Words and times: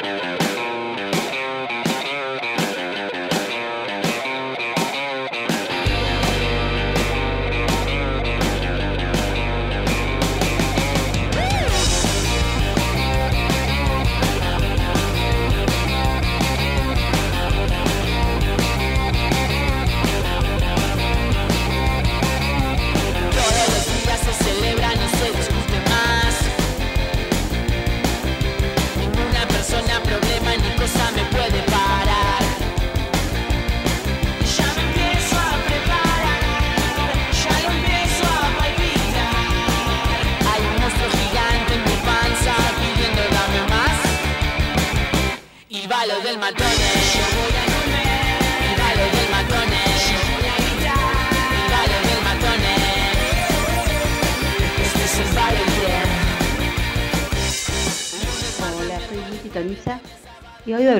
Todos 0.00 0.38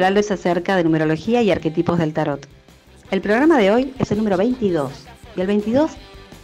hablarles 0.05 0.31
acerca 0.31 0.77
de 0.77 0.85
numerología 0.85 1.41
y 1.41 1.51
arquetipos 1.51 1.99
del 1.99 2.13
tarot. 2.13 2.47
El 3.11 3.23
programa 3.23 3.57
de 3.57 3.71
hoy 3.71 3.95
es 3.99 4.13
el 4.13 4.19
número 4.19 4.37
22 4.37 4.93
y 5.35 5.41
el 5.41 5.47
22 5.47 5.93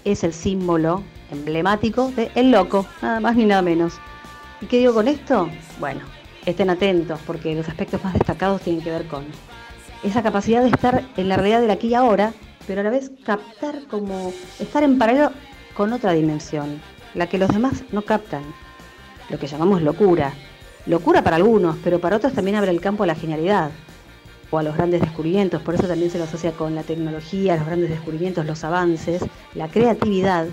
es 0.07 0.25
el 0.25 0.33
símbolo 0.33 1.03
emblemático 1.31 2.11
de 2.13 2.31
El 2.35 2.53
Loco, 2.53 2.87
nada 3.03 3.21
más 3.21 3.37
ni 3.37 3.45
nada 3.45 3.61
menos. 3.61 3.99
¿Y 4.63 4.67
qué 4.67 4.79
digo 4.79 4.95
con 4.95 5.09
esto? 5.09 5.51
Bueno, 5.79 6.01
estén 6.47 6.71
atentos 6.71 7.21
porque 7.27 7.55
los 7.55 7.69
aspectos 7.69 8.03
más 8.03 8.15
destacados 8.15 8.63
tienen 8.63 8.83
que 8.83 8.93
ver 8.93 9.07
con 9.09 9.27
esa 10.03 10.23
capacidad 10.23 10.63
de 10.63 10.71
estar 10.71 11.05
en 11.19 11.29
la 11.29 11.37
realidad 11.37 11.61
del 11.61 11.71
aquí 11.71 11.89
y 11.89 11.95
ahora, 11.95 12.33
pero 12.67 12.81
a 12.81 12.85
la 12.85 12.91
vez 12.91 13.13
captar 13.27 13.83
como 13.91 14.33
estar 14.59 14.85
en 14.85 14.97
paralelo 14.97 15.33
con 15.75 15.93
otra 15.93 16.13
dimensión, 16.13 16.81
la 17.13 17.27
que 17.27 17.37
los 17.37 17.51
demás 17.51 17.85
no 17.93 18.01
captan, 18.01 18.43
lo 19.29 19.39
que 19.39 19.49
llamamos 19.49 19.83
locura. 19.83 20.33
Locura 20.87 21.23
para 21.23 21.37
algunos, 21.37 21.77
pero 21.85 22.01
para 22.01 22.17
otros 22.17 22.33
también 22.33 22.57
abre 22.57 22.71
el 22.71 22.81
campo 22.81 23.05
a 23.05 23.07
la 23.07 23.15
genialidad 23.15 23.71
o 24.51 24.59
a 24.59 24.63
los 24.63 24.77
grandes 24.77 25.01
descubrimientos, 25.01 25.63
por 25.63 25.75
eso 25.75 25.87
también 25.87 26.11
se 26.11 26.19
lo 26.19 26.25
asocia 26.25 26.53
con 26.53 26.75
la 26.75 26.83
tecnología, 26.83 27.57
los 27.57 27.67
grandes 27.67 27.91
descubrimientos, 27.91 28.47
los 28.47 28.65
avances, 28.65 29.23
la 29.55 29.69
creatividad. 29.69 30.47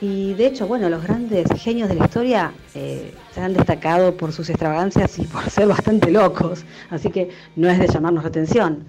Y 0.00 0.32
de 0.34 0.46
hecho, 0.46 0.66
bueno, 0.66 0.88
los 0.88 1.02
grandes 1.02 1.46
genios 1.58 1.88
de 1.90 1.96
la 1.96 2.06
historia 2.06 2.52
eh, 2.74 3.12
se 3.34 3.40
han 3.42 3.52
destacado 3.52 4.16
por 4.16 4.32
sus 4.32 4.48
extravagancias 4.48 5.18
y 5.18 5.24
por 5.24 5.42
ser 5.50 5.68
bastante 5.68 6.10
locos, 6.10 6.64
así 6.88 7.10
que 7.10 7.30
no 7.56 7.68
es 7.68 7.78
de 7.78 7.88
llamarnos 7.88 8.22
la 8.24 8.30
atención. 8.30 8.84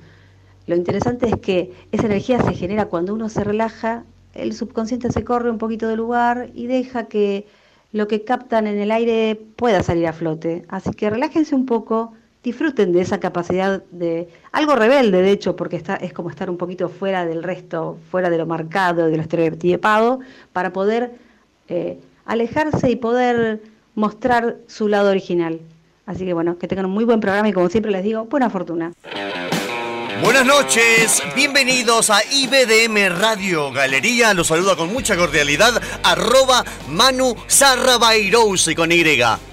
Lo 0.68 0.76
interesante 0.76 1.28
es 1.28 1.36
que 1.38 1.74
esa 1.92 2.06
energía 2.06 2.42
se 2.42 2.54
genera 2.54 2.86
cuando 2.86 3.14
uno 3.14 3.28
se 3.28 3.44
relaja, 3.44 4.06
el 4.34 4.54
subconsciente 4.54 5.12
se 5.12 5.26
corre 5.26 5.50
un 5.50 5.58
poquito 5.58 5.90
del 5.90 5.98
lugar 5.98 6.50
y 6.54 6.68
deja 6.68 7.08
que 7.08 7.46
lo 7.92 8.08
que 8.08 8.24
captan 8.24 8.68
en 8.68 8.80
el 8.80 8.92
aire 8.92 9.40
pueda 9.56 9.84
salir 9.84 10.08
a 10.08 10.14
flote. 10.14 10.66
Así 10.70 10.92
que 10.92 11.10
relájense 11.10 11.56
un 11.56 11.66
poco, 11.66 12.14
disfruten 12.44 12.94
de 12.94 13.02
esa 13.02 13.20
capacidad 13.20 13.84
de 13.92 14.30
algo 14.52 14.76
rebelde, 14.76 15.22
de 15.22 15.32
hecho, 15.32 15.56
porque 15.56 15.76
está, 15.76 15.96
es 15.96 16.14
como 16.14 16.30
estar 16.30 16.50
un 16.50 16.58
poquito 16.58 16.90
fuera 16.90 17.26
del 17.26 17.44
resto, 17.44 17.98
fuera 18.10 18.30
de 18.30 18.38
lo 18.38 18.46
marcado, 18.46 19.08
de 19.08 19.18
lo 19.18 19.22
estereotipado, 19.22 20.20
para 20.54 20.74
poder 20.74 21.12
eh, 21.68 22.00
alejarse 22.26 22.90
y 22.90 22.96
poder 22.96 23.62
mostrar 23.96 24.58
su 24.68 24.88
lado 24.88 25.10
original. 25.10 25.60
Así 26.06 26.26
que 26.26 26.34
bueno, 26.34 26.58
que 26.58 26.68
tengan 26.68 26.86
un 26.86 26.92
muy 26.92 27.06
buen 27.06 27.20
programa 27.20 27.50
y 27.50 27.54
como 27.54 27.70
siempre 27.70 27.92
les 27.92 28.04
digo, 28.04 28.26
buena 28.26 28.50
fortuna. 28.50 28.94
Buenas 30.22 30.46
noches, 30.46 31.24
bienvenidos 31.36 32.12
a 32.12 32.22
IBDM 32.24 33.20
Radio 33.20 33.72
Galería. 33.72 34.36
Los 34.36 34.48
saluda 34.48 34.76
con 34.76 34.94
mucha 34.94 35.18
cordialidad. 35.18 35.82
Arroba 36.04 36.64
Manu 36.90 37.36
Sarrabairouse 37.48 38.76
con 38.76 38.92
Y. 38.92 39.04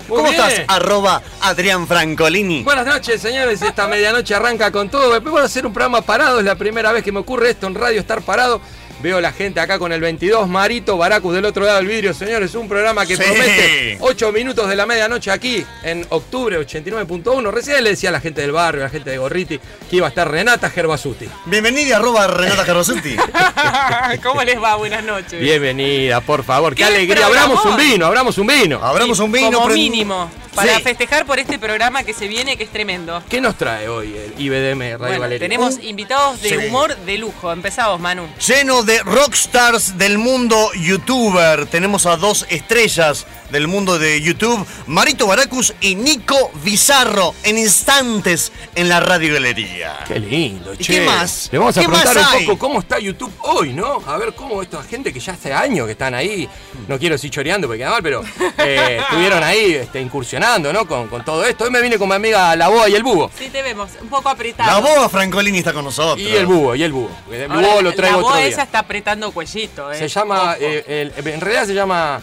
¿Cómo 0.06 0.24
bien. 0.24 0.34
estás? 0.34 0.60
Arroba 0.68 1.22
Adrián 1.40 1.86
Francolini. 1.86 2.64
Buenas 2.64 2.86
noches, 2.86 3.20
señores. 3.20 3.62
Esta 3.62 3.88
medianoche 3.88 4.34
arranca 4.34 4.70
con 4.70 4.90
todo. 4.90 5.10
Después 5.10 5.32
voy 5.32 5.40
a 5.40 5.44
hacer 5.44 5.66
un 5.66 5.72
programa 5.72 6.02
parado. 6.02 6.38
Es 6.38 6.44
la 6.44 6.56
primera 6.56 6.92
vez 6.92 7.02
que 7.02 7.12
me 7.12 7.20
ocurre 7.20 7.50
esto 7.50 7.66
en 7.66 7.74
radio, 7.74 7.98
estar 8.00 8.20
parado. 8.20 8.60
Veo 9.00 9.20
la 9.20 9.30
gente 9.32 9.60
acá 9.60 9.78
con 9.78 9.92
el 9.92 10.00
22, 10.00 10.48
Marito, 10.48 10.96
Baracus 10.96 11.32
del 11.32 11.44
otro 11.44 11.64
lado 11.64 11.76
del 11.78 11.86
vidrio. 11.86 12.12
Señores, 12.12 12.54
un 12.56 12.68
programa 12.68 13.06
que 13.06 13.16
Sí. 13.16 13.22
promete 13.22 13.96
8 14.00 14.32
minutos 14.32 14.68
de 14.68 14.74
la 14.74 14.86
medianoche 14.86 15.30
aquí 15.30 15.64
en 15.84 16.04
octubre 16.08 16.58
89.1. 16.58 17.52
Recién 17.52 17.84
le 17.84 17.90
decía 17.90 18.08
a 18.08 18.12
la 18.12 18.20
gente 18.20 18.40
del 18.40 18.50
barrio, 18.50 18.80
a 18.82 18.84
la 18.86 18.90
gente 18.90 19.10
de 19.10 19.18
Gorriti, 19.18 19.60
que 19.88 19.96
iba 19.96 20.06
a 20.06 20.08
estar 20.08 20.28
Renata 20.28 20.68
Gerbasuti. 20.68 21.28
Bienvenida, 21.46 21.98
arroba 21.98 22.26
Renata 22.26 22.64
Carrosuti. 22.64 23.14
¿Cómo 24.24 24.42
les 24.42 24.60
va? 24.60 24.74
Buenas 24.74 25.04
noches. 25.04 25.40
Bienvenida, 25.40 26.20
por 26.20 26.42
favor. 26.42 26.74
Qué, 26.74 26.78
¡Qué 26.82 26.84
alegría. 26.84 27.26
Abramos 27.26 27.64
un 27.64 27.76
vino, 27.76 28.04
abramos 28.06 28.36
un 28.38 28.46
vino. 28.48 28.80
Abramos 28.84 29.18
un 29.20 29.30
vino. 29.30 29.52
Como 29.52 29.68
prend- 29.68 29.74
mínimo. 29.74 30.28
Para 30.54 30.74
Sí. 30.78 30.82
festejar 30.82 31.24
por 31.24 31.38
este 31.38 31.56
programa 31.56 32.02
que 32.02 32.12
se 32.12 32.26
viene, 32.26 32.56
que 32.56 32.64
es 32.64 32.70
tremendo. 32.70 33.22
¿Qué 33.30 33.40
nos 33.40 33.56
trae 33.56 33.88
hoy 33.88 34.12
el 34.16 34.34
IBDM 34.42 34.80
Radio 34.80 34.98
Bueno, 34.98 35.20
Galería? 35.20 35.38
tenemos 35.38 35.78
invitados 35.80 36.42
de 36.42 36.48
Sí. 36.48 36.56
humor 36.56 36.96
de 36.96 37.16
lujo. 37.16 37.52
Empezamos, 37.52 38.00
Manu. 38.00 38.26
Lleno 38.44 38.82
de 38.82 38.87
rockstars 39.04 39.98
del 39.98 40.18
mundo 40.18 40.72
youtuber. 40.74 41.66
Tenemos 41.66 42.06
a 42.06 42.16
dos 42.16 42.46
estrellas 42.48 43.26
del 43.50 43.66
mundo 43.68 43.98
de 43.98 44.20
YouTube, 44.20 44.66
Marito 44.86 45.26
Baracus 45.26 45.72
y 45.80 45.94
Nico 45.94 46.50
Bizarro, 46.64 47.34
en 47.44 47.58
instantes 47.58 48.52
en 48.74 48.88
la 48.88 49.00
Radio 49.00 49.34
Galería. 49.34 49.98
Qué 50.06 50.18
lindo, 50.18 50.74
¿Y 50.74 50.78
che. 50.78 50.92
qué 50.94 51.00
más? 51.06 51.48
Le 51.50 51.58
vamos 51.58 51.76
a 51.76 51.80
¿Qué 51.80 51.86
preguntar 51.86 52.14
más 52.16 52.34
un 52.34 52.44
poco 52.46 52.58
cómo 52.58 52.80
está 52.80 52.98
YouTube 52.98 53.32
hoy, 53.40 53.72
¿no? 53.72 54.02
A 54.06 54.16
ver 54.18 54.34
cómo 54.34 54.62
esta 54.62 54.82
gente 54.82 55.12
que 55.12 55.20
ya 55.20 55.32
hace 55.32 55.52
años 55.52 55.86
que 55.86 55.92
están 55.92 56.14
ahí, 56.14 56.48
no 56.88 56.98
quiero 56.98 57.14
decir 57.14 57.30
choreando 57.30 57.66
porque 57.66 57.78
queda 57.80 57.90
mal, 57.90 58.02
pero 58.02 58.22
eh, 58.58 58.98
estuvieron 59.02 59.42
ahí 59.42 59.74
este, 59.74 60.00
incursionando, 60.00 60.72
¿no? 60.72 60.86
Con, 60.86 61.08
con 61.08 61.24
todo 61.24 61.44
esto. 61.44 61.64
Hoy 61.64 61.70
me 61.70 61.80
vine 61.80 61.98
con 61.98 62.08
mi 62.08 62.14
amiga 62.14 62.54
La 62.56 62.68
Boa 62.68 62.88
y 62.88 62.94
el 62.94 63.02
Búho. 63.02 63.30
Sí, 63.38 63.48
te 63.50 63.62
vemos. 63.62 63.90
Un 64.00 64.08
poco 64.08 64.28
apretado. 64.28 64.70
La 64.70 64.78
boa 64.86 65.08
Francolini 65.08 65.58
está 65.58 65.72
con 65.72 65.84
nosotros. 65.84 66.18
Y 66.20 66.34
el 66.36 66.46
Búho, 66.46 66.74
y 66.74 66.82
el 66.82 66.92
Búho. 66.92 67.10
El 67.32 67.50
Ahora, 67.50 67.68
Búho 67.68 67.82
lo 67.82 67.90
la 67.90 67.96
traigo 67.96 68.18
otro 68.18 68.28
boa 68.30 68.38
día. 68.40 68.48
esa 68.48 68.62
está 68.64 68.80
apretando 68.80 69.30
cuellito, 69.32 69.90
eh. 69.92 69.98
Se 69.98 70.08
llama, 70.08 70.56
eh, 70.60 71.12
el- 71.16 71.26
en 71.28 71.40
realidad 71.40 71.66
se 71.66 71.74
llama 71.74 72.20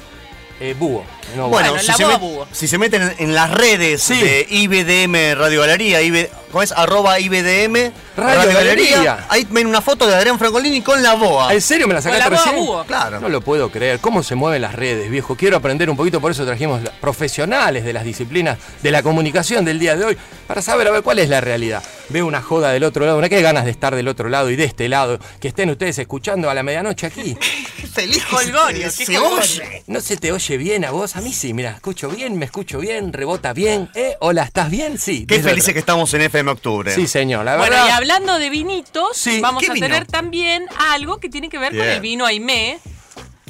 eh, 0.60 0.76
Búho. 0.78 1.04
no 1.36 1.50
Bueno, 1.50 1.72
Bueno, 1.72 1.80
si, 1.82 1.88
la 1.88 1.94
se 1.96 2.04
boa 2.06 2.16
met- 2.16 2.20
búho. 2.20 2.48
si 2.52 2.68
se 2.68 2.78
meten 2.78 3.02
en, 3.02 3.16
en 3.20 3.36
las 3.36 3.52
redes 3.52 4.02
Sí. 4.04 4.20
de 4.20 4.46
IBDM 4.50 5.36
Radio 5.36 5.62
Galería, 5.62 6.02
IB 6.02 6.30
¿cómo 6.52 6.64
es? 6.64 6.72
Arroba 6.72 7.20
IBDM 7.20 7.92
Radio 8.16 8.54
Galería. 8.54 9.26
Ahí 9.30 9.46
ven 9.50 9.68
una 9.68 9.82
foto 9.82 10.08
de 10.08 10.16
Adrián 10.16 10.40
Francolini 10.40 10.82
con 10.82 11.04
la 11.04 11.16
boa. 11.16 11.54
¿En 11.54 11.62
serio 11.62 11.88
me 11.88 11.94
la 11.94 12.02
sacaste 12.02 12.30
la 12.30 12.38
recién? 12.38 12.56
Búho. 12.56 12.84
Claro. 12.86 13.20
No 13.20 13.28
lo 13.28 13.42
puedo 13.42 13.70
creer. 13.70 14.00
¿Cómo 14.00 14.24
se 14.24 14.36
mueven 14.36 14.62
las 14.62 14.74
redes, 14.76 15.10
viejo? 15.10 15.36
Quiero 15.36 15.58
aprender 15.58 15.90
un 15.90 15.98
poquito, 15.98 16.22
por 16.22 16.32
eso 16.32 16.46
trajimos 16.46 16.82
profesionales 17.02 17.84
de 17.84 17.92
las 17.94 18.04
disciplinas 18.06 18.58
de 18.82 18.92
la 18.92 19.04
comunicación 19.04 19.66
del 19.66 19.80
día 19.80 19.96
de 19.98 20.06
hoy, 20.06 20.18
para 20.48 20.62
saber 20.62 20.88
a 20.88 20.92
ver 20.92 21.02
cuál 21.04 21.20
es 21.20 21.28
la 21.30 21.42
realidad. 21.42 21.84
Veo 22.10 22.28
una 22.28 22.42
joda 22.42 22.72
del 22.72 22.84
otro 22.84 23.04
lado, 23.06 23.18
una 23.18 23.30
que 23.30 23.42
ganas 23.42 23.66
de 23.66 23.72
estar 23.72 23.96
del 23.96 24.08
otro 24.08 24.30
lado 24.30 24.52
y 24.52 24.56
de 24.56 24.64
este 24.64 24.88
lado, 24.88 25.20
que 25.40 25.48
estén 25.48 25.70
ustedes 25.72 25.98
escuchando 25.98 26.50
a 26.50 26.54
la 26.54 26.62
medianoche 26.62 27.08
aquí. 27.08 27.36
Qué 27.82 27.88
feliz 27.88 28.24
Colgorio, 28.26 28.92
se, 28.92 29.06
qué 29.06 29.18
oye. 29.18 29.84
¿No 29.88 30.02
se 30.02 30.18
te 30.18 30.32
oye 30.32 30.58
bien 30.58 30.84
a 30.86 30.92
vos? 30.92 31.16
A 31.16 31.22
mí 31.22 31.32
sí, 31.34 31.54
mira, 31.54 31.72
escucho 31.72 32.10
bien, 32.10 32.38
me 32.38 32.46
escucho 32.46 32.80
bien, 32.80 33.12
rebota 33.14 33.54
bien. 33.54 33.90
¿Eh? 33.96 34.16
Hola, 34.20 34.44
¿estás 34.44 34.70
bien? 34.70 34.98
Sí. 34.98 35.26
Qué 35.26 35.40
felices 35.42 35.74
que 35.74 35.80
estamos 35.80 36.14
en 36.14 36.22
FM 36.22 36.52
Octubre. 36.52 36.92
Sí, 36.94 37.08
señor, 37.08 37.46
la 37.46 37.56
Bueno, 37.58 37.72
verdad. 37.76 37.88
y 37.88 37.92
hablando 37.92 38.38
de 38.38 38.50
vinitos, 38.50 39.16
Sí, 39.18 39.40
vamos 39.40 39.64
¿qué 39.64 39.72
a 39.72 39.74
vino? 39.74 39.86
tener 39.88 40.06
también 40.06 40.66
algo 40.92 41.18
que 41.20 41.30
tiene 41.30 41.50
que 41.50 41.58
ver 41.58 41.76
con 41.76 41.86
el 41.88 42.02
vino 42.02 42.26
Aimé. 42.26 42.80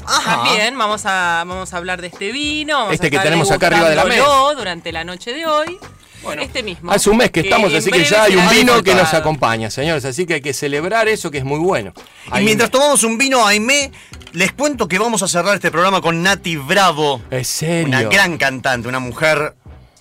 Ajá. 0.06 0.44
También 0.44 0.78
vamos 0.78 1.06
a, 1.06 1.44
vamos 1.48 1.74
a 1.74 1.78
hablar 1.78 2.00
de 2.02 2.08
este 2.08 2.32
vino. 2.32 2.78
Vamos 2.78 2.94
Este 2.94 3.08
a 3.08 3.10
que 3.10 3.20
tenemos 3.20 3.50
acá 3.52 3.68
arriba 3.68 3.90
de 3.90 3.96
la 3.96 4.04
degustándolo 4.06 4.56
durante 4.56 4.92
la 4.92 5.04
noche 5.04 5.34
de 5.34 5.46
hoy. 5.48 5.78
Bueno, 6.26 6.42
este 6.42 6.64
mismo. 6.64 6.92
Hace 6.92 7.10
un 7.10 7.18
mes 7.18 7.32
que 7.32 7.42
estamos, 7.42 7.74
así 7.74 7.90
que 7.90 8.04
ya 8.04 8.24
hay 8.24 8.36
un 8.36 8.50
vino 8.50 8.84
que 8.84 8.94
nos 8.94 9.14
acompaña, 9.14 9.70
señores. 9.70 10.04
Así 10.06 10.26
que 10.26 10.36
hay 10.36 10.42
que 10.42 10.54
celebrar 10.54 11.08
eso 11.08 11.32
que 11.32 11.38
es 11.38 11.46
muy 11.46 11.60
bueno. 11.60 11.94
Y 12.38 12.44
mientras 12.44 12.70
tomamos 12.72 13.04
un 13.04 13.18
vino 13.18 13.46
Aimé, 13.46 13.92
les 14.34 14.52
cuento 14.52 14.88
que 14.88 15.00
vamos 15.00 15.24
a 15.24 15.28
cerrar 15.28 15.56
este 15.56 15.72
programa 15.72 16.02
con 16.02 16.22
Nati 16.22 16.58
Bravo. 16.58 17.22
¿En 17.32 17.46
serio? 17.46 17.88
Una 17.88 18.04
gran 18.04 18.38
cantante, 18.38 18.88
una 18.88 19.00
mujer 19.00 19.56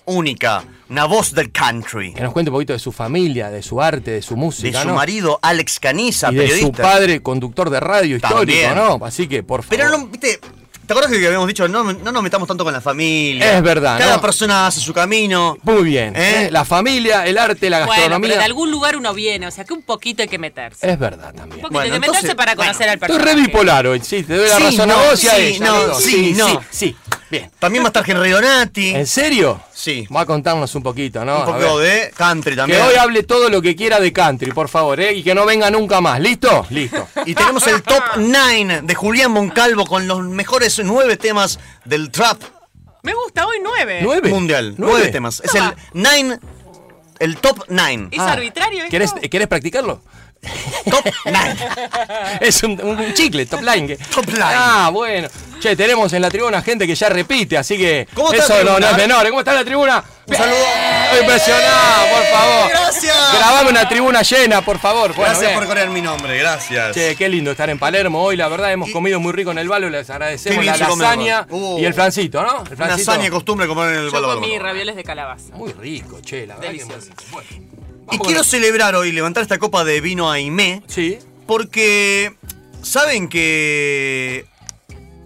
única, 0.05 0.63
una 0.89 1.05
voz 1.05 1.33
del 1.33 1.51
country. 1.51 2.13
Que 2.13 2.21
nos 2.21 2.33
cuente 2.33 2.49
un 2.51 2.55
poquito 2.55 2.73
de 2.73 2.79
su 2.79 2.91
familia, 2.91 3.49
de 3.49 3.61
su 3.63 3.81
arte, 3.81 4.11
de 4.11 4.21
su 4.21 4.35
De 4.35 4.39
música, 4.39 4.81
su 4.81 4.87
¿no? 4.89 4.95
marido, 4.95 5.39
Alex 5.41 5.79
Caniza, 5.79 6.31
y 6.31 6.35
de 6.35 6.47
su 6.47 6.53
periodista. 6.53 6.83
padre, 6.83 7.21
conductor 7.21 7.69
de 7.69 7.79
radio 7.79 8.17
histórico. 8.17 8.75
¿no? 8.75 8.99
Así 9.05 9.27
que, 9.27 9.43
por 9.43 9.63
favor. 9.63 9.77
Pero 9.77 9.89
no, 9.97 10.07
viste, 10.07 10.39
¿Te 10.85 10.93
acuerdas 10.93 11.11
que 11.11 11.25
habíamos 11.25 11.47
dicho 11.47 11.67
no, 11.67 11.83
no 11.93 12.11
nos 12.11 12.21
metamos 12.23 12.47
tanto 12.47 12.63
con 12.63 12.71
la 12.73 12.81
familia? 12.81 13.57
Es 13.57 13.63
verdad, 13.63 13.97
Cada 13.97 14.15
¿no? 14.17 14.21
persona 14.21 14.67
hace 14.67 14.79
su 14.79 14.93
camino. 14.93 15.57
Muy 15.63 15.83
bien. 15.83 16.15
¿Eh? 16.15 16.45
¿eh? 16.45 16.51
La 16.51 16.63
familia, 16.65 17.25
el 17.25 17.37
arte, 17.37 17.69
la 17.69 17.79
Bueno, 17.79 17.91
gastronomía. 17.93 18.29
pero 18.29 18.39
de 18.39 18.45
algún 18.45 18.69
lugar 18.71 18.95
uno 18.97 19.13
viene, 19.13 19.47
o 19.47 19.51
sea 19.51 19.63
que 19.65 19.73
un 19.73 19.81
poquito 19.81 20.21
hay 20.21 20.27
que 20.27 20.37
meterse. 20.37 20.89
Es 20.89 20.99
verdad 20.99 21.33
también. 21.33 21.43
Un 21.43 21.49
poquito 21.61 21.69
Bueno, 21.71 21.85
hay 21.85 21.91
que 21.91 21.99
meterse 21.99 22.19
entonces, 22.27 22.35
para 22.35 22.55
bueno, 22.55 22.71
conocer 22.71 22.89
al 22.89 22.95
Estoy 22.95 23.07
personaje. 23.09 23.35
re 23.35 23.41
bipolar 23.41 23.87
hoy, 23.87 24.01
sí, 24.03 24.23
te 24.23 24.35
doy 24.35 24.47
la 24.49 24.57
Sí, 24.57 24.63
razón 24.63 24.91
a 24.91 24.93
no, 24.93 24.99
vos 25.03 25.23
y 25.23 25.27
a 25.27 25.31
sí, 25.35 25.41
ella. 25.41 25.65
no, 25.65 25.95
sí, 25.95 26.11
sí, 26.11 26.33
no. 26.33 26.47
sí, 26.49 26.57
sí. 26.71 26.95
Bien. 27.29 27.49
También 27.59 27.83
va 27.83 27.87
a 27.87 27.89
estar 27.89 28.07
Henry 28.09 28.29
Donati. 28.29 28.89
¿En 28.95 29.07
serio? 29.07 29.59
Sí. 29.73 30.07
Va 30.15 30.21
a 30.21 30.25
contarnos 30.25 30.73
un 30.75 30.83
poquito, 30.83 31.25
¿no? 31.25 31.39
Un 31.39 31.45
poco 31.45 31.79
de 31.79 32.11
country 32.15 32.51
Que 32.51 32.57
también. 32.57 32.81
hoy 32.81 32.95
hable 32.95 33.23
todo 33.23 33.49
lo 33.49 33.61
que 33.61 33.75
quiera 33.75 33.99
de 33.99 34.13
country, 34.13 34.51
por 34.51 34.69
favor, 34.69 34.99
¿eh? 34.99 35.13
Y 35.13 35.23
que 35.23 35.33
no 35.33 35.45
venga 35.45 35.71
nunca 35.71 36.01
más. 36.01 36.19
¿Listo? 36.19 36.65
Listo. 36.69 37.07
Y 37.25 37.33
tenemos 37.33 37.65
el 37.67 37.81
top 37.81 38.03
9 38.17 38.81
de 38.83 38.95
Julián 38.95 39.31
Moncalvo 39.31 39.85
con 39.85 40.07
los 40.07 40.21
mejores 40.21 40.79
nueve 40.83 41.17
temas 41.17 41.59
del 41.83 42.11
trap 42.11 42.41
Me 43.01 43.13
gusta 43.13 43.45
hoy 43.47 43.57
nueve. 43.63 43.99
¿Nueve? 44.03 44.29
mundial. 44.29 44.75
¿Nueve? 44.77 44.93
Nueve 44.97 45.11
temas. 45.11 45.41
Es 45.43 45.53
el 45.55 45.61
Toma. 45.61 45.75
9, 45.93 46.39
el 47.19 47.37
top 47.37 47.63
9. 47.69 48.07
¿Es 48.11 48.19
Ah, 48.19 48.33
arbitrario 48.33 48.79
esto? 48.79 48.91
¿Querés, 48.91 49.13
¿Querés 49.31 49.47
practicarlo? 49.47 50.01
Top 50.89 51.05
9. 51.25 51.55
Es 52.41 52.63
un, 52.63 53.13
chicle, 53.13 53.45
top 53.45 53.61
line. 53.61 53.97
Top 54.13 54.25
line. 54.27 54.43
Ah, 54.43 54.89
bueno. 54.91 55.27
Che, 55.59 55.75
tenemos 55.75 56.11
en 56.13 56.21
la 56.21 56.29
tribuna 56.29 56.61
gente 56.61 56.85
que 56.85 56.93
ya 56.95 57.07
repite, 57.09 57.57
así 57.57 57.77
que 57.77 58.07
¿Cómo 58.13 58.31
está 58.33 58.43
eso 58.55 58.63
no, 58.65 58.77
no 58.79 58.87
es 58.89 58.97
menor. 58.97 59.27
¿Cómo 59.29 59.39
está 59.39 59.53
la 59.53 59.63
tribuna? 59.63 60.03
Un 60.27 60.35
saludo. 60.35 60.57
Estoy 61.05 61.19
impresionado, 61.21 62.07
por 62.13 62.23
favor. 62.25 62.69
Gracias. 62.69 63.33
Grabame 63.37 63.69
una 63.69 63.87
tribuna 63.89 64.21
llena, 64.21 64.61
por 64.61 64.79
favor. 64.79 65.09
Bueno, 65.15 65.23
Gracias 65.23 65.41
bien. 65.51 65.55
por 65.59 65.67
correr 65.67 65.89
mi 65.89 66.01
nombre, 66.01 66.37
gracias. 66.37 66.93
Che, 66.93 67.15
qué 67.15 67.29
lindo 67.29 67.51
estar 67.51 67.69
en 67.69 67.79
Palermo 67.79 68.21
hoy, 68.21 68.35
la 68.35 68.47
verdad 68.49 68.71
hemos 68.73 68.89
Y- 68.89 68.91
comido 68.91 69.19
muy 69.19 69.31
rico 69.33 69.51
en 69.51 69.57
el 69.59 69.69
balo, 69.69 69.89
les 69.89 70.09
agradecemos 70.09 70.63
la 70.65 70.75
lasaña. 70.77 71.47
Uh. 71.49 71.79
y 71.79 71.85
el 71.85 71.93
flancito, 71.93 72.41
¿no? 72.43 72.63
El 72.69 72.75
flancito. 72.75 73.11
hazaña 73.11 73.29
costumbre 73.29 73.65
comer 73.67 73.89
en 73.93 73.99
el 74.01 74.05
Yo 74.07 74.11
balo, 74.11 74.27
balo, 74.27 74.41
comí 74.41 74.59
ravioles 74.59 74.95
de 74.95 75.03
calabaza. 75.03 75.55
Muy 75.55 75.71
rico, 75.73 76.19
che, 76.21 76.45
la 76.45 76.55
verdad 76.55 76.71
que 76.71 76.77
Delicioso. 76.79 77.11
muy 77.31 77.41
rico. 77.43 77.61
Bueno, 77.71 77.74
Y 78.11 78.19
quiero 78.19 78.43
celebrar 78.43 78.95
hoy, 78.95 79.11
levantar 79.11 79.43
esta 79.43 79.57
copa 79.57 79.83
de 79.83 80.01
vino 80.01 80.31
Aimé, 80.31 80.83
Sí, 80.87 81.17
porque 81.47 82.35
saben 82.81 83.27
que 83.29 84.45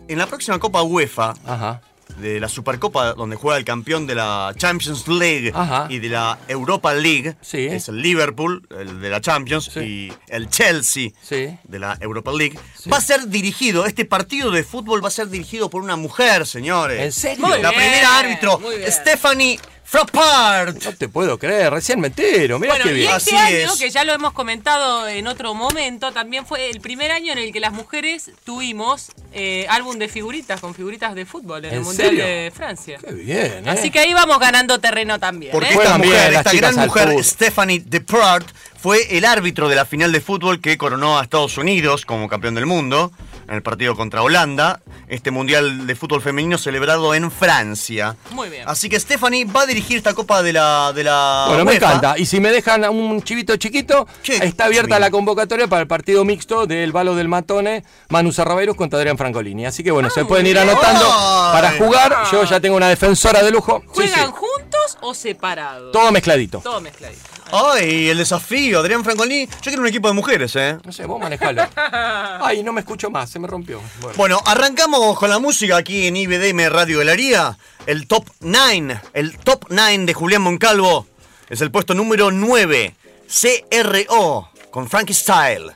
en 0.08 0.18
la 0.18 0.26
próxima 0.28 0.58
Copa 0.60 0.82
UEFA 0.82 1.34
ajá. 1.46 1.82
de 2.20 2.40
la 2.40 2.50
Supercopa 2.50 3.14
donde 3.14 3.36
juega 3.36 3.58
el 3.58 3.64
campeón 3.66 4.08
de 4.08 4.16
la 4.16 4.54
Champions 4.58 5.08
League 5.08 5.52
Ajá. 5.54 5.86
y 5.90 6.00
de 6.00 6.10
la 6.10 6.40
Europa 6.48 6.94
League, 6.94 7.36
Sí. 7.42 7.68
es 7.68 7.88
el 7.90 8.02
Liverpool, 8.02 8.66
el 8.78 9.00
de 9.02 9.10
la 9.10 9.22
Champions, 9.22 9.70
Sí. 9.74 9.80
y 9.80 10.14
el 10.28 10.50
Chelsea 10.50 11.12
Sí. 11.22 11.56
de 11.64 11.80
la 11.80 11.98
Europa 12.02 12.32
League, 12.32 12.58
va 12.92 12.98
a 12.98 13.02
ser 13.02 13.28
dirigido, 13.28 13.86
este 13.86 14.06
partido 14.06 14.52
de 14.52 14.64
fútbol 14.64 15.04
va 15.04 15.10
a 15.10 15.12
ser 15.12 15.30
dirigido 15.30 15.70
por 15.70 15.82
una 15.84 15.96
mujer, 15.96 16.48
señores. 16.48 17.00
¿En 17.02 17.12
serio? 17.12 17.46
Muy 17.46 17.62
La 17.62 17.70
bien, 17.70 17.82
primera 17.82 18.18
árbitro. 18.20 18.60
Stephanie 18.88 19.60
Frappart. 19.90 20.84
No 20.84 20.94
te 20.94 21.10
puedo 21.10 21.40
creer, 21.40 21.74
recién 21.74 22.00
me 22.00 22.08
entero, 22.08 22.60
mirá 22.60 22.74
Bueno, 22.74 22.86
qué 22.86 22.92
y 22.92 22.96
bien. 22.96 23.12
este 23.16 23.36
Así 23.36 23.56
año, 23.56 23.74
es. 23.74 23.80
que 23.80 23.90
ya 23.90 24.04
lo 24.04 24.14
hemos 24.14 24.34
comentado 24.34 25.08
en 25.08 25.26
otro 25.28 25.56
momento, 25.56 26.12
también 26.12 26.46
fue 26.46 26.70
el 26.70 26.80
primer 26.80 27.12
año 27.12 27.32
en 27.32 27.40
el 27.40 27.52
que 27.52 27.60
las 27.60 27.74
mujeres 27.74 28.32
tuvimos 28.44 29.08
eh, 29.34 29.66
álbum 29.70 29.98
de 29.98 30.08
figuritas 30.08 30.62
con 30.62 30.76
figuritas 30.76 31.16
de 31.16 31.26
fútbol 31.26 31.66
en, 31.66 31.72
el 31.72 31.78
¿En 31.80 31.84
Mundial 31.84 32.10
serio? 32.10 32.26
de 32.26 32.52
Francia. 32.56 33.00
Qué 33.04 33.14
bien, 33.14 33.68
¿eh? 33.68 33.70
Así 33.70 33.90
que 33.90 34.00
ahí 34.00 34.14
vamos 34.14 34.38
ganando 34.40 34.80
terreno 34.80 35.20
también. 35.20 35.52
Porque 35.52 35.70
¿eh? 35.70 35.78
esta 35.78 35.98
mujer, 35.98 36.34
esta 36.34 36.54
gran 36.54 36.76
mujer. 36.76 37.24
Stephanie 37.24 37.82
Depart, 37.86 38.48
fue 38.82 39.18
el 39.18 39.26
árbitro 39.26 39.68
de 39.70 39.76
la 39.76 39.86
final 39.86 40.12
de 40.12 40.22
fútbol 40.22 40.62
que 40.62 40.78
coronó 40.78 41.20
a 41.20 41.24
Estados 41.24 41.58
Unidos 41.58 42.06
como 42.06 42.30
campeón 42.30 42.56
del 42.56 42.66
mundo 42.66 43.12
en 43.50 43.56
el 43.56 43.64
partido 43.64 43.96
contra 43.96 44.22
Holanda, 44.22 44.80
este 45.08 45.32
mundial 45.32 45.88
de 45.88 45.96
fútbol 45.96 46.22
femenino 46.22 46.58
celebrado 46.58 47.14
en 47.16 47.32
Francia. 47.32 48.16
Muy 48.32 48.50
bien. 48.50 48.64
Así 48.68 48.90
que 48.90 49.00
Stephanie 49.00 49.46
va 49.46 49.64
a 49.64 49.66
dirigir 49.66 49.98
esta 49.98 50.14
copa 50.14 50.44
de 50.44 50.54
la 50.54 50.94
de 50.94 51.04
la 51.04 51.46
Bueno, 51.48 51.66
me 51.66 51.76
encanta. 51.76 52.18
Y 52.18 52.26
si 52.28 52.40
me 52.40 52.52
dejan 52.52 52.88
un 52.90 53.22
chivito 53.24 53.58
chiquito, 53.58 54.08
Che, 54.22 54.36
está 54.46 54.66
abierta 54.66 54.90
chivito. 54.90 55.00
la 55.00 55.10
convocatoria 55.12 55.68
para 55.68 55.82
el 55.82 55.88
partido 55.88 56.24
mixto 56.26 56.68
del 56.68 56.92
Balo 56.92 57.16
del 57.16 57.28
Matone, 57.28 57.84
Manu 58.10 58.32
Sarrabeirus 58.32 58.76
contra 58.78 59.00
Adrián 59.00 59.18
Francolini. 59.18 59.66
Así 59.66 59.84
que 59.84 59.92
bueno, 59.92 60.10
se 60.12 60.26
pueden 60.26 60.46
ir 60.46 60.60
anotando 60.60 61.06
para 61.52 61.72
jugar. 61.72 62.16
Yo 62.32 62.44
ya 62.44 62.60
tengo 62.60 62.78
una 62.78 62.88
defensora 62.90 63.42
de 63.42 63.50
lujo. 63.50 63.82
Sí, 63.88 63.88
¿Juegan 64.04 64.28
sí. 64.28 64.34
juntos 64.36 64.98
o 65.02 65.14
separados? 65.16 65.92
Todo 65.92 66.12
mezcladito. 66.12 66.60
Todo 66.60 66.80
mezcladito. 66.82 67.22
Ay, 67.52 68.10
el 68.10 68.18
desafío, 68.18 68.80
Adrián 68.80 69.04
Francolini. 69.04 69.48
Yo 69.48 69.64
quiero 69.64 69.82
un 69.82 69.88
equipo 69.88 70.08
de 70.08 70.14
mujeres, 70.14 70.56
¿eh? 70.56 70.78
No 70.84 70.92
sé, 70.92 71.06
vos 71.06 71.20
manejalo. 71.20 71.64
Ay, 71.76 72.64
no 72.64 72.74
me 72.74 72.82
escucho 72.82 73.10
más, 73.10 73.30
se 73.30 73.40
me 73.40 73.48
rompió. 73.48 73.82
Bueno. 74.02 74.18
Bueno, 74.18 74.42
arrancamos 74.46 75.18
con 75.18 75.30
la 75.30 75.40
música 75.40 75.78
aquí 75.78 76.08
en 76.08 76.18
IBDM 76.18 76.70
Radio 76.70 77.00
Galería. 77.00 77.58
El 77.86 78.08
top 78.08 78.30
9, 78.42 79.02
el 79.14 79.38
top 79.38 79.66
9 79.70 80.06
de 80.06 80.14
Julián 80.14 80.42
Moncalvo. 80.42 81.08
Es 81.50 81.62
el 81.62 81.72
puesto 81.72 81.96
número 81.96 82.32
9. 82.32 82.96
CRO 83.28 84.50
con 84.70 84.88
Frankie 84.88 85.14
Style. 85.14 85.76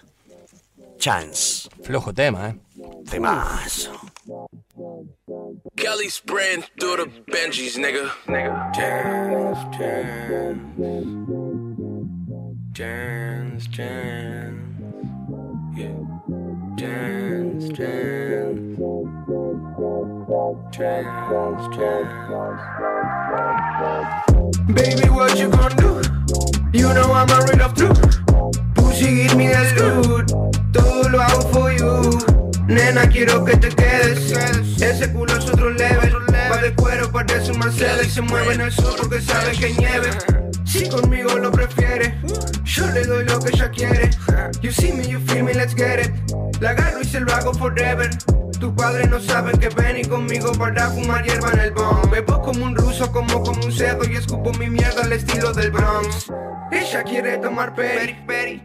Chance. 0.98 1.70
Flojo 1.84 2.14
tema, 2.14 2.50
¿eh? 2.50 2.56
Temazo. 3.10 4.00
Kelly 5.76 6.10
spraying 6.10 6.64
through 6.80 6.98
the 6.98 7.32
Benjis, 7.32 7.78
nigga. 7.78 8.12
Nigga. 8.28 8.72
Jams, 12.74 13.68
jams. 13.68 14.58
Yeah. 15.78 15.94
Jams, 16.76 17.70
jams. 17.70 18.78
Jams, 20.74 21.78
jams. 21.78 22.18
Baby, 24.74 25.08
what 25.10 25.38
you 25.38 25.50
gonna 25.52 25.76
do? 25.76 26.02
You 26.74 26.92
know 26.96 27.14
I'm 27.14 27.30
a 27.30 27.46
real 27.46 27.62
of 27.62 27.76
truth. 27.76 28.26
Pussy 28.74 29.28
give 29.28 29.38
me 29.38 29.50
that's 29.50 29.74
good. 29.74 30.30
Todo 30.74 31.10
lo 31.10 31.20
hago 31.20 31.54
for 31.54 31.72
you. 31.72 31.94
Nena, 32.66 33.08
quiero 33.08 33.46
que 33.46 33.56
te 33.56 33.70
quedes. 33.70 34.32
Ese 34.82 35.14
culo 35.14 35.38
es 35.38 35.48
otro 35.48 35.70
level. 35.70 36.12
Va 36.52 36.58
de 36.58 36.74
cuero, 36.74 37.12
parece 37.12 37.52
un 37.52 37.60
Mercedes. 37.60 38.14
Se 38.14 38.22
mueve 38.22 38.56
en 38.56 38.62
el 38.62 38.72
sur 38.72 38.96
porque 38.98 39.22
sabe 39.22 39.52
que 39.52 39.74
nieve. 39.74 40.10
Si 40.74 40.90
conmigo 40.90 41.38
lo 41.38 41.52
prefiere, 41.52 42.16
yo 42.64 42.88
le 42.88 43.06
doy 43.06 43.26
lo 43.26 43.40
que 43.40 43.50
ella 43.50 43.70
quiere. 43.70 44.10
You 44.64 44.72
see 44.72 44.92
me, 44.92 45.08
you 45.08 45.20
feel 45.20 45.44
me, 45.44 45.54
let's 45.54 45.76
get 45.76 46.00
it. 46.00 46.12
La 46.62 46.72
agarro 46.72 47.00
y 47.00 47.06
se 47.06 47.20
lo 47.20 47.32
hago 47.32 47.54
forever. 47.54 48.10
Tus 48.64 48.72
padres 48.76 49.10
no 49.10 49.20
saben 49.20 49.58
que 49.58 49.68
ven 49.68 49.98
y 49.98 50.06
conmigo 50.06 50.54
para 50.54 50.90
fumar 50.90 51.22
hierba 51.26 51.52
en 51.52 51.60
el 51.60 51.72
bomb. 51.72 52.10
Bebo 52.10 52.42
como 52.42 52.64
un 52.64 52.74
ruso, 52.74 53.12
como 53.12 53.44
como 53.44 53.62
un 53.66 53.74
cerdo 53.74 54.10
y 54.10 54.16
escupo 54.16 54.54
mi 54.54 54.70
mierda 54.70 55.04
al 55.04 55.12
estilo 55.12 55.52
del 55.52 55.70
Bronx. 55.70 56.32
Ella 56.72 57.04
quiere 57.04 57.38
tomar 57.38 57.76
peri, 57.76 58.16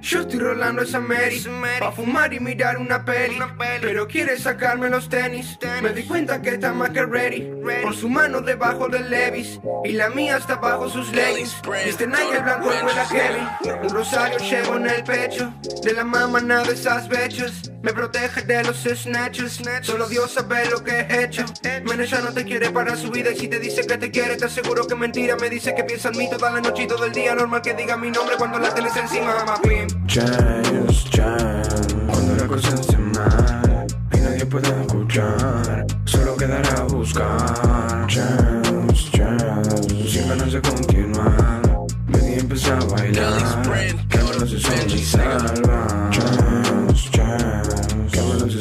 yo 0.01 0.21
estoy 0.21 0.39
rolando 0.39 0.83
esa 0.83 1.01
Mary. 1.01 1.45
Pa' 1.81 1.93
fumar 1.93 2.33
y 2.33 2.41
mirar 2.41 2.79
una 2.79 3.05
peli. 3.05 3.39
Pero 3.81 4.07
quiere 4.07 4.39
sacarme 4.39 4.89
los 4.89 5.09
tenis. 5.09 5.59
Me 5.83 5.91
di 5.91 6.05
cuenta 6.05 6.41
que 6.41 6.51
está 6.51 6.73
más 6.73 6.91
que 6.91 7.05
ready. 7.05 7.51
Por 7.83 7.95
su 7.95 8.09
mano 8.09 8.41
debajo 8.41 8.89
del 8.89 9.11
Levis 9.11 9.61
Y 9.85 9.93
la 9.93 10.09
mía 10.09 10.39
está 10.39 10.57
bajo 10.57 10.89
sus 10.89 11.13
leggings. 11.13 11.61
Viste 11.85 12.07
Nike 12.07 12.39
blanco 12.43 12.69
huele 12.69 12.93
Kevin 13.11 13.83
Un 13.83 13.89
rosario 13.91 14.39
llevo 14.39 14.77
en 14.77 14.89
el 14.89 15.05
pecho. 15.05 15.53
De 15.83 15.93
la 15.93 16.05
mamá 16.05 16.41
nada 16.41 16.65
de 16.65 16.73
esas 16.73 17.09
bechos. 17.09 17.71
Me 17.83 17.93
protege 17.93 18.43
de 18.43 18.65
los 18.65 18.83
snatches 18.83 19.61
Solo 19.89 20.07
Dios 20.07 20.31
sabe 20.33 20.69
lo 20.69 20.85
que 20.85 20.91
he 20.91 21.25
hecho. 21.25 21.47
Men, 21.87 21.99
ella 21.99 22.21
no 22.21 22.31
te 22.31 22.45
quiere 22.45 22.69
para 22.71 22.95
su 22.95 23.11
vida. 23.11 23.31
Y 23.31 23.39
si 23.39 23.49
te 23.49 23.59
dice 23.59 23.87
que 23.87 23.97
te 23.97 24.11
quiere 24.11 24.37
te 24.37 24.45
aseguro 24.45 24.87
que 24.87 24.93
es 24.93 25.01
mentira. 25.01 25.35
Me 25.37 25.49
dice 25.49 25.75
que 25.75 25.83
piensa 25.83 26.11
en 26.11 26.19
mí 26.19 26.29
toda 26.29 26.51
la 26.51 26.61
noche 26.61 26.83
y 26.83 26.87
todo 26.87 27.07
el 27.07 27.13
día. 27.15 27.35
Normal 27.35 27.63
que 27.63 27.73
diga 27.73 27.97
mi 27.97 28.11
nombre 28.11 28.37
cuando 28.37 28.59
la 28.59 28.75
tenés 28.75 28.95
encima 28.95 29.35
Mamá. 29.35 29.63
Pim. 29.63 29.89
Chance, 30.07 31.09
chance, 31.09 31.95
cuando 32.07 32.35
la 32.37 32.47
cosa 32.47 32.69
esté 32.75 32.99
mal 32.99 33.87
y 34.13 34.17
nadie 34.19 34.45
puede 34.45 34.69
escuchar, 34.69 35.87
solo 36.05 36.37
quedará 36.37 36.81
a 36.81 36.83
buscar. 36.83 38.07
Chance, 38.09 39.11
chance, 39.11 40.07
sin 40.07 40.29
ganas 40.29 40.53
de 40.53 40.61
continuar, 40.61 41.63
ven 42.09 42.35
y 42.35 42.41
empieza 42.41 42.77
a 42.77 42.85
bailar. 42.85 43.63
Que 44.11 44.19
los 44.19 44.53
eso 44.53 44.69
me 44.69 44.99
salva. 44.99 46.11
Chance, 46.11 47.11
chance, 47.11 47.88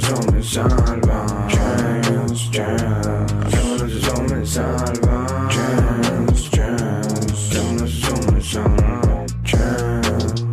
que 0.07 0.31
me 0.31 0.37
los 0.37 0.51
eso 0.51 0.63
me 0.67 0.87
salva. 0.87 1.47
Chance, 1.49 2.51
chance, 2.51 3.57
me 3.57 3.77
los 3.77 3.91
eso 3.91 4.23
me 4.23 4.45
salva. 4.45 5.49
Chance, 5.49 6.49
chance, 6.51 7.61
me 7.61 7.79
los 7.79 7.93
eso 7.93 8.15
me 8.31 8.41
salva. 8.41 9.25
Chance. 9.43 10.45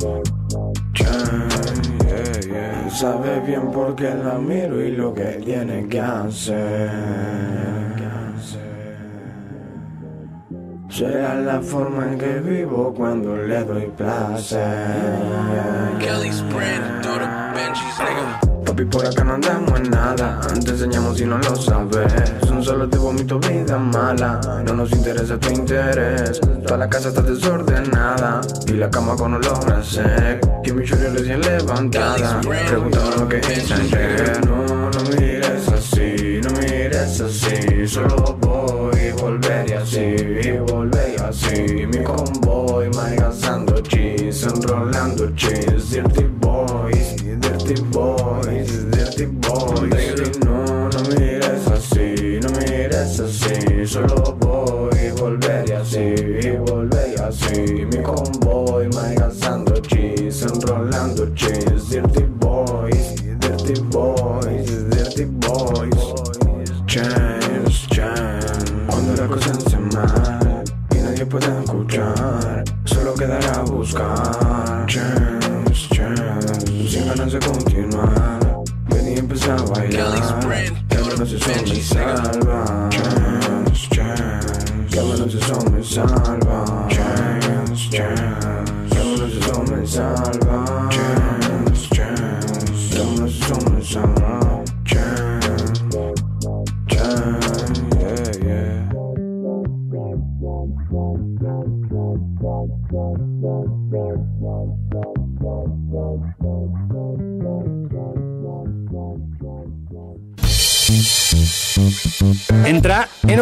Chan, 0.94 1.48
yeah, 2.06 2.40
yeah. 2.46 2.90
Sabe 2.90 3.40
bien 3.46 3.70
por 3.70 3.94
qué 3.94 4.14
la 4.14 4.38
miro 4.38 4.80
y 4.80 4.92
lo 4.92 5.14
que 5.14 5.40
tiene 5.44 5.86
que 5.88 6.00
hacer. 6.00 7.93
Será 10.94 11.34
la 11.34 11.60
forma 11.60 12.06
en 12.06 12.16
que 12.16 12.38
vivo 12.38 12.94
cuando 12.96 13.34
le 13.34 13.64
doy 13.64 13.90
placer. 13.96 14.60
Kelly 15.98 16.30
spraying 16.30 17.02
through 17.02 17.18
the 17.18 17.26
Benjis, 17.52 17.98
nigga. 17.98 18.38
Pa' 18.64 18.66
Papi, 18.66 18.84
por 18.84 19.04
acá 19.04 19.24
no 19.24 19.34
andamos 19.34 19.80
en 19.80 19.90
nada. 19.90 20.40
Te 20.64 20.70
enseñamos 20.70 21.18
si 21.18 21.24
no 21.24 21.38
lo 21.38 21.56
sabes. 21.56 22.40
Un 22.48 22.62
solo 22.62 22.88
te 22.88 22.96
vomito 22.96 23.40
vida 23.40 23.76
mala. 23.76 24.40
No 24.64 24.74
nos 24.74 24.92
interesa 24.92 25.36
tu 25.36 25.50
interés. 25.50 26.40
Toda 26.64 26.78
la 26.78 26.88
casa 26.88 27.08
está 27.08 27.22
desordenada. 27.22 28.40
Y 28.68 28.74
la 28.74 28.88
cama 28.88 29.16
con 29.16 29.34
olor 29.34 29.72
a 29.72 29.82
sec. 29.82 30.46
Y 30.62 30.70
mi 30.70 30.84
chorro 30.84 31.12
recién 31.12 31.40
levantada. 31.40 32.40
Preguntando 32.40 33.16
lo 33.16 33.28
que 33.28 33.38
es 33.38 33.72
ayer. 33.72 34.46
No, 34.46 34.90
no 34.90 35.02
mires 35.10 35.68
así, 35.70 36.40
no 36.40 36.50
mires 36.60 37.20
así. 37.20 37.88
Solo 37.88 38.36
voy 38.40 38.93
y 39.24 39.30
volveré 39.30 39.74
así. 39.76 40.00
Y 40.00 40.58
volveré 40.58 41.16
así. 41.16 41.86
Mi 41.86 42.02
convoy 42.02 42.90
malgazando 42.90 43.80
cheese. 43.80 44.46
Enrolando 44.46 45.30
cheese. 45.34 45.90
Dirty 45.90 46.24
boys, 46.40 47.16
dirty 47.40 47.80
boys, 47.90 48.90
dirty 48.90 49.26
boys. 49.26 49.90
Baby, 49.90 50.38
no, 50.44 50.88
no 50.88 51.00
mires 51.10 51.66
así, 51.68 52.40
no 52.42 52.50
mires 52.50 53.20
así. 53.20 53.86
Solo 53.86 54.33
buscar. 73.94 74.86
James, 74.88 75.88
James. 75.92 76.90
Sin 76.92 77.06
ganas 77.06 77.32
de 77.32 77.38
continuar, 77.40 78.64
ven 78.88 79.08
y 79.08 79.18
empieza 79.18 79.54
a 79.54 79.62
bailar. 79.62 80.42
Que 80.88 80.96
al 80.96 81.04
menos 81.04 81.32
eso 81.32 81.48
me 81.48 81.82
salva. 81.82 82.88
James, 82.90 83.88
James. 83.92 84.90
Que 84.90 84.98
al 84.98 85.06
menos 85.06 85.34
eso 85.34 85.70
me 85.70 85.82
salva. 85.82 86.88
James, 86.90 87.88
James. 87.90 88.90
Que 88.90 88.98
al 88.98 89.06
menos 89.06 89.32
eso 89.32 89.62
me 89.62 89.86
salva. 89.86 90.88
James, 90.90 91.23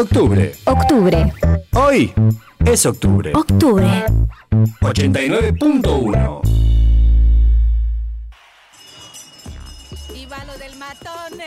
octubre. 0.02 0.54
Octubre, 0.64 1.32
Hoy 1.75 2.12
es 2.64 2.87
octubre. 2.87 3.32
octubre. 3.35 4.06
89.1. 4.80 6.40
Y 10.14 10.26
va 10.26 10.44
lo 10.44 10.56
del 10.59 10.76
matone. 10.76 11.44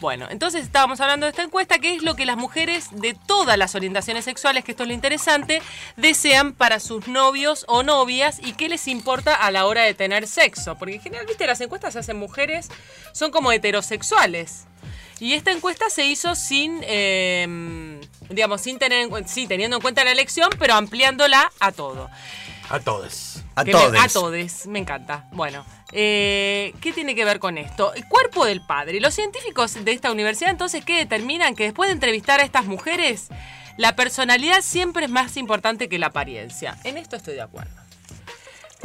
Bueno, 0.00 0.26
entonces 0.30 0.64
estábamos 0.64 1.00
hablando 1.00 1.26
de 1.26 1.30
esta 1.30 1.42
encuesta, 1.42 1.78
que 1.78 1.94
es 1.94 2.02
lo 2.02 2.16
que 2.16 2.26
las 2.26 2.36
mujeres 2.36 2.88
de 2.90 3.14
todas 3.14 3.56
las 3.56 3.74
orientaciones 3.74 4.24
sexuales, 4.24 4.64
que 4.64 4.72
esto 4.72 4.82
es 4.82 4.88
lo 4.88 4.94
interesante, 4.94 5.62
desean 5.96 6.52
para 6.52 6.80
sus 6.80 7.06
novios 7.08 7.64
o 7.68 7.82
novias 7.82 8.38
y 8.42 8.52
qué 8.52 8.68
les 8.68 8.88
importa 8.88 9.34
a 9.34 9.50
la 9.50 9.66
hora 9.66 9.82
de 9.82 9.94
tener 9.94 10.26
sexo. 10.26 10.76
Porque 10.76 10.96
en 10.96 11.00
general, 11.00 11.26
viste, 11.26 11.46
las 11.46 11.60
encuestas 11.60 11.94
se 11.94 12.00
hacen 12.00 12.18
mujeres, 12.18 12.68
son 13.12 13.30
como 13.30 13.52
heterosexuales. 13.52 14.66
Y 15.20 15.34
esta 15.34 15.52
encuesta 15.52 15.88
se 15.90 16.04
hizo 16.04 16.34
sin, 16.34 16.80
eh, 16.82 18.00
digamos, 18.30 18.60
sin 18.60 18.78
tener 18.78 19.08
sí, 19.26 19.46
teniendo 19.46 19.76
en 19.76 19.82
cuenta 19.82 20.02
la 20.04 20.10
elección, 20.10 20.50
pero 20.58 20.74
ampliándola 20.74 21.52
a 21.60 21.72
todo. 21.72 22.10
A 22.70 22.80
todos. 22.80 23.42
A 23.54 23.64
todos. 23.64 23.94
a 23.98 24.08
todes, 24.08 24.66
me 24.66 24.78
encanta. 24.78 25.28
Bueno, 25.32 25.64
eh, 25.92 26.74
¿qué 26.80 26.92
tiene 26.92 27.14
que 27.14 27.24
ver 27.24 27.38
con 27.38 27.58
esto? 27.58 27.92
El 27.94 28.06
cuerpo 28.06 28.44
del 28.44 28.64
padre. 28.64 29.00
Los 29.00 29.14
científicos 29.14 29.84
de 29.84 29.92
esta 29.92 30.10
universidad 30.10 30.50
entonces, 30.50 30.84
¿qué 30.84 30.96
determinan? 30.96 31.54
Que 31.54 31.64
después 31.64 31.88
de 31.88 31.94
entrevistar 31.94 32.40
a 32.40 32.44
estas 32.44 32.64
mujeres, 32.64 33.28
la 33.76 33.96
personalidad 33.96 34.60
siempre 34.62 35.04
es 35.04 35.10
más 35.10 35.36
importante 35.36 35.88
que 35.88 35.98
la 35.98 36.06
apariencia. 36.06 36.76
En 36.84 36.96
esto 36.96 37.16
estoy 37.16 37.34
de 37.34 37.42
acuerdo. 37.42 37.83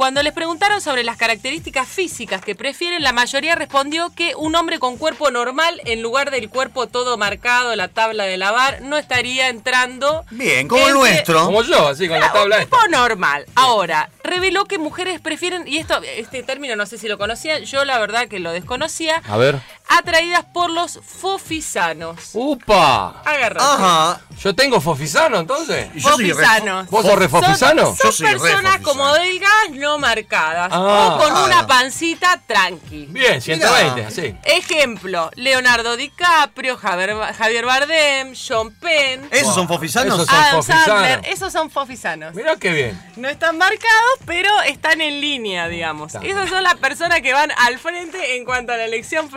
Cuando 0.00 0.22
les 0.22 0.32
preguntaron 0.32 0.80
sobre 0.80 1.04
las 1.04 1.18
características 1.18 1.86
físicas 1.86 2.40
que 2.42 2.54
prefieren, 2.54 3.02
la 3.02 3.12
mayoría 3.12 3.54
respondió 3.54 4.08
que 4.14 4.34
un 4.34 4.56
hombre 4.56 4.78
con 4.78 4.96
cuerpo 4.96 5.30
normal, 5.30 5.78
en 5.84 6.00
lugar 6.00 6.30
del 6.30 6.48
cuerpo 6.48 6.86
todo 6.86 7.18
marcado, 7.18 7.76
la 7.76 7.88
tabla 7.88 8.24
de 8.24 8.38
lavar, 8.38 8.80
no 8.80 8.96
estaría 8.96 9.50
entrando. 9.50 10.24
Bien, 10.30 10.68
como 10.68 10.80
el 10.88 10.94
entre- 10.94 11.00
nuestro. 11.02 11.44
Como 11.44 11.62
yo, 11.64 11.88
así 11.88 12.08
con 12.08 12.18
la 12.18 12.32
tabla 12.32 12.56
un 12.56 12.62
esta. 12.62 12.78
tipo 12.78 12.88
normal. 12.88 13.44
Ahora, 13.56 14.08
reveló 14.24 14.64
que 14.64 14.78
mujeres 14.78 15.20
prefieren, 15.20 15.68
y 15.68 15.76
esto, 15.76 16.00
este 16.02 16.42
término 16.44 16.76
no 16.76 16.86
sé 16.86 16.96
si 16.96 17.06
lo 17.06 17.18
conocía, 17.18 17.58
yo 17.58 17.84
la 17.84 17.98
verdad 17.98 18.26
que 18.26 18.38
lo 18.38 18.52
desconocía, 18.52 19.20
A 19.28 19.36
ver. 19.36 19.60
Atraídas 19.90 20.44
por 20.52 20.70
los 20.70 20.98
fofisanos. 21.02 22.30
¡Upa! 22.32 23.20
Agárrate. 23.24 23.64
Ajá. 23.64 24.20
Yo 24.42 24.54
tengo 24.54 24.80
fofisano, 24.80 25.38
entonces. 25.38 25.88
Y 25.94 26.00
yo 26.00 26.10
soy 26.12 26.28
re- 26.28 26.34
Fofisanos. 26.34 26.88
¿Vos 26.90 27.04
sos 27.04 27.14
re 27.18 27.28
fofisano? 27.28 27.82
Son, 27.86 27.96
Yo 27.96 28.02
son 28.04 28.12
soy 28.12 28.26
re 28.28 28.32
personas 28.40 28.72
fofisano. 28.78 28.84
como 28.88 29.12
delgadas, 29.14 29.70
no 29.72 29.98
marcadas. 29.98 30.68
Ah. 30.72 31.14
o 31.14 31.18
con 31.18 31.28
Claro. 31.30 31.44
una 31.46 31.66
pancita 31.66 32.40
tranqui. 32.46 33.06
Bien, 33.10 33.40
120, 33.42 34.06
así. 34.06 34.34
Ejemplo, 34.44 35.30
Leonardo 35.34 35.96
DiCaprio, 35.96 36.76
Javier, 36.76 37.14
Javier 37.36 37.66
Bardem, 37.66 38.34
Sean 38.34 38.70
Penn, 38.72 39.28
¿Esos 39.30 39.54
son 39.54 39.68
fofisanos? 39.68 40.14
Esos 40.14 40.26
son 40.28 40.36
Adam 40.38 40.56
fofisanos. 40.62 40.84
Sandler. 40.86 41.20
Esos 41.24 41.52
son 41.52 41.70
fofisanos. 41.70 42.34
Mirá 42.34 42.56
qué 42.56 42.70
bien. 42.72 43.12
No 43.16 43.28
están 43.28 43.58
marcados, 43.58 44.18
pero 44.24 44.48
están 44.62 45.00
en 45.00 45.20
línea, 45.20 45.68
digamos. 45.68 46.14
Está. 46.14 46.26
Esas 46.26 46.48
son 46.48 46.62
las 46.62 46.76
personas 46.76 47.20
que 47.20 47.32
van 47.32 47.50
al 47.58 47.78
frente 47.78 48.36
en 48.36 48.44
cuanto 48.44 48.72
a 48.72 48.76
la 48.76 48.84
elección 48.84 49.28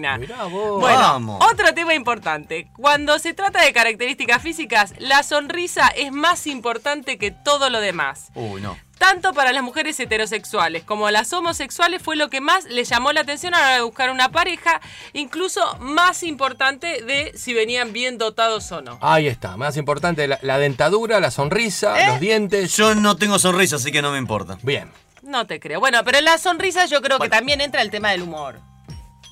femenina. 0.00 0.18
Mirá 0.18 0.44
vos. 0.44 0.80
Bueno, 0.80 0.98
Vamos. 0.98 1.44
otro 1.50 1.72
tema 1.74 1.94
importante. 1.94 2.68
Cuando 2.76 3.18
se 3.18 3.34
trata 3.34 3.62
de 3.62 3.72
características 3.72 4.42
físicas, 4.42 4.94
la 4.98 5.22
sonrisa 5.22 5.88
es 5.88 6.12
más 6.12 6.46
importante 6.46 7.18
que 7.18 7.30
todo 7.30 7.70
lo 7.70 7.80
demás. 7.80 8.30
Uy, 8.34 8.60
no. 8.60 8.76
Tanto 8.98 9.32
para 9.32 9.52
las 9.52 9.62
mujeres 9.62 9.98
heterosexuales 9.98 10.84
como 10.84 11.10
las 11.10 11.32
homosexuales 11.32 12.02
fue 12.02 12.16
lo 12.16 12.28
que 12.28 12.42
más 12.42 12.66
les 12.66 12.90
llamó 12.90 13.12
la 13.12 13.22
atención 13.22 13.54
a 13.54 13.58
la 13.58 13.64
hora 13.66 13.74
de 13.76 13.80
buscar 13.80 14.10
una 14.10 14.28
pareja, 14.30 14.78
incluso 15.14 15.60
más 15.78 16.22
importante 16.22 17.02
de 17.02 17.32
si 17.34 17.54
venían 17.54 17.94
bien 17.94 18.18
dotados 18.18 18.70
o 18.72 18.82
no. 18.82 18.98
Ahí 19.00 19.26
está. 19.26 19.56
Más 19.56 19.78
importante, 19.78 20.28
la, 20.28 20.38
la 20.42 20.58
dentadura, 20.58 21.18
la 21.18 21.30
sonrisa, 21.30 21.98
¿Eh? 21.98 22.06
los 22.08 22.20
dientes. 22.20 22.76
Yo 22.76 22.94
no 22.94 23.16
tengo 23.16 23.38
sonrisa, 23.38 23.76
así 23.76 23.90
que 23.90 24.02
no 24.02 24.12
me 24.12 24.18
importa. 24.18 24.58
Bien. 24.62 24.90
No 25.22 25.46
te 25.46 25.60
creo. 25.60 25.80
Bueno, 25.80 26.04
pero 26.04 26.18
en 26.18 26.24
la 26.26 26.36
sonrisa 26.36 26.84
yo 26.84 27.00
creo 27.00 27.18
que 27.18 27.30
también 27.30 27.62
entra 27.62 27.80
el 27.80 27.90
tema 27.90 28.10
del 28.10 28.22
humor. 28.22 28.60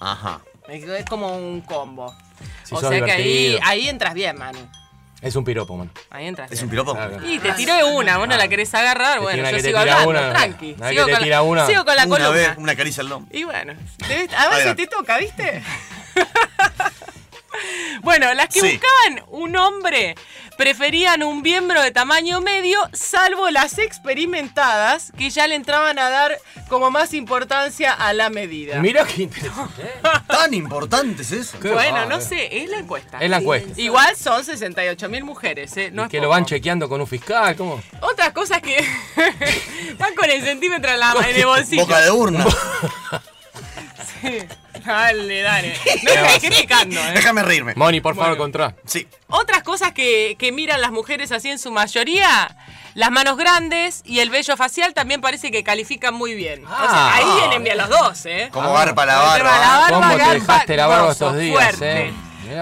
Ajá. 0.01 0.41
Es 0.69 1.05
como 1.07 1.37
un 1.37 1.61
combo. 1.63 2.15
Si 2.65 2.75
o 2.75 2.81
sea 2.81 3.01
que 3.05 3.59
ahí, 3.63 3.89
entras 3.89 4.15
bien, 4.15 4.37
Manu. 4.39 4.59
Es 5.21 5.35
un 5.35 5.43
piropo, 5.45 5.77
mano. 5.77 5.91
Ahí 6.11 6.27
entras 6.27 6.47
¿Es 6.53 6.59
bien. 6.59 6.65
un 6.67 6.71
piropo? 6.71 6.95
Claro. 6.95 7.27
Y 7.27 7.39
te 7.41 7.53
tiró 7.55 7.75
de 7.75 7.83
una, 7.85 8.19
vos 8.19 8.29
no 8.29 8.37
la 8.37 8.47
querés 8.47 8.73
agarrar, 8.75 9.19
bueno, 9.21 9.51
yo 9.51 9.59
sigo 9.59 9.79
hablando, 9.79 10.11
una, 10.11 10.31
tranqui. 10.33 10.75
que 10.75 10.89
Sigo 10.91 11.07
te 11.07 11.13
con, 11.13 11.23
tira 11.25 11.37
la, 11.37 11.43
una. 11.43 11.67
sigo 11.67 11.85
con 11.85 11.97
la 11.97 12.05
Una 12.05 12.17
columna. 12.19 12.31
vez, 12.31 12.51
una 12.59 12.77
caricia 12.77 13.01
al 13.03 13.09
lomo. 13.09 13.27
Y 13.33 13.43
bueno, 13.45 13.73
debes- 14.07 14.33
a 14.35 14.49
ver 14.49 14.55
si 14.55 14.55
Adelante. 14.61 14.87
te 14.87 14.97
toca, 14.97 15.19
¿viste? 15.19 15.63
bueno, 18.03 18.33
las 18.35 18.49
que 18.49 18.61
Sí. 18.61 18.73
buscaban 18.73 19.25
un 19.29 19.57
hombre 19.57 20.15
preferían 20.57 21.23
un 21.23 21.41
miembro 21.43 21.81
de 21.83 21.93
tamaño 21.93 22.41
medio, 22.41 22.79
salvo 22.93 23.49
las 23.51 23.79
experimentadas 23.79 25.13
que 25.17 25.31
ya 25.31 25.47
le 25.47 25.55
entraban 25.55 25.99
a 26.01 26.11
dar 26.11 26.37
como 26.69 26.91
más 26.91 27.15
importancia 27.15 27.93
a 27.93 28.13
la 28.13 28.29
medida. 28.29 28.81
Mirá 28.81 29.05
qué 29.05 29.23
interesante. 29.23 29.83
¿eh? 29.83 30.01
¿Tan 30.27 30.53
importante 30.55 31.23
es 31.23 31.31
eso? 31.31 31.61
Qué 31.61 31.71
bueno, 31.71 32.07
no 32.07 32.21
sé, 32.21 32.63
es 32.65 32.69
la 32.71 32.79
encuesta. 32.79 33.19
Es 33.21 33.31
la 33.31 33.37
encuesta. 33.39 33.81
Igual 33.81 34.17
son 34.17 34.45
68 34.45 35.09
mil 35.09 35.23
mujeres, 35.23 35.77
¿eh? 35.77 35.91
No 35.93 36.03
Y 36.03 36.05
es 36.07 36.11
que 36.11 36.21
lo 36.21 36.29
van 36.29 36.45
chequeando 36.45 36.89
con 36.89 37.01
un 37.01 37.07
fiscal, 37.07 37.55
¿cómo? 37.55 37.81
Otras 38.01 38.33
cosas 38.33 38.61
que 38.61 38.77
van 39.99 40.15
con 40.17 40.29
el 40.29 40.43
centímetro 40.43 40.91
en, 40.91 40.99
la- 41.01 41.15
en 41.29 41.37
el 41.37 41.47
bolsillo. 41.47 41.83
Boca 41.83 42.01
de 42.01 42.11
urna. 42.11 42.45
Sí. 44.21 44.39
Dale, 44.93 45.43
dale. 45.43 45.75
No 46.05 46.11
estés 46.13 46.39
criticando, 46.51 47.01
¿eh? 47.01 47.13
Déjame 47.15 47.43
reírme. 47.43 47.75
Moni, 47.77 48.01
por 48.01 48.15
favor, 48.15 48.31
Bueno. 48.31 48.43
contra. 48.43 48.75
Sí. 48.87 49.07
Otras 49.29 49.63
cosas 49.63 49.93
que, 49.93 50.37
que 50.39 50.53
miran 50.53 50.81
las 50.81 50.91
mujeres 50.91 51.31
así 51.33 51.51
en 51.51 51.59
su 51.59 51.71
mayoría, 51.71 52.57
las 52.95 53.11
manos 53.11 53.37
grandes 53.37 54.03
y 54.05 54.21
el 54.21 54.31
vello 54.31 54.57
facial 54.57 54.95
también 54.95 55.21
parece 55.21 55.51
que 55.51 55.63
califican 55.63 56.15
muy 56.15 56.35
bien. 56.35 56.65
o 56.65 56.69
sea, 56.69 56.87
Ah. 56.91 57.15
ahí 57.17 57.25
vienen 57.41 57.63
bien 57.65 57.77
los 57.79 57.89
dos, 57.89 58.27
¿eh? 58.27 58.49
Como 58.53 58.73
garpa 58.73 59.05
la 59.07 59.15
El 59.35 59.39
tema 59.43 59.53
de 59.53 59.61
la 59.61 59.69
barba. 59.69 59.81
barba, 59.81 60.01
¿Cómo 60.17 60.17
te 60.31 60.35
dejaste 60.41 60.77
la 60.77 60.87
barba 60.87 61.13
estos 61.13 61.37
días, 61.37 61.53
fuerte. 61.77 62.07
eh? 62.09 62.13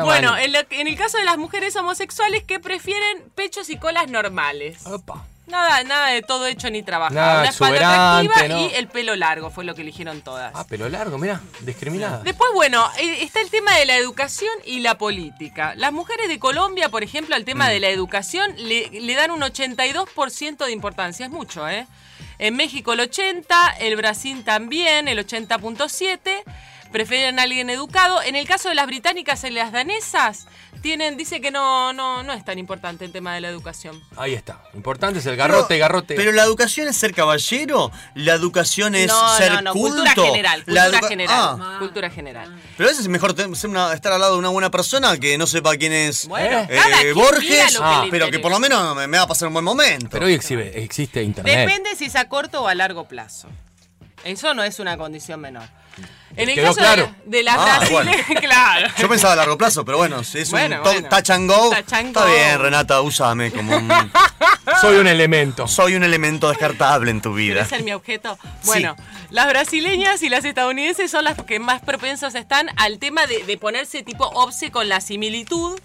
Bueno, 0.02 0.32
Mani. 0.32 0.44
en, 0.46 0.52
lo- 0.52 0.58
en 0.70 0.86
el 0.88 0.96
caso 0.96 1.16
de 1.16 1.24
las 1.24 1.38
mujeres 1.38 1.76
homosexuales 1.76 2.42
que 2.42 2.58
prefieren 2.58 3.22
pechos 3.36 3.70
y 3.70 3.76
colas 3.76 4.08
normales. 4.08 4.84
Opa. 4.86 5.24
Nada, 5.46 5.84
nada 5.84 6.08
de 6.08 6.22
todo 6.22 6.46
hecho 6.46 6.70
ni 6.70 6.82
trabajado. 6.82 7.14
Nada 7.14 7.40
Una 7.40 7.50
espalda 7.50 8.18
atractiva 8.18 8.48
¿no? 8.48 8.60
y 8.60 8.74
el 8.74 8.88
pelo 8.88 9.14
largo 9.14 9.50
fue 9.50 9.64
lo 9.64 9.74
que 9.74 9.82
eligieron 9.82 10.20
todas. 10.22 10.52
Ah, 10.54 10.66
pelo 10.66 10.88
largo, 10.88 11.18
mirá, 11.18 11.40
discriminada. 11.60 12.22
Después, 12.24 12.50
bueno, 12.52 12.84
eh, 12.98 13.22
está 13.22 13.40
el 13.40 13.50
tema 13.50 13.76
de 13.76 13.86
la 13.86 13.96
educación 13.96 14.52
y 14.64 14.80
la 14.80 14.98
política. 14.98 15.74
Las 15.76 15.92
mujeres 15.92 16.28
de 16.28 16.40
Colombia, 16.40 16.88
por 16.88 17.04
ejemplo, 17.04 17.36
al 17.36 17.44
tema 17.44 17.68
de 17.68 17.78
la 17.78 17.88
educación 17.88 18.54
le, 18.56 18.88
le 18.90 19.14
dan 19.14 19.30
un 19.30 19.40
82% 19.40 20.64
de 20.64 20.72
importancia. 20.72 21.26
Es 21.26 21.32
mucho, 21.32 21.68
¿eh? 21.68 21.86
En 22.38 22.56
México 22.56 22.92
el 22.92 23.00
80, 23.00 23.76
el 23.80 23.96
Brasil 23.96 24.44
también, 24.44 25.08
el 25.08 25.24
80.7. 25.24 26.42
Prefieren 26.96 27.38
a 27.38 27.42
alguien 27.42 27.68
educado. 27.68 28.22
En 28.22 28.36
el 28.36 28.46
caso 28.48 28.70
de 28.70 28.74
las 28.74 28.86
británicas 28.86 29.44
y 29.44 29.50
las 29.50 29.70
danesas, 29.70 30.46
tienen, 30.80 31.18
dice 31.18 31.42
que 31.42 31.50
no, 31.50 31.92
no, 31.92 32.22
no 32.22 32.32
es 32.32 32.42
tan 32.42 32.58
importante 32.58 33.04
el 33.04 33.12
tema 33.12 33.34
de 33.34 33.42
la 33.42 33.48
educación. 33.50 34.02
Ahí 34.16 34.32
está. 34.32 34.62
Importante 34.72 35.18
es 35.18 35.26
el 35.26 35.36
garrote, 35.36 35.66
Pero- 35.68 35.80
garrote. 35.80 36.14
Pero 36.14 36.32
la 36.32 36.42
educación 36.44 36.88
es 36.88 36.96
ser 36.96 37.12
caballero, 37.12 37.90
la 38.14 38.32
educación 38.32 38.94
es 38.94 39.08
no, 39.08 39.36
ser 39.36 39.52
no, 39.52 39.60
no, 39.60 39.72
culto. 39.74 39.96
cultura 39.98 40.14
general, 40.26 40.60
La 40.60 40.64
cultura 40.84 40.86
educa- 41.00 41.08
general, 41.08 41.36
Ah, 41.60 41.76
cultura 41.80 42.08
general. 42.10 42.60
pero 42.78 42.88
a 42.88 42.90
veces 42.92 43.02
es 43.04 43.08
mejor 43.08 43.36
ser 43.36 43.68
una- 43.68 43.92
estar 43.92 44.14
al 44.14 44.20
lado 44.22 44.32
de 44.32 44.38
una 44.38 44.48
buena 44.48 44.70
persona 44.70 45.18
que 45.18 45.36
no 45.36 45.46
sepa 45.46 45.76
quién 45.76 45.92
es 45.92 46.26
Bueno, 46.26 46.60
eh, 46.60 46.66
cada 46.82 47.00
quien 47.02 47.14
mira 47.14 47.14
Borges, 47.14 47.72
que 47.76 47.78
ah, 47.82 48.06
pero 48.10 48.30
que 48.30 48.38
por 48.38 48.50
lo 48.50 48.58
menos 48.58 48.96
me, 48.96 49.06
me 49.06 49.18
va 49.18 49.24
a 49.24 49.28
pasar 49.28 49.48
un 49.48 49.52
buen 49.52 49.66
momento. 49.66 50.08
Pero 50.10 50.24
hoy 50.24 50.34
exhibe- 50.34 50.72
existe 50.76 51.22
internet. 51.22 51.58
Depende 51.68 51.94
si 51.94 52.06
es 52.06 52.16
a 52.16 52.26
corto 52.26 52.62
o 52.62 52.68
a 52.68 52.74
largo 52.74 53.06
plazo. 53.06 53.48
Eso 54.24 54.54
no 54.54 54.62
es 54.64 54.78
una 54.80 54.96
condición 54.96 55.40
menor. 55.40 55.68
En 56.36 56.48
el 56.48 56.54
¿Quedó 56.54 56.66
caso 56.68 56.78
claro? 56.80 57.14
de, 57.24 57.36
de 57.38 57.42
las 57.42 57.56
Ah, 57.58 57.78
brasileñas, 57.78 58.26
claro. 58.40 58.88
Yo 58.98 59.08
pensaba 59.08 59.32
a 59.34 59.36
largo 59.36 59.56
plazo, 59.56 59.84
pero 59.84 59.96
bueno, 59.98 60.22
si 60.24 60.38
es 60.40 60.50
Bueno, 60.50 60.76
un 60.78 60.82
bueno. 60.82 61.08
touch 61.08 61.30
and 61.30 61.50
go, 61.50 61.70
Touch 61.70 61.92
and 61.92 62.08
está 62.08 62.24
go. 62.26 62.32
bien, 62.32 62.58
Renata, 62.60 63.00
úsame 63.00 63.50
como 63.52 63.76
un... 63.76 63.88
Soy 64.80 64.96
un 64.96 65.06
elemento. 65.06 65.68
Soy 65.68 65.94
un 65.94 66.02
elemento 66.02 66.48
descartable 66.48 67.10
en 67.10 67.20
tu 67.22 67.32
vida. 67.32 67.54
¿Querés 67.54 67.68
ser 67.68 67.82
mi 67.84 67.92
objeto? 67.92 68.36
Bueno, 68.64 68.96
las 69.30 69.46
brasileñas 69.48 70.22
y 70.22 70.28
las 70.28 70.44
estadounidenses 70.44 71.10
son 71.10 71.24
las 71.24 71.40
que 71.44 71.60
más 71.60 71.80
propensas 71.82 72.34
están 72.34 72.68
al 72.76 72.98
tema 72.98 73.26
de, 73.26 73.44
de 73.44 73.56
ponerse 73.56 74.02
tipo 74.02 74.24
obse 74.26 74.70
con 74.72 74.88
la 74.88 75.00
similitud 75.00 75.78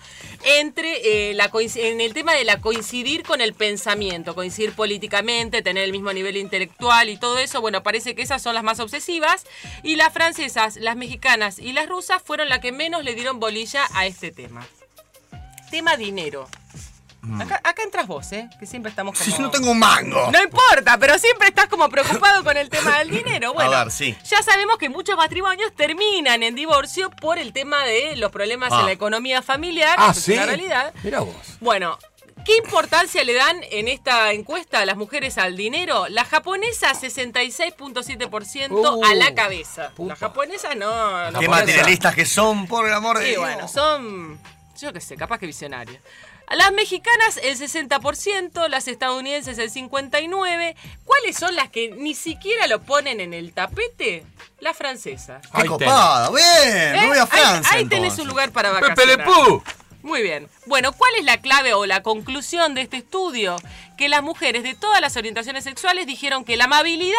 entre 0.44 1.30
eh, 1.30 1.34
la 1.36 1.52
en 1.76 2.02
el 2.02 2.14
tema 2.14 2.34
de 2.34 2.44
la 2.44 2.60
coincidir 2.60 3.22
con 3.24 3.42
el 3.42 3.54
pensamiento, 3.54 4.34
coincidir 4.34 4.74
políticamente, 4.74 5.62
tener 5.62 5.84
el 5.84 5.92
mismo 5.92 6.12
nivel 6.12 6.36
intelectual 6.38 7.10
y 7.10 7.18
todo 7.18 7.38
eso. 7.38 7.62
Bueno, 7.62 7.84
parece 7.84 8.16
que 8.16 8.24
esas 8.24 8.42
son 8.42 8.56
las 8.56 8.64
más 8.64 8.80
obsesivas. 8.80 9.46
Y 9.84 9.96
las 9.96 10.12
francesas, 10.36 10.78
las 10.78 10.96
mexicanas 10.96 11.60
y 11.60 11.74
las 11.74 11.88
rusas 11.90 12.22
fueron 12.24 12.50
las 12.50 12.60
que 12.60 12.72
menos 12.72 13.04
le 13.04 13.16
dieron 13.16 13.40
bolilla 13.40 13.84
a 13.94 14.06
este 14.06 14.32
tema. 14.32 14.66
Tema 15.70 15.98
dinero. 15.98 16.48
Acá, 17.40 17.62
acá 17.64 17.84
entras 17.84 18.08
vos, 18.08 18.32
¿eh? 18.32 18.50
Que 18.60 18.66
siempre 18.66 18.90
estamos 18.90 19.16
como... 19.18 19.36
Si 19.36 19.40
no 19.40 19.52
tengo 19.52 19.70
un 19.70 19.78
mango. 19.78 20.32
No 20.32 20.42
importa, 20.42 20.98
pero 20.98 21.20
siempre 21.20 21.50
estás 21.50 21.68
como 21.68 21.88
preocupado 21.88 22.44
con 22.44 22.58
el 22.58 22.68
tema 22.70 22.98
del 23.00 23.12
dinero. 23.12 23.54
Bueno, 23.54 23.72
A 23.74 23.84
ver, 23.84 23.92
sí. 23.94 24.16
ya 24.26 24.42
sabemos 24.42 24.78
que 24.80 24.90
muchos 24.90 25.16
matrimonios 25.18 25.72
terminan 25.76 26.42
en 26.42 26.56
divorcio 26.56 27.12
por 27.12 27.38
el 27.38 27.54
tema 27.54 27.84
de 27.84 28.16
los 28.16 28.32
problemas 28.32 28.72
Ah. 28.74 28.80
en 28.80 28.86
la 28.88 28.92
economía 28.94 29.44
familiar. 29.44 29.96
Ah, 30.00 30.10
eso 30.12 30.20
es 30.20 30.26
sí. 30.26 30.34
una 30.34 30.46
realidad. 30.48 30.94
Mirá 31.04 31.20
vos. 31.20 31.36
Bueno, 31.60 32.00
¿qué 32.46 32.58
importancia 32.58 33.24
le 33.24 33.34
dan 33.34 33.60
en 33.72 33.88
esta 33.88 34.32
encuesta 34.34 34.80
a 34.80 34.86
las 34.86 34.98
mujeres 34.98 35.38
al 35.38 35.56
dinero? 35.58 36.08
La 36.10 36.26
japonesa 36.26 36.94
66.7% 36.94 38.70
Uh, 38.72 39.06
a 39.06 39.16
la 39.16 39.34
cabeza. 39.34 39.92
puta. 39.96 40.10
La 40.14 40.16
japonesa 40.16 40.76
no... 40.76 41.32
no 41.32 41.40
Qué 41.40 41.48
materialistas 41.48 42.16
que 42.16 42.26
son, 42.26 42.68
por 42.68 42.88
el 42.88 42.94
amor 42.94 43.20
de 43.20 43.26
Y 43.28 43.30
Dios. 43.32 43.42
bueno, 43.42 43.68
son, 43.68 44.40
yo 44.80 44.94
qué 44.94 45.02
sé, 45.02 45.16
capaz 45.16 45.38
que 45.40 45.46
visionarios. 45.46 46.02
A 46.48 46.56
las 46.56 46.74
mexicanas 46.74 47.38
el 47.44 47.58
60%, 47.58 48.68
las 48.68 48.88
estadounidenses 48.90 49.58
el 49.58 49.72
59%. 49.72 50.76
¿Cuáles 51.06 51.38
son 51.38 51.56
las 51.56 51.70
que 51.70 51.92
ni 51.92 52.14
siquiera 52.14 52.68
lo 52.68 52.82
ponen 52.82 53.22
en 53.22 53.34
el 53.34 53.54
tapete? 53.54 54.26
Las 54.60 54.76
francesas. 54.76 55.42
Qué 55.56 55.66
copada, 55.66 56.30
bien, 56.30 56.92
me 56.92 57.08
voy 57.08 57.18
a 57.18 57.24
¿Eh? 57.24 57.28
Francia. 57.28 57.72
Ahí, 57.74 57.84
ahí 57.84 57.86
tenés 57.86 58.20
un 58.20 58.28
lugar 58.28 58.52
para 58.52 58.70
Pepe 58.80 58.90
vacacionar. 58.90 59.18
Le 59.28 59.34
Pew. 59.34 59.64
Muy 60.04 60.22
bien. 60.24 60.50
Bueno, 60.66 60.92
¿cuál 60.94 61.14
es 61.16 61.26
la 61.26 61.42
clave 61.42 61.74
o 61.74 61.86
la 61.86 62.02
conclusión 62.04 62.74
de 62.74 62.82
este 62.82 62.98
estudio? 62.98 63.56
Que 63.98 64.10
las 64.10 64.24
mujeres 64.24 64.64
de 64.64 64.76
todas 64.76 65.00
las 65.02 65.16
orientaciones 65.16 65.64
sexuales 65.64 66.06
dijeron 66.08 66.44
que 66.44 66.58
la 66.58 66.66
amabilidad 66.66 67.16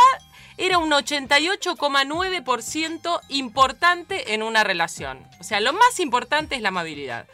era 0.56 0.78
un 0.78 0.90
88,9% 0.90 3.20
importante 3.28 4.34
en 4.34 4.42
una 4.42 4.64
relación. 4.64 5.24
O 5.40 5.44
sea, 5.44 5.60
lo 5.60 5.72
más 5.72 6.00
importante 6.00 6.56
es 6.56 6.62
la 6.62 6.68
amabilidad. 6.68 7.26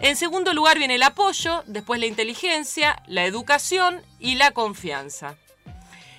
En 0.00 0.16
segundo 0.16 0.52
lugar 0.54 0.78
viene 0.78 0.96
el 0.96 1.02
apoyo, 1.02 1.64
después 1.66 1.98
la 1.98 2.06
inteligencia, 2.06 3.02
la 3.06 3.24
educación 3.24 4.02
y 4.20 4.34
la 4.36 4.52
confianza. 4.52 5.36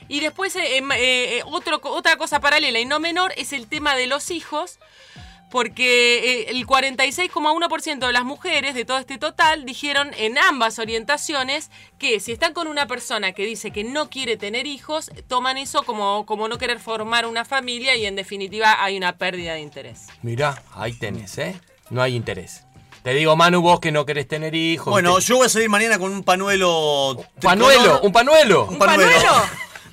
Y 0.09 0.19
después, 0.21 0.55
eh, 0.55 0.77
em, 0.77 0.91
eh, 0.91 1.37
eh, 1.37 1.43
otra 1.45 2.17
cosa 2.17 2.41
paralela 2.41 2.79
y 2.79 2.85
no 2.85 2.99
menor 2.99 3.31
es 3.37 3.53
el 3.53 3.67
tema 3.67 3.95
de 3.95 4.07
los 4.07 4.31
hijos, 4.31 4.79
porque 5.49 6.43
eh, 6.43 6.45
el 6.49 6.65
46,1% 6.65 8.05
de 8.05 8.13
las 8.13 8.23
mujeres 8.23 8.75
de 8.75 8.85
todo 8.85 8.97
este 8.97 9.17
total 9.17 9.65
dijeron 9.65 10.12
en 10.17 10.38
ambas 10.38 10.79
orientaciones 10.79 11.71
que 11.97 12.19
si 12.19 12.31
están 12.31 12.53
con 12.53 12.67
una 12.67 12.88
persona 12.88 13.31
que 13.31 13.45
dice 13.45 13.71
que 13.71 13.83
no 13.83 14.09
quiere 14.09 14.38
tener 14.38 14.67
hijos, 14.67 15.12
toman 15.27 15.57
eso 15.57 15.83
como, 15.83 16.25
como 16.25 16.47
no 16.47 16.57
querer 16.57 16.79
formar 16.79 17.25
una 17.25 17.45
familia 17.45 17.95
y 17.95 18.05
en 18.05 18.15
definitiva 18.15 18.83
hay 18.83 18.97
una 18.97 19.17
pérdida 19.17 19.53
de 19.53 19.62
interés. 19.62 20.07
Mirá, 20.21 20.63
ahí 20.73 20.93
tenés, 20.93 21.38
¿eh? 21.38 21.59
No 21.89 22.01
hay 22.01 22.15
interés. 22.15 22.63
Te 23.03 23.13
digo, 23.13 23.35
Manu, 23.35 23.62
vos 23.62 23.79
que 23.79 23.91
no 23.91 24.05
querés 24.05 24.27
tener 24.27 24.53
hijos. 24.53 24.91
Bueno, 24.91 25.19
yo 25.19 25.38
voy 25.38 25.45
a 25.45 25.49
salir 25.49 25.69
mañana 25.69 25.97
con 25.97 26.12
un 26.12 26.23
panuelo. 26.23 27.17
¿Panuelo? 27.41 27.79
tricolor. 27.79 27.99
¿Un 28.03 28.12
panuelo? 28.12 28.65
Un 28.65 28.77
panuelo. 28.77 29.09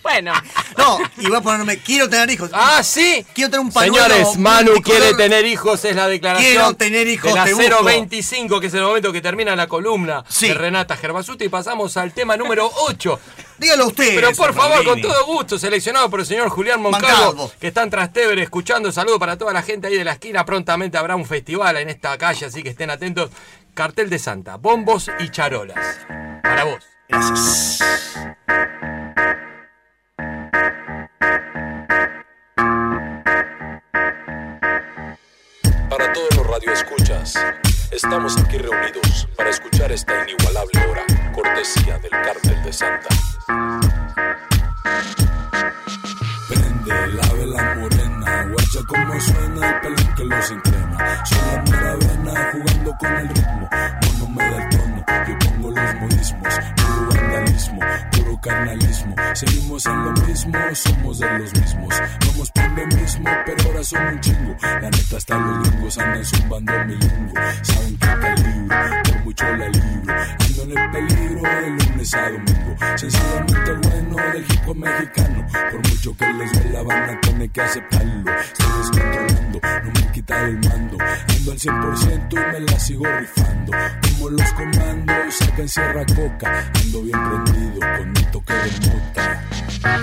Bueno. 0.06 0.32
No, 0.76 0.98
y 1.16 1.26
voy 1.26 1.36
a 1.36 1.40
ponerme, 1.40 1.78
quiero 1.78 2.06
tener 2.08 2.28
hijos. 2.30 2.50
Ah, 2.52 2.82
sí. 2.82 3.24
Quiero 3.34 3.50
tener 3.50 3.64
un 3.64 3.72
panuelo. 3.72 4.04
Señores, 4.04 4.36
Manu 4.36 4.74
quiere 4.82 5.14
tener 5.14 5.46
hijos, 5.46 5.82
es 5.86 5.96
la 5.96 6.06
declaración. 6.06 6.52
Quiero 6.52 6.74
tener 6.74 7.06
hijos, 7.08 7.32
de 7.32 7.38
la 7.38 7.44
te 7.46 7.54
busco. 7.54 7.82
025, 7.84 8.60
que 8.60 8.66
es 8.66 8.74
el 8.74 8.82
momento 8.82 9.10
que 9.10 9.22
termina 9.22 9.56
la 9.56 9.66
columna 9.68 10.22
Sí. 10.28 10.48
de 10.48 10.54
Renata 10.54 10.94
Gerbasuti. 10.98 11.46
Y 11.46 11.48
pasamos 11.48 11.96
al 11.96 12.12
tema 12.12 12.36
número 12.36 12.70
8. 12.88 13.18
Dígalo 13.56 13.86
usted. 13.86 14.14
Pero 14.16 14.32
por 14.32 14.52
favor, 14.54 14.84
con 14.84 15.00
todo 15.00 15.24
gusto, 15.24 15.58
seleccionado 15.58 16.10
por 16.10 16.20
el 16.20 16.26
señor 16.26 16.50
Julián 16.50 16.82
Moncalvo, 16.82 17.08
Moncalvo. 17.08 17.52
que 17.58 17.68
está 17.68 17.82
en 17.82 17.88
Trastevere 17.90 18.42
escuchando. 18.42 18.92
Saludo 18.92 19.18
para 19.18 19.38
toda 19.38 19.54
la 19.54 19.62
gente 19.62 19.86
ahí 19.86 19.96
de 19.96 20.04
la 20.04 20.12
esquina. 20.12 20.44
Prontamente 20.44 20.98
habrá 20.98 21.16
un 21.16 21.24
festival 21.24 21.78
en 21.78 21.88
esta 21.88 22.18
calle, 22.18 22.44
así 22.46 22.62
que 22.62 22.68
estén 22.68 22.90
atentos. 22.90 23.30
Cartel 23.72 24.10
de 24.10 24.18
Santa, 24.18 24.56
bombos 24.56 25.10
y 25.20 25.30
charolas. 25.30 25.78
Para 26.42 26.64
vos. 26.64 26.84
Gracias. 27.08 27.78
Para 35.88 36.12
todos 36.12 36.36
los 36.36 36.46
radioescuchas, 36.46 37.34
estamos 37.90 38.36
aquí 38.38 38.58
reunidos 38.58 39.28
para 39.36 39.50
escuchar 39.50 39.92
esta 39.92 40.12
inigualable 40.28 40.80
hora, 40.90 41.04
cortesía 41.34 41.98
del 41.98 42.10
Cártel 42.10 42.62
de 42.62 42.72
Santa. 42.72 43.08
Prende 46.48 47.06
la 47.08 47.32
vela 47.32 47.74
morena, 47.76 48.46
guacha 48.50 48.80
como 48.86 49.20
suena 49.20 49.68
el 49.68 49.80
pelón 49.80 50.14
que 50.16 50.24
los 50.24 50.50
entrena. 50.50 51.24
Soy 51.24 51.38
la 51.38 51.62
mera 51.62 51.96
vena 51.96 52.52
jugando 52.52 52.96
con 52.98 53.16
el 53.16 53.28
ritmo. 53.28 53.68
Mono 54.02 54.28
me 54.34 54.50
da 54.50 54.56
el 54.62 54.68
tono, 54.68 54.95
yo 55.26 55.38
pongo 55.38 55.70
los 55.70 55.94
modismos. 56.00 56.54
Puro 56.76 57.08
vandalismo, 57.10 57.80
puro 58.12 58.40
carnalismo. 58.40 59.14
Seguimos 59.34 59.86
en 59.86 60.04
lo 60.04 60.12
mismo, 60.12 60.58
somos 60.72 61.18
de 61.18 61.38
los 61.38 61.52
mismos. 61.54 61.94
Vamos 62.26 62.50
por 62.50 62.70
lo 62.70 62.86
mismo, 62.86 63.30
pero 63.44 63.68
ahora 63.68 63.84
son 63.84 64.06
un 64.06 64.20
chingo. 64.20 64.56
La 64.62 64.90
neta 64.90 65.16
hasta 65.16 65.38
los 65.38 65.68
gringos 65.68 65.98
andan 65.98 66.24
zumbando 66.24 66.72
mi 66.86 66.96
lingo. 66.96 67.32
Saben 67.62 67.96
que 67.96 68.06
calibro, 68.06 68.76
por 69.04 69.24
mucho 69.24 69.44
la 69.44 69.68
libro. 69.68 70.14
Ando 70.40 70.62
en 70.62 70.78
el 70.78 70.90
peligro 70.90 71.42
de 71.42 71.70
lunes 71.70 72.14
a 72.14 72.30
domingo. 72.30 72.76
Sencillamente 72.96 73.72
bueno 73.88 74.16
del 74.16 74.44
hip 74.44 74.74
mexicano. 74.74 75.46
Por 75.70 75.88
mucho 75.88 76.16
que 76.16 76.32
les 76.32 76.52
duela 76.52 76.82
van 76.82 77.10
a 77.10 77.20
tener 77.20 77.50
que 77.50 77.60
aceptarlo. 77.60 78.32
Estoy 78.40 78.66
descontrolando, 78.78 79.60
no 79.62 79.90
me 79.92 80.06
han 80.06 80.12
quitado 80.12 80.46
el 80.46 80.58
mando. 80.58 80.98
Ando 81.00 81.52
al 81.52 81.58
100% 81.58 82.32
y 82.32 82.52
me 82.52 82.60
la 82.60 82.78
sigo 82.78 83.04
rifando. 83.04 83.72
Como 84.02 84.30
los 84.30 84.52
comandos, 84.52 84.95
sacan 85.30 85.68
sierra 85.68 86.04
coca. 86.06 86.64
Ando 86.82 87.02
bien 87.02 87.18
prendido 87.28 87.80
con 87.80 88.12
mi 88.12 88.22
toque 88.32 88.52
de 88.52 88.88
mota. 88.88 89.42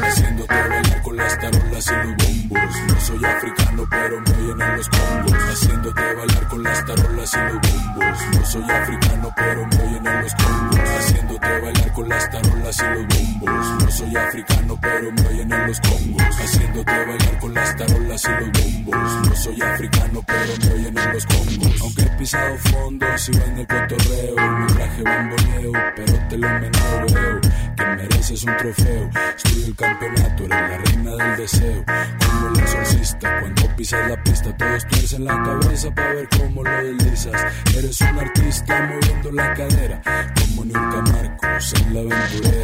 Haciéndote 0.04 0.54
bailar 0.54 1.02
con 1.02 1.18
las 1.18 1.40
tarolas 1.40 1.88
y 1.88 2.08
los 2.08 2.16
bombos. 2.18 2.76
No 2.88 3.00
soy 3.02 3.26
africano, 3.26 3.88
pero 3.90 4.22
me 4.22 4.32
oyen 4.32 4.62
en 4.62 4.78
los 4.78 4.90
congos. 4.90 5.44
Haciéndote 5.52 6.14
bailar 6.16 6.48
con 6.48 6.64
las 6.64 6.86
tarolas 6.86 7.34
y 7.34 7.38
los 7.38 7.54
bombos. 7.54 8.20
No 8.34 8.46
soy 8.46 8.72
africano, 8.72 9.34
pero 9.36 9.68
me 9.68 9.84
oyen 9.84 10.08
en 10.08 10.22
los 10.22 10.34
congos. 10.36 10.90
Haciéndote 10.90 11.60
bailar 11.62 11.94
con 11.94 12.10
las 12.10 12.30
tarolas 12.32 12.80
y 12.80 12.84
los 12.84 13.08
bombos. 13.08 13.84
No 13.84 13.92
soy 13.92 14.16
africano, 14.16 14.80
pero 14.82 15.12
me 15.12 15.28
oyen 15.28 15.54
en 15.54 15.68
los 15.68 15.80
congos. 15.82 16.40
Haciéndote 16.40 17.06
bailar 17.06 17.40
con 17.40 17.54
las 17.54 17.78
tarolas 17.78 18.24
y 18.26 18.32
los 18.32 18.52
bombos. 18.52 19.30
No 19.30 19.36
soy 19.36 19.62
africano, 19.62 20.24
pero 20.26 20.54
me 20.62 20.74
oyen 20.74 20.98
en 20.98 21.14
los 21.14 21.26
congos. 21.26 21.82
Aunque 21.82 22.02
he 22.02 22.18
pisado 22.18 22.58
fondo, 22.58 23.18
sigo 23.18 23.44
en 23.44 23.58
el 23.58 23.68
cotorreo. 23.68 24.36
Traje 24.84 25.02
bomboneo, 25.02 25.72
pero 25.96 26.14
te 26.28 26.38
lo 26.38 26.48
meneo, 26.50 27.06
veo. 27.14 27.42
Que 27.78 27.86
mereces 27.86 28.44
un 28.44 28.58
trofeo. 28.58 29.10
Estoy 29.38 29.64
el 29.64 29.76
campeonato, 29.78 30.44
eres 30.44 30.50
la 30.50 30.78
reina 30.78 31.12
del 31.16 31.38
deseo. 31.38 31.86
Como 32.26 32.48
el 32.50 32.60
exorcista, 32.60 33.40
cuando 33.40 33.76
pisas 33.78 34.10
la 34.10 34.24
pista, 34.24 34.58
todos 34.58 34.88
tuercen 34.88 35.24
la 35.24 35.42
cabeza 35.42 35.90
para 35.92 36.14
ver 36.16 36.28
cómo 36.38 36.64
lo 36.64 36.84
deslizas. 36.84 37.54
Eres 37.78 38.02
un 38.02 38.20
artista 38.20 38.82
moviendo 38.82 39.32
la 39.32 39.54
cadera, 39.54 40.02
como 40.42 40.66
Nurka 40.66 41.12
Marcos 41.14 41.74
en 41.76 41.94
la 41.94 42.00
aventurera. 42.02 42.63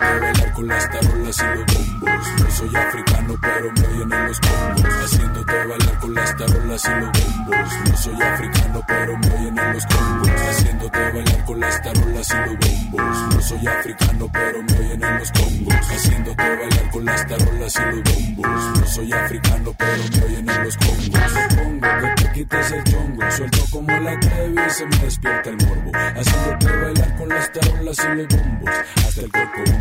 Haciéndote 0.00 0.20
bailar 0.20 0.52
con 0.54 0.68
las 0.68 0.90
tarolas 0.90 1.38
y 1.38 1.44
los 1.44 1.66
bombos. 1.66 2.40
No 2.40 2.50
soy 2.50 2.76
africano, 2.76 3.34
pero 3.40 3.72
me 3.72 3.86
oyen 3.86 4.12
en 4.12 4.26
los 4.26 4.40
congos. 4.40 4.94
Haciéndote 5.04 5.66
bailar 5.66 5.98
con 6.00 6.14
las 6.14 6.36
tarolas 6.36 6.84
y 6.84 7.00
los 7.00 7.10
bombos. 7.12 7.90
No 7.90 7.96
soy 7.96 8.22
africano, 8.22 8.84
pero 8.88 9.18
me 9.18 9.26
oyen 9.34 9.58
en 9.58 9.72
los 9.72 9.86
congos. 9.86 10.30
Haciéndote 10.48 10.98
bailar 11.12 11.44
con 11.44 11.60
las 11.60 11.82
tarolas 11.82 12.30
y 12.30 12.34
los 12.34 12.58
bombos. 12.58 13.34
No 13.34 13.40
soy 13.42 13.66
africano, 13.66 14.30
pero 14.32 14.62
me 14.62 14.78
oyen 14.78 15.04
en 15.04 15.18
los 15.18 15.32
congos. 15.32 15.90
Haciéndote 15.90 16.56
bailar 16.56 16.90
con 16.90 17.04
las 17.04 17.26
tarolas 17.26 17.74
y 17.76 17.80
los 17.80 18.02
bombos. 18.02 18.80
No 18.80 18.86
soy 18.86 19.12
africano, 19.12 19.74
pero 19.78 20.02
me 20.12 20.24
oyen 20.24 20.50
en 20.50 20.64
los 20.64 20.76
congos. 20.76 21.20
Supongo 21.50 21.88
que 22.00 22.22
te 22.22 22.32
quites 22.32 22.72
el 22.72 22.84
chongo. 22.84 23.30
Suelto 23.30 23.64
como 23.70 24.00
la 24.00 24.18
Trevi 24.20 24.60
y 24.66 24.70
se 24.70 24.86
me 24.86 24.96
despierta 24.96 25.50
el 25.50 25.56
morbo. 25.66 25.92
Haciéndote 25.94 26.76
bailar 26.76 27.16
con 27.16 27.28
las 27.28 27.52
tarolas 27.52 27.98
y 27.98 28.16
los 28.16 28.28
bombos. 28.28 28.70
Hasta 29.06 29.20
el 29.20 29.30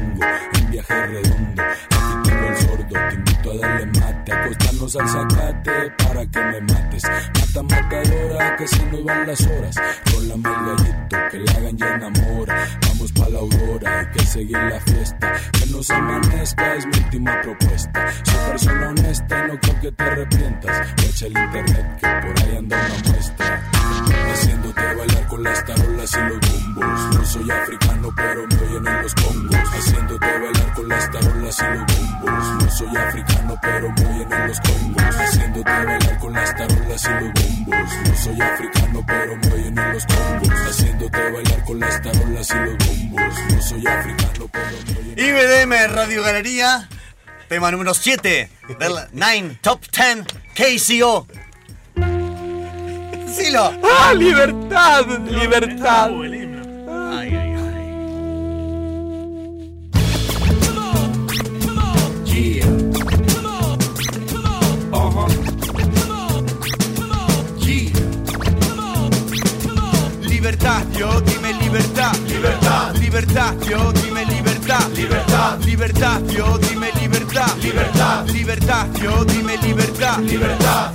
cocobongo, 0.10 0.26
en 0.54 0.72
viaje 0.72 1.06
redondo. 1.08 2.39
Sordo, 2.60 2.86
te 3.10 3.16
invito 3.16 3.52
a 3.52 3.58
darle 3.58 3.86
mate. 3.86 4.32
Acostarnos 4.32 4.96
al 4.96 5.10
zacate 5.10 5.92
para 6.04 6.26
que 6.26 6.40
me 6.40 6.62
mates. 6.62 7.04
Mata 7.04 7.64
matadora, 7.64 8.56
que 8.58 8.68
se 8.68 8.86
nos 8.86 9.04
van 9.04 9.28
las 9.28 9.42
horas. 9.48 9.76
Rólame 10.14 10.50
el 10.50 10.66
gallito, 10.66 11.18
que 11.32 11.38
la 11.40 11.52
hagan 11.52 11.78
ya 11.78 11.88
enamora. 11.96 12.68
Vamos 12.88 13.12
pa' 13.14 13.30
la 13.30 13.40
aurora, 13.40 14.00
hay 14.00 14.06
que 14.08 14.26
seguir 14.26 14.58
la 14.58 14.80
fiesta. 14.80 15.34
Que 15.52 15.66
nos 15.72 15.90
amanezca 15.90 16.76
es 16.76 16.86
mi 16.86 16.98
última 16.98 17.42
propuesta. 17.42 18.12
Soy 18.24 18.50
persona 18.50 18.90
honesta 18.90 19.46
y 19.46 19.48
no 19.52 19.60
creo 19.60 19.80
que 19.82 19.92
te 19.92 20.04
arrepientas. 20.04 20.88
Echa 21.08 21.26
el 21.26 21.38
internet, 21.38 21.86
que 22.00 22.08
por 22.08 22.44
ahí 22.44 22.58
anda 22.58 22.78
una 22.78 23.12
muestra. 23.12 23.64
Haciéndote 24.32 24.82
bailar 24.82 25.28
con 25.28 25.44
las 25.44 25.66
tarolas 25.66 26.14
y 26.14 26.20
los 26.30 26.40
bombos. 26.40 27.16
No 27.16 27.26
soy 27.26 27.52
africano, 27.52 28.10
pero 28.16 28.48
me 28.48 28.56
oyen 28.56 28.88
en 28.88 29.02
los 29.02 29.16
congos. 29.16 29.56
Haciéndote 29.56 30.40
bailar 30.40 30.74
con 30.74 30.90
las 30.90 31.12
tarolas 31.12 31.60
y 31.60 31.64
los 31.64 31.86
bombos. 31.86 32.49
No 32.62 32.72
soy 32.72 32.98
africano, 32.98 33.60
pero 33.62 33.88
oyen 33.88 34.34
en 34.34 34.48
los 34.48 34.60
congos. 34.62 35.16
Haciéndote 35.16 35.72
bailar 35.72 36.20
con 36.20 36.34
las 36.34 36.56
tarolas 36.56 37.04
y 37.04 37.24
los 37.24 37.34
bombos. 37.34 37.92
No 38.08 38.16
soy 38.16 38.42
africano, 38.42 39.04
pero 39.08 39.34
oyen 39.54 39.78
en 39.80 39.94
los 39.94 40.06
congos. 40.06 40.60
Haciéndote 40.70 41.32
bailar 41.32 41.64
con 41.66 41.80
las 41.80 42.02
tarolas 42.02 42.50
y 42.50 42.56
los 42.56 42.78
bombos. 42.78 43.34
No 43.54 43.62
soy 43.62 43.88
africano, 43.88 44.50
pero 44.52 44.78
me 44.88 45.00
oyen 45.00 45.20
IBDM 45.20 45.94
Radio 45.94 46.24
Galería, 46.24 46.90
tema 47.48 47.72
número 47.72 47.94
7 47.94 48.50
del 48.80 48.94
9 49.12 49.58
Top 49.62 49.82
10 49.92 50.26
KCO. 50.56 51.28
Silo. 53.34 53.74
¡Ah, 53.84 54.14
libertad! 54.14 55.06
¡Libertad! 55.30 56.10
Ay, 56.12 57.36
ay, 57.36 57.49
libertad. 71.70 72.16
Libertad. 72.28 72.96
Libertad, 72.96 73.54
yo 73.70 73.92
dime 73.92 74.26
libertad. 74.26 74.90
Libertad. 74.96 75.60
Libertad, 75.64 76.22
yo 76.28 76.58
dime 76.58 76.92
libertad. 77.00 77.58
Libertad. 77.62 78.28
Libertad, 78.30 78.88
yo 79.00 79.24
dime 79.26 79.58
libertad. 79.58 80.20
Libertad. 80.20 80.94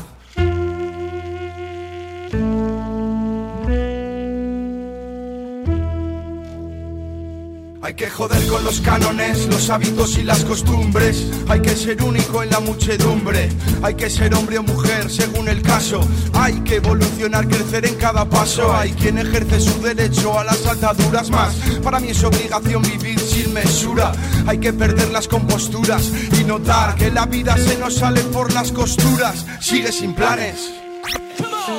Hay 7.85 7.93
que 7.93 8.09
joder 8.09 8.47
con 8.47 8.65
los 8.65 8.81
cánones, 8.81 9.47
los 9.49 9.69
hábitos 9.69 10.17
y 10.17 10.23
las 10.23 10.43
costumbres. 10.47 11.31
Hay 11.49 11.61
que 11.61 11.77
ser 11.77 12.03
único 12.03 12.43
en 12.43 12.49
la 12.49 12.59
muchedumbre. 12.61 13.51
Hay 13.83 13.95
que 13.95 14.09
ser 14.09 14.35
hombre 14.35 14.57
o 14.57 14.63
mujer 14.63 15.11
según 15.11 15.49
el 15.49 15.61
caso. 15.61 16.01
Hay 16.33 16.55
que 16.61 16.77
evolucionar, 16.77 17.47
crecer 17.47 17.85
en 17.85 17.97
cada 17.97 18.25
paso. 18.25 18.75
Hay 18.75 18.93
quien 18.93 19.19
ejerce 19.19 19.61
su 19.61 19.83
derecho 19.83 20.39
a 20.39 20.45
las 20.45 20.65
altaduras 20.65 21.29
más. 21.29 21.57
Para 21.83 22.01
mí 22.01 22.09
es 22.09 22.25
obligación 22.25 22.81
vivir 22.81 23.21
sin 23.21 23.53
mesura. 23.53 24.13
Hay 24.47 24.57
que 24.57 24.73
perder 24.73 25.11
las 25.11 25.29
composturas 25.29 26.11
y 26.41 26.45
notar 26.45 26.95
que 26.95 27.11
la 27.11 27.27
vida 27.27 27.55
se 27.59 27.77
nos 27.77 27.97
sale 27.97 28.23
por 28.23 28.51
las 28.55 28.73
costuras. 28.73 29.45
Sigue 29.61 29.93
sin 29.93 30.15
planes. 30.15 30.84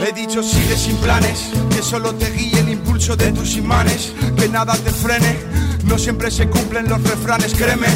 He 0.01 0.11
dicho 0.13 0.43
sigue 0.43 0.77
sin 0.77 0.97
planes, 0.97 1.49
que 1.69 1.81
solo 1.81 2.13
te 2.15 2.29
guíe 2.31 2.59
el 2.59 2.69
impulso 2.69 3.15
de 3.15 3.31
tus 3.31 3.55
imanes, 3.55 4.13
que 4.37 4.47
nada 4.49 4.75
te 4.75 4.91
frene, 4.91 5.37
no 5.85 5.97
siempre 5.97 6.29
se 6.29 6.47
cumplen 6.47 6.89
los 6.89 7.01
refranes, 7.03 7.53
créeme, 7.53 7.87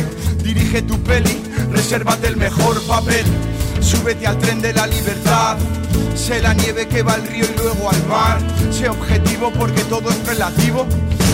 dirige 0.44 0.82
tu 0.82 1.02
peli, 1.04 1.42
resérvate 1.72 2.28
el 2.28 2.38
mejor 2.38 2.82
papel, 2.84 3.26
súbete 3.82 4.28
al 4.28 4.38
tren 4.40 4.62
de 4.62 4.74
la 4.74 4.88
libertad, 4.88 5.58
sé 6.16 6.42
la 6.42 6.54
nieve 6.54 6.88
que 6.88 7.04
va 7.04 7.14
al 7.14 7.28
río 7.28 7.46
y 7.46 7.58
luego 7.58 7.90
al 7.90 8.08
mar, 8.08 8.40
sé 8.72 8.90
objetivo 8.90 9.52
porque 9.58 9.82
todo 9.84 10.10
es 10.10 10.26
relativo, 10.26 10.86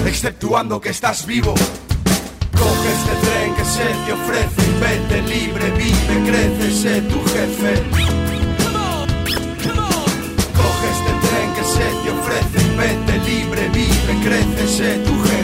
exceptuando 0.06 0.82
que 0.82 0.90
estás 0.90 1.26
vivo. 1.26 1.54
Coge 2.52 2.92
este 2.94 3.28
tren 3.28 3.56
que 3.56 3.66
se 3.66 4.06
te 4.06 4.14
ofrece 4.14 4.66
vete 4.80 5.22
libre, 5.22 5.72
vive, 5.72 6.30
crece, 6.30 6.72
sé 6.72 7.02
tu 7.02 7.20
jefe. 7.32 8.35
Coge 9.74 10.88
este 10.96 11.14
tren 11.26 11.48
que 11.56 11.64
se 11.64 11.86
te 12.04 12.12
ofrece 12.12 12.66
vete 12.78 13.18
libre, 13.30 13.70
vive, 13.70 14.14
crece, 14.24 14.68
sé 14.68 14.98
tu 15.06 15.14
jefe. 15.24 15.35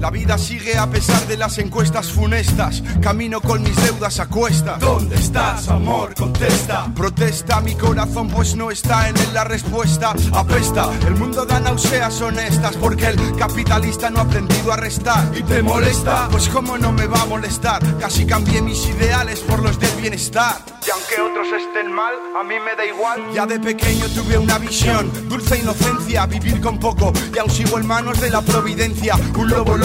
La 0.00 0.08
vida 0.08 0.38
sigue 0.38 0.78
a 0.78 0.86
pesar 0.88 1.26
de 1.26 1.36
las 1.36 1.58
encuestas 1.58 2.10
funestas. 2.10 2.82
Camino 3.02 3.42
con 3.42 3.62
mis 3.62 3.76
deudas 3.84 4.18
a 4.18 4.28
cuesta. 4.28 4.78
¿Dónde 4.78 5.16
estás, 5.16 5.68
amor? 5.68 6.14
Contesta. 6.14 6.90
Protesta 6.94 7.60
mi 7.60 7.74
corazón, 7.74 8.28
pues 8.28 8.56
no 8.56 8.70
está 8.70 9.10
en 9.10 9.16
él 9.18 9.34
la 9.34 9.44
respuesta. 9.44 10.14
Apesta, 10.32 10.88
el 11.06 11.16
mundo 11.16 11.44
da 11.44 11.60
náuseas 11.60 12.18
honestas. 12.22 12.76
Porque 12.76 13.08
el 13.08 13.36
capitalista 13.36 14.08
no 14.08 14.20
ha 14.20 14.22
aprendido 14.22 14.72
a 14.72 14.76
restar. 14.76 15.30
¿Y 15.36 15.42
te 15.42 15.62
molesta? 15.62 16.28
Pues 16.30 16.48
cómo 16.48 16.78
no 16.78 16.92
me 16.92 17.06
va 17.06 17.20
a 17.20 17.26
molestar. 17.26 17.82
Casi 17.98 18.24
cambié 18.24 18.62
mis 18.62 18.86
ideales 18.86 19.40
por 19.40 19.62
los 19.62 19.78
del 19.78 19.94
bienestar. 20.00 20.62
Y 20.86 20.90
aunque 20.90 21.20
otros 21.20 21.48
estén 21.52 21.92
mal, 21.92 22.14
a 22.40 22.42
mí 22.42 22.54
me 22.58 22.74
da 22.74 22.86
igual. 22.86 23.20
Ya 23.34 23.44
de 23.44 23.60
pequeño 23.60 24.06
tuve 24.08 24.38
una 24.38 24.58
visión, 24.58 25.10
dulce 25.28 25.58
inocencia, 25.58 26.24
vivir 26.24 26.58
con 26.62 26.78
poco. 26.78 27.12
Y 27.34 27.38
aún 27.38 27.50
sigo 27.50 27.78
en 27.78 27.86
manos 27.86 28.18
de 28.18 28.30
la 28.30 28.40
providencia, 28.40 29.14
un 29.36 29.50
lobo 29.50 29.76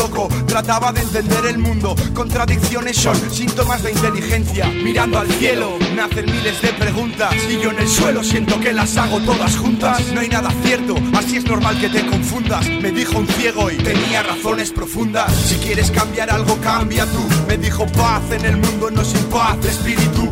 Trataba 0.46 0.92
de 0.92 1.02
entender 1.02 1.48
el 1.48 1.58
mundo, 1.58 1.96
contradicciones 2.14 2.96
son 2.96 3.16
síntomas 3.32 3.82
de 3.82 3.92
inteligencia. 3.92 4.68
Mirando 4.68 5.18
al 5.18 5.28
cielo, 5.32 5.80
me 5.96 6.02
hacen 6.02 6.26
miles 6.28 6.62
de 6.62 6.68
preguntas. 6.74 7.34
Y 7.50 7.60
yo 7.60 7.72
en 7.72 7.80
el 7.80 7.88
suelo 7.88 8.24
siento 8.24 8.60
que 8.60 8.72
las 8.72 8.98
hago 8.98 9.20
todas 9.22 9.58
juntas. 9.58 10.04
No 10.14 10.20
hay 10.20 10.30
nada 10.30 10.52
cierto, 10.64 10.96
así 11.16 11.38
es 11.38 11.46
normal 11.46 11.80
que 11.80 11.90
te 11.90 12.06
confundas. 12.06 12.70
Me 12.70 12.92
dijo 12.92 13.18
un 13.18 13.28
ciego 13.28 13.72
y 13.72 13.78
tenía 13.78 14.22
razones 14.22 14.72
profundas. 14.72 15.34
Si 15.34 15.56
quieres 15.56 15.90
cambiar 15.90 16.30
algo, 16.30 16.56
cambia 16.58 17.08
tú. 17.08 17.26
Me 17.48 17.58
dijo 17.58 17.88
paz 17.88 18.22
en 18.32 18.46
el 18.46 18.58
mundo, 18.58 18.92
no 18.92 19.04
sin 19.04 19.24
paz 19.24 19.58
espíritu. 19.66 20.30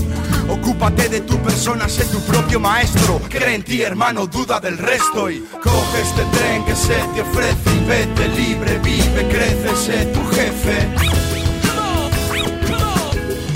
Ocúpate 0.50 1.10
de 1.10 1.22
tu 1.22 1.38
persona, 1.40 1.88
sé 1.88 2.06
tu 2.06 2.20
propio 2.22 2.60
maestro. 2.60 3.20
Cree 3.30 3.56
en 3.56 3.64
ti, 3.64 3.82
hermano, 3.82 4.28
duda 4.28 4.60
del 4.60 4.78
resto. 4.78 5.30
Y 5.30 5.40
coge 5.62 6.02
este 6.02 6.24
tren 6.38 6.66
que 6.66 6.76
se 6.76 6.96
te 7.14 7.22
ofrece 7.22 7.76
y 7.76 7.86
vete 7.88 8.28
libre, 8.30 8.80
vive, 8.80 9.28
crece, 9.30 9.76
sé 9.76 10.06
tu 10.08 10.24
jefe. 10.36 10.88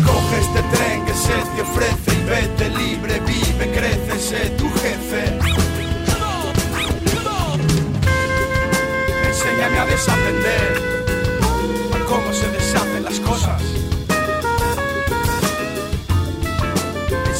Coge 0.06 0.38
este 0.39 0.62
tren 0.76 1.06
que 1.06 1.13
se 1.13 1.38
te 1.56 1.62
ofrece 1.62 2.12
y 2.13 2.30
vete 2.30 2.69
libre, 2.69 3.19
vive, 3.21 3.71
crece, 3.73 4.19
sé 4.19 4.50
tu 4.52 4.69
jefe. 4.82 5.23
Enséñame 9.28 9.80
a 9.80 9.86
desaprender 9.86 10.97
cómo 12.08 12.34
se 12.34 12.50
deshacen 12.52 13.04
las 13.04 13.19
cosas. 13.19 13.62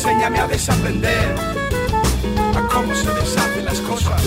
Enséñame 0.08 0.40
a 0.40 0.48
desaprender 0.48 1.36
a 2.56 2.62
cómo 2.74 2.96
se 2.96 3.14
deshacen 3.14 3.66
las 3.66 3.82
cosas. 3.82 4.24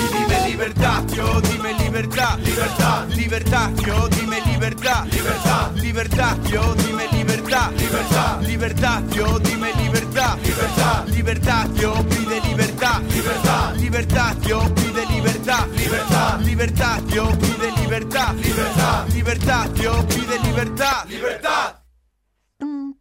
Y 0.00 0.16
dime 0.16 0.48
libertad, 0.48 1.04
yo 1.14 1.38
dime 1.42 1.74
libertad, 1.74 2.38
libertad, 2.38 3.08
libertad, 3.10 3.70
yo 3.84 4.08
dime 4.08 4.40
libertad, 4.40 5.04
libertad, 5.12 5.70
libertad, 5.74 6.36
yo 6.50 6.74
dime 6.76 7.08
libertad, 7.12 7.70
libertad, 7.72 8.40
libertad, 8.40 9.02
yo 9.12 9.38
dime 9.38 9.72
libertad, 9.74 10.38
libertad, 10.38 11.08
libertad, 11.08 11.68
yo 11.74 11.92
pide 12.08 12.40
libertad, 12.40 13.02
libertad, 13.02 13.76
libertad, 13.76 14.36
yo 14.40 14.60
pide 14.76 15.06
libertad, 15.14 15.66
libertad, 15.76 16.40
libertad, 16.40 17.02
yo 17.08 17.28
pide 17.38 17.70
libertad, 17.82 18.34
libertad, 18.34 19.08
libertad, 19.08 19.74
yo 19.74 20.08
pide 20.08 20.38
libertad, 20.38 21.04
libertad. 21.06 21.85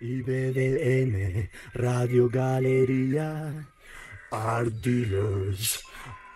IBDM, 0.00 1.48
Radio 1.72 2.28
Galería, 2.28 3.66
Art 4.30 4.68
Dealers, 4.82 5.82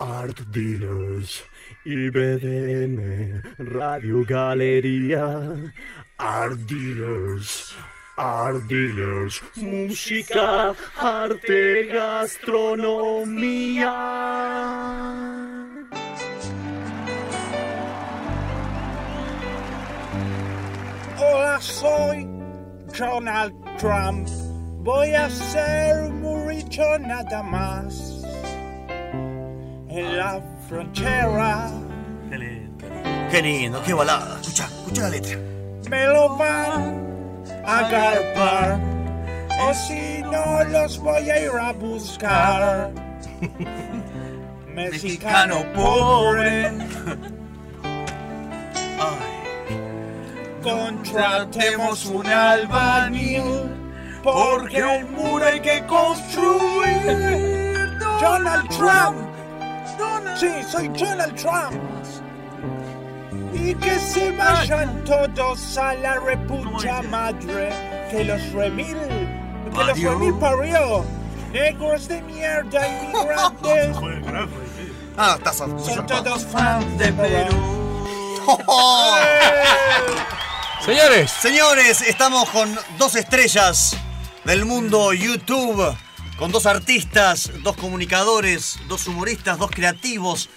Art 0.00 0.40
Dealers, 0.50 1.44
IBDM, 1.84 3.42
Radio 3.58 4.24
Galería, 4.24 5.72
Art 6.18 6.58
Dealers, 6.66 7.74
Art 8.16 8.62
Dealers, 8.66 9.42
música, 9.56 10.74
arte, 10.96 11.84
gastronomía. 11.92 13.92
Hola, 21.18 21.60
soy 21.60 22.26
Donald 22.98 23.52
Trump. 23.76 24.26
Voy 24.82 25.12
a 25.12 25.28
ser 25.28 26.10
muy 26.10 26.56
rico 26.56 26.98
nada 27.00 27.42
más. 27.42 28.19
En 29.92 30.16
la 30.16 30.40
frontera 30.68 31.68
Qué 33.30 33.42
lindo, 33.42 33.82
qué 33.84 33.92
balada. 33.92 34.38
Escucha, 34.40 34.66
escucha 34.66 35.02
la 35.02 35.10
letra. 35.10 35.36
me 35.88 36.06
lo 36.06 36.36
van 36.36 37.00
a 37.64 37.78
agarpar. 37.78 38.80
O 39.62 39.74
si 39.74 40.22
no, 40.22 40.64
los 40.64 40.98
voy 40.98 41.30
a 41.30 41.40
ir 41.40 41.50
a 41.60 41.72
buscar. 41.72 42.90
Mexicano 44.74 45.64
pobre. 45.74 46.70
Contratemos 50.62 52.04
un 52.06 52.26
albañil 52.26 53.42
porque 54.22 54.78
el 54.78 55.06
muro 55.06 55.44
hay 55.44 55.60
que 55.60 55.84
construir. 55.86 57.96
Donald 58.20 58.68
Trump. 58.68 59.29
Sí, 60.38 60.48
soy 60.70 60.88
Donald 60.88 61.34
Trump. 61.34 61.80
Y 63.52 63.74
que 63.74 63.98
se 63.98 64.30
vayan 64.32 65.04
todos 65.04 65.76
a 65.76 65.94
la 65.94 66.14
repucha 66.20 67.02
madre. 67.02 67.70
Que 68.10 68.24
los 68.24 68.52
remil. 68.52 68.96
Que 69.74 69.84
los 69.84 70.00
remil 70.00 70.34
parió. 70.34 71.04
Negros 71.52 72.08
de 72.08 72.22
mierda, 72.22 72.88
inmigrantes. 72.88 73.96
Ah, 75.22 75.34
estás 75.36 75.56
Son 75.58 76.06
todos 76.06 76.46
fans 76.46 76.96
de 76.96 77.12
Perú. 77.12 78.00
Señores. 80.84 81.30
Señores, 81.30 82.00
estamos 82.00 82.48
con 82.48 82.74
dos 82.96 83.16
estrellas 83.16 83.94
del 84.44 84.64
mundo 84.64 85.12
YouTube, 85.12 85.94
con 86.40 86.50
dos 86.50 86.64
artistas, 86.64 87.50
dos 87.62 87.76
comunicadores, 87.76 88.78
dos 88.88 89.06
humoristas, 89.06 89.58
dos 89.58 89.70
creativos, 89.70 90.48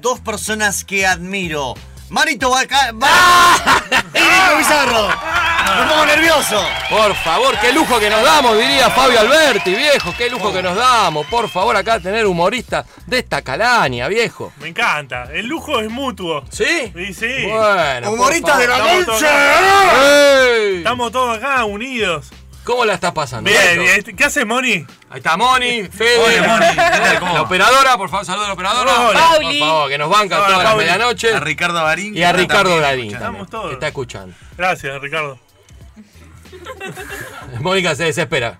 dos 0.00 0.20
personas 0.20 0.84
que 0.84 1.06
admiro. 1.06 1.72
Marito 2.10 2.50
Vaca... 2.50 2.92
¡Va! 2.92 3.56
¡Y 4.14 4.18
Nico 4.18 4.58
Bizarro! 4.58 5.08
Me 5.08 5.86
pongo 5.88 6.04
nervioso. 6.04 6.62
Por 6.90 7.14
favor, 7.16 7.58
qué 7.58 7.72
lujo 7.72 7.98
que 7.98 8.10
nos 8.10 8.22
damos, 8.22 8.58
diría 8.58 8.90
Fabio 8.90 9.18
Alberti, 9.20 9.74
viejo, 9.74 10.14
qué 10.16 10.28
lujo 10.28 10.52
que 10.52 10.62
nos 10.62 10.76
damos. 10.76 11.26
Por 11.26 11.48
favor, 11.48 11.74
acá 11.74 11.98
tener 11.98 12.26
humorista 12.26 12.84
de 13.06 13.20
esta 13.20 13.40
calaña, 13.40 14.08
viejo. 14.08 14.52
Me 14.58 14.68
encanta. 14.68 15.30
El 15.32 15.46
lujo 15.46 15.80
es 15.80 15.90
mutuo. 15.90 16.44
¿Sí? 16.50 16.92
Sí, 16.94 17.14
sí. 17.14 17.46
Bueno, 17.46 18.12
Humoristas 18.12 18.58
de 18.58 18.68
la 18.68 18.78
noche. 18.78 20.76
Estamos 20.76 21.10
todos 21.10 21.38
acá 21.38 21.64
unidos. 21.64 22.30
¿Cómo 22.64 22.84
la 22.86 22.94
estás 22.94 23.12
pasando? 23.12 23.50
Bien. 23.50 24.02
¿qué 24.16 24.24
hace 24.24 24.44
Moni? 24.46 24.86
Ahí 25.10 25.18
está 25.18 25.36
Moni, 25.36 25.84
Fede. 25.88 26.18
Hola, 26.18 26.48
Moni. 26.48 26.66
¿Qué 26.70 26.76
tal? 26.76 27.18
¿Cómo 27.20 27.32
La 27.34 27.40
va? 27.40 27.46
operadora, 27.46 27.96
por 27.98 28.08
favor, 28.08 28.24
saluda 28.24 28.44
a 28.44 28.48
la 28.48 28.54
operadora. 28.54 29.00
Hola. 29.00 29.20
Pauli. 29.20 29.58
Por 29.58 29.68
favor, 29.68 29.88
que 29.90 29.98
nos 29.98 30.08
banca 30.10 30.36
Hola, 30.38 30.46
toda 30.46 30.58
la 30.58 30.64
Pauli. 30.70 30.84
medianoche. 30.86 31.34
A 31.34 31.40
Ricardo 31.40 31.84
Garín. 31.84 32.16
Y 32.16 32.22
a 32.22 32.32
Ricardo 32.32 32.80
también, 32.80 33.14
Estamos 33.14 33.50
todos. 33.50 33.66
que 33.68 33.72
está 33.74 33.88
escuchando. 33.88 34.34
Gracias, 34.56 35.00
Ricardo. 35.02 35.38
Mónica 37.60 37.94
se 37.94 38.04
desespera. 38.04 38.58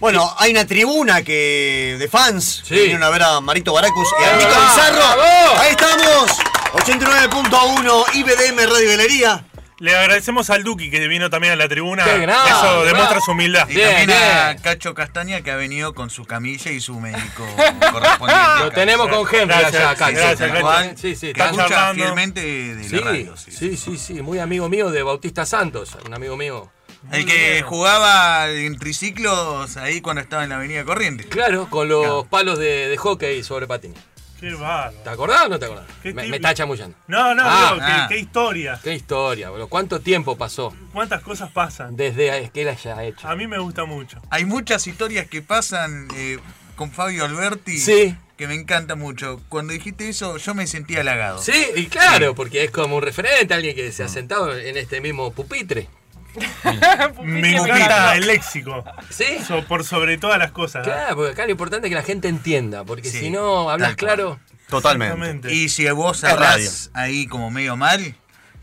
Bueno, 0.00 0.34
hay 0.38 0.50
una 0.50 0.66
tribuna 0.66 1.22
que 1.22 1.96
de 1.98 2.08
fans 2.08 2.62
Sí. 2.64 2.74
que 2.74 2.80
vinieron 2.80 3.02
a 3.04 3.10
ver 3.10 3.22
a 3.22 3.40
Marito 3.40 3.72
Baracus 3.72 4.08
y 4.20 4.24
a 4.24 4.36
Nico. 4.36 4.48
Bizarro. 4.48 4.96
¡Bravo! 5.16 5.58
Ahí 5.60 5.70
estamos. 5.70 6.38
89.1 6.72 8.04
IBDM 8.14 8.66
Radio 8.66 8.88
Galería. 8.90 9.44
Le 9.82 9.96
agradecemos 9.96 10.48
al 10.50 10.62
Duki 10.62 10.90
que 10.92 11.08
vino 11.08 11.28
también 11.28 11.54
a 11.54 11.56
la 11.56 11.68
tribuna. 11.68 12.04
Qué 12.04 12.18
grande, 12.20 12.50
Eso 12.50 12.84
demuestra 12.84 13.20
su 13.20 13.32
humildad. 13.32 13.68
Y 13.68 13.74
Bien, 13.74 14.06
también 14.06 14.12
a. 14.12 14.56
Cacho 14.62 14.94
Castaña 14.94 15.40
que 15.42 15.50
ha 15.50 15.56
venido 15.56 15.92
con 15.92 16.08
su 16.08 16.24
camilla 16.24 16.70
y 16.70 16.80
su 16.80 17.00
médico 17.00 17.44
correspondiente. 17.90 18.58
Lo 18.60 18.70
tenemos 18.70 19.08
con 19.08 19.26
Henry 19.34 19.46
Gracias, 19.48 19.74
allá, 19.74 19.94
Cacho. 19.96 20.12
gracias, 20.16 20.60
cual, 20.60 20.94
Sí, 20.96 21.16
sí, 21.16 21.20
que 21.20 21.30
está 21.32 21.46
escucha 21.46 21.68
charlando. 21.68 21.94
fielmente 22.04 22.40
de 22.40 22.82
la 22.84 22.88
Sí, 22.88 22.98
radio. 22.98 23.36
sí. 23.36 23.50
sí, 23.50 23.76
sí, 23.76 23.98
sí, 23.98 24.14
muy 24.22 24.38
amigo 24.38 24.68
mío 24.68 24.88
de 24.92 25.02
Bautista 25.02 25.44
Santos, 25.44 25.96
un 26.06 26.14
amigo 26.14 26.36
mío. 26.36 26.70
El 27.10 27.26
que 27.26 27.62
jugaba 27.62 28.48
en 28.50 28.78
triciclos 28.78 29.76
ahí 29.76 30.00
cuando 30.00 30.22
estaba 30.22 30.44
en 30.44 30.50
la 30.50 30.56
avenida 30.56 30.84
Corrientes. 30.84 31.26
Claro, 31.26 31.68
con 31.68 31.88
los 31.88 32.24
palos 32.28 32.56
de, 32.60 32.86
de 32.88 32.96
hockey 32.96 33.42
sobre 33.42 33.66
patines. 33.66 33.98
Qué 34.42 34.54
bárbaro. 34.54 34.96
¿Te 35.04 35.08
acordás 35.10 35.46
o 35.46 35.48
no 35.50 35.58
te 35.60 35.66
acordás? 35.66 35.86
Qué 36.02 36.12
Me, 36.12 36.28
está 36.34 36.52
chamullando. 36.52 36.96
No, 37.06 37.32
no, 37.32 37.42
Ah, 37.46 37.70
digo, 37.74 37.86
ah. 37.86 38.06
qué, 38.08 38.14
qué 38.16 38.20
historia. 38.22 38.80
Qué 38.82 38.92
historia, 38.94 39.50
boludo. 39.50 39.68
¿Cuánto 39.68 40.00
tiempo 40.00 40.36
pasó 40.36 40.74
¿Cuántas 40.92 41.22
cosas 41.22 41.52
pasan? 41.52 41.94
desde 41.96 42.50
que 42.52 42.62
él 42.62 42.68
haya 42.68 43.04
hecho? 43.04 43.28
A 43.28 43.36
mí 43.36 43.46
me 43.46 43.58
gusta 43.58 43.84
mucho. 43.84 44.20
Hay 44.30 44.44
muchas 44.44 44.84
historias 44.88 45.28
que 45.28 45.42
pasan 45.42 46.08
eh, 46.16 46.40
con 46.74 46.90
Fabio 46.90 47.24
Alberti 47.24 47.78
Sí. 47.78 48.16
que 48.36 48.48
me 48.48 48.54
encanta 48.56 48.96
mucho. 48.96 49.40
Cuando 49.48 49.72
dijiste 49.74 50.08
eso, 50.08 50.36
yo 50.38 50.54
me 50.54 50.66
sentí 50.66 50.96
halagado. 50.96 51.38
Sí, 51.40 51.64
y 51.76 51.86
claro, 51.86 52.34
porque 52.34 52.64
es 52.64 52.72
como 52.72 52.96
un 52.96 53.02
referente, 53.02 53.54
alguien 53.54 53.76
que 53.76 53.92
se 53.92 54.02
ha 54.02 54.08
sentado 54.08 54.58
en 54.58 54.76
este 54.76 55.00
mismo 55.00 55.32
pupitre. 55.32 55.88
Me 57.22 57.56
encanta 57.56 58.16
el 58.16 58.26
léxico. 58.26 58.84
¿Sí? 59.10 59.24
So- 59.46 59.64
por 59.66 59.84
sobre 59.84 60.18
todas 60.18 60.38
las 60.38 60.52
cosas. 60.52 60.84
Claro, 60.84 61.16
porque 61.16 61.32
acá 61.32 61.44
lo 61.44 61.52
importante 61.52 61.86
es 61.86 61.90
que 61.90 61.94
la 61.96 62.02
gente 62.02 62.28
entienda, 62.28 62.84
porque 62.84 63.08
Sí, 63.10 63.18
si 63.20 63.30
no 63.30 63.70
hablas 63.70 63.96
claro. 63.96 64.38
Totalmente. 64.68 65.52
Y 65.52 65.68
si 65.68 65.88
vos 65.90 66.24
hablas 66.24 66.90
ahí 66.94 67.26
como 67.26 67.50
medio 67.50 67.76
mal, 67.76 68.14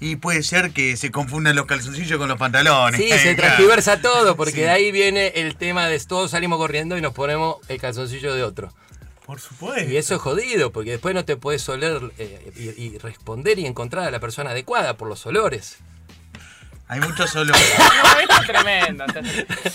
y 0.01 0.15
puede 0.15 0.43
ser 0.43 0.71
que 0.71 0.95
se 0.97 1.12
confundan 1.12 1.55
los 1.55 1.65
calzoncillos 1.65 2.17
con 2.17 2.29
los 2.29 2.38
pantalones. 2.39 2.99
Sí, 2.99 3.10
se 3.12 3.36
Claro. 3.36 3.53
transgiversa 3.55 4.01
todo, 4.01 4.36
porque 4.36 4.53
Sí. 4.53 4.60
de 4.62 4.69
ahí 4.69 4.91
viene 4.91 5.27
el 5.36 5.55
tema 5.55 5.88
de 5.88 5.99
todos 5.99 6.32
salimos 6.32 6.58
corriendo 6.58 6.97
y 6.97 7.01
nos 7.01 7.13
ponemos 7.13 7.58
el 7.67 7.79
calzoncillo 7.79 8.34
de 8.34 8.43
otro. 8.43 8.73
Por 9.25 9.39
supuesto. 9.39 9.88
Y 9.91 9.97
eso 9.97 10.15
es 10.15 10.21
jodido, 10.21 10.71
porque 10.71 10.91
después 10.91 11.13
no 11.13 11.23
te 11.25 11.36
puedes 11.36 11.67
oler 11.69 12.12
eh, 12.17 12.51
y, 12.55 12.84
y 12.84 12.97
responder 12.97 13.60
y 13.60 13.67
encontrar 13.67 14.08
a 14.08 14.12
la 14.12 14.19
persona 14.19 14.51
adecuada 14.51 14.95
por 14.95 15.08
los 15.08 15.23
olores. 15.27 15.77
Hay 16.89 16.99
muchos 16.99 17.36
olores. 17.36 17.62
No, 18.04 18.19
esto 18.19 18.41
es 18.41 18.47
tremendo. 18.47 19.06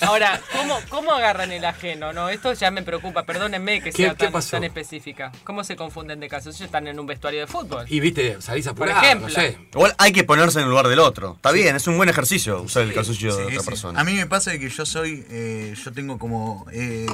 Ahora, 0.00 0.40
¿cómo, 0.52 0.78
¿cómo 0.88 1.12
agarran 1.12 1.52
el 1.52 1.64
ajeno? 1.64 2.12
No, 2.12 2.28
esto 2.28 2.52
ya 2.54 2.70
me 2.70 2.82
preocupa. 2.82 3.22
Perdónenme 3.24 3.80
que 3.80 3.90
¿Qué- 3.90 4.04
sea 4.04 4.14
qué 4.14 4.28
tan, 4.28 4.64
específica. 4.64 5.30
¿Cómo 5.44 5.62
se 5.62 5.76
confunden 5.76 6.18
de 6.20 6.28
casos? 6.28 6.56
Ellos 6.56 6.66
están 6.66 6.88
en 6.88 6.98
un 6.98 7.06
vestuario 7.06 7.40
de 7.40 7.46
fútbol. 7.46 7.86
Y 7.88 8.00
viste, 8.00 8.40
salís 8.40 8.66
Por 8.68 8.88
ejemplo. 8.88 9.28
no 9.28 9.34
sé. 9.34 9.58
Igual 9.72 9.94
hay 9.98 10.12
que 10.12 10.24
ponerse 10.24 10.58
en 10.58 10.64
el 10.64 10.70
lugar 10.70 10.88
del 10.88 10.98
otro. 10.98 11.34
Está 11.36 11.52
bien, 11.52 11.76
es 11.76 11.86
un 11.86 11.96
buen 11.96 12.08
ejercicio 12.08 12.60
usar 12.62 12.82
el 12.82 12.92
calzoncillo 12.92 13.36
de 13.36 13.44
otra 13.44 13.60
sí. 13.60 13.66
persona. 13.66 14.00
A 14.00 14.04
mí 14.04 14.14
me 14.14 14.26
pasa 14.26 14.58
que 14.58 14.68
yo 14.68 14.84
soy, 14.84 15.24
eh, 15.30 15.74
yo 15.82 15.92
tengo 15.92 16.18
como, 16.18 16.66
eh, 16.72 17.06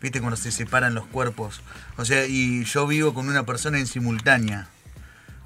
viste 0.00 0.20
cuando 0.20 0.36
se 0.36 0.52
separan 0.52 0.94
los 0.94 1.06
cuerpos, 1.06 1.60
o 1.96 2.04
sea, 2.04 2.26
y 2.26 2.64
yo 2.64 2.86
vivo 2.86 3.12
con 3.14 3.28
una 3.28 3.44
persona 3.44 3.78
en 3.78 3.86
simultánea, 3.86 4.68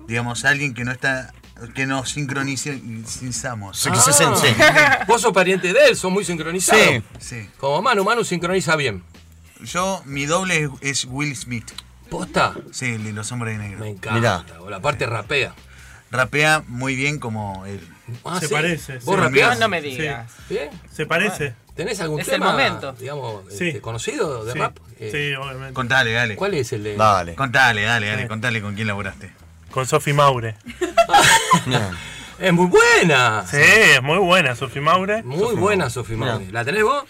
digamos, 0.06 0.44
alguien 0.44 0.74
que 0.74 0.84
no 0.84 0.92
está, 0.92 1.32
que 1.74 1.86
nos 1.86 2.10
sincronizamos. 2.10 3.78
Sí. 3.78 3.88
Vos 5.06 5.22
sos 5.22 5.32
pariente 5.32 5.72
de 5.72 5.88
él, 5.88 5.96
sos 5.96 6.10
muy 6.12 6.24
sincronizado. 6.24 6.78
Sí. 6.82 7.02
Sí. 7.18 7.48
Como 7.58 7.82
Manu, 7.82 8.04
Manu 8.04 8.24
sincroniza 8.24 8.76
bien. 8.76 9.02
Yo, 9.62 10.02
mi 10.04 10.26
doble 10.26 10.64
es, 10.64 10.70
es 10.80 11.04
Will 11.06 11.34
Smith. 11.36 11.70
¿Posta? 12.10 12.54
Sí, 12.72 12.86
el 12.86 13.04
de 13.04 13.12
los 13.12 13.32
hombres 13.32 13.58
de 13.58 13.64
negro. 13.64 13.80
Me 13.84 13.90
encanta. 13.90 14.44
O 14.60 14.70
la 14.70 14.80
parte 14.80 15.06
rapea. 15.06 15.54
Rapea 16.10 16.62
muy 16.68 16.94
bien 16.94 17.18
como 17.18 17.64
él. 17.66 17.80
Ah, 18.24 18.38
Se 18.38 18.46
¿sí? 18.48 18.54
parece, 18.54 18.98
¿Vos 18.98 19.16
sí. 19.16 19.20
rapeás? 19.20 19.58
No, 19.58 19.68
me 19.68 19.80
digas. 19.82 20.30
¿Bien? 20.48 20.70
¿Se 20.92 21.06
parece? 21.06 21.54
¿Tenés 21.74 22.00
algún 22.00 22.20
Es 22.20 22.28
el 22.28 22.34
tema, 22.34 22.52
momento. 22.52 22.92
digamos, 22.92 23.42
Sí. 23.52 23.68
este, 23.68 23.80
conocido 23.80 24.44
de 24.44 24.52
Sí. 24.52 24.58
rap? 24.58 24.76
Eh, 25.00 25.10
Sí, 25.12 25.34
obviamente. 25.34 25.74
Contale, 25.74 26.12
dale. 26.12 26.36
¿Cuál 26.36 26.54
es 26.54 26.72
el 26.72 26.84
de...? 26.84 26.96
Dale. 26.96 27.34
Contale, 27.34 27.82
dale, 27.82 28.06
dale, 28.08 28.22
Sí. 28.22 28.28
contale 28.28 28.62
con 28.62 28.74
quién 28.74 28.86
laburaste. 28.86 29.32
Con 29.76 29.86
Sofi 29.86 30.14
Maure. 30.14 30.54
Es 32.38 32.50
muy 32.50 32.64
buena. 32.66 33.44
Sí, 33.46 33.58
es 33.60 34.02
muy 34.02 34.16
buena 34.16 34.56
Sofi 34.56 34.80
Maure. 34.80 35.22
Muy 35.22 35.54
buena, 35.54 35.90
Sofía 35.90 36.16
Mauri. 36.16 36.46
¿La 36.50 36.64
tenés 36.64 36.82
vos? 36.82 37.04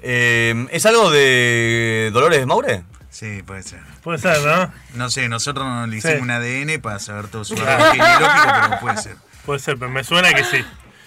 Eh, 0.00 0.64
¿Es 0.70 0.86
algo 0.86 1.10
de 1.10 2.10
Dolores 2.12 2.46
Maure? 2.46 2.84
Sí, 3.10 3.42
puede 3.42 3.64
ser. 3.64 3.80
Puede 4.04 4.18
ser, 4.18 4.40
¿no? 4.46 4.72
No 4.94 5.10
sé, 5.10 5.28
nosotros 5.28 5.66
no 5.66 5.88
le 5.88 5.96
hicimos 5.96 6.16
Sí. 6.18 6.22
un 6.22 6.30
ADN 6.30 6.80
para 6.80 7.00
saber 7.00 7.26
todo 7.26 7.44
su 7.44 7.54
árbol 7.54 7.90
genealógico, 7.90 8.52
pero 8.62 8.80
puede 8.80 8.96
ser. 8.98 9.16
Puede 9.44 9.58
ser, 9.58 9.76
pero 9.76 9.90
me 9.90 10.04
suena 10.04 10.32
que 10.34 10.44
sí. 10.44 10.64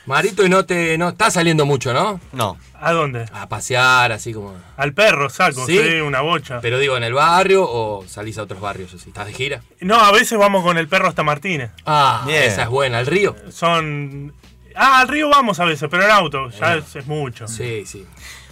Marito, 0.08 0.43
y 0.46 0.50
no 0.50 0.65
te 0.65 0.98
no 0.98 1.10
está 1.10 1.30
saliendo 1.30 1.65
mucho, 1.65 1.93
¿no? 1.93 2.20
No. 2.32 2.58
¿A 2.80 2.91
dónde? 2.93 3.26
A 3.34 3.48
pasear, 3.50 4.12
así 4.12 4.34
como... 4.34 4.56
Al 4.78 4.93
perro 4.93 5.30
saco, 5.30 5.65
¿Sí? 5.65 5.78
sí, 5.78 5.96
una 6.00 6.22
bocha. 6.22 6.60
Pero 6.62 6.80
digo, 6.80 6.96
¿en 6.98 7.04
el 7.04 7.13
barrio 7.13 7.63
o 7.70 8.06
salís 8.08 8.38
a 8.38 8.43
otros 8.43 8.62
barrios 8.62 8.93
así? 8.93 9.10
¿Estás 9.10 9.26
de 9.28 9.34
gira? 9.34 9.62
No, 9.82 9.96
a 10.00 10.12
veces 10.12 10.38
vamos 10.39 10.63
con 10.63 10.78
el 10.78 10.88
perro 10.88 11.08
hasta 11.08 11.24
Martínez. 11.24 11.72
Ah, 11.86 12.24
Bien. 12.26 12.43
esa 12.43 12.63
es 12.63 12.70
buena. 12.70 13.00
¿El 13.00 13.06
río? 13.08 13.36
Son. 13.52 14.34
Ah, 14.76 15.00
al 15.02 15.08
río 15.08 15.28
vamos 15.30 15.60
a 15.60 15.65
veces, 15.65 15.89
pero 15.91 16.04
en 16.06 16.12
auto, 16.12 16.50
ya 16.52 16.76
es, 16.76 16.96
es 16.96 17.06
mucho. 17.08 17.48
Sí, 17.48 17.84
sí. 17.86 18.06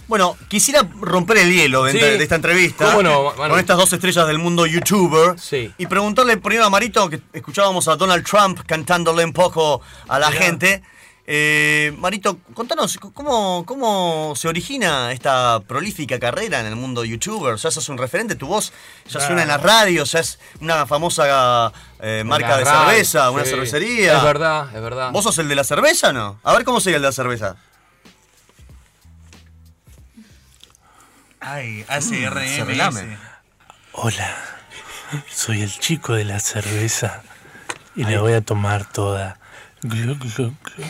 Bueno, 0.08 0.36
quisiera 0.48 0.86
romper 1.00 1.38
el 1.38 1.52
hielo 1.52 1.84
de, 1.84 1.92
Sí. 1.92 1.98
de 1.98 2.22
esta 2.22 2.36
entrevista 2.36 2.86
¿Cómo 2.86 3.02
no, 3.02 3.32
Manu? 3.36 3.50
con 3.50 3.58
estas 3.60 3.76
dos 3.76 3.92
estrellas 3.92 4.26
del 4.28 4.38
mundo 4.38 4.64
youtuber 4.66 5.38
Sí. 5.38 5.72
y 5.78 5.86
preguntarle 5.86 6.36
primero 6.36 6.66
a 6.66 6.70
Marito, 6.70 7.08
que 7.08 7.20
escuchábamos 7.32 7.88
a 7.88 7.96
Donald 7.96 8.24
Trump 8.24 8.60
cantándole 8.66 9.24
un 9.24 9.32
poco 9.32 9.80
a 10.08 10.18
la 10.18 10.30
Mirá. 10.30 10.42
gente. 10.42 10.82
Eh, 11.28 11.92
Marito, 11.98 12.38
contanos, 12.54 12.98
¿cómo, 12.98 13.64
¿cómo 13.66 14.34
se 14.36 14.46
origina 14.46 15.10
esta 15.10 15.58
prolífica 15.66 16.20
carrera 16.20 16.60
en 16.60 16.66
el 16.66 16.76
mundo 16.76 17.04
youtuber? 17.04 17.56
Ya 17.56 17.70
sos 17.72 17.88
un 17.88 17.98
referente, 17.98 18.36
tu 18.36 18.46
voz 18.46 18.72
ya 19.06 19.12
Claro. 19.12 19.26
suena 19.26 19.42
en 19.42 19.48
las 19.48 19.60
radios, 19.60 20.12
ya 20.12 20.20
es 20.20 20.38
una 20.60 20.86
famosa 20.86 21.72
eh, 22.00 22.22
marca 22.24 22.48
La 22.50 22.56
de 22.58 22.64
radio, 22.64 22.88
cerveza, 22.90 23.30
una 23.32 23.44
cervecería. 23.44 24.18
Es 24.18 24.22
verdad, 24.22 24.68
es 24.74 24.80
verdad. 24.80 25.10
¿Vos 25.10 25.24
sos 25.24 25.36
el 25.38 25.48
de 25.48 25.56
la 25.56 25.64
cerveza 25.64 26.10
o 26.10 26.12
no? 26.12 26.40
A 26.44 26.52
ver 26.52 26.64
cómo 26.64 26.78
sería 26.80 26.96
el 26.98 27.02
de 27.02 27.08
la 27.08 27.12
cerveza. 27.12 27.56
Ay, 31.40 31.84
ACRM. 31.88 32.46
se 32.46 32.64
relame. 32.64 33.18
Hola, 33.92 34.36
soy 35.28 35.62
el 35.62 35.76
chico 35.78 36.12
de 36.14 36.24
la 36.24 36.38
cerveza 36.38 37.22
y 37.96 38.04
la 38.04 38.20
voy 38.20 38.34
a 38.34 38.40
tomar 38.42 38.84
toda. 38.92 39.38
Glu, 39.88 40.14
glu, 40.16 40.28
glu. 40.62 40.86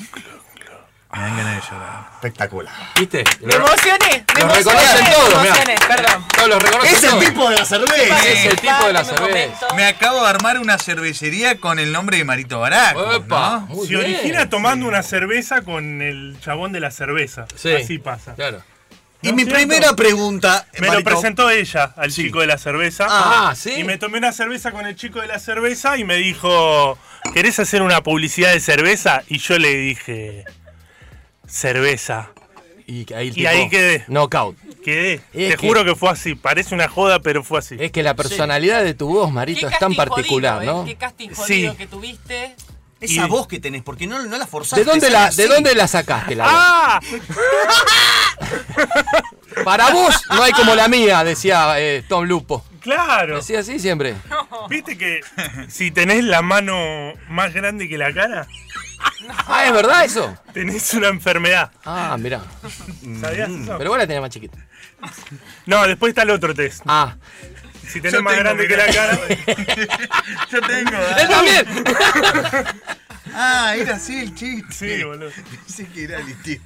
Me 1.13 1.23
dan 1.23 1.37
ganas 1.37 1.55
de 1.55 1.71
llorar. 1.71 2.09
Espectacular. 2.15 2.75
¿Viste? 2.99 3.25
Me 3.41 3.55
emocioné, 3.55 4.25
me 4.35 4.41
Lo 4.43 4.51
emocioné. 4.55 4.59
reconocen 4.59 5.05
me 5.05 5.11
todos, 5.11 5.87
perdón. 5.89 6.25
Los 6.51 6.63
reconocen 6.63 6.95
Es 6.95 7.05
el 7.05 7.11
todos. 7.11 7.25
tipo 7.25 7.49
de 7.51 7.57
la 7.57 7.65
cerveza. 7.65 8.29
Es 8.29 8.45
el 8.45 8.61
tipo 8.61 8.87
de 8.87 8.93
la 8.93 9.05
cerveza. 9.05 9.67
Me 9.75 9.87
acabo 9.87 10.23
de 10.23 10.29
armar 10.29 10.59
una 10.59 10.77
cervecería 10.79 11.59
con 11.59 11.79
el 11.79 11.91
nombre 11.93 12.19
de 12.19 12.25
Marito 12.25 12.61
Baraco. 12.61 13.13
Epa, 13.15 13.65
¿no? 13.69 13.77
Se 13.83 13.89
bien. 13.89 14.01
origina 14.01 14.51
tomando 14.51 14.87
una 14.87 15.03
cerveza 15.03 15.63
con 15.63 16.03
el 16.03 16.37
chabón 16.43 16.73
de 16.73 16.81
la 16.81 16.91
cerveza. 16.91 17.47
Sí. 17.55 17.73
Así 17.73 17.99
pasa. 17.99 18.35
Claro. 18.35 18.63
Y 19.23 19.29
¿No 19.29 19.35
mi 19.35 19.43
cierto? 19.45 19.59
primera 19.59 19.97
pregunta, 19.97 20.67
Me 20.79 20.89
lo 20.91 21.03
presentó 21.03 21.51
ella 21.51 21.95
al 21.97 22.13
chico 22.13 22.41
de 22.41 22.47
la 22.47 22.59
cerveza. 22.59 23.07
Ah, 23.09 23.55
¿sí? 23.57 23.73
Y 23.79 23.85
me 23.85 23.99
tomé 23.99 24.19
una 24.19 24.33
cerveza 24.33 24.71
con 24.73 24.87
el 24.87 24.95
chico 24.95 25.21
de 25.21 25.27
la 25.27 25.39
cerveza 25.39 25.97
y 25.97 26.05
me 26.05 26.17
dijo, 26.17 26.99
¿querés 27.35 27.59
hacer 27.59 27.83
una 27.83 28.03
publicidad 28.03 28.53
de 28.53 28.61
cerveza? 28.61 29.23
Y 29.29 29.39
yo 29.39 29.59
le 29.59 29.75
dije, 29.75 30.45
cerveza. 31.47 32.31
Y 32.87 33.13
ahí, 33.15 33.29
el 33.29 33.33
Y 33.33 33.35
tipo, 33.37 33.49
ahí 33.49 33.69
quedé. 33.69 34.05
Knockout. 34.07 34.57
Quedé. 34.85 35.15
Es 35.15 35.23
Te 35.33 35.49
que- 35.49 35.57
juro 35.57 35.85
que 35.85 35.97
fue 35.97 36.11
así. 36.11 36.35
Parece 36.37 36.75
una 36.75 36.87
joda, 36.89 37.19
pero 37.21 37.43
fue 37.43 37.59
así. 37.59 37.77
Es 37.81 37.91
que 37.91 38.05
la 38.05 38.15
personalidad 38.15 38.85
de 38.85 38.95
tu 38.95 39.09
voz, 39.09 39.33
Marito, 39.33 39.67
es 39.69 39.77
tan 39.81 39.95
particular, 39.95 40.59
jodido, 40.59 40.73
¿no? 40.73 40.83
¿eh? 40.83 40.87
Qué 40.87 40.95
casting 40.97 41.31
Sí. 41.31 41.35
jodido 41.35 41.77
que 41.77 41.87
tuviste. 41.89 42.55
Esa 43.01 43.27
Y- 43.27 43.29
voz 43.29 43.47
que 43.47 43.61
tenés, 43.61 43.83
porque 43.83 44.07
no, 44.07 44.23
no 44.25 44.39
la 44.39 44.47
forzaste. 44.47 44.85
¿De 44.85 44.91
dónde, 44.91 45.11
la. 45.11 45.31
¿De 45.31 45.47
dónde 45.49 45.75
la 45.75 45.87
sacaste 45.87 46.35
la 46.35 46.45
voz? 46.45 46.53
¡Ah! 46.57 47.01
Para 49.65 49.91
vos 49.91 50.15
no 50.31 50.43
hay 50.43 50.53
como 50.53 50.75
la 50.75 50.89
mía, 50.89 51.25
decía 51.25 51.79
eh, 51.81 52.05
Tom 52.09 52.25
Lupo. 52.25 52.65
Claro. 52.81 53.37
Decía 53.37 53.61
así 53.61 53.79
siempre. 53.81 54.15
¿Viste 54.69 54.97
que 54.97 55.21
si 55.69 55.91
tenés 55.91 56.23
la 56.25 56.41
mano 56.43 57.13
más 57.29 57.53
grande 57.53 57.89
que 57.89 57.99
la 57.99 58.13
cara, 58.13 58.47
Ah, 59.47 59.65
¿es 59.67 59.73
verdad 59.73 60.05
eso? 60.05 60.37
tenés 60.53 60.93
una 60.95 61.09
enfermedad? 61.09 61.71
Ah, 61.85 62.17
mirá. 62.19 62.43
¿Sabías 63.21 63.51
eso? 63.51 63.75
Pero 63.79 63.91
vos 63.91 63.99
la 63.99 64.07
tenés 64.07 64.21
más 64.23 64.31
chiquita. 64.31 64.59
No, 65.65 65.87
después 65.87 66.11
está 66.11 66.23
el 66.23 66.31
otro 66.31 66.55
test. 66.55 66.83
Ah. 66.87 67.17
Si 67.87 68.01
tenés 68.01 68.15
Yo 68.15 68.23
más 68.23 68.37
grande 68.37 68.67
que 68.67 68.77
la 68.77 68.87
cara. 68.87 69.19
Yo 70.51 70.61
tengo. 70.61 70.99
¡Él 71.19 71.29
también! 71.29 71.67
Ah, 73.39 73.75
era 73.77 73.97
así 73.97 74.19
el 74.21 74.35
chiste. 74.35 74.73
Sí, 74.99 75.05
boludo. 75.05 75.31
Pensé 75.67 75.87
que 75.89 76.05
era 76.05 76.19
distinto. 76.21 76.65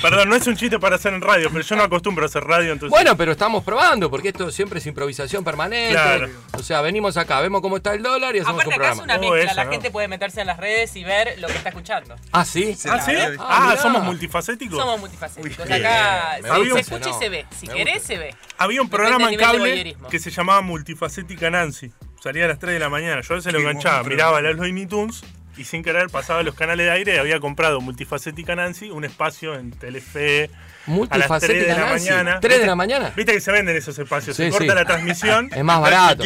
Perdón, 0.00 0.28
no 0.28 0.36
es 0.36 0.46
un 0.46 0.56
chiste 0.56 0.78
para 0.78 0.96
hacer 0.96 1.12
en 1.14 1.20
radio, 1.20 1.50
pero 1.52 1.64
yo 1.64 1.76
no 1.76 1.82
acostumbro 1.82 2.24
a 2.24 2.26
hacer 2.26 2.44
radio, 2.44 2.72
entonces. 2.72 2.90
Bueno, 2.90 3.16
pero 3.16 3.32
estamos 3.32 3.64
probando, 3.64 4.10
porque 4.10 4.28
esto 4.28 4.50
siempre 4.50 4.78
es 4.78 4.86
improvisación 4.86 5.42
permanente. 5.44 5.92
Claro. 5.92 6.30
O 6.52 6.62
sea, 6.62 6.80
venimos 6.82 7.16
acá, 7.16 7.40
vemos 7.40 7.60
cómo 7.60 7.76
está 7.78 7.94
el 7.94 8.02
dólar 8.02 8.36
y 8.36 8.38
hacemos 8.40 8.62
Aparte 8.62 8.68
un 8.68 8.74
acá 8.82 8.92
es 8.92 8.96
programa. 8.98 9.18
una 9.20 9.28
Oh, 9.28 9.32
mezcla, 9.32 9.50
eso, 9.50 9.56
la 9.56 9.64
¿no? 9.64 9.70
gente 9.72 9.90
puede 9.90 10.08
meterse 10.08 10.40
en 10.40 10.46
las 10.46 10.56
redes 10.58 10.94
y 10.96 11.04
ver 11.04 11.38
lo 11.40 11.48
que 11.48 11.54
está 11.54 11.68
escuchando. 11.70 12.14
Ah, 12.32 12.44
sí. 12.44 12.76
¿Ah, 12.88 13.00
sí? 13.00 13.12
Ah, 13.40 13.72
Ah, 13.72 13.76
somos 13.80 14.02
multifacéticos. 14.04 14.78
Somos 14.78 15.00
multifacéticos. 15.00 15.58
Uy, 15.66 15.72
acá 15.72 16.38
se- 16.40 16.48
Había 16.50 16.64
se 16.66 16.72
un- 16.72 16.78
escucha 16.78 17.10
y 17.10 17.14
se 17.14 17.28
ve. 17.28 17.46
Si 17.58 17.66
Me 17.66 17.74
querés, 17.74 17.94
gusta. 17.94 18.08
se 18.08 18.18
ve. 18.18 18.34
Había 18.58 18.82
un 18.82 18.88
programa 18.88 19.30
en 19.32 19.38
cable 19.38 19.96
que 20.10 20.18
se 20.18 20.30
llamaba 20.30 20.60
Multifacética 20.60 21.50
Nancy. 21.50 21.92
Salía 22.22 22.44
a 22.46 22.48
las 22.48 22.58
3 22.58 22.74
de 22.74 22.78
la 22.78 22.88
mañana. 22.88 23.20
Yo 23.20 23.34
a 23.34 23.36
veces 23.36 23.52
lo 23.52 23.58
enganchaba, 23.58 24.02
miraba 24.04 24.40
los 24.40 24.56
Looney 24.56 24.86
Tunes 24.86 25.22
y 25.56 25.64
sin 25.64 25.82
querer 25.82 26.08
pasaba 26.10 26.42
los 26.42 26.54
canales 26.54 26.86
de 26.86 26.92
aire 26.92 27.14
y 27.14 27.18
había 27.18 27.40
comprado 27.40 27.80
Multifacética 27.80 28.54
Nancy, 28.56 28.90
un 28.90 29.04
espacio 29.04 29.54
en 29.54 29.70
Telefe. 29.70 30.50
A 31.08 31.16
las 31.16 31.40
3 31.40 31.66
de 31.66 31.68
la 31.68 31.76
Nancy. 31.78 32.10
mañana. 32.10 32.40
¿Tres 32.40 32.52
de 32.52 32.58
¿Viste? 32.58 32.66
la 32.66 32.74
mañana? 32.76 33.12
Viste 33.16 33.32
que 33.32 33.40
se 33.40 33.50
venden 33.52 33.74
esos 33.74 33.98
espacios. 33.98 34.36
Sí, 34.36 34.44
se 34.44 34.50
corta 34.50 34.64
sí. 34.72 34.74
la 34.74 34.84
transmisión 34.84 35.48
Es 35.54 35.64
más 35.64 35.80
barato. 35.80 36.22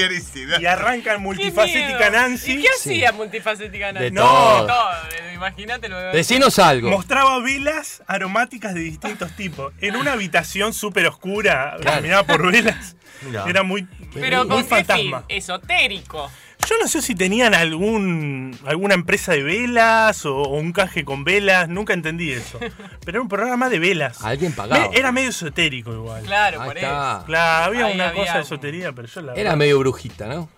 y 0.61 0.67
arrancan 0.67 1.23
Multifacética 1.23 2.11
Nancy. 2.11 2.53
¿Y 2.55 2.63
qué 2.63 2.69
Sí. 2.79 2.91
hacía 2.95 3.13
multifacética 3.13 3.93
Nancy? 3.93 4.05
De 4.05 4.11
No. 4.11 4.23
todo. 4.23 4.67
Todo, 4.67 4.89
Imagínate 5.35 5.89
lo 5.89 6.01
Decinos 6.13 6.59
algo. 6.59 6.91
Mostraba 6.91 7.39
velas 7.41 8.03
aromáticas 8.09 8.75
de 8.75 8.81
distintos 8.81 9.31
tipos. 9.37 9.73
En 9.81 9.95
una 9.95 10.15
habitación 10.15 10.75
súper 10.75 11.07
oscura, 11.07 11.77
Claro. 11.81 11.99
iluminada 11.99 12.25
por 12.27 12.51
velas. 12.51 12.97
Mirá. 13.23 13.45
Era 13.49 13.63
muy, 13.63 13.87
Pero 14.15 14.39
muy 14.39 14.49
con 14.49 14.59
fin? 14.59 14.69
fantasma. 14.69 15.25
Esotérico. 15.29 16.31
Yo 16.69 16.75
no 16.81 16.89
sé 16.89 17.01
si 17.03 17.15
tenían 17.15 17.55
algún 17.55 18.59
alguna 18.67 18.95
empresa 18.95 19.33
de 19.33 19.43
velas 19.43 20.27
o, 20.27 20.37
o 20.37 20.59
un 20.59 20.73
caje 20.73 21.05
con 21.05 21.25
velas, 21.25 21.69
nunca 21.69 21.95
entendí 21.95 22.31
eso. 22.33 22.59
Pero 23.05 23.11
era 23.11 23.21
un 23.21 23.29
programa 23.29 23.69
de 23.69 23.79
velas. 23.79 24.23
Alguien 24.23 24.53
pagaba. 24.53 24.89
Me- 24.91 24.97
Era 24.99 25.13
medio 25.13 25.31
esotérico 25.31 25.93
igual. 25.93 26.23
Claro, 26.25 26.61
Ahí 26.61 26.69
por 26.69 26.77
está. 26.77 27.17
eso. 27.19 27.27
Claro, 27.27 27.65
había 27.67 27.87
Ahí 27.87 27.95
una 27.95 28.09
había 28.09 28.23
cosa 28.23 28.35
de 28.39 28.43
esotería, 28.43 28.93
pero 28.93 29.09
yo 29.09 29.21
la 29.23 29.33
Era 29.33 29.43
verdad- 29.43 29.57
medio 29.57 29.79
brujita, 29.79 30.27
¿no? 30.27 30.49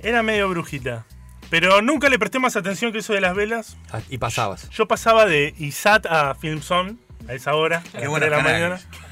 era 0.00 0.22
medio 0.22 0.48
brujita. 0.48 1.04
Pero 1.50 1.82
nunca 1.82 2.08
le 2.08 2.18
presté 2.18 2.38
más 2.38 2.56
atención 2.56 2.90
que 2.92 2.98
eso 2.98 3.12
de 3.12 3.20
las 3.20 3.34
velas. 3.34 3.76
Ah, 3.92 4.00
Y 4.10 4.18
pasabas. 4.18 4.68
Yo 4.70 4.86
pasaba 4.88 5.24
de 5.26 5.54
ISAT 5.58 6.06
a 6.06 6.34
Filmson 6.34 6.98
a 7.28 7.34
esa 7.34 7.54
hora, 7.54 7.82
a 7.94 8.00
las 8.00 8.08
buenos 8.08 8.18
3 8.18 8.20
de 8.20 8.30
la 8.30 8.36
canales. 8.42 8.84
mañana. 8.86 9.03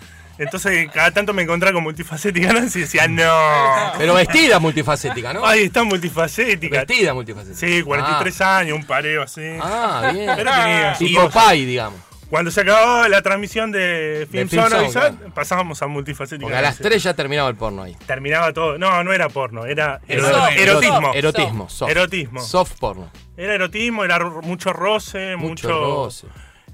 Entonces 0.43 0.89
cada 0.93 1.11
tanto 1.11 1.33
me 1.33 1.43
encontraba 1.43 1.75
con 1.75 1.83
multifacética 1.83 2.53
Nancy 2.53 2.79
y 2.79 2.83
decía, 2.83 3.09
no. 3.09 3.93
Pero 3.99 4.15
vestida 4.15 4.59
multifacética, 4.59 5.33
¿no? 5.33 5.45
Ay, 5.47 5.65
está 5.65 5.85
multifacética. 5.85 6.85
Vestida 6.85 7.15
multifacética. 7.15 7.59
Sí, 7.67 7.83
43 7.83 8.41
años, 8.41 8.77
un 8.79 8.85
pareo 8.85 9.23
así. 9.23 9.43
Ah, 9.61 10.11
bien. 10.15 10.31
Pero 10.37 10.51
tenía 10.53 10.95
Tipo 10.99 11.11
hijos. 11.11 11.33
Pai, 11.35 11.65
digamos. 11.65 12.01
Cuando 12.31 12.51
se 12.51 12.63
acababa 12.63 13.11
la 13.11 13.21
transmisión 13.21 13.71
de 13.73 14.27
Film 14.31 14.49
Film 14.49 14.63
Zone, 14.63 14.75
Zone, 14.77 14.89
ISAT, 14.89 15.17
claro. 15.19 15.35
pasábamos 15.35 15.83
a 15.83 15.87
multifacética. 15.87 16.45
Porque 16.47 16.57
a 16.57 16.63
las 16.63 16.77
Nancy. 16.77 16.83
3 16.85 17.03
ya 17.03 17.13
terminaba 17.15 17.51
el 17.51 17.57
porno 17.57 17.83
ahí. 17.83 17.95
Terminaba 18.07 18.55
todo. 18.55 18.79
No, 18.79 19.05
no 19.05 19.13
era 19.13 19.29
porno, 19.29 19.67
era 19.67 20.01
ero- 20.09 20.31
Soft, 20.31 20.53
erotismo. 20.57 21.13
Erotismo, 21.15 21.69
soft. 21.69 21.91
Erotismo. 21.91 22.41
Soft 22.41 22.79
porno. 22.81 23.11
Era 23.37 23.55
erotismo, 23.55 24.03
era 24.03 24.19
mucho 24.25 24.73
roce, 24.73 25.37
Mucho 25.37 25.69
mucho. 25.69 25.69
roce. 26.05 26.27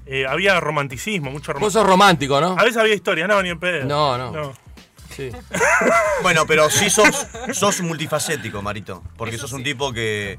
Eh, 0.09 0.25
había 0.27 0.59
romanticismo, 0.59 1.29
mucho 1.31 1.51
Vos 1.53 1.55
romanticismo. 1.55 1.81
sos 1.81 1.89
romántico, 1.89 2.41
¿no? 2.41 2.55
A 2.57 2.63
veces 2.63 2.77
había 2.77 2.95
historias, 2.95 3.27
no, 3.27 3.41
ni 3.43 3.49
en 3.49 3.59
pedo. 3.59 3.85
No, 3.85 4.17
no. 4.17 4.53
Sí. 5.15 5.29
Bueno, 6.21 6.45
pero 6.45 6.69
sí 6.69 6.89
sos, 6.89 7.27
sos 7.53 7.81
multifacético, 7.81 8.61
Marito. 8.61 9.03
Porque 9.17 9.37
sos 9.37 9.53
un 9.53 9.63
tipo 9.63 9.91
que, 9.93 10.37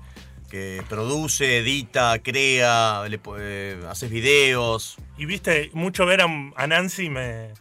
que 0.51 0.83
produce, 0.89 1.59
edita, 1.59 2.19
crea, 2.23 3.03
le 3.09 3.19
eh, 3.39 3.83
haces 3.89 4.11
videos. 4.11 4.97
Y 5.17 5.25
viste, 5.27 5.71
mucho 5.73 6.05
ver 6.07 6.21
a, 6.23 6.27
a 6.57 6.67
Nancy 6.67 7.09
me, 7.11 7.53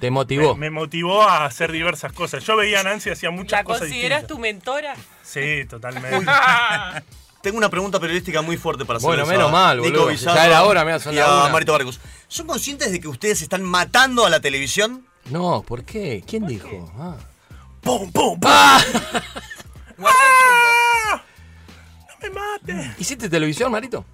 Te 0.00 0.10
motivó. 0.10 0.54
me, 0.54 0.70
me 0.70 0.80
motivó 0.80 1.22
a 1.22 1.44
hacer 1.44 1.72
diversas 1.72 2.12
cosas. 2.12 2.44
Yo 2.44 2.56
veía 2.56 2.80
a 2.80 2.82
Nancy 2.82 3.10
y 3.10 3.12
hacía 3.12 3.30
muchas 3.30 3.60
¿La 3.60 3.64
cosas 3.64 3.80
consideras 3.82 4.22
distintas. 4.22 4.36
tu 4.36 4.38
mentora? 4.42 4.96
Sí, 5.22 5.64
totalmente. 5.68 6.26
Tengo 7.46 7.58
una 7.58 7.70
pregunta 7.70 8.00
periodística 8.00 8.42
muy 8.42 8.56
fuerte 8.56 8.84
para 8.84 8.96
hacer. 8.96 9.06
Bueno, 9.06 9.24
menos 9.24 9.52
mal, 9.52 9.78
boludo. 9.78 10.10
Ya 10.10 10.46
era 10.46 10.64
hora, 10.64 10.98
son 10.98 11.14
y 11.14 11.20
a 11.20 11.42
una. 11.42 11.52
Marito 11.52 11.70
Barcus. 11.70 12.00
¿Son 12.26 12.44
conscientes 12.44 12.90
de 12.90 12.98
que 12.98 13.06
ustedes 13.06 13.40
están 13.40 13.62
matando 13.62 14.26
a 14.26 14.30
la 14.30 14.40
televisión? 14.40 15.06
No, 15.26 15.62
¿por 15.62 15.84
qué? 15.84 16.24
¿Quién 16.26 16.44
dijo? 16.48 16.92
Ah. 16.98 17.14
¡Pum, 17.82 18.10
pum, 18.10 18.40
pum! 18.40 18.50
¡Ah! 18.50 18.80
¡Ah! 20.04 21.22
¡No 22.08 22.14
me 22.20 22.30
mates! 22.30 22.98
¿Hiciste 22.98 23.28
televisión, 23.28 23.70
Marito? 23.70 24.04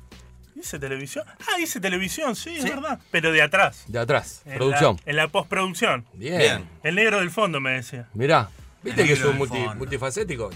¿Hice 0.54 0.78
televisión? 0.78 1.24
Ah, 1.40 1.58
hice 1.58 1.80
televisión, 1.80 2.36
sí, 2.36 2.54
es 2.58 2.64
verdad. 2.64 3.00
Pero 3.10 3.32
de 3.32 3.40
atrás. 3.40 3.84
De 3.86 3.98
atrás, 3.98 4.42
En 4.44 4.58
producción. 4.58 5.00
La, 5.06 5.10
en 5.10 5.16
la 5.16 5.28
postproducción. 5.28 6.04
Bien. 6.12 6.36
Bien. 6.36 6.68
El 6.82 6.96
negro 6.96 7.20
del 7.20 7.30
fondo 7.30 7.60
me 7.60 7.70
decía. 7.70 8.10
Mirá, 8.12 8.50
¿viste 8.82 9.06
que 9.06 9.16
multi- 9.16 9.56
fondo. 9.56 9.74
multifacético? 9.76 10.50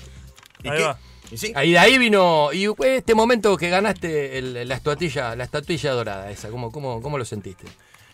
¿Y 0.62 0.68
Ahí 0.68 0.76
qué? 0.76 0.84
va. 0.84 0.98
¿Y 1.30 1.36
sí? 1.38 1.52
Ahí 1.54 1.72
de 1.72 1.78
ahí 1.78 1.98
vino. 1.98 2.52
Y 2.52 2.66
fue 2.76 2.96
este 2.98 3.14
momento 3.14 3.56
que 3.56 3.68
ganaste 3.68 4.38
el- 4.38 4.68
la 4.68 4.74
estatuilla, 4.74 5.34
la 5.36 5.44
estatuilla 5.44 5.92
dorada 5.92 6.30
esa, 6.30 6.50
¿cómo, 6.50 6.70
cómo, 6.70 7.00
cómo 7.02 7.18
lo 7.18 7.24
sentiste? 7.24 7.66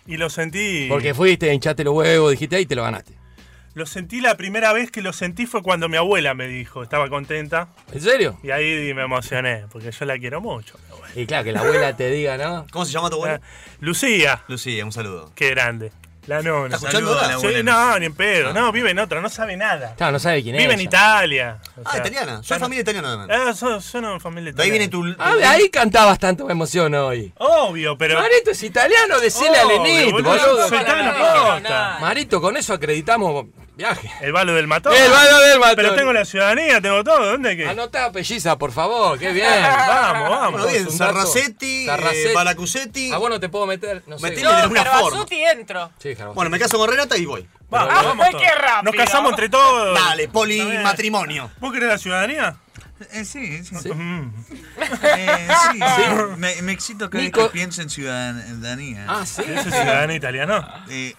Y 0.06 0.16
lo 0.16 0.30
sentí. 0.30 0.86
Porque 0.88 1.14
fuiste, 1.14 1.52
hinchaste 1.52 1.84
los 1.84 1.94
huevos, 1.94 2.30
dijiste 2.32 2.56
ahí 2.56 2.62
y 2.62 2.66
te 2.66 2.74
lo 2.74 2.82
ganaste. 2.82 3.14
Lo 3.74 3.86
sentí 3.86 4.20
la 4.20 4.36
primera 4.36 4.72
vez 4.74 4.90
que 4.90 5.00
lo 5.00 5.14
sentí 5.14 5.46
fue 5.46 5.62
cuando 5.62 5.88
mi 5.88 5.96
abuela 5.96 6.34
me 6.34 6.46
dijo, 6.46 6.82
estaba 6.82 7.08
contenta. 7.08 7.68
¿En 7.92 8.00
serio? 8.02 8.38
Y 8.42 8.50
ahí 8.50 8.92
me 8.94 9.02
emocioné, 9.04 9.64
porque 9.72 9.90
yo 9.92 10.04
la 10.04 10.18
quiero 10.18 10.42
mucho. 10.42 10.78
mi 10.86 10.94
abuela. 10.94 11.12
Y 11.20 11.24
claro, 11.26 11.44
que 11.44 11.52
la 11.52 11.60
abuela 11.60 11.96
te 11.96 12.10
diga, 12.10 12.36
¿no? 12.36 12.66
¿Cómo 12.70 12.84
se 12.84 12.92
llama 12.92 13.08
tu 13.08 13.16
abuela? 13.16 13.40
Lucía, 13.80 14.42
Lucía, 14.48 14.84
un 14.84 14.92
saludo. 14.92 15.32
qué 15.34 15.48
grande. 15.50 15.90
La 16.26 16.40
nona. 16.40 16.76
¿Está 16.76 16.86
escuchando 16.88 17.14
ahora? 17.18 17.26
la 17.28 17.38
Sí, 17.40 17.62
no, 17.64 17.98
ni 17.98 18.06
en 18.06 18.14
pedo. 18.14 18.52
No, 18.52 18.70
vive 18.70 18.90
en 18.92 18.98
otra, 19.00 19.20
no 19.20 19.28
sabe 19.28 19.56
nada. 19.56 19.94
Claro, 19.96 20.12
no 20.12 20.18
sabe 20.20 20.40
quién 20.42 20.54
es. 20.54 20.60
Vive 20.62 20.74
en 20.74 20.80
ella. 20.80 20.88
Italia. 20.88 21.58
o 21.76 21.80
Ah, 21.84 21.90
sea, 21.90 22.00
italiana. 22.00 22.42
Soy 22.44 22.58
no- 22.58 22.64
familia 22.64 22.80
italiana. 22.82 23.26
Eh, 23.28 23.54
son, 23.54 23.82
son 23.82 24.04
una 24.04 24.20
familia 24.20 24.52
De 24.52 24.62
ahí 24.62 24.68
italiana. 24.68 24.90
viene 24.98 25.14
tu. 25.14 25.20
Ah, 25.22 25.34
de 25.34 25.44
ahí 25.44 25.68
cantabas 25.68 26.18
tanto 26.20 26.46
me 26.46 26.52
emociona 26.52 27.04
hoy. 27.04 27.32
Obvio, 27.38 27.98
pero. 27.98 28.20
Marito 28.20 28.52
es 28.52 28.62
italiano, 28.62 29.18
decile 29.18 29.56
a 29.58 29.64
Lenit, 29.64 30.12
boludo, 30.12 30.68
soy. 30.68 30.78
Marito, 32.00 32.40
con 32.40 32.56
eso 32.56 32.72
acreditamos 32.74 33.46
viaje. 33.82 34.10
El 34.20 34.32
balo 34.32 34.54
del 34.54 34.66
matón. 34.66 34.94
El 34.94 35.10
balo 35.10 35.38
del 35.40 35.58
matón. 35.58 35.76
Pero 35.76 35.94
tengo 35.94 36.12
la 36.12 36.24
ciudadanía, 36.24 36.80
tengo 36.80 37.02
todo. 37.04 37.24
¿Dónde 37.32 37.50
hay 37.50 37.56
que? 37.56 37.68
Anotá 37.68 38.06
apelliza, 38.06 38.56
por 38.58 38.72
favor, 38.72 39.18
qué 39.18 39.32
bien. 39.32 39.48
Vamos, 39.62 40.30
vamos. 40.30 40.52
Bueno, 40.62 40.66
bien. 40.68 40.90
Sarracetti, 40.90 41.86
Sarracetti. 41.86 42.28
eh, 42.30 42.34
Balacusetti. 42.34 43.12
A 43.12 43.18
vos 43.18 43.30
no 43.30 43.40
te 43.40 43.48
puedo 43.48 43.66
meter, 43.66 44.02
no 44.06 44.18
sé. 44.18 44.30
No, 44.42 44.52
de 44.56 44.66
una 44.66 44.82
pero 44.84 44.98
forma. 44.98 45.26
Entro. 45.52 45.90
Sí. 45.98 46.14
Bueno, 46.34 46.50
me 46.50 46.58
caso 46.58 46.78
con 46.78 46.88
Renata 46.88 47.16
y 47.16 47.24
voy. 47.26 47.46
Vamos, 47.70 47.88
Ah, 47.96 48.02
vamos 48.02 48.28
todos. 48.30 48.42
qué 48.42 48.48
rápido. 48.54 48.92
Nos 48.92 48.94
casamos 48.94 49.30
entre 49.32 49.48
todos. 49.48 49.94
Dale, 49.98 50.28
polimatrimonio. 50.28 51.50
¿Vos 51.58 51.72
querés 51.72 51.88
la 51.88 51.98
ciudadanía? 51.98 52.56
Eh, 53.12 53.24
sí, 53.24 53.64
sí. 53.64 53.74
Mm. 53.92 54.32
Eh, 55.04 55.48
sí, 55.72 55.78
sí. 55.78 56.02
Me, 56.38 56.62
me 56.62 56.72
excito 56.72 57.08
cada 57.10 57.22
vez 57.22 57.32
Nico- 57.32 57.46
que 57.48 57.52
pienso 57.52 57.82
en 57.82 57.90
ciudadanía. 57.90 59.04
Ah, 59.08 59.24
sí. 59.26 59.42
¿Ese 59.46 59.70
ciudadano 59.70 60.14
italiano? 60.14 60.66
Eh, 60.88 61.14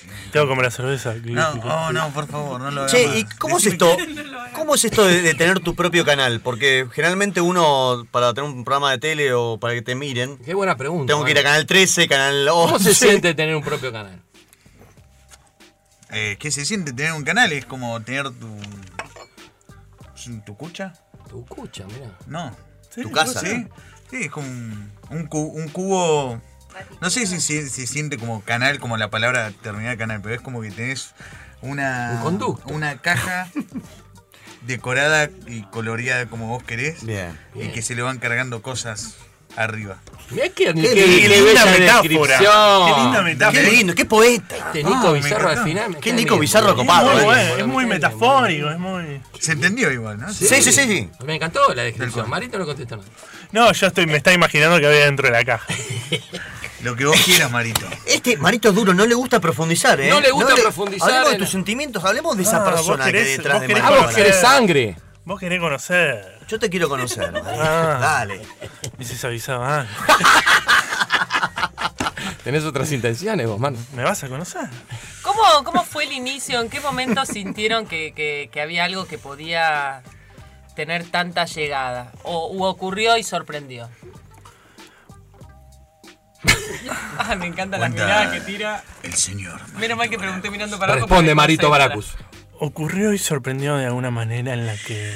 sí. 0.00 0.06
Tengo 0.32 0.48
como 0.48 0.62
la 0.62 0.70
cerveza. 0.70 1.14
No, 1.24 1.50
oh, 1.64 1.92
no, 1.92 2.10
por 2.10 2.26
favor, 2.26 2.60
no 2.60 2.70
lo 2.70 2.80
hagas 2.82 2.92
Che. 2.92 3.18
¿y 3.18 3.24
cómo 3.38 3.58
es 3.58 3.66
esto? 3.66 3.96
¿Cómo 4.54 4.74
es 4.74 4.84
esto 4.84 5.04
de, 5.06 5.22
de 5.22 5.34
tener 5.34 5.60
tu 5.60 5.74
propio 5.74 6.04
canal? 6.04 6.40
Porque 6.40 6.86
generalmente 6.92 7.40
uno, 7.40 8.06
para 8.10 8.34
tener 8.34 8.50
un 8.50 8.64
programa 8.64 8.90
de 8.90 8.98
tele 8.98 9.32
o 9.34 9.58
para 9.58 9.74
que 9.74 9.82
te 9.82 9.94
miren, 9.94 10.38
Qué 10.38 10.54
buena 10.54 10.76
pregunta. 10.76 11.12
tengo 11.12 11.24
que 11.24 11.30
ir 11.32 11.38
a. 11.38 11.42
Canal 11.42 11.66
13, 11.66 12.08
Canal 12.08 12.48
11. 12.48 12.72
¿Cómo 12.72 12.78
se 12.78 12.94
siente 12.94 13.34
tener 13.34 13.54
un 13.56 13.62
propio 13.62 13.92
canal? 13.92 14.20
Eh, 16.10 16.36
¿Qué 16.40 16.50
se 16.50 16.64
siente 16.64 16.92
tener 16.92 17.12
un 17.12 17.24
canal? 17.24 17.52
Es 17.52 17.64
como 17.66 18.00
tener 18.02 18.24
tu. 18.30 18.58
¿Tu 20.44 20.56
cucha? 20.56 20.92
Tu 21.28 21.44
cucha, 21.46 21.84
mira. 21.86 22.16
No. 22.26 22.56
Tu 22.94 23.10
casa, 23.12 23.40
Sí, 23.40 23.58
¿no? 23.58 23.68
sí 24.10 24.16
es 24.24 24.30
como 24.30 24.46
un, 24.48 24.90
un, 25.10 25.26
cu- 25.26 25.52
un 25.54 25.68
cubo. 25.68 26.40
No 27.00 27.10
sé 27.10 27.26
si 27.26 27.40
se 27.40 27.68
si, 27.68 27.86
siente 27.86 28.18
como 28.18 28.42
canal, 28.42 28.78
como 28.78 28.96
la 28.96 29.10
palabra 29.10 29.52
terminar 29.62 29.96
canal, 29.98 30.20
pero 30.22 30.34
es 30.34 30.40
como 30.40 30.60
que 30.62 30.70
tenés 30.70 31.14
una. 31.60 32.12
Un 32.16 32.22
conducto. 32.22 32.72
Una 32.72 32.98
caja 32.98 33.48
decorada 34.62 35.30
y 35.46 35.62
coloreada 35.64 36.26
como 36.26 36.48
vos 36.48 36.62
querés. 36.62 37.04
Bien. 37.04 37.38
Y 37.54 37.68
que 37.68 37.82
se 37.82 37.94
le 37.94 38.02
van 38.02 38.18
cargando 38.18 38.62
cosas 38.62 39.16
arriba. 39.56 39.96
Mirá 40.30 40.48
que, 40.50 40.66
Qué 40.66 40.72
qué, 40.74 41.28
linda 41.38 41.64
metáfora. 41.66 42.38
Qué 42.38 43.00
linda 43.02 43.22
metáfora. 43.22 43.62
Qué 43.62 43.70
lindo, 43.70 43.94
qué 43.94 44.04
poeta. 44.04 44.56
Este 44.56 44.82
Nico 44.84 45.08
Ah, 45.08 45.12
Bizarro 45.12 45.48
al 45.48 45.64
final. 45.64 45.96
Qué 45.98 46.12
Nico 46.12 46.34
bien. 46.34 46.40
Bizarro 46.42 46.68
Es 46.70 46.74
copado, 46.74 47.12
muy, 47.12 47.20
eh. 47.22 47.24
bueno, 47.24 47.56
es 47.56 47.66
muy 47.66 47.86
metafórico, 47.86 48.70
es 48.70 48.78
muy. 48.78 49.20
Se 49.40 49.52
entendió 49.52 49.90
igual, 49.90 50.18
¿no? 50.20 50.32
Sí, 50.32 50.46
sí, 50.46 50.62
sí, 50.62 50.72
sí. 50.72 51.08
Me 51.24 51.36
encantó 51.36 51.72
la 51.74 51.82
descripción. 51.82 52.28
Marito 52.28 52.58
no 52.58 52.66
contesta 52.66 52.96
nada. 52.96 53.08
No, 53.52 53.72
yo 53.72 53.86
estoy, 53.86 54.06
me 54.06 54.18
está 54.18 54.32
imaginando 54.32 54.78
que 54.78 54.86
había 54.86 55.06
dentro 55.06 55.26
de 55.28 55.32
la 55.32 55.44
caja. 55.44 55.66
Lo 56.82 56.94
que 56.94 57.06
vos 57.06 57.16
quieras, 57.24 57.50
Marito. 57.50 57.86
Este 58.06 58.36
Marito 58.36 58.70
Duro 58.70 58.94
no 58.94 59.04
le 59.06 59.14
gusta 59.14 59.40
profundizar, 59.40 59.98
¿eh? 60.00 60.10
No 60.10 60.20
le 60.20 60.30
gusta 60.30 60.54
profundizar 60.54 61.08
Hablemos 61.10 61.32
de 61.32 61.38
tus 61.38 61.48
sentimientos, 61.50 62.04
hablemos 62.04 62.36
de 62.36 62.42
esa 62.44 62.58
Ah, 62.58 62.64
persona 62.70 63.10
que 63.10 63.18
hay 63.18 63.24
querés- 63.24 63.36
detrás 63.38 63.54
vos 63.54 63.62
de 63.62 63.66
querés 63.68 63.82
Ah, 63.82 63.90
Marito. 63.90 64.06
vos 64.06 64.14
querés 64.14 64.36
sangre. 64.40 64.96
Vos 65.28 65.38
querés 65.38 65.60
conocer. 65.60 66.38
Yo 66.48 66.58
te 66.58 66.70
quiero 66.70 66.88
conocer. 66.88 67.30
Ah. 67.44 67.98
Dale. 68.00 68.40
Dices 68.96 69.22
avisado, 69.26 69.62
ah, 69.62 69.84
Tenés 72.44 72.64
otras 72.64 72.90
intenciones 72.92 73.46
vos, 73.46 73.60
mano. 73.60 73.76
¿me 73.94 74.04
vas 74.04 74.24
a 74.24 74.28
conocer? 74.28 74.62
¿Cómo, 75.20 75.42
¿Cómo 75.64 75.84
fue 75.84 76.04
el 76.04 76.12
inicio? 76.12 76.62
¿En 76.62 76.70
qué 76.70 76.80
momento 76.80 77.26
sintieron 77.26 77.86
que, 77.86 78.14
que- 78.14 78.48
que 78.50 78.62
había 78.62 78.84
algo 78.84 79.06
que 79.06 79.18
podía 79.18 80.02
tener 80.74 81.04
tanta 81.10 81.44
llegada? 81.44 82.10
¿O 82.22 82.50
u 82.50 82.64
ocurrió 82.64 83.18
y 83.18 83.22
sorprendió? 83.22 83.90
Ah, 87.18 87.34
me 87.34 87.46
encanta 87.46 87.76
las 87.76 87.88
Cuenta 87.90 88.04
miradas 88.04 88.32
que 88.32 88.40
tira. 88.42 88.82
El 89.02 89.12
señor. 89.12 89.60
Menos 89.74 89.98
mal 89.98 90.08
que 90.08 90.18
pregunté 90.18 90.50
mirando 90.50 90.78
para 90.78 90.92
abajo. 90.92 91.06
Responde 91.06 91.32
porque 91.32 91.34
Marito 91.34 91.66
sé, 91.66 91.70
Baracus. 91.70 92.16
Ocurrió 92.60 93.12
y 93.12 93.18
sorprendió 93.18 93.76
de 93.76 93.86
alguna 93.86 94.10
manera 94.10 94.52
en 94.52 94.66
la 94.66 94.76
que 94.76 95.12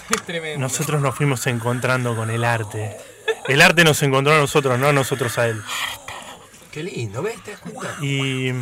nosotros 0.58 1.00
nos 1.00 1.14
fuimos 1.14 1.46
encontrando 1.46 2.16
con 2.16 2.30
el 2.30 2.44
arte. 2.44 2.96
El 3.48 3.60
arte 3.60 3.84
nos 3.84 4.02
encontró 4.02 4.34
a 4.34 4.38
nosotros, 4.38 4.78
no 4.78 4.92
nosotros 4.92 5.38
a 5.38 5.48
él. 5.48 5.62
Qué 6.70 6.82
lindo, 6.82 7.22
¿ves? 7.22 7.42
¿Te 7.42 7.52
das 7.52 7.60
cuenta? 7.60 7.96
Y, 8.00 8.52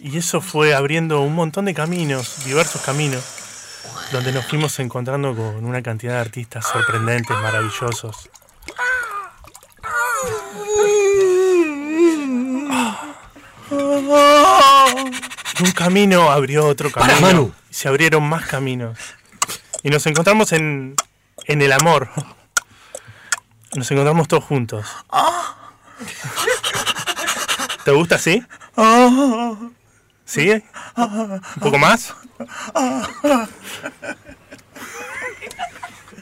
y 0.00 0.18
eso 0.18 0.40
fue 0.40 0.74
abriendo 0.74 1.20
un 1.20 1.34
montón 1.34 1.64
de 1.64 1.74
caminos, 1.74 2.44
diversos 2.44 2.82
caminos, 2.82 3.22
donde 4.10 4.32
nos 4.32 4.46
fuimos 4.46 4.78
encontrando 4.80 5.34
con 5.34 5.64
una 5.64 5.82
cantidad 5.82 6.14
de 6.14 6.20
artistas 6.20 6.66
sorprendentes, 6.66 7.36
maravillosos. 7.38 8.28
Y 15.58 15.62
un 15.64 15.72
camino 15.72 16.30
abrió 16.30 16.66
otro 16.66 16.90
Para, 16.90 17.06
camino. 17.08 17.26
Manu. 17.26 17.54
Y 17.70 17.74
se 17.74 17.88
abrieron 17.88 18.28
más 18.28 18.46
caminos. 18.46 18.98
Y 19.82 19.90
nos 19.90 20.06
encontramos 20.06 20.52
en, 20.52 20.94
en 21.46 21.62
el 21.62 21.72
amor. 21.72 22.08
Nos 23.74 23.90
encontramos 23.90 24.28
todos 24.28 24.44
juntos. 24.44 24.86
¿Te 27.84 27.90
gusta 27.90 28.16
así? 28.16 28.42
¿Sí? 30.24 30.50
¿Un 30.96 31.40
poco 31.60 31.78
más? 31.78 32.14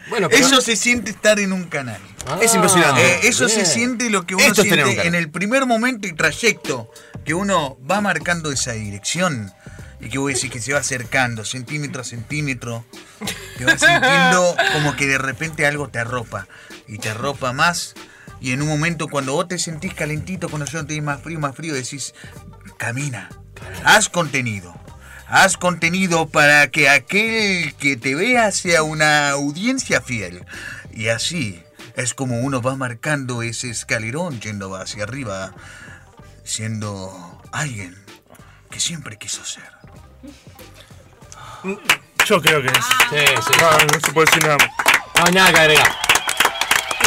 Bueno, 0.09 0.29
pero- 0.29 0.47
Eso 0.47 0.61
se 0.61 0.75
siente 0.77 1.11
estar 1.11 1.39
en 1.39 1.53
un 1.53 1.65
canal. 1.65 2.01
Es 2.41 2.55
impresionante. 2.55 3.01
Eh, 3.01 3.21
eso 3.25 3.47
bien. 3.47 3.59
se 3.59 3.67
siente 3.67 4.11
lo 4.11 4.25
que 4.25 4.35
uno 4.35 4.45
Esto 4.45 4.63
un 4.63 4.69
siente 4.69 5.07
en 5.07 5.15
el 5.15 5.31
primer 5.31 5.67
momento 5.67 6.07
y 6.07 6.13
trayecto 6.13 6.91
que 7.25 7.35
uno 7.35 7.79
va 7.89 8.01
marcando 8.01 8.53
esa 8.53 8.73
dirección 8.73 9.53
y 10.01 10.09
que 10.09 10.19
vos 10.19 10.33
decís 10.33 10.51
que 10.51 10.61
se 10.61 10.73
va 10.73 10.81
acercando 10.81 11.45
centímetro 11.45 12.03
a 12.03 12.05
centímetro, 12.05 12.85
te 13.59 13.65
vas 13.65 13.81
sintiendo 13.81 14.57
como 14.73 14.97
que 14.97 15.07
de 15.07 15.19
repente 15.19 15.67
algo 15.67 15.89
te 15.89 15.99
arropa 15.99 16.47
y 16.89 16.99
te 16.99 17.11
arropa 17.11 17.53
más 17.53 17.95
y 18.41 18.53
en 18.53 18.63
un 18.63 18.69
momento 18.69 19.09
cuando 19.09 19.35
vos 19.35 19.49
te 19.49 19.59
sentís 19.59 19.93
calentito, 19.93 20.49
cuando 20.49 20.67
yo 20.67 20.85
te 20.87 21.01
más 21.03 21.21
frío, 21.21 21.39
más 21.39 21.55
frío, 21.55 21.75
decís, 21.75 22.15
camina, 22.79 23.29
haz 23.85 24.09
contenido. 24.09 24.75
Haz 25.33 25.57
contenido 25.57 26.29
para 26.29 26.73
que 26.73 26.89
aquel 26.89 27.75
que 27.77 27.97
te 27.97 28.17
vea 28.17 28.51
sea 28.51 28.83
una 28.83 29.31
audiencia 29.31 30.01
fiel. 30.01 30.45
Y 30.93 31.07
así 31.07 31.63
es 32.01 32.15
como 32.15 32.41
uno 32.41 32.61
va 32.63 32.77
marcando 32.77 33.43
ese 33.43 33.71
escalerón 33.71 34.41
yendo 34.41 34.75
hacia 34.77 35.05
arriba, 35.05 35.53
siendo 36.45 37.41
alguien 37.53 37.97
que 38.71 38.81
siempre 38.81 39.19
quiso 39.19 39.45
ser. 39.45 39.71
Yo 42.27 42.41
creo 42.41 42.63
que 42.63 42.69
es. 42.69 42.85
Sí, 43.11 43.17
sí. 43.47 43.61
No, 43.61 43.71
no 43.71 44.01
se 44.05 44.13
puede 44.13 44.27
decir 44.27 44.43
nada. 44.43 44.57
más. 44.59 44.69
No 45.17 45.25
hay 45.27 45.33
nada 45.33 45.53
que 45.53 45.61
agregar. 45.61 45.97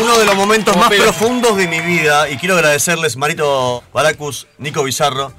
Uno 0.02 0.18
de 0.18 0.26
los 0.26 0.36
momentos 0.36 0.74
Como 0.74 0.89
más 0.89 0.94
profundos 0.94 1.56
de 1.56 1.68
mi 1.68 1.80
vida 1.80 2.28
y 2.30 2.38
quiero 2.38 2.56
agradecerles 2.56 3.16
Marito 3.16 3.84
Baracus, 3.94 4.48
Nico 4.58 4.84
Bizarro 4.84 5.34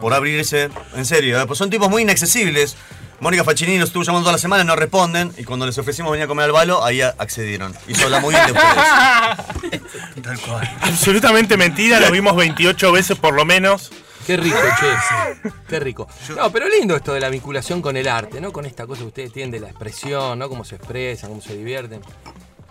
por 0.00 0.14
abrirse, 0.14 0.70
en 0.94 1.04
serio, 1.04 1.40
¿eh? 1.40 1.46
pues 1.46 1.58
son 1.58 1.70
tipos 1.70 1.88
muy 1.88 2.02
inaccesibles. 2.02 2.76
Mónica 3.20 3.44
Facchini 3.44 3.78
los 3.78 3.90
estuvo 3.90 4.02
llamando 4.02 4.24
toda 4.24 4.32
la 4.32 4.38
semana, 4.38 4.64
no 4.64 4.74
responden 4.76 5.32
y 5.36 5.44
cuando 5.44 5.66
les 5.66 5.76
ofrecimos 5.76 6.10
venir 6.10 6.24
a 6.24 6.26
comer 6.26 6.46
al 6.46 6.52
balo, 6.52 6.82
ahí 6.82 7.02
accedieron. 7.02 7.76
Habla 8.02 8.20
muy 8.20 8.34
bien 8.34 8.46
de 8.46 8.52
ustedes. 8.52 9.82
Tal 10.22 10.40
cual. 10.40 10.78
Absolutamente 10.80 11.56
mentira, 11.58 12.00
lo 12.00 12.10
vimos 12.10 12.34
28 12.34 12.92
veces 12.92 13.18
por 13.18 13.34
lo 13.34 13.44
menos. 13.44 13.90
Qué 14.26 14.38
rico, 14.38 14.56
che. 14.80 15.50
Qué 15.68 15.80
rico. 15.80 16.08
No, 16.34 16.50
pero 16.50 16.66
lindo 16.68 16.96
esto 16.96 17.12
de 17.12 17.20
la 17.20 17.28
vinculación 17.28 17.82
con 17.82 17.96
el 17.96 18.08
arte, 18.08 18.40
¿no? 18.40 18.52
Con 18.52 18.64
esta 18.64 18.86
cosa 18.86 19.00
que 19.00 19.08
ustedes 19.08 19.32
tienen 19.32 19.50
de 19.50 19.60
la 19.60 19.68
expresión, 19.68 20.38
¿no? 20.38 20.48
Cómo 20.48 20.64
se 20.64 20.76
expresan, 20.76 21.28
cómo 21.28 21.42
se 21.42 21.54
divierten. 21.56 22.00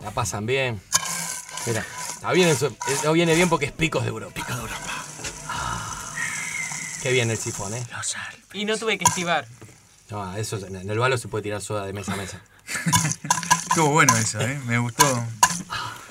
La 0.01 0.09
pasan 0.11 0.47
bien. 0.47 0.81
Mira, 1.67 1.85
está 2.15 2.31
bien 2.31 2.49
eso. 2.49 2.71
Eso 2.87 3.11
viene 3.11 3.35
bien 3.35 3.49
porque 3.49 3.67
es 3.67 3.71
Picos 3.71 4.03
de 4.03 4.09
Europa. 4.09 4.33
Picos 4.33 4.55
de 4.55 4.61
Europa. 4.61 5.05
Qué 7.03 7.11
bien 7.11 7.29
el 7.29 7.37
sifón, 7.37 7.73
¿eh? 7.73 7.83
Y 8.53 8.65
no 8.65 8.77
tuve 8.77 8.97
que 8.97 9.05
esquivar. 9.05 9.45
No, 10.11 10.35
eso 10.35 10.57
en 10.65 10.75
en 10.75 10.89
el 10.89 10.97
balo 10.99 11.17
se 11.17 11.27
puede 11.27 11.43
tirar 11.43 11.61
soda 11.61 11.85
de 11.85 11.93
mesa 11.93 12.13
a 12.13 12.17
mesa. 12.17 12.41
Estuvo 13.69 13.89
bueno 13.91 14.15
eso, 14.17 14.39
¿eh? 14.41 14.59
Me 14.65 14.77
gustó. 14.79 15.05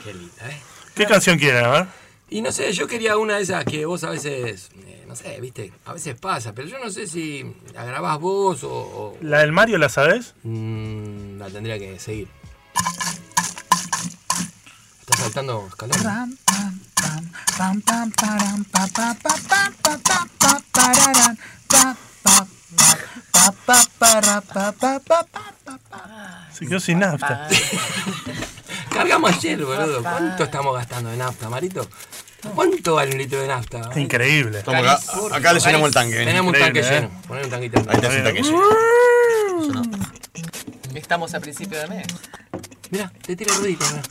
Qué 0.05 0.15
linda, 0.15 0.51
¿eh? 0.51 0.61
¿Qué 0.95 1.05
canción 1.07 1.39
quieren? 1.39 1.65
A 1.65 1.69
ver. 1.69 1.87
Y 2.31 2.43
no 2.43 2.53
sé, 2.53 2.73
yo 2.73 2.87
quería 2.87 3.17
una 3.17 3.37
de 3.37 3.43
esas 3.43 3.65
que 3.65 3.87
vos 3.87 4.05
a 4.05 4.11
veces, 4.11 4.69
eh, 4.87 5.05
no 5.09 5.17
sé, 5.17 5.41
viste, 5.41 5.73
a 5.87 5.95
veces 5.95 6.15
pasa, 6.21 6.53
pero 6.53 6.69
yo 6.69 6.79
no 6.79 6.91
sé 6.91 7.07
si 7.07 7.43
la 7.73 7.85
grabás 7.85 8.19
vos 8.21 8.63
o, 8.65 8.71
o- 8.71 9.19
¿La 9.23 9.39
del 9.39 9.51
Mario 9.53 9.79
la 9.79 9.89
sabes? 9.89 10.35
Mm, 10.43 11.39
la 11.39 11.49
tendría 11.49 11.79
que 11.79 11.99
seguir. 11.99 12.29
Está 15.01 15.17
saltando 15.17 15.67
escalón. 15.69 16.37
Se 26.53 26.67
quedó 26.67 26.81
sin 26.81 26.99
nafta. 26.99 27.49
Cargamos 28.91 29.33
ayer, 29.33 29.65
boludo. 29.65 30.03
¿Cuánto 30.03 30.45
estamos 30.45 30.75
gastando 30.75 31.11
de 31.11 31.17
nafta, 31.17 31.49
Marito? 31.49 31.89
¿Cuánto 32.55 32.95
vale 32.95 33.13
un 33.13 33.19
litro 33.19 33.41
de 33.41 33.49
nafta? 33.49 33.91
Increíble. 33.97 34.61
Acá, 34.61 35.53
le 35.53 35.61
el 35.61 35.95
tanque. 35.95 36.17
Tenemos 36.17 36.53
tanque 36.59 36.81
eh. 36.81 37.09
Ahí 37.31 37.43
está 37.43 38.17
el 38.17 38.25
tanque 38.25 38.43
lleno. 38.43 38.63
Estamos 40.95 41.35
a 41.35 41.41
principio 41.41 41.79
de 41.79 41.87
mes. 41.87 42.07
Mirá, 42.91 43.13
te 43.23 43.37
tira 43.37 43.55
el 43.55 43.63
mirá. 43.63 44.03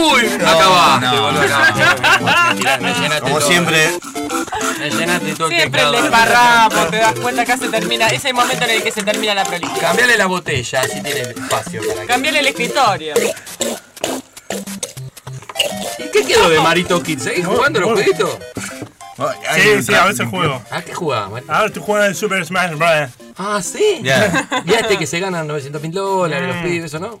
Uy, 0.00 0.26
acabaste, 0.34 1.06
no. 1.06 1.32
me 2.80 2.94
llenaste 2.94 3.20
Como 3.20 3.40
siempre, 3.40 3.90
Me 4.78 4.90
llenaste 4.90 5.32
todo 5.34 5.48
el 5.48 5.54
Siempre 5.56 5.80
teclado. 5.82 5.92
le 5.92 5.98
embarramos, 5.98 6.90
te 6.90 6.96
das 6.96 7.14
cuenta 7.20 7.44
que 7.44 7.56
se 7.58 7.68
termina. 7.68 8.06
Ese 8.06 8.16
es 8.16 8.24
el 8.26 8.34
momento 8.34 8.64
en 8.64 8.70
el 8.70 8.82
que 8.82 8.90
se 8.92 9.02
termina 9.02 9.34
la 9.34 9.44
prolija. 9.44 9.74
Cambiale 9.78 10.16
la 10.16 10.26
botella, 10.26 10.80
así 10.80 11.00
tiene 11.02 11.20
espacio 11.20 11.82
para 11.86 12.00
que... 12.02 12.06
Cambiale 12.06 12.38
el 12.40 12.46
escritorio. 12.46 13.14
¿Y 15.98 16.04
qué 16.10 16.24
quedó 16.24 16.48
de 16.48 16.60
Marito 16.60 17.02
Kid? 17.02 17.18
¿Seguís 17.20 17.46
jugando 17.46 17.80
los 17.80 17.92
jueguitos? 17.92 18.38
Sí, 19.54 19.82
sí, 19.82 19.94
a 19.94 20.06
veces 20.06 20.26
juego. 20.28 20.62
¿A 20.70 20.80
qué 20.80 20.94
jugabas, 20.94 21.30
Marito? 21.30 21.52
Ahora 21.52 21.66
estoy 21.66 21.82
jugando 21.82 22.06
el 22.08 22.16
Super 22.16 22.44
Smash 22.46 22.74
Bros. 22.74 23.10
Ah, 23.36 23.60
¿sí? 23.62 24.00
Ya. 24.02 24.48
¿Y 24.64 24.72
este 24.72 24.96
que 24.98 25.06
se 25.06 25.20
ganan 25.20 25.46
900 25.46 25.82
mil 25.82 25.92
dólares, 25.92 26.48
los 26.48 26.56
Mm. 26.56 26.62
pibes, 26.62 26.84
eso 26.86 26.98
no? 26.98 27.20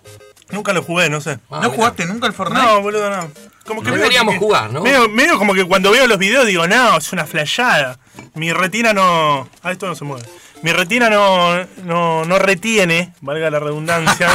Nunca 0.52 0.72
lo 0.72 0.82
jugué, 0.82 1.08
no 1.10 1.20
sé. 1.20 1.32
Ah, 1.50 1.56
¿No 1.56 1.60
mira. 1.62 1.70
jugaste 1.74 2.06
nunca 2.06 2.26
al 2.26 2.32
Fortnite? 2.32 2.62
No, 2.66 2.80
boludo, 2.82 3.10
no. 3.10 3.30
como 3.66 3.82
que 3.82 3.90
Deberíamos 3.90 4.32
veo 4.34 4.40
que- 4.40 4.46
jugar, 4.46 4.70
¿no? 4.72 4.82
Medio, 4.82 5.08
medio 5.08 5.38
como 5.38 5.54
que 5.54 5.64
cuando 5.64 5.90
veo 5.92 6.06
los 6.06 6.18
videos 6.18 6.46
digo, 6.46 6.66
no, 6.66 6.96
es 6.98 7.12
una 7.12 7.26
flayada. 7.26 7.98
Mi 8.34 8.52
retina 8.52 8.92
no. 8.92 9.48
Ah, 9.62 9.72
esto 9.72 9.86
no 9.86 9.94
se 9.94 10.04
mueve. 10.04 10.24
Mi 10.62 10.72
retina 10.72 11.08
no, 11.08 11.64
no, 11.84 12.24
no 12.26 12.38
retiene, 12.38 13.14
valga 13.22 13.48
la 13.50 13.58
redundancia, 13.60 14.28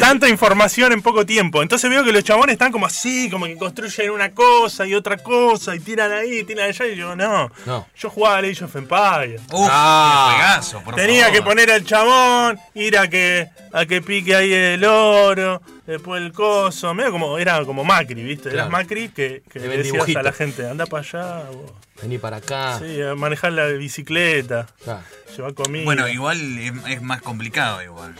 tanta 0.00 0.28
información 0.28 0.92
en 0.92 1.00
poco 1.02 1.24
tiempo. 1.24 1.62
Entonces 1.62 1.88
veo 1.88 2.04
que 2.04 2.12
los 2.12 2.22
chabones 2.22 2.52
están 2.54 2.72
como 2.72 2.86
así, 2.86 3.30
como 3.30 3.46
que 3.46 3.56
construyen 3.56 4.10
una 4.10 4.32
cosa 4.32 4.86
y 4.86 4.94
otra 4.94 5.16
cosa 5.16 5.74
y 5.74 5.80
tiran 5.80 6.12
ahí, 6.12 6.44
tiran 6.44 6.68
allá. 6.68 6.86
Y 6.86 6.96
yo, 6.96 7.16
no. 7.16 7.50
No. 7.64 7.86
Yo 7.96 8.10
jugaba 8.10 8.36
a 8.36 8.38
Age 8.40 8.64
of 8.64 8.76
Empires. 8.76 9.40
Uf, 9.50 9.68
Ah. 9.70 10.28
qué 10.28 10.34
juegazo, 10.42 10.80
por 10.82 10.94
Tenía 10.94 11.24
favor. 11.26 11.36
que 11.38 11.42
poner 11.42 11.70
al 11.70 11.84
chabón, 11.84 12.58
ir 12.74 12.98
a 12.98 13.08
que 13.08 13.48
a 13.72 13.86
que 13.86 14.02
pique 14.02 14.36
ahí 14.36 14.52
el 14.52 14.84
oro, 14.84 15.62
después 15.86 16.20
el 16.20 16.32
coso, 16.32 16.92
medio 16.92 17.12
como 17.12 17.38
era 17.38 17.64
como 17.64 17.82
Macri, 17.84 18.22
¿viste? 18.22 18.50
Claro. 18.50 18.70
Macri 18.70 19.08
que, 19.08 19.42
que 19.50 19.58
le 19.58 19.68
decías 19.78 20.16
a 20.16 20.22
la 20.22 20.32
gente, 20.32 20.68
anda 20.68 20.84
para 20.84 21.02
allá, 21.02 21.44
vos. 21.50 21.72
Vení 22.02 22.18
para 22.18 22.38
acá. 22.38 22.78
sí, 22.80 23.00
a 23.00 23.14
manejar 23.14 23.52
la 23.52 23.66
bicicleta, 23.68 24.66
Claro. 24.84 25.00
llevar 25.36 25.54
comida. 25.54 25.84
Bueno, 25.84 26.08
igual 26.08 26.58
es, 26.58 26.72
es 26.88 27.02
más 27.02 27.22
complicado 27.22 27.82
igual. 27.82 28.14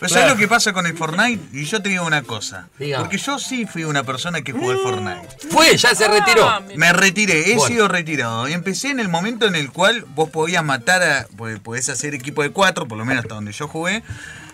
Pero 0.00 0.10
Claro. 0.10 0.14
¿sabes 0.22 0.34
lo 0.34 0.38
que 0.38 0.46
pasa 0.46 0.72
con 0.72 0.86
el 0.86 0.96
Fortnite? 0.96 1.58
Y 1.58 1.64
yo 1.64 1.82
te 1.82 1.88
digo 1.88 2.06
una 2.06 2.22
cosa. 2.22 2.68
Porque 2.98 3.18
yo 3.18 3.36
sí 3.40 3.66
fui 3.66 3.82
una 3.82 4.04
persona 4.04 4.42
que 4.42 4.52
jugó 4.52 4.70
al 4.70 4.78
Fortnite. 4.78 5.48
Fue, 5.50 5.76
ya 5.76 5.92
se 5.92 6.06
retiró. 6.06 6.48
Ah, 6.48 6.62
Me 6.76 6.92
retiré, 6.92 7.50
he 7.50 7.56
Bueno. 7.56 7.66
sido 7.74 7.88
retirado. 7.88 8.48
Y 8.48 8.52
empecé 8.52 8.90
en 8.90 9.00
el 9.00 9.08
momento 9.08 9.46
en 9.46 9.56
el 9.56 9.72
cual 9.72 10.04
vos 10.14 10.30
podías 10.30 10.62
matar 10.64 11.02
a. 11.02 11.26
pues, 11.36 11.58
Podés 11.58 11.88
hacer 11.88 12.14
equipo 12.14 12.42
de 12.44 12.50
cuatro, 12.50 12.86
por 12.86 12.96
lo 12.96 13.04
menos 13.04 13.24
hasta 13.24 13.34
donde 13.34 13.50
yo 13.52 13.66
jugué. 13.66 14.04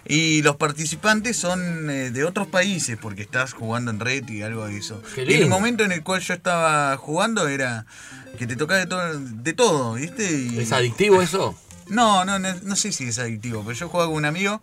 Y 0.06 0.42
los 0.42 0.56
participantes 0.56 1.36
son 1.36 1.88
eh, 1.88 2.10
de 2.10 2.24
otros 2.24 2.46
países, 2.48 2.98
porque 3.00 3.22
estás 3.22 3.52
jugando 3.54 3.90
en 3.90 4.00
red 4.00 4.28
y 4.28 4.42
algo 4.42 4.66
de 4.66 4.76
eso. 4.78 5.02
Qué 5.14 5.22
Y 5.22 5.24
en 5.24 5.30
el 5.30 5.40
lindo. 5.40 5.56
momento 5.56 5.84
en 5.84 5.92
el 5.92 6.02
cual 6.02 6.20
yo 6.20 6.34
estaba 6.34 6.96
jugando 6.98 7.48
era 7.48 7.86
que 8.38 8.46
te 8.46 8.56
tocaba 8.56 8.80
de 8.80 8.86
todo, 8.86 9.18
de 9.18 9.52
todo 9.54 9.94
¿viste? 9.94 10.30
Y- 10.30 10.58
¿Es 10.58 10.72
adictivo 10.72 11.22
eso? 11.22 11.58
no, 11.88 12.24
no, 12.24 12.38
no, 12.38 12.48
no 12.62 12.76
sé 12.76 12.92
si 12.92 13.04
es 13.08 13.18
adictivo, 13.18 13.62
pero 13.64 13.72
yo 13.78 13.88
jugaba 13.88 14.08
con 14.08 14.16
un 14.18 14.24
amigo 14.24 14.60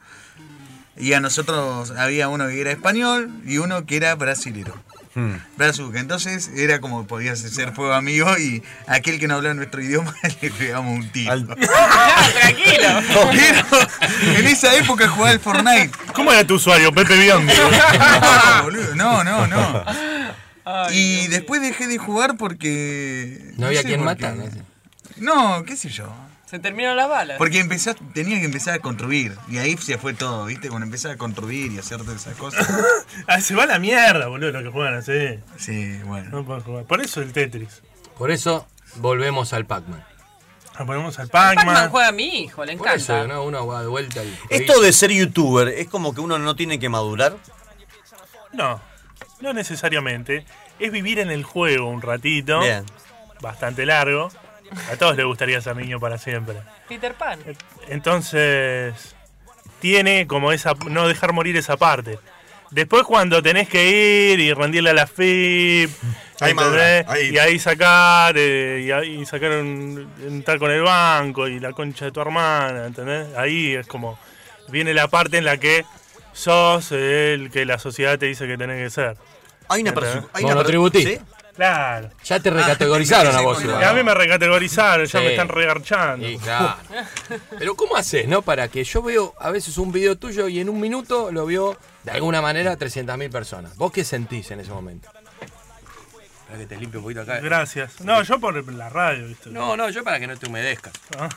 y 0.98 1.14
a 1.14 1.20
nosotros 1.20 1.92
había 1.92 2.28
uno 2.28 2.48
que 2.48 2.62
era 2.62 2.72
español 2.72 3.32
y 3.46 3.58
uno 3.58 3.86
que 3.86 3.96
era 3.98 4.14
brasilero. 4.16 4.76
Hmm. 5.14 5.36
Brazuca. 5.57 5.99
Entonces 5.99 6.49
era 6.55 6.80
como 6.80 7.05
podías 7.05 7.39
ser 7.39 7.74
fuego 7.74 7.93
amigo 7.93 8.38
y 8.38 8.64
aquel 8.88 9.20
que 9.20 9.28
no 9.28 9.36
hablaba 9.36 9.53
nuestro 9.53 9.82
idioma 9.82 10.14
le 10.41 10.51
pegamos 10.51 10.97
un 10.97 11.09
tiro. 11.12 11.32
Tranquilo. 12.39 13.01
Pero 13.32 14.39
en 14.39 14.47
esa 14.47 14.74
época 14.76 15.07
jugaba 15.07 15.32
al 15.32 15.39
Fortnite. 15.39 15.91
¿Cómo 16.14 16.32
era 16.32 16.45
tu 16.45 16.55
usuario, 16.55 16.93
Pepe 16.93 17.18
Biondi? 17.18 17.53
No, 17.53 18.64
boludo, 18.64 18.95
no, 18.95 19.24
no, 19.24 19.47
no. 19.47 19.86
Y 20.91 21.28
después 21.28 21.62
dejé 21.62 21.88
de 21.88 21.97
jugar 21.97 22.38
porque. 22.38 23.53
No 23.57 23.68
había 23.68 23.84
quien. 23.84 24.03
¿no? 24.03 24.16
No, 25.18 25.64
qué 25.66 25.76
sé 25.76 25.89
yo. 25.89 26.12
Se 26.52 26.60
terminaron 26.60 26.97
las 26.97 27.08
balas. 27.08 27.38
Porque 27.38 27.60
empezás, 27.60 27.95
tenía 28.14 28.38
que 28.39 28.43
empezar 28.43 28.74
a 28.74 28.80
construir. 28.80 29.38
Y 29.47 29.60
ahí 29.60 29.78
se 29.78 29.97
fue 29.97 30.14
todo, 30.14 30.43
¿viste? 30.47 30.68
Cuando 30.68 30.84
empezás 30.86 31.14
a 31.14 31.18
construir 31.18 31.72
y 31.72 31.80
hacer 31.80 31.99
todas 31.99 32.18
esas 32.18 32.36
cosas. 32.36 32.68
Ah, 33.28 33.39
se 33.39 33.56
va 33.56 33.64
a 33.64 33.68
la 33.68 33.80
mierda, 33.80 34.28
boludo, 34.28 34.52
lo 34.52 34.62
que 34.62 34.70
juegan 34.70 34.95
así. 34.95 35.39
Sí, 35.56 35.97
bueno. 36.04 36.30
No 36.30 36.43
pueden 36.43 36.62
jugar. 36.62 36.84
Por 36.84 36.99
eso 36.99 37.22
el 37.22 37.32
Tetris. 37.32 37.82
Por 38.18 38.32
eso 38.32 38.68
volvemos 38.95 39.54
al 39.54 39.66
Pac-Man. 39.66 40.04
Nos 40.78 40.88
ponemos 40.88 41.20
al 41.20 41.30
Pac-Man 41.30 41.66
Pac-Man. 41.68 41.89
juega 41.89 42.08
a 42.10 42.12
mi 42.12 42.43
hijo, 42.43 42.66
le 42.66 42.76
Por 42.76 42.88
encanta. 42.88 43.20
eso, 43.22 43.28
¿no? 43.30 43.43
uno 43.45 43.66
va 43.66 43.82
de 43.84 43.88
vuelta 43.88 44.20
al 44.20 44.38
Esto 44.49 44.82
de 44.82 44.91
ser 44.91 45.12
youtuber, 45.12 45.70
¿es 45.70 45.88
como 45.88 46.14
que 46.14 46.20
uno 46.20 46.38
no 46.38 46.58
tiene 46.58 46.80
que 46.80 46.89
madurar? 46.89 47.38
No, 48.52 48.82
no 49.39 49.54
necesariamente. 49.54 50.45
Es 50.80 50.91
vivir 50.91 51.20
en 51.20 51.32
el 51.32 51.45
juego 51.45 51.88
un 51.88 52.02
ratito. 52.02 52.60
Bien. 52.60 52.84
Bastante 53.39 53.86
largo. 53.86 54.30
A 54.91 54.95
todos 54.97 55.15
les 55.17 55.26
gustaría 55.26 55.59
ser 55.61 55.76
niño 55.76 55.99
para 55.99 56.17
siempre. 56.17 56.55
Peter 56.88 57.13
Pan. 57.13 57.39
Entonces, 57.89 58.93
tiene 59.80 60.28
como 60.28 60.51
esa. 60.51 60.74
no 60.88 61.07
dejar 61.07 61.34
morir 61.34 61.57
esa 61.57 61.78
parte. 61.78 62.19
Después, 62.69 63.03
cuando 63.03 63.43
tenés 63.43 63.67
que 63.67 64.32
ir 64.32 64.39
y 64.39 64.53
rendirle 64.53 64.91
a 64.91 64.93
la 64.93 65.05
FIP, 65.07 65.89
Ahí 66.39 66.51
¿entendés? 66.51 66.55
madura, 66.55 67.05
ahí. 67.07 67.30
y 67.30 67.38
ahí 67.38 67.59
sacar, 67.59 68.36
eh, 68.38 68.84
y 68.86 68.91
ahí 68.91 69.26
sacar 69.26 69.51
un, 69.51 70.09
entrar 70.26 70.57
con 70.57 70.72
el 70.72 70.82
banco 70.82 71.49
y 71.49 71.59
la 71.59 71.74
concha 71.74 72.05
de 72.05 72.11
tu 72.11 72.22
hermana, 72.22 72.86
¿entendés? 72.86 73.36
Ahí 73.36 73.76
es 73.76 73.88
como. 73.88 74.17
viene 74.69 74.93
la 74.93 75.09
parte 75.09 75.38
en 75.38 75.43
la 75.45 75.57
que 75.57 75.86
sos 76.32 76.93
el 76.93 77.51
que 77.51 77.65
la 77.65 77.78
sociedad 77.78 78.17
te 78.17 78.28
dice 78.28 78.47
que 78.47 78.57
tenés 78.57 78.82
que 78.82 78.89
ser. 78.89 79.17
Hay 79.67 79.82
una 79.82 79.93
hay 80.34 80.43
una. 80.45 80.63
¿Sí? 80.91 81.19
Claro. 81.56 82.10
Ya 82.24 82.39
te 82.39 82.49
recategorizaron 82.49 83.36
a 83.36 83.41
vos. 83.41 83.58
Sí, 83.60 83.66
igual. 83.66 83.84
A 83.84 83.93
mí 83.93 84.04
me 84.04 84.14
recategorizaron, 84.14 85.06
ya 85.06 85.20
Sí. 85.20 85.26
me 85.26 85.32
están 85.32 85.49
regarchando. 85.49 86.26
Sí, 86.28 86.38
claro. 86.38 86.78
Pero 87.60 87.76
¿cómo 87.76 87.95
haces, 87.95 88.28
no? 88.28 88.41
Para 88.41 88.68
que 88.70 88.84
yo 88.84 89.02
veo 89.02 89.34
a 89.39 89.52
veces 89.52 89.78
un 89.78 89.91
video 89.91 90.18
tuyo 90.18 90.47
y 90.47 90.60
en 90.60 90.70
un 90.70 90.80
minuto 90.80 91.32
lo 91.32 91.45
veo 91.45 91.78
de 92.04 92.12
alguna 92.12 92.41
manera 92.41 92.76
300.000 92.78 93.30
personas. 93.30 93.76
¿Vos 93.78 93.91
qué 93.91 94.04
sentís 94.04 94.49
en 94.52 94.62
ese 94.62 94.72
momento? 94.72 95.10
Para 96.47 96.60
que 96.60 96.66
te 96.68 96.76
limpie 96.78 96.97
un 96.97 97.04
poquito 97.04 97.22
acá. 97.22 97.39
Gracias. 97.39 98.02
No, 98.02 98.22
yo 98.24 98.39
por 98.39 98.74
la 98.74 98.89
radio, 98.89 99.28
¿viste? 99.28 99.49
No, 99.49 99.78
no, 99.78 99.89
yo 99.89 100.04
para 100.04 100.20
que 100.20 100.28
no 100.28 100.38
te 100.38 100.47
humedezcas. 100.49 100.93
Ah. 101.18 101.30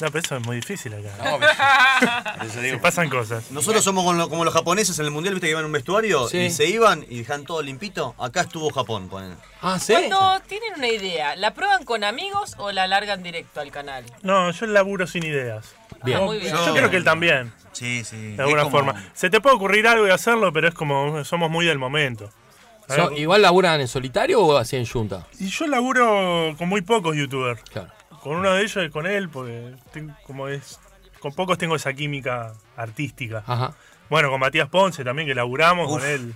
No, 0.00 0.06
pero 0.10 0.18
eso 0.18 0.36
es 0.36 0.44
muy 0.46 0.56
difícil 0.56 0.92
acá. 0.94 1.10
No, 1.24 2.60
digo. 2.62 2.80
pasan 2.80 3.08
cosas. 3.08 3.50
Nosotros 3.50 3.82
somos 3.84 4.04
como, 4.04 4.16
lo- 4.18 4.28
como 4.28 4.44
los 4.44 4.52
japoneses 4.54 4.98
en 4.98 5.04
el 5.06 5.10
mundial, 5.10 5.34
viste 5.34 5.46
que 5.46 5.50
iban 5.52 5.60
en 5.62 5.66
un 5.66 5.72
vestuario 5.72 6.28
Sí. 6.28 6.38
y 6.38 6.50
se 6.50 6.66
iban 6.66 7.04
y 7.08 7.18
dejan 7.18 7.44
todo 7.44 7.62
limpito. 7.62 8.14
Acá 8.18 8.42
estuvo 8.42 8.70
Japón, 8.70 9.08
ponen. 9.08 9.36
Ah, 9.62 9.78
¿sí? 9.78 9.92
Cuando 9.94 10.40
tienen 10.48 10.72
una 10.76 10.88
idea, 10.88 11.36
¿la 11.36 11.54
prueban 11.54 11.84
con 11.84 12.04
amigos 12.04 12.54
o 12.58 12.72
la 12.72 12.86
largan 12.86 13.22
directo 13.22 13.60
al 13.60 13.70
canal? 13.70 14.04
No, 14.22 14.50
yo 14.50 14.66
laburo 14.66 15.06
sin 15.06 15.22
ideas. 15.24 15.74
Bien. 16.04 16.18
Ah, 16.18 16.22
muy 16.22 16.38
bien. 16.38 16.54
Yo, 16.54 16.74
creo 16.74 16.90
que 16.90 16.96
él 16.96 17.04
también, 17.04 17.52
Sí, 17.72 18.04
sí. 18.04 18.32
de 18.36 18.42
alguna 18.42 18.64
como- 18.64 18.76
forma. 18.78 19.04
Se 19.14 19.30
te 19.30 19.40
puede 19.40 19.56
ocurrir 19.56 19.86
algo 19.88 20.06
y 20.06 20.10
hacerlo, 20.10 20.52
pero 20.52 20.68
es 20.68 20.74
como 20.74 21.24
somos 21.24 21.50
muy 21.50 21.64
del 21.66 21.78
momento. 21.78 22.30
So- 22.88 23.12
¿Igual 23.12 23.40
laburan 23.40 23.80
en 23.80 23.88
solitario 23.88 24.40
o 24.42 24.58
así 24.58 24.76
en 24.76 24.84
junta? 24.86 25.26
Y 25.40 25.48
yo 25.48 25.66
laburo 25.66 26.54
con 26.58 26.68
muy 26.68 26.82
pocos 26.82 27.16
youtubers. 27.16 27.62
Claro. 27.70 27.88
Con 28.24 28.36
uno 28.38 28.54
de 28.54 28.62
ellos 28.62 28.82
y 28.86 28.88
con 28.88 29.06
él, 29.06 29.28
porque 29.28 29.74
como 30.22 30.48
es, 30.48 30.80
con 31.20 31.34
pocos 31.34 31.58
tengo 31.58 31.76
esa 31.76 31.92
química 31.92 32.54
artística. 32.74 33.44
Ajá. 33.46 33.74
Bueno, 34.08 34.30
con 34.30 34.40
Matías 34.40 34.70
Ponce 34.70 35.04
también, 35.04 35.28
que 35.28 35.34
laburamos 35.34 35.92
Uf. 35.92 36.00
con 36.00 36.08
él. 36.08 36.34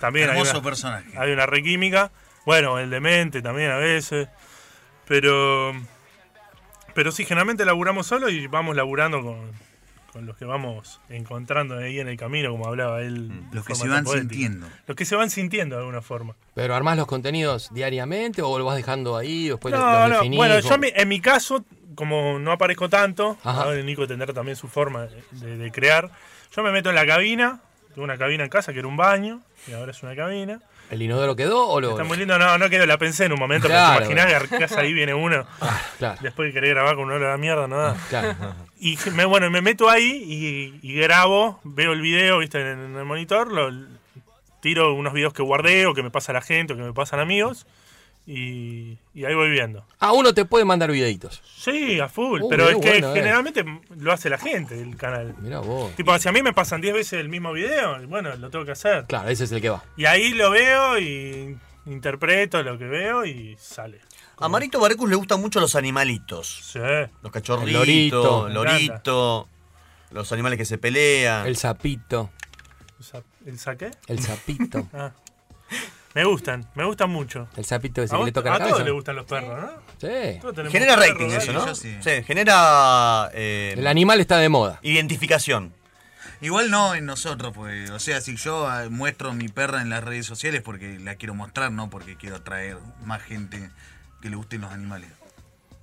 También 0.00 0.30
hay 0.30 0.36
Hermoso 0.36 0.60
una, 0.60 0.62
personaje. 0.62 1.10
hay 1.18 1.30
una 1.30 1.44
requímica. 1.44 2.10
Bueno, 2.46 2.78
el 2.78 2.88
demente 2.88 3.42
también 3.42 3.70
a 3.70 3.76
veces. 3.76 4.28
Pero. 5.06 5.74
Pero 6.94 7.12
sí, 7.12 7.26
generalmente 7.26 7.66
laburamos 7.66 8.06
solo 8.06 8.30
y 8.30 8.46
vamos 8.46 8.74
laburando 8.74 9.22
con, 9.22 9.52
con 10.12 10.26
los 10.26 10.36
que 10.36 10.44
vamos 10.44 11.00
encontrando 11.08 11.76
ahí 11.78 12.00
en 12.00 12.08
el 12.08 12.16
camino, 12.16 12.50
como 12.50 12.66
hablaba 12.66 13.00
él. 13.00 13.28
de 13.50 13.56
Los 13.56 13.64
que 13.64 13.74
se 13.74 13.86
van 13.88 14.04
poética. 14.04 14.28
sintiendo. 14.34 14.66
Los 14.86 14.96
que 14.96 15.04
se 15.04 15.14
van 15.16 15.30
sintiendo 15.30 15.76
de 15.76 15.80
alguna 15.82 16.02
forma. 16.02 16.34
¿Pero 16.54 16.74
armás 16.74 16.96
los 16.96 17.06
contenidos 17.06 17.68
diariamente 17.72 18.42
o 18.42 18.58
lo 18.58 18.64
vas 18.64 18.76
dejando 18.76 19.16
ahí? 19.16 19.48
Después 19.48 19.72
No, 19.74 19.78
los 19.80 20.08
no, 20.08 20.14
definís? 20.16 20.36
bueno, 20.36 20.54
o- 20.56 20.60
yo 20.60 20.78
mi- 20.78 20.92
en 20.94 21.08
mi 21.08 21.20
caso, 21.20 21.64
como 21.94 22.38
no 22.38 22.52
aparezco 22.52 22.88
tanto, 22.88 23.38
ahora 23.44 23.80
Nico 23.82 24.06
tendrá 24.08 24.32
también 24.32 24.56
su 24.56 24.66
forma 24.68 25.06
de, 25.06 25.22
de- 25.32 25.56
de 25.56 25.70
crear. 25.72 26.10
Yo 26.54 26.62
me 26.62 26.72
meto 26.72 26.88
en 26.88 26.96
la 26.96 27.06
cabina, 27.06 27.60
tengo 27.94 28.02
una 28.02 28.18
cabina 28.18 28.42
en 28.44 28.50
casa 28.50 28.72
que 28.72 28.80
era 28.80 28.88
un 28.88 28.96
baño, 28.96 29.40
y 29.68 29.72
ahora 29.72 29.92
es 29.92 30.02
una 30.02 30.16
cabina. 30.16 30.60
¿El 30.90 31.02
inodoro 31.02 31.36
quedó 31.36 31.68
o 31.68 31.80
lo.? 31.80 31.90
Está 31.90 32.04
muy 32.04 32.18
lindo, 32.18 32.38
no, 32.38 32.58
no 32.58 32.68
quedó, 32.68 32.84
la 32.84 32.98
pensé 32.98 33.26
en 33.26 33.32
un 33.32 33.38
momento, 33.38 33.68
Claro. 33.68 33.94
pero 33.98 34.08
te 34.08 34.12
imaginás 34.12 34.48
que 34.48 34.54
arcás 34.54 34.72
ahí 34.78 34.92
viene 34.92 35.14
uno, 35.14 35.46
Claro, 35.98 36.18
después 36.20 36.48
que 36.48 36.54
querés 36.54 36.70
grabar 36.70 36.96
con 36.96 37.04
uno 37.04 37.14
de 37.14 37.26
la 37.26 37.36
mierda, 37.36 37.66
no 37.68 37.78
da. 37.78 37.96
claro. 38.08 38.34
Y 38.80 38.98
me, 39.12 39.24
bueno, 39.24 39.48
me 39.50 39.62
meto 39.62 39.88
ahí 39.88 40.24
y, 40.82 40.88
y 40.88 40.94
grabo, 40.94 41.60
veo 41.64 41.92
el 41.92 42.00
video, 42.00 42.38
viste, 42.38 42.60
en, 42.60 42.66
en 42.78 42.96
el 42.96 43.04
monitor, 43.04 43.52
lo, 43.52 43.70
tiro 44.60 44.92
unos 44.94 45.12
videos 45.12 45.32
que 45.32 45.42
guardé 45.42 45.86
o 45.86 45.94
que 45.94 46.02
me 46.02 46.10
pasa 46.10 46.32
la 46.32 46.40
gente 46.42 46.72
o 46.72 46.76
que 46.76 46.82
me 46.82 46.92
pasan 46.92 47.20
amigos, 47.20 47.66
y, 48.26 48.98
y 49.14 49.24
ahí 49.24 49.34
voy 49.34 49.50
viendo. 49.50 49.84
Ah, 49.98 50.12
uno 50.12 50.32
te 50.32 50.44
puede 50.44 50.64
mandar 50.64 50.90
videitos. 50.92 51.42
Sí, 51.56 51.98
a 52.00 52.08
full, 52.08 52.42
Uh, 52.42 52.48
pero 52.48 52.68
es 52.68 52.76
que 52.78 52.90
bueno, 52.90 53.10
eh. 53.10 53.14
generalmente 53.14 53.64
lo 53.96 54.12
hace 54.12 54.30
la 54.30 54.38
gente 54.38 54.76
del 54.76 54.96
canal. 54.96 55.34
Mirá 55.40 55.60
vos. 55.60 55.94
Tipo, 55.96 56.16
si 56.18 56.28
a 56.28 56.32
mí 56.32 56.42
me 56.42 56.52
pasan 56.52 56.80
10 56.80 56.94
veces 56.94 57.12
el 57.20 57.28
mismo 57.28 57.52
video, 57.52 58.00
y 58.02 58.06
bueno, 58.06 58.34
lo 58.36 58.50
tengo 58.50 58.64
que 58.64 58.72
hacer. 58.72 59.06
Claro, 59.06 59.28
ese 59.28 59.44
es 59.44 59.52
el 59.52 59.60
que 59.60 59.70
va. 59.70 59.82
Y 59.96 60.04
ahí 60.04 60.30
lo 60.34 60.50
veo 60.50 60.98
y 60.98 61.56
interpreto 61.86 62.62
lo 62.62 62.78
que 62.78 62.84
veo 62.84 63.24
y 63.24 63.56
sale. 63.58 64.00
A 64.38 64.48
Marito 64.48 64.78
Barcus 64.80 65.10
le 65.10 65.16
gustan 65.16 65.40
mucho 65.40 65.60
los 65.60 65.74
animalitos. 65.74 66.60
Sí. 66.72 66.78
Los 67.22 67.32
cachorritos, 67.32 67.66
El 67.68 67.72
lorito. 67.74 68.46
el 68.46 68.54
lorito, 68.54 69.48
los 70.12 70.32
animales 70.32 70.56
que 70.58 70.64
se 70.64 70.78
pelean. 70.78 71.46
El 71.46 71.56
sapito. 71.56 72.30
O 72.98 73.02
sea, 73.02 73.22
¿El 73.44 73.58
saqué? 73.58 73.90
El 74.06 74.20
sapito. 74.20 74.86
Ah. 74.94 75.10
Me 76.14 76.24
gustan, 76.24 76.66
me 76.74 76.84
gustan 76.84 77.08
mucho. 77.10 77.48
El 77.56 77.64
sapito 77.64 78.02
ese 78.02 78.16
que 78.16 78.24
le 78.24 78.32
toca 78.32 78.48
a 78.50 78.52
la 78.54 78.58
todos 78.58 78.70
cabeza. 78.72 78.84
les 78.84 78.92
gustan 78.94 79.16
los 79.16 79.26
perros, 79.26 79.60
¿no? 79.60 79.70
Sí. 80.00 80.68
Genera 80.70 80.96
perros, 80.96 81.08
rating 81.10 81.26
eso, 81.30 81.52
¿no? 81.52 81.74
sí. 81.74 81.96
genera 82.26 83.30
eh, 83.32 83.74
El 83.76 83.86
animal 83.86 84.20
está 84.20 84.38
de 84.38 84.48
moda. 84.48 84.80
identificación. 84.82 85.72
Igual 86.40 86.70
no 86.70 86.94
en 86.94 87.04
nosotros, 87.06 87.52
pues. 87.54 87.90
O 87.90 87.98
sea, 87.98 88.20
si 88.20 88.36
yo 88.36 88.68
eh, 88.80 88.88
muestro 88.88 89.32
mi 89.34 89.48
perra 89.48 89.82
en 89.82 89.90
las 89.90 90.02
redes 90.02 90.26
sociales 90.26 90.62
porque 90.62 90.98
la 90.98 91.14
quiero 91.16 91.34
mostrar, 91.34 91.70
no 91.70 91.90
porque 91.90 92.16
quiero 92.16 92.36
atraer 92.36 92.78
más 93.04 93.22
gente 93.22 93.70
que 94.22 94.30
le 94.30 94.36
gusten 94.36 94.62
los 94.62 94.72
animales. 94.72 95.10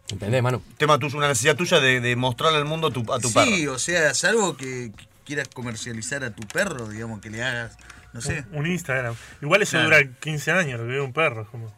¿Entendés, 0.09 0.41
Manu? 0.41 0.61
Tema 0.77 0.97
tuyo, 0.97 1.17
una 1.17 1.27
necesidad 1.27 1.55
tuya 1.55 1.79
de, 1.79 1.99
de 2.01 2.15
mostrarle 2.15 2.57
al 2.57 2.65
mundo 2.65 2.87
a 2.87 2.91
tu, 2.91 3.01
a 3.13 3.19
tu 3.19 3.31
perro. 3.31 3.45
Sí, 3.45 3.67
o 3.67 3.77
sea, 3.77 4.13
salvo 4.13 4.57
que 4.57 4.91
quieras 5.25 5.47
comercializar 5.53 6.23
a 6.23 6.31
tu 6.31 6.43
perro, 6.47 6.87
digamos, 6.89 7.19
que 7.21 7.29
le 7.29 7.43
hagas, 7.43 7.77
no 8.17 8.21
sé. 8.21 8.45
Un, 8.51 8.59
un 8.59 8.67
Instagram. 8.67 9.15
Igual 9.41 9.61
eso 9.61 9.71
Claro. 9.77 9.85
dura 9.85 10.19
15 10.19 10.51
años, 10.51 10.79
lo 10.79 10.85
que 10.85 10.91
ve 10.93 11.01
un 11.01 11.13
perro. 11.13 11.41
es 11.43 11.47
Como... 11.49 11.73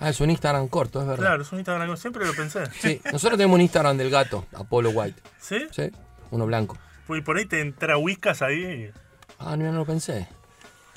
Ah, 0.00 0.10
es 0.10 0.20
un 0.20 0.30
Instagram 0.30 0.68
corto, 0.68 1.00
es 1.00 1.06
verdad. 1.08 1.24
Claro, 1.26 1.42
es 1.42 1.50
un 1.52 1.58
Instagram, 1.58 1.96
siempre 1.96 2.24
lo 2.26 2.34
pensé. 2.34 2.64
Sí, 2.80 3.00
nosotros 3.12 3.36
tenemos 3.38 3.54
un 3.56 3.60
Instagram 3.62 3.96
del 3.96 4.10
gato, 4.10 4.46
Apollo 4.54 4.90
White. 4.90 5.20
¿Sí? 5.40 5.66
Sí, 5.72 5.90
uno 6.30 6.46
blanco. 6.46 6.78
Pues 7.06 7.22
por 7.22 7.36
ahí 7.38 7.46
te 7.46 7.60
entra 7.60 7.96
Whiskas 7.98 8.42
ahí. 8.42 8.90
Ah, 9.38 9.56
no, 9.56 9.64
no 9.72 9.78
lo 9.78 9.84
pensé. 9.86 10.28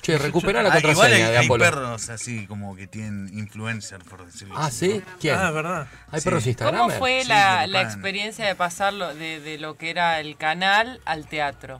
Che, 0.02 0.18
recupera 0.18 0.62
la 0.64 0.72
Ah, 0.72 0.78
igual 0.78 0.94
contraseña 0.94 1.26
hay, 1.26 1.32
de 1.32 1.38
hay 1.38 1.44
Apolo. 1.46 1.64
perros 1.64 2.10
así 2.10 2.46
como 2.48 2.74
que 2.74 2.88
tienen 2.88 3.28
influencer, 3.38 4.00
por 4.02 4.24
decirlo 4.26 4.54
Ah, 4.58 4.66
así. 4.66 4.94
¿sí? 4.94 5.02
¿Quién? 5.20 5.36
Ah, 5.38 5.48
es 5.48 5.54
verdad. 5.54 5.86
¿Hay 6.10 6.20
Sí. 6.20 6.24
perros 6.24 6.46
Instagram? 6.48 6.80
¿Cómo 6.80 6.98
fue 6.98 7.22
Sí, 7.22 7.28
la, 7.28 7.66
la 7.68 7.82
experiencia 7.82 8.44
de 8.46 8.54
pasarlo 8.56 9.14
de, 9.14 9.38
de 9.40 9.58
lo 9.58 9.76
que 9.76 9.90
era 9.90 10.18
el 10.18 10.36
canal 10.36 11.00
al 11.04 11.26
teatro? 11.28 11.78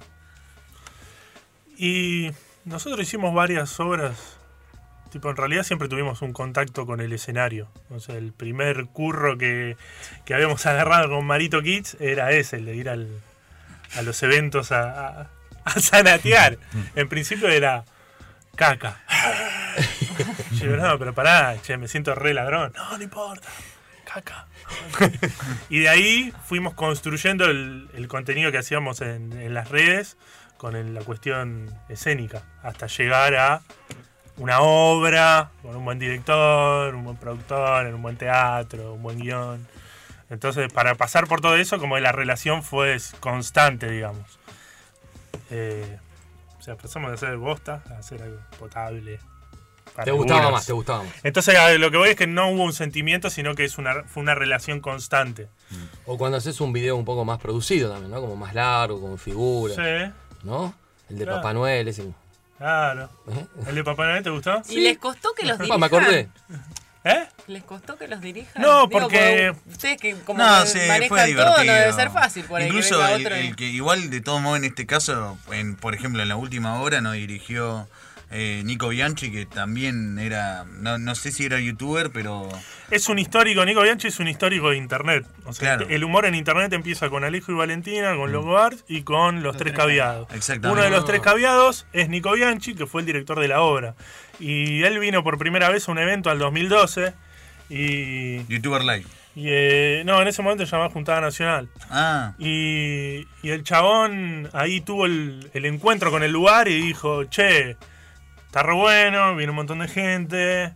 Y 1.77 2.31
nosotros 2.65 3.01
hicimos 3.01 3.35
varias 3.35 3.79
obras. 3.81 4.39
Tipo, 5.11 5.29
en 5.29 5.37
realidad 5.37 5.63
siempre 5.63 5.89
tuvimos 5.89 6.23
un 6.23 6.33
contacto 6.33 6.87
con 6.87 7.01
el 7.01 7.13
escenario. 7.13 7.69
O 7.91 8.01
sea, 8.01 8.17
el 8.17 8.33
primer 8.33 8.87
curro 8.87 9.37
que, 9.37 9.77
que 10.25 10.35
habíamos 10.35 10.65
agarrado 10.67 11.11
con 11.11 11.27
Marito 11.27 11.63
Kids 11.63 11.97
era 12.01 12.33
ese, 12.33 12.57
el 12.57 12.65
de 12.67 12.77
ir 12.77 12.89
al, 12.89 13.09
a 13.97 14.03
los 14.03 14.23
eventos 14.23 14.73
a, 14.73 15.09
a, 15.09 15.31
a 15.65 15.81
sanatear. 15.81 16.59
En 16.97 17.09
principio 17.09 17.49
era 17.49 17.85
caca. 18.57 19.01
Yo 20.53 20.77
no, 20.77 20.99
pero 20.99 21.15
pará, 21.15 21.57
che, 21.63 21.77
me 21.77 21.89
siento 21.89 22.15
re 22.15 22.35
ladrón. 22.35 22.73
No, 22.75 22.97
no 22.97 23.03
importa. 23.03 23.49
Caca. 24.05 24.47
y 25.71 25.81
de 25.81 25.89
ahí 25.89 26.33
fuimos 26.47 26.75
construyendo 26.75 27.47
el, 27.47 27.89
el 27.95 28.09
contenido 28.09 28.51
que 28.53 28.59
hacíamos 28.59 29.01
en, 29.01 29.33
en 29.33 29.55
las 29.55 29.71
redes 29.71 30.17
con 30.63 30.77
el- 30.77 30.95
la 30.95 31.01
cuestión 31.03 31.69
escénica, 31.89 32.45
hasta 32.63 32.87
llegar 32.87 33.35
a 33.35 33.63
una 34.37 34.61
obra 34.61 35.51
con 35.61 35.75
un 35.75 35.85
buen 35.85 35.99
director, 35.99 36.95
un 36.95 37.03
buen 37.03 37.17
productor, 37.17 37.85
en 37.89 37.95
un 37.95 38.01
buen 38.03 38.17
teatro, 38.17 38.95
un 38.95 39.03
buen 39.03 39.19
guion. 39.19 39.67
Entonces, 40.31 40.73
para 40.73 40.95
pasar 40.95 41.27
por 41.27 41.41
todo 41.41 41.57
eso, 41.57 41.81
como 41.81 41.99
la 41.99 42.13
relación 42.13 42.63
fue 42.63 42.97
constante, 43.19 43.91
digamos. 43.91 44.39
Eh, 45.51 45.99
o 46.61 46.63
sea, 46.63 46.77
pasamos 46.77 47.11
de 47.11 47.17
hacer 47.17 47.37
bosta 47.39 47.83
a 47.91 47.99
hacer 47.99 48.23
algo 48.23 48.39
potable. 48.57 49.19
Te 50.05 50.13
gustaba 50.13 50.51
más, 50.53 50.65
te 50.65 50.73
gustaba 50.73 51.03
más. 51.03 51.13
Entonces, 51.25 51.55
lo 51.81 51.91
que 51.91 51.97
voy 51.97 52.11
es 52.11 52.17
que 52.17 52.29
no 52.29 52.49
hubo 52.51 52.63
un 52.63 52.73
sentimiento, 52.73 53.31
sino 53.31 53.57
que 53.57 53.65
es 53.65 53.79
una, 53.79 54.05
fue 54.05 54.23
una 54.23 54.37
relación 54.37 54.81
constante. 54.81 55.49
O 56.07 56.17
cuando 56.17 56.39
haces 56.39 56.61
un 56.61 56.73
video 56.73 56.97
un 56.97 57.05
poco 57.05 57.25
más 57.25 57.39
producido 57.41 57.91
también, 57.91 58.13
¿no? 58.13 58.21
Como 58.21 58.37
más 58.37 58.55
largo, 58.55 59.01
con 59.01 59.19
figuras. 59.19 59.77
Sí, 59.77 60.13
¿No? 60.43 60.75
El 61.09 61.19
de 61.19 61.25
Claro. 61.25 61.39
Papá 61.41 61.53
Noel, 61.55 61.89
ese. 61.89 62.05
claro. 62.59 63.11
¿Eh? 63.31 63.47
¿El 63.67 63.75
de 63.75 63.85
Papá 63.85 64.07
Noel 64.07 64.23
te 64.23 64.31
gustó? 64.31 64.63
¿Y 64.69 64.81
les 64.81 64.99
costó 64.99 65.33
que 65.35 65.45
los 65.47 65.57
Ah, 65.59 65.63
dirijan? 65.63 65.81
me 65.81 65.87
acordé. 65.87 66.29
¿Eh? 67.05 67.27
¿Les 67.49 67.65
costó 67.65 67.99
que 67.99 68.07
los 68.07 68.21
dirijan? 68.21 68.63
No, 68.63 68.87
Digo, 68.87 69.01
porque- 69.01 69.53
Ustedes 69.71 70.01
que 70.01 70.15
como 70.21 70.39
No, 70.43 70.63
que 70.63 70.69
sí, 70.69 70.79
manejan 70.87 71.09
fue 71.09 71.19
todo, 71.19 71.27
divertido. 71.27 71.65
no 71.65 71.73
debe 71.81 71.93
ser 71.93 72.11
fácil 72.11 72.45
por 72.45 72.61
ahí 72.61 72.69
que 72.69 72.77
Incluso 72.77 73.05
el, 73.09 73.21
otro 73.21 73.37
y- 73.37 73.47
el 73.49 73.57
que 73.57 73.65
igual 73.65 74.09
de 74.11 74.21
todo 74.21 74.39
modo 74.39 74.55
en 74.57 74.65
este 74.65 74.87
caso, 74.87 75.37
en, 75.51 75.75
por 75.75 75.95
ejemplo 75.97 76.23
en 76.23 76.29
la 76.29 76.37
última 76.37 76.81
hora 76.81 77.01
nos 77.01 77.15
dirigió 77.15 77.89
eh, 78.33 78.63
Nico 78.65 78.89
Bianchi, 78.89 79.31
que 79.31 79.45
también 79.47 80.19
era, 80.19 80.65
no, 80.65 80.97
no 80.99 81.15
sé 81.15 81.31
si 81.33 81.45
era 81.45 81.61
youtuber, 81.61 82.11
pero 82.11 82.49
Es 82.91 83.09
un 83.09 83.19
histórico, 83.19 83.65
Nico 83.65 83.83
Bianchi 83.83 84.09
es 84.09 84.19
un 84.21 84.29
histórico 84.29 84.71
de 84.71 84.79
internet. 84.79 85.27
O 85.45 85.53
sea, 85.53 85.77
Claro. 85.77 85.87
el 85.91 86.03
humor 86.03 86.25
en 86.27 86.35
internet 86.35 86.73
empieza 86.73 87.11
con 87.11 87.25
Alejo 87.25 87.53
y 87.53 87.55
Valentina, 87.55 88.17
con 88.17 88.33
Logo 88.33 88.57
Art 88.59 88.79
y 88.89 89.03
con 89.03 89.43
Los, 89.43 89.57
Tres 89.57 89.75
Caviados. 89.75 90.29
Exactamente. 90.35 90.73
Uno 90.81 90.83
de 90.83 90.91
los 90.91 91.05
Tres 91.05 91.21
Caviados 91.21 91.87
es 91.93 92.09
Nico 92.09 92.33
Bianchi, 92.33 92.75
que 92.75 92.87
fue 92.87 93.03
el 93.03 93.07
director 93.07 93.39
de 93.39 93.49
la 93.49 93.61
obra. 93.61 93.95
Y 94.41 94.83
él 94.83 94.99
vino 94.99 95.23
por 95.23 95.37
primera 95.39 95.69
vez 95.69 95.89
a 95.89 95.93
un 95.93 95.99
evento 95.99 96.31
al 96.31 96.39
2012 96.39 97.13
y... 97.71 98.45
youtuber 98.47 98.83
live. 98.83 99.05
y, 99.35 99.45
eh, 99.49 100.03
no, 100.05 100.21
en 100.21 100.29
ese 100.29 100.43
momento 100.43 100.65
se 100.67 100.73
llamaba 100.73 100.91
Juntada 100.91 101.21
Nacional. 101.21 101.69
Ah, 101.91 102.33
Y, 102.39 103.27
y 103.43 103.51
el 103.51 103.63
chabón 103.65 104.49
ahí 104.53 104.81
tuvo 104.81 105.07
el, 105.07 105.51
el 105.55 105.65
encuentro 105.67 106.11
con 106.11 106.23
el 106.23 106.33
lugar 106.33 106.69
y 106.69 106.81
dijo, 106.81 107.25
che, 107.25 107.77
está 108.53 108.63
re 108.63 108.75
bueno, 108.75 109.35
viene 109.35 109.49
un 109.49 109.57
montón 109.57 109.79
de 109.79 109.89
gente, 109.89 110.75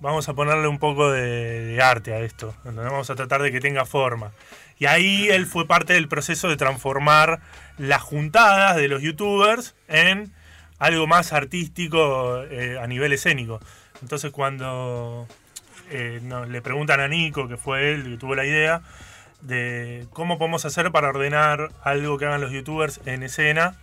vamos 0.00 0.28
a 0.28 0.34
ponerle 0.34 0.66
un 0.66 0.80
poco 0.80 1.12
de, 1.12 1.78
arte 1.80 2.12
a 2.12 2.18
esto, 2.18 2.56
vamos 2.64 3.08
a 3.08 3.14
tratar 3.14 3.40
de 3.40 3.52
que 3.52 3.60
tenga 3.60 3.84
forma. 3.84 4.32
Y 4.80 4.86
ahí 4.86 5.28
él 5.28 5.46
fue 5.46 5.64
parte 5.64 5.92
del 5.92 6.08
proceso 6.08 6.48
de 6.48 6.56
transformar 6.56 7.38
las 7.78 8.02
juntadas 8.02 8.74
de 8.74 8.88
los 8.88 9.00
youtubers 9.00 9.76
en 9.86 10.32
algo 10.80 11.06
más 11.06 11.32
artístico 11.32 12.42
eh, 12.50 12.80
a 12.82 12.88
nivel 12.88 13.12
escénico. 13.12 13.60
Entonces 14.02 14.32
cuando 14.32 15.28
eh, 15.90 16.20
le 16.48 16.62
preguntan 16.62 16.98
a 16.98 17.06
Nico, 17.06 17.46
que 17.46 17.56
fue 17.56 17.92
él 17.92 18.02
que 18.02 18.16
tuvo 18.16 18.34
la 18.34 18.44
idea, 18.44 18.82
de 19.40 20.08
cómo 20.10 20.36
podemos 20.36 20.64
hacer 20.64 20.90
para 20.90 21.10
ordenar 21.10 21.70
algo 21.84 22.18
que 22.18 22.24
hagan 22.24 22.40
los 22.40 22.50
youtubers 22.50 23.00
en 23.06 23.22
escena. 23.22 23.76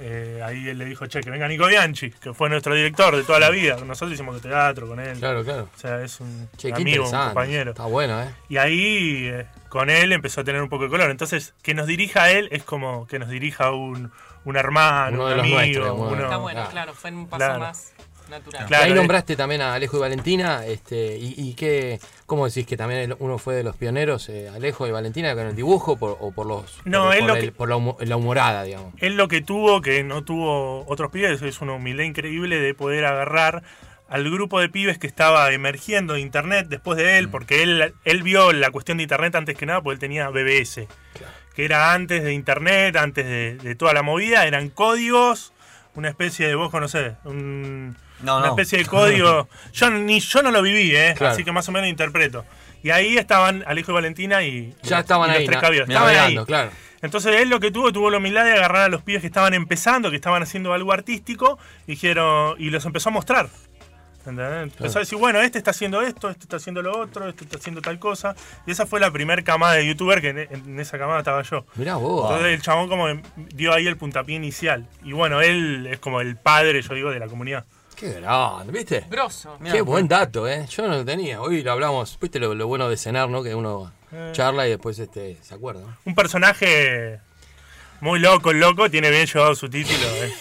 Eh, 0.00 0.40
ahí 0.44 0.68
él 0.68 0.78
le 0.78 0.84
dijo, 0.84 1.06
che, 1.06 1.20
que 1.20 1.30
venga 1.30 1.48
Nico 1.48 1.66
Bianchi, 1.66 2.10
que 2.10 2.32
fue 2.32 2.48
nuestro 2.48 2.74
director 2.74 3.16
de 3.16 3.24
toda 3.24 3.40
la 3.40 3.50
vida. 3.50 3.76
Nosotros 3.84 4.12
hicimos 4.12 4.40
teatro 4.40 4.86
con 4.86 5.00
él. 5.00 5.18
Claro, 5.18 5.42
claro. 5.44 5.68
O 5.74 5.78
sea, 5.78 6.02
es 6.02 6.20
un 6.20 6.48
Che, 6.56 6.72
amigo, 6.72 7.04
un 7.04 7.10
compañero. 7.10 7.70
Está 7.72 7.84
bueno, 7.86 8.22
¿eh? 8.22 8.28
Y 8.48 8.58
ahí 8.58 9.26
eh, 9.26 9.46
con 9.68 9.90
él 9.90 10.12
empezó 10.12 10.42
a 10.42 10.44
tener 10.44 10.62
un 10.62 10.68
poco 10.68 10.84
de 10.84 10.90
color. 10.90 11.10
Entonces, 11.10 11.54
que 11.62 11.74
nos 11.74 11.86
dirija 11.86 12.24
a 12.24 12.30
él 12.30 12.48
es 12.52 12.62
como 12.62 13.06
que 13.08 13.18
nos 13.18 13.28
dirija 13.28 13.72
un, 13.72 14.12
un 14.44 14.56
hermano, 14.56 15.16
Uno 15.16 15.24
un 15.24 15.30
de 15.30 15.36
los 15.36 15.42
amigo. 15.44 15.58
nuestros, 15.58 15.90
uno- 15.98 16.08
uno- 16.10 16.22
Está 16.24 16.36
bueno, 16.36 16.58
Claro. 16.60 16.70
claro, 16.70 16.94
fue 16.94 17.10
un 17.10 17.26
paso 17.28 17.38
Claro. 17.44 17.58
más 17.58 17.92
natural. 18.28 18.66
Claro, 18.66 18.84
Ahí 18.84 18.92
eh. 18.92 18.94
nombraste 18.94 19.36
también 19.36 19.60
a 19.62 19.74
Alejo 19.74 19.96
y 19.96 20.00
Valentina, 20.00 20.64
este, 20.66 21.16
y, 21.16 21.34
y 21.36 21.54
qué, 21.54 21.98
¿cómo 22.26 22.46
decís 22.46 22.66
que 22.66 22.76
también 22.76 23.14
uno 23.18 23.38
fue 23.38 23.54
de 23.54 23.62
los 23.62 23.76
pioneros, 23.76 24.28
eh, 24.28 24.48
Alejo 24.48 24.86
y 24.86 24.90
Valentina, 24.90 25.34
con 25.34 25.46
el 25.46 25.56
dibujo 25.56 25.96
por- 25.96 26.16
o 26.20 26.32
por 26.32 26.46
los 26.46 26.80
No, 26.84 27.04
por, 27.06 27.14
él 27.14 27.20
por 27.20 27.28
lo 27.28 27.34
el- 27.36 27.40
que- 27.44 27.52
por 27.52 27.68
la, 27.68 27.76
humo- 27.76 27.96
la 28.00 28.16
humorada, 28.16 28.62
digamos? 28.64 28.92
Él 28.98 29.16
lo 29.16 29.28
que 29.28 29.40
tuvo, 29.40 29.80
que 29.80 30.02
no 30.04 30.24
tuvo 30.24 30.84
otros 30.88 31.10
pibes, 31.10 31.40
es 31.42 31.60
una 31.60 31.72
humildad 31.74 32.04
increíble 32.04 32.58
de 32.60 32.74
poder 32.74 33.04
agarrar 33.04 33.62
al 34.08 34.24
grupo 34.30 34.58
de 34.58 34.70
pibes 34.70 34.96
que 34.98 35.06
estaba 35.06 35.52
emergiendo 35.52 36.14
de 36.14 36.20
internet 36.20 36.66
después 36.70 36.96
de 36.96 37.18
él, 37.18 37.28
porque 37.28 37.62
él, 37.62 37.92
él 38.04 38.22
vio 38.22 38.52
la 38.54 38.70
cuestión 38.70 38.96
de 38.96 39.02
internet 39.02 39.34
antes 39.34 39.54
que 39.56 39.66
nada, 39.66 39.82
porque 39.82 39.94
él 39.94 39.98
tenía 40.00 40.30
BBS, 40.30 40.88
que 41.54 41.64
era 41.66 41.92
antes 41.92 42.24
de 42.24 42.32
internet, 42.32 42.96
antes 42.96 43.26
de, 43.26 43.56
de 43.58 43.74
toda 43.74 43.92
la 43.92 44.02
movida, 44.02 44.46
eran 44.46 44.70
códigos, 44.70 45.52
una 45.94 46.08
especie 46.08 46.46
de, 46.48 46.54
vos 46.54 46.70
conocés, 46.70 47.14
un- 47.24 47.96
No, 48.22 48.38
una 48.38 48.46
no. 48.46 48.52
especie 48.52 48.78
de 48.78 48.86
código. 48.86 49.48
yo 49.72 49.90
ni 49.90 50.20
yo 50.20 50.42
no 50.42 50.50
lo 50.50 50.62
viví, 50.62 50.94
¿eh? 50.94 51.14
Claro. 51.16 51.32
así 51.34 51.44
que 51.44 51.52
más 51.52 51.68
o 51.68 51.72
menos 51.72 51.88
interpreto. 51.88 52.44
Y 52.82 52.90
ahí 52.90 53.16
estaban 53.18 53.64
Alejo 53.66 53.92
y 53.92 53.94
Valentina 53.94 54.42
y, 54.42 54.74
Ya 54.82 54.98
y 54.98 55.00
estaban 55.00 55.28
los 55.28 55.38
ahí, 55.38 55.46
tres. 55.46 55.62
Estaban 55.62 56.16
ahí. 56.16 56.38
claro. 56.44 56.70
Entonces 57.00 57.40
él 57.40 57.48
lo 57.48 57.60
que 57.60 57.70
tuvo, 57.70 57.92
tuvo 57.92 58.10
la 58.10 58.18
humildad 58.18 58.44
de 58.44 58.52
agarrar 58.52 58.82
a 58.82 58.88
los 58.88 59.02
pibes 59.02 59.20
que 59.20 59.28
estaban 59.28 59.54
empezando, 59.54 60.10
que 60.10 60.16
estaban 60.16 60.42
haciendo 60.42 60.72
algo 60.72 60.92
artístico, 60.92 61.58
y 61.86 61.92
dijeron, 61.92 62.56
y 62.58 62.70
los 62.70 62.84
empezó 62.86 63.10
a 63.10 63.12
mostrar. 63.12 63.48
Empezó 64.26 64.98
a 64.98 65.00
decir, 65.00 65.16
bueno, 65.18 65.40
este 65.40 65.58
está 65.58 65.70
haciendo 65.70 66.02
esto, 66.02 66.28
este 66.28 66.42
está 66.42 66.56
haciendo 66.56 66.82
lo 66.82 66.98
otro, 66.98 67.28
este 67.28 67.44
está 67.44 67.56
haciendo 67.56 67.80
tal 67.80 67.98
cosa. 67.98 68.34
Y 68.66 68.72
esa 68.72 68.84
fue 68.84 69.00
la 69.00 69.10
primera 69.10 69.40
camada 69.42 69.74
de 69.74 69.86
youtuber 69.86 70.20
que 70.20 70.28
en, 70.30 70.38
en 70.38 70.80
esa 70.80 70.98
camada 70.98 71.20
estaba 71.20 71.40
yo. 71.42 71.64
Mirá 71.76 71.96
vos. 71.96 72.30
Entonces 72.30 72.54
el 72.54 72.62
chabón 72.62 72.88
como 72.88 73.06
dio 73.54 73.72
ahí 73.72 73.86
el 73.86 73.96
puntapié 73.96 74.36
inicial. 74.36 74.86
Y 75.02 75.12
bueno, 75.12 75.40
él 75.40 75.86
es 75.90 75.98
como 75.98 76.20
el 76.20 76.36
padre, 76.36 76.82
yo 76.82 76.94
digo, 76.94 77.10
de 77.10 77.20
la 77.20 77.26
comunidad. 77.26 77.64
Qué 77.98 78.12
grande, 78.20 78.72
¿viste? 78.72 79.04
Grosso. 79.10 79.58
Qué 79.70 79.80
buen 79.80 80.06
dato, 80.06 80.46
¿eh? 80.48 80.66
Yo 80.70 80.86
no 80.86 80.94
lo 80.96 81.04
tenía. 81.04 81.40
Hoy 81.40 81.62
lo 81.62 81.72
hablamos, 81.72 82.16
¿viste 82.20 82.38
lo, 82.38 82.54
lo 82.54 82.66
bueno 82.68 82.88
de 82.88 82.96
cenar, 82.96 83.28
¿no? 83.28 83.42
Que 83.42 83.54
uno 83.54 83.92
Eh. 84.12 84.30
charla 84.32 84.66
y 84.66 84.70
después 84.70 84.98
este, 84.98 85.36
se 85.42 85.54
acuerda. 85.54 85.80
¿no? 85.82 85.96
Un 86.04 86.14
personaje 86.14 87.20
muy 88.00 88.20
loco, 88.20 88.52
el 88.52 88.60
loco, 88.60 88.88
tiene 88.88 89.10
bien 89.10 89.26
llevado 89.26 89.54
su 89.56 89.68
título. 89.68 89.98
eh. 90.14 90.32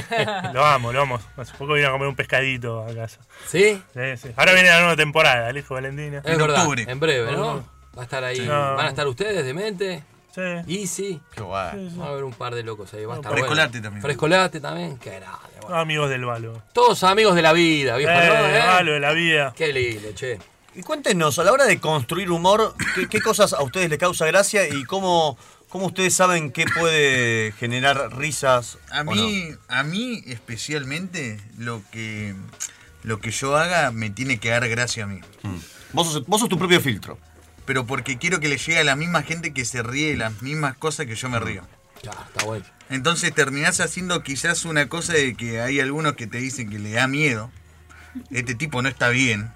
lo 0.52 0.64
amo, 0.64 0.92
lo 0.92 1.00
amo. 1.02 1.18
Hace 1.36 1.52
poco 1.54 1.72
vine 1.72 1.86
a 1.86 1.90
comer 1.92 2.08
un 2.08 2.14
pescadito 2.16 2.84
a 2.86 2.94
casa. 2.94 3.20
¿Sí? 3.46 3.82
Sí, 3.94 4.16
sí. 4.18 4.28
Ahora 4.36 4.52
viene 4.52 4.68
la 4.68 4.78
nueva 4.80 4.96
temporada, 4.96 5.48
el 5.48 5.56
hijo 5.56 5.74
Valentina. 5.74 6.18
Es 6.24 6.36
verdad, 6.38 6.66
en 6.76 7.00
breve, 7.00 7.32
¿no? 7.32 7.64
Va 7.96 8.02
a 8.02 8.04
estar 8.04 8.22
ahí. 8.22 8.36
Sí. 8.36 8.46
¿Van 8.46 8.80
a 8.86 8.88
estar 8.90 9.06
ustedes 9.08 9.44
de 9.44 9.54
mente? 9.54 10.04
Sí. 10.38 10.80
Easy. 10.80 11.20
qué 11.34 11.40
guay. 11.42 11.96
Va 11.98 12.06
a 12.06 12.08
haber 12.10 12.24
un 12.24 12.32
par 12.32 12.54
de 12.54 12.62
locos 12.62 12.92
ahí. 12.94 13.04
Va 13.04 13.14
a 13.14 13.16
estar 13.16 13.32
Frescolate 13.32 13.70
bueno. 13.70 13.82
también. 13.82 14.02
Frescolate 14.02 14.60
también. 14.60 14.98
Qué 14.98 15.10
grande. 15.10 15.60
bueno. 15.62 15.76
Amigos 15.76 16.10
del 16.10 16.24
Valo. 16.24 16.62
Todos 16.72 17.02
amigos 17.04 17.34
de 17.34 17.42
la 17.42 17.52
vida, 17.52 17.96
viejo. 17.96 18.12
Eh, 18.12 18.28
¿no? 18.28 18.34
del 18.34 18.54
¿Eh? 18.54 18.58
Valo, 18.58 18.92
de 18.92 19.00
la 19.00 19.12
vida. 19.12 19.52
Qué 19.56 19.72
lindo, 19.72 20.08
che. 20.14 20.38
Y 20.74 20.82
cuéntenos, 20.82 21.38
a 21.38 21.44
la 21.44 21.52
hora 21.52 21.64
de 21.64 21.80
construir 21.80 22.30
humor, 22.30 22.74
¿qué, 22.94 23.08
qué 23.08 23.20
cosas 23.20 23.52
a 23.52 23.62
ustedes 23.62 23.90
les 23.90 23.98
causa 23.98 24.26
gracia 24.26 24.68
y 24.68 24.84
cómo, 24.84 25.36
¿Cómo 25.68 25.86
ustedes 25.86 26.14
saben 26.14 26.50
qué 26.50 26.64
puede 26.78 27.52
generar 27.52 28.16
risas? 28.16 28.78
A 28.90 29.02
o 29.02 29.04
mí, 29.04 29.50
a 29.68 29.82
mí 29.82 30.22
especialmente, 30.26 31.38
lo 31.58 31.82
que, 31.92 32.34
lo 33.02 33.20
que 33.20 33.30
yo 33.30 33.54
haga 33.54 33.90
me 33.90 34.08
tiene 34.08 34.38
que 34.38 34.48
dar 34.48 34.66
gracia 34.66 35.04
a 35.04 35.06
mí. 35.06 35.20
Mm. 35.42 35.56
Vos, 35.92 36.06
sos, 36.12 36.26
vos 36.26 36.40
sos 36.40 36.48
tu 36.48 36.58
propio 36.58 36.80
filtro. 36.80 37.18
Pero 37.68 37.84
porque 37.84 38.16
quiero 38.16 38.40
que 38.40 38.48
le 38.48 38.56
llegue 38.56 38.78
a 38.78 38.84
la 38.84 38.96
misma 38.96 39.22
gente 39.22 39.52
que 39.52 39.66
se 39.66 39.82
ríe 39.82 40.12
de 40.12 40.16
las 40.16 40.40
mismas 40.40 40.74
cosas 40.78 41.04
que 41.04 41.14
yo 41.14 41.28
me 41.28 41.38
río. 41.38 41.68
Claro, 42.00 42.18
está 42.26 42.46
bueno. 42.46 42.64
Entonces 42.88 43.34
terminás 43.34 43.80
haciendo 43.80 44.22
quizás 44.22 44.64
una 44.64 44.88
cosa 44.88 45.12
de 45.12 45.34
que 45.34 45.60
hay 45.60 45.78
algunos 45.78 46.14
que 46.14 46.26
te 46.26 46.38
dicen 46.38 46.70
que 46.70 46.78
le 46.78 46.92
da 46.92 47.06
miedo. 47.08 47.50
Este 48.30 48.54
tipo 48.54 48.80
no 48.80 48.88
está 48.88 49.10
bien. 49.10 49.52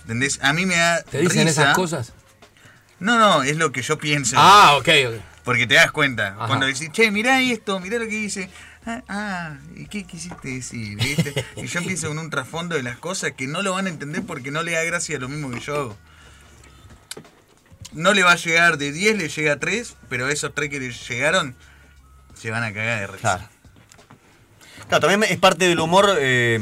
¿Entendés? 0.00 0.38
A 0.42 0.54
mí 0.54 0.64
me 0.64 0.76
da. 0.76 1.02
¿Te 1.02 1.18
dicen 1.18 1.46
risa. 1.46 1.62
esas 1.62 1.74
cosas? 1.76 2.14
No, 3.00 3.18
no, 3.18 3.42
es 3.42 3.58
lo 3.58 3.70
que 3.70 3.82
yo 3.82 3.98
pienso. 3.98 4.36
Ah, 4.38 4.78
ok, 4.78 4.88
ok. 5.08 5.20
Porque 5.44 5.66
te 5.66 5.74
das 5.74 5.92
cuenta. 5.92 6.28
Ajá. 6.28 6.46
Cuando 6.46 6.64
decís, 6.64 6.90
che, 6.90 7.10
mirá 7.10 7.42
esto, 7.42 7.78
mirá 7.80 7.98
lo 7.98 8.06
que 8.06 8.16
dice. 8.16 8.48
Ah, 8.86 9.02
ah, 9.10 9.56
¿y 9.74 9.84
qué 9.88 10.04
quisiste 10.04 10.48
decir? 10.48 10.96
¿Viste? 10.96 11.44
y 11.56 11.66
yo 11.66 11.80
empiezo 11.80 12.08
con 12.08 12.18
un 12.18 12.30
trasfondo 12.30 12.76
de 12.76 12.82
las 12.82 12.96
cosas 12.96 13.32
que 13.32 13.46
no 13.46 13.60
lo 13.60 13.74
van 13.74 13.88
a 13.88 13.90
entender 13.90 14.22
porque 14.22 14.50
no 14.50 14.62
le 14.62 14.72
da 14.72 14.82
gracia 14.84 15.18
lo 15.18 15.28
mismo 15.28 15.50
que 15.50 15.60
yo 15.60 15.76
hago. 15.76 15.98
No 17.96 18.12
le 18.14 18.22
va 18.22 18.32
a 18.32 18.36
llegar 18.36 18.78
de 18.78 18.92
10, 18.92 19.16
le 19.16 19.28
llega 19.28 19.54
a 19.54 19.58
3, 19.58 19.96
pero 20.08 20.28
esos 20.28 20.54
3 20.54 20.70
que 20.70 20.78
le 20.80 20.92
llegaron 20.92 21.54
se 22.34 22.50
van 22.50 22.62
a 22.62 22.72
cagar 22.72 23.00
de 23.00 23.06
risa. 23.08 23.20
Claro. 23.38 23.48
Claro, 24.88 25.08
también 25.08 25.32
es 25.32 25.38
parte 25.38 25.66
del 25.68 25.80
humor 25.80 26.16
eh, 26.20 26.60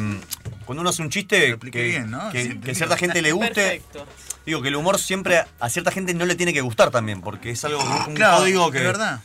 cuando 0.64 0.80
uno 0.80 0.90
hace 0.90 1.02
un 1.02 1.10
chiste 1.10 1.58
que, 1.58 1.82
bien, 1.82 2.10
¿no? 2.10 2.30
que- 2.30 2.42
Sí, 2.44 2.58
que 2.58 2.70
a 2.70 2.74
cierta 2.74 2.96
gente 2.96 3.20
le 3.20 3.32
guste. 3.32 3.52
Perfecto. 3.54 4.06
Digo 4.46 4.62
que 4.62 4.68
el 4.68 4.76
humor 4.76 4.98
siempre 4.98 5.38
a, 5.38 5.46
a 5.60 5.68
cierta 5.68 5.90
gente 5.90 6.14
no 6.14 6.24
le 6.24 6.34
tiene 6.34 6.52
que 6.52 6.60
gustar 6.60 6.90
también, 6.90 7.20
porque 7.20 7.50
es 7.50 7.64
algo 7.64 7.82
un 8.06 8.14
Claro, 8.14 8.38
código 8.38 8.70
que. 8.70 8.78
es 8.78 8.84
verdad. 8.84 9.20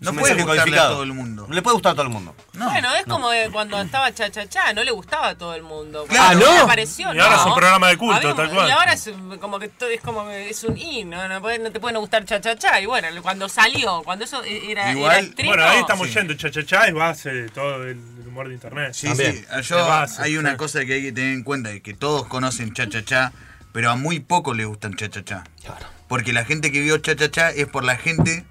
No 0.00 0.10
un 0.10 0.16
puede 0.18 0.42
gustarle 0.42 0.78
a 0.78 0.88
todo 0.88 1.02
el 1.02 1.12
mundo. 1.14 1.46
No 1.48 1.54
le 1.54 1.62
puede 1.62 1.74
gustar 1.74 1.92
a 1.92 1.94
todo 1.94 2.06
el 2.06 2.12
mundo. 2.12 2.34
Bueno, 2.52 2.94
es 2.94 3.06
No. 3.06 3.14
como 3.14 3.28
cuando 3.52 3.80
estaba 3.80 4.12
Cha 4.12 4.30
Cha 4.30 4.46
Cha, 4.48 4.72
no 4.74 4.82
le 4.84 4.90
gustaba 4.90 5.28
a 5.28 5.34
todo 5.38 5.54
el 5.54 5.62
mundo. 5.62 6.04
Claro. 6.08 6.40
Ah, 6.46 6.54
¿no? 6.58 6.62
apareció, 6.64 7.14
Y 7.14 7.18
ahora 7.18 7.36
no. 7.36 7.40
es 7.40 7.46
un 7.46 7.54
programa 7.54 7.88
de 7.88 7.96
culto, 7.96 8.16
Había- 8.28 8.34
tal 8.34 8.50
cual. 8.50 8.68
Y 8.68 8.70
ahora 8.72 8.92
es 8.92 9.06
un- 9.06 9.38
como 9.38 9.58
que 9.58 9.68
todo 9.68 9.88
es 9.90 10.00
como 10.00 10.28
es 10.30 10.62
un 10.64 10.76
in, 10.76 11.10
¿no? 11.10 11.26
No, 11.28 11.40
puede- 11.40 11.58
no 11.58 11.70
te 11.70 11.80
puede 11.80 11.94
no 11.94 12.00
gustar 12.00 12.24
Cha 12.24 12.40
Cha 12.40 12.56
Cha. 12.56 12.80
Y 12.80 12.86
bueno, 12.86 13.08
cuando 13.22 13.48
salió, 13.48 14.02
cuando 14.02 14.24
eso 14.24 14.42
era, 14.44 14.90
era 14.92 15.18
estreno, 15.20 15.50
bueno, 15.50 15.64
ahí 15.64 15.80
estamos 15.80 16.08
Sí. 16.08 16.14
yendo. 16.14 16.34
Cha-cha-cha 16.34 16.86
es 16.86 16.94
base 16.94 17.30
de 17.32 17.48
todo 17.48 17.84
el 17.84 17.98
humor 18.26 18.48
de 18.48 18.54
internet. 18.54 18.92
Sí, 18.94 19.08
sí. 19.14 19.44
Yo, 19.62 19.78
Es 19.78 19.86
base, 19.86 20.22
hay 20.22 20.36
una 20.36 20.50
sí. 20.52 20.56
cosa 20.56 20.84
que 20.84 20.94
hay 20.94 21.02
que 21.02 21.12
tener 21.12 21.32
en 21.32 21.44
cuenta, 21.44 21.70
es 21.70 21.80
que 21.82 21.94
todos 21.94 22.26
conocen 22.26 22.74
Cha 22.74 22.88
Cha 22.88 23.04
Cha, 23.04 23.32
pero 23.72 23.90
a 23.90 23.96
muy 23.96 24.20
pocos 24.20 24.56
les 24.56 24.66
gustan 24.66 24.94
Cha 24.94 25.08
Cha 25.08 25.24
Cha. 25.24 25.44
Porque 26.08 26.32
la 26.32 26.44
gente 26.44 26.70
que 26.70 26.80
vio 26.80 26.98
Cha 26.98 27.16
Cha 27.16 27.30
Cha 27.30 27.50
es 27.50 27.66
por 27.66 27.84
la 27.84 27.96
gente 27.96 28.44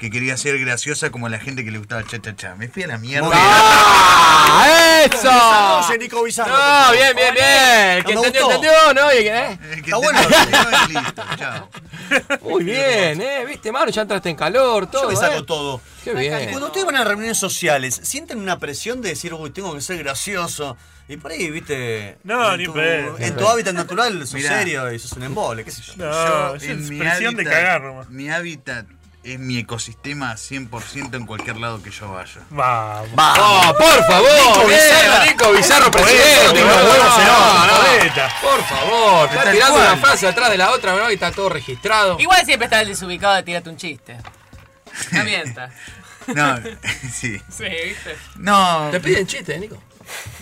que 0.00 0.10
quería 0.10 0.34
ser 0.38 0.58
graciosa 0.58 1.10
como 1.10 1.28
la 1.28 1.38
gente 1.38 1.62
que 1.62 1.70
le 1.70 1.76
gustaba 1.76 2.02
Cha 2.06 2.18
Cha 2.20 2.34
Cha. 2.34 2.54
Me 2.54 2.68
fui 2.68 2.84
a 2.84 2.86
la 2.86 2.96
mierda. 2.96 3.28
¡Ah! 3.34 5.02
¡Eso! 5.04 5.20
Saludos, 5.20 5.98
Nico 6.00 6.22
Bizarro. 6.22 6.50
No, 6.56 6.92
bien, 6.92 7.14
bien, 7.14 7.34
bien. 7.34 7.98
El 7.98 8.04
que 8.04 8.12
entendió, 8.12 8.46
entendió, 8.46 8.94
¿no? 8.94 9.10
El 9.10 9.18
que, 9.22 9.28
¿eh? 9.28 9.58
Está 9.76 9.96
bueno. 9.98 10.18
listo, 10.88 11.22
chao. 11.36 11.68
Muy 12.40 12.64
bien, 12.64 13.20
¿eh? 13.20 13.44
¿Viste, 13.46 13.70
Manu? 13.70 13.90
Ya 13.92 14.02
entraste 14.02 14.30
en 14.30 14.36
calor, 14.36 14.90
todo. 14.90 15.02
Yo 15.02 15.08
me 15.10 15.16
saco 15.16 15.40
¿eh? 15.40 15.44
todo. 15.46 15.82
Qué 16.02 16.12
Y 16.12 16.14
bien. 16.14 16.48
cuando 16.48 16.68
ustedes 16.68 16.86
van 16.86 16.96
a 16.96 17.04
reuniones 17.04 17.36
sociales, 17.36 18.00
¿sienten 18.02 18.38
una 18.38 18.58
presión 18.58 19.02
de 19.02 19.10
decir, 19.10 19.34
uy, 19.34 19.50
tengo 19.50 19.74
que 19.74 19.82
ser 19.82 19.98
gracioso? 19.98 20.78
Y 21.08 21.18
por 21.18 21.32
ahí, 21.32 21.50
viste. 21.50 22.16
No, 22.24 22.56
ni 22.56 22.64
tu, 22.64 22.72
pedo. 22.72 23.18
En 23.18 23.36
tu 23.36 23.46
hábitat 23.46 23.74
natural 23.74 24.18
sos 24.20 24.32
Mirá. 24.32 24.58
serio 24.58 24.90
y 24.92 24.98
sos 24.98 25.12
un 25.12 25.24
embole, 25.24 25.62
qué 25.62 25.70
sé 25.72 25.82
yo. 25.82 25.92
No, 25.96 26.10
Yo, 26.10 26.54
es 26.54 26.62
en 26.62 26.88
mi 26.88 26.96
expresión 26.96 27.36
de 27.36 27.44
cagar 27.44 27.82
nomás. 27.82 28.08
Mi 28.08 28.30
hábitat 28.30 28.86
es 29.22 29.38
mi 29.38 29.58
ecosistema 29.58 30.32
100% 30.34 31.14
en 31.14 31.26
cualquier 31.26 31.56
lado 31.58 31.82
que 31.82 31.90
yo 31.90 32.10
vaya. 32.12 32.40
Vamos. 32.50 33.10
¡Oh, 33.38 33.74
por 33.76 34.04
favor! 34.06 34.30
Nico 34.32 34.66
bien, 34.66 34.80
Bizarro. 34.80 35.24
Nico 35.26 35.52
Bizarro, 35.52 35.90
presidente. 35.90 36.62
Por 38.42 38.64
favor, 38.64 39.28
está 39.28 39.44
Tal 39.44 39.52
tirando 39.52 39.74
cual. 39.74 39.86
una 39.92 39.96
frase 39.96 40.26
atrás 40.28 40.50
de 40.50 40.56
la 40.58 40.70
otra, 40.70 40.94
¿no? 40.96 41.10
Y 41.10 41.14
está 41.14 41.30
todo 41.32 41.48
registrado. 41.48 42.16
Igual 42.18 42.44
siempre 42.44 42.64
está 42.66 42.80
el 42.80 42.88
desubicado 42.88 43.34
de 43.34 43.42
tirarte 43.42 43.70
un 43.70 43.76
chiste. 43.76 44.16
No 45.12 45.24
mientas. 45.24 45.72
No, 46.26 46.56
sí. 47.12 47.40
Sí, 47.50 47.64
¿viste? 47.64 48.16
No, 48.36 48.88
Te 48.92 49.00
piden 49.00 49.26
chiste, 49.26 49.58
Nico. 49.58 49.82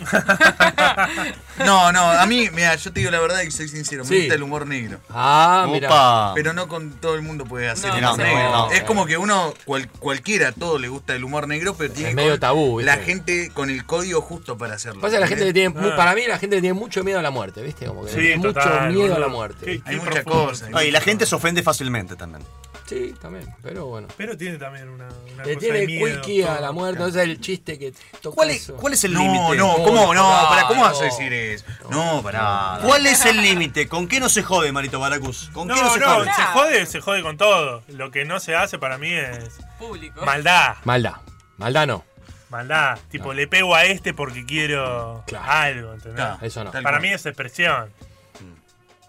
no, 1.65 1.93
no. 1.93 2.01
A 2.11 2.27
mí, 2.27 2.49
mira, 2.53 2.75
yo 2.77 2.93
te 2.93 3.01
digo 3.01 3.11
la 3.11 3.21
verdad 3.21 3.43
y 3.43 3.51
soy 3.51 3.69
sincero. 3.69 4.05
Me 4.05 4.19
gusta 4.19 4.35
el 4.35 4.43
humor 4.43 4.67
negro. 4.67 5.01
Ah, 5.11 5.67
mira. 5.71 6.33
Pero 6.35 6.53
no 6.53 6.69
con 6.69 6.93
todo 6.93 7.15
el 7.15 7.23
mundo 7.23 7.45
puede 7.45 7.69
hacer 7.69 7.91
No, 7.91 7.97
el 7.97 8.03
no, 8.03 8.15
humor 8.15 8.27
no, 8.27 8.33
negro. 8.33 8.51
no. 8.51 8.71
es 8.71 8.83
como 8.85 9.07
que 9.07 9.17
uno, 9.17 9.55
cual- 9.65 9.89
cualquiera, 9.99 10.49
a 10.49 10.53
todo 10.53 10.79
le 10.79 10.89
gusta 10.89 11.15
el 11.15 11.25
humor 11.25 11.49
negro, 11.49 11.75
pero 11.77 11.93
tiene 11.93 12.11
Es 12.11 12.15
medio 12.17 12.31
con 12.33 12.41
tabú, 12.41 12.77
¿viste? 12.79 12.97
la 12.97 13.03
gente 13.03 13.51
con 13.53 13.71
el 13.71 13.85
código 13.85 14.21
justo 14.21 14.57
para 14.59 14.75
hacerlo. 14.75 15.01
Pasa 15.01 15.17
que 15.17 15.21
la 15.21 15.27
gente 15.29 15.45
le 15.45 15.53
tiene, 15.53 15.75
Ah. 15.79 15.97
para 15.97 16.15
mí 16.15 16.23
la 16.27 16.39
gente 16.39 16.57
le 16.57 16.63
tiene 16.63 16.75
mucho 16.79 17.03
miedo 17.05 17.19
a 17.19 17.23
la 17.23 17.31
muerte, 17.31 17.63
¿viste? 17.63 17.87
Como 17.87 18.05
que 18.05 18.13
Sí, 18.13 18.37
mucho 18.37 18.55
miedo 18.91 19.15
a 19.15 19.19
la 19.19 19.29
muerte. 19.29 19.65
Qué- 19.67 19.83
Hay 19.85 19.97
muchas 19.97 20.25
cosas. 20.25 20.69
Y 20.85 20.91
la 20.91 21.01
gente 21.01 21.27
se 21.27 21.35
ofende 21.35 21.63
fácilmente 21.63 22.17
también. 22.17 22.45
Sí, 22.87 23.15
también, 23.21 23.45
pero 23.63 23.85
bueno. 23.85 24.09
Pero 24.17 24.35
tiene 24.35 24.57
también 24.57 24.89
una, 24.89 25.09
una 25.35 25.45
Le 25.45 25.55
cosa 25.55 25.59
tiene 25.61 25.81
de 25.81 25.87
miedo. 25.87 26.23
quickie 26.23 26.45
a 26.47 26.59
la 26.59 26.73
muerte, 26.73 26.99
no 26.99 27.07
es 27.09 27.17
el 27.17 27.39
chiste 27.39 27.79
que 27.79 27.93
toca 28.23 28.35
¿Cuál 28.37 28.49
es, 28.49 28.63
eso. 28.63 28.77
cuál 28.77 28.95
es 28.95 29.05
el 29.05 29.13
No, 29.13 29.21
límite? 29.21 29.57
No, 29.59 29.75
¿cómo? 29.85 30.15
No, 30.15 30.43
no, 30.43 30.49
para, 30.49 30.67
¿cómo 30.67 30.83
vas 30.83 30.95
no. 30.95 31.01
a 31.01 31.05
decir 31.05 31.33
eso? 31.33 31.65
No, 31.91 32.23
para. 32.23 32.79
¿Cuál 32.83 33.07
es 33.07 33.25
el 33.27 33.41
límite? 33.43 33.89
¿Con 33.89 34.09
qué 34.09 34.21
no 34.21 34.29
se 34.29 34.43
jode, 34.43 34.73
Marito 34.73 34.99
Baracus? 35.01 35.51
¿Con 35.53 35.69
qué 35.69 35.75
no 35.75 35.83
No, 35.83 35.91
se 35.95 36.01
no, 36.01 36.07
jode? 36.15 36.33
se 36.35 36.43
jode, 36.43 36.87
se 36.87 37.01
jode 37.01 37.23
con 37.23 37.37
todo. 37.37 37.83
Lo 37.89 38.11
que 38.11 38.25
no 38.25 38.41
se 38.41 38.55
hace 38.57 38.79
para 38.79 38.97
mí 38.99 39.13
es 39.13 39.59
Público. 39.79 40.25
maldad. 40.25 40.77
Maldad. 40.85 41.15
Maldad 41.57 41.87
no. 41.87 42.05
Maldad. 42.51 42.99
Tipo, 43.11 43.35
le 43.35 43.47
pego 43.47 43.75
a 43.75 43.85
este 43.85 44.15
porque 44.15 44.47
quiero 44.47 45.23
Claro. 45.27 45.45
algo, 45.51 45.93
¿entendés? 45.93 46.25
Claro. 46.25 46.39
Eso 46.41 46.65
no. 46.65 46.71
Para 46.73 46.83
cual. 46.91 47.01
mí 47.03 47.09
es 47.13 47.27
expresión. 47.27 47.93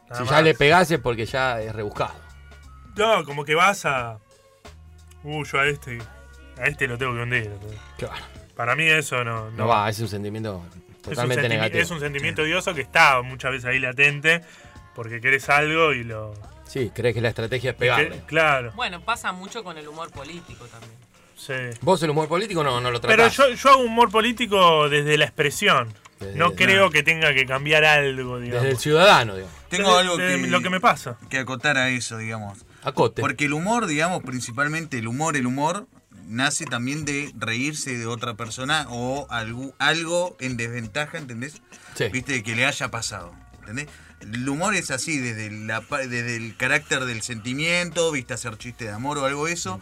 Nada 0.09 0.15
Si 0.15 0.21
más. 0.23 0.29
ya 0.31 0.41
le 0.41 0.53
pegase 0.55 0.99
porque 0.99 1.25
ya 1.25 1.61
es 1.61 1.73
rebuscado. 1.73 2.15
No, 2.95 3.23
como 3.23 3.45
que 3.45 3.55
vas 3.55 3.85
a. 3.85 4.17
Uh, 5.23 5.45
yo 5.45 5.59
a 5.59 5.67
este. 5.67 5.99
A 6.57 6.65
este 6.65 6.87
lo 6.87 6.97
tengo 6.97 7.13
que 7.13 7.19
hundir. 7.21 7.51
Claro. 7.97 8.15
Para 8.59 8.75
mí 8.75 8.83
eso 8.89 9.23
no. 9.23 9.49
No 9.51 9.67
va, 9.67 9.89
es 9.89 9.97
un 10.01 10.09
sentimiento 10.09 10.61
Es 10.67 11.07
un, 11.07 11.13
totalmente 11.13 11.47
negativo. 11.47 11.81
es 11.81 11.91
un 11.91 12.01
sentimiento 12.01 12.41
odioso 12.41 12.73
que 12.75 12.81
está 12.81 13.21
muchas 13.21 13.51
veces 13.53 13.63
ahí 13.69 13.79
latente 13.79 14.41
porque 14.95 15.21
querés 15.21 15.47
algo 15.47 15.93
y 15.93 16.03
lo. 16.03 16.33
Sí, 16.67 16.91
crees 16.93 17.15
que 17.15 17.21
la 17.21 17.29
estrategia 17.29 17.69
es 17.69 17.75
que- 17.77 17.79
pegarle. 17.79 18.21
claro. 18.27 18.73
Bueno, 18.75 18.99
pasa 18.99 19.31
mucho 19.31 19.63
con 19.63 19.77
el 19.77 19.87
humor 19.87 20.11
político 20.11 20.65
también. 20.65 20.91
Sí. 21.37 21.53
Vos 21.79 22.03
el 22.03 22.09
humor 22.09 22.27
político 22.27 22.61
no, 22.61 22.81
no 22.81 22.91
lo 22.91 22.99
Pero 22.99 23.13
tratás. 23.15 23.37
yo, 23.37 23.49
yo 23.53 23.69
hago 23.69 23.81
humor 23.83 24.11
político 24.11 24.89
desde 24.89 25.17
la 25.17 25.23
expresión. 25.23 25.93
Desde- 26.19 26.35
no 26.35 26.49
no. 26.49 26.55
creo 26.55 26.89
que 26.89 27.01
tenga 27.01 27.33
que 27.33 27.45
cambiar 27.45 27.85
algo, 27.85 28.41
digamos. 28.41 28.63
Desde 28.63 28.75
el 28.75 28.77
ciudadano, 28.77 29.35
digo. 29.37 29.47
Tengo 29.69 29.87
Desde- 29.87 30.01
algo 30.01 30.17
desde 30.17 30.41
que, 30.41 30.47
lo 30.47 30.61
que 30.61 30.69
me 30.69 30.81
pasa. 30.81 31.17
que 31.29 31.37
acotar 31.37 31.77
a 31.77 31.87
eso, 31.91 32.17
digamos. 32.17 32.65
Acote. 32.83 33.21
Porque 33.21 33.45
el 33.45 33.53
humor, 33.53 33.87
digamos, 33.87 34.21
principalmente 34.21 34.97
el 34.97 35.07
humor, 35.07 35.37
el 35.37 35.45
humor, 35.47 35.87
nace 36.29 36.65
también 36.65 37.03
de 37.05 37.33
reírse 37.37 37.97
de 37.97 38.05
otra 38.05 38.35
persona 38.35 38.85
o 38.89 39.27
algo, 39.29 39.73
algo 39.79 40.37
en 40.39 40.55
desventaja, 40.55 41.17
¿entendés? 41.17 41.61
Sí. 41.95 42.05
Viste, 42.09 42.43
que 42.43 42.55
le 42.55 42.65
haya 42.65 42.89
pasado, 42.89 43.33
¿entendés? 43.59 43.87
El 44.21 44.47
humor 44.47 44.75
es 44.75 44.91
así, 44.91 45.17
desde, 45.17 45.49
la, 45.49 45.81
desde 45.81 46.35
el 46.35 46.55
carácter 46.57 47.05
del 47.05 47.21
sentimiento, 47.21 48.11
viste, 48.11 48.33
hacer 48.33 48.57
chiste 48.57 48.85
de 48.85 48.91
amor 48.91 49.17
o 49.17 49.25
algo 49.25 49.47
de 49.47 49.53
eso. 49.53 49.79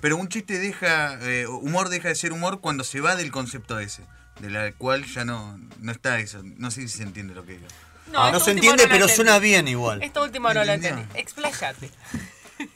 Pero 0.00 0.16
un 0.16 0.28
chiste 0.28 0.58
deja, 0.58 1.18
eh, 1.20 1.46
humor 1.46 1.88
deja 1.90 2.08
de 2.08 2.14
ser 2.14 2.32
humor 2.32 2.60
cuando 2.60 2.84
se 2.84 3.00
va 3.00 3.16
del 3.16 3.30
concepto 3.30 3.78
ese, 3.78 4.02
de 4.40 4.48
la 4.50 4.72
cual 4.72 5.04
ya 5.04 5.24
no, 5.24 5.60
no 5.80 5.92
está 5.92 6.18
eso. 6.20 6.40
No 6.42 6.70
sé 6.70 6.82
si 6.82 6.88
se 6.88 7.02
entiende 7.02 7.34
lo 7.34 7.44
que 7.44 7.54
digo. 7.54 7.66
No, 8.12 8.26
esto 8.26 8.40
se 8.40 8.50
último 8.52 8.72
entiende, 8.72 8.84
no 8.84 8.88
pero 8.88 9.04
entendí. 9.04 9.14
suena 9.16 9.38
bien 9.38 9.68
igual. 9.68 10.02
Esto 10.02 10.22
último 10.22 10.52
no 10.54 10.64
lo 10.64 10.72
entendí. 10.72 11.02
Expláyate. 11.14 11.90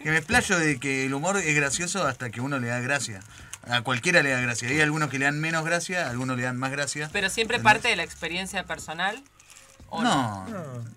Que 0.03 0.11
me 0.11 0.17
explayo 0.19 0.59
de 0.59 0.79
que 0.79 1.07
el 1.07 1.15
humor 1.15 1.37
es 1.37 1.55
gracioso 1.55 2.07
hasta 2.07 2.31
que 2.31 2.41
uno 2.41 2.59
le 2.59 2.69
da 2.69 2.81
gracia. 2.81 3.21
A 3.67 3.83
cualquiera 3.83 4.23
le 4.23 4.31
da 4.31 4.41
gracia. 4.41 4.69
Hay 4.69 4.81
algunos 4.81 5.09
que 5.09 5.19
le 5.19 5.25
dan 5.25 5.41
menos 5.41 5.65
gracia, 5.65 6.09
algunos 6.11 6.37
le 6.37 6.43
dan 6.43 6.57
más 6.57 6.71
gracia. 6.71 7.09
Pero 7.13 7.31
siempre 7.31 7.57
¿Entendés? 7.57 7.73
parte 7.73 7.89
de 7.89 7.97
la 7.97 8.03
experiencia 8.03 8.65
personal. 8.65 9.23
¿o 9.89 10.03
No, 10.03 10.47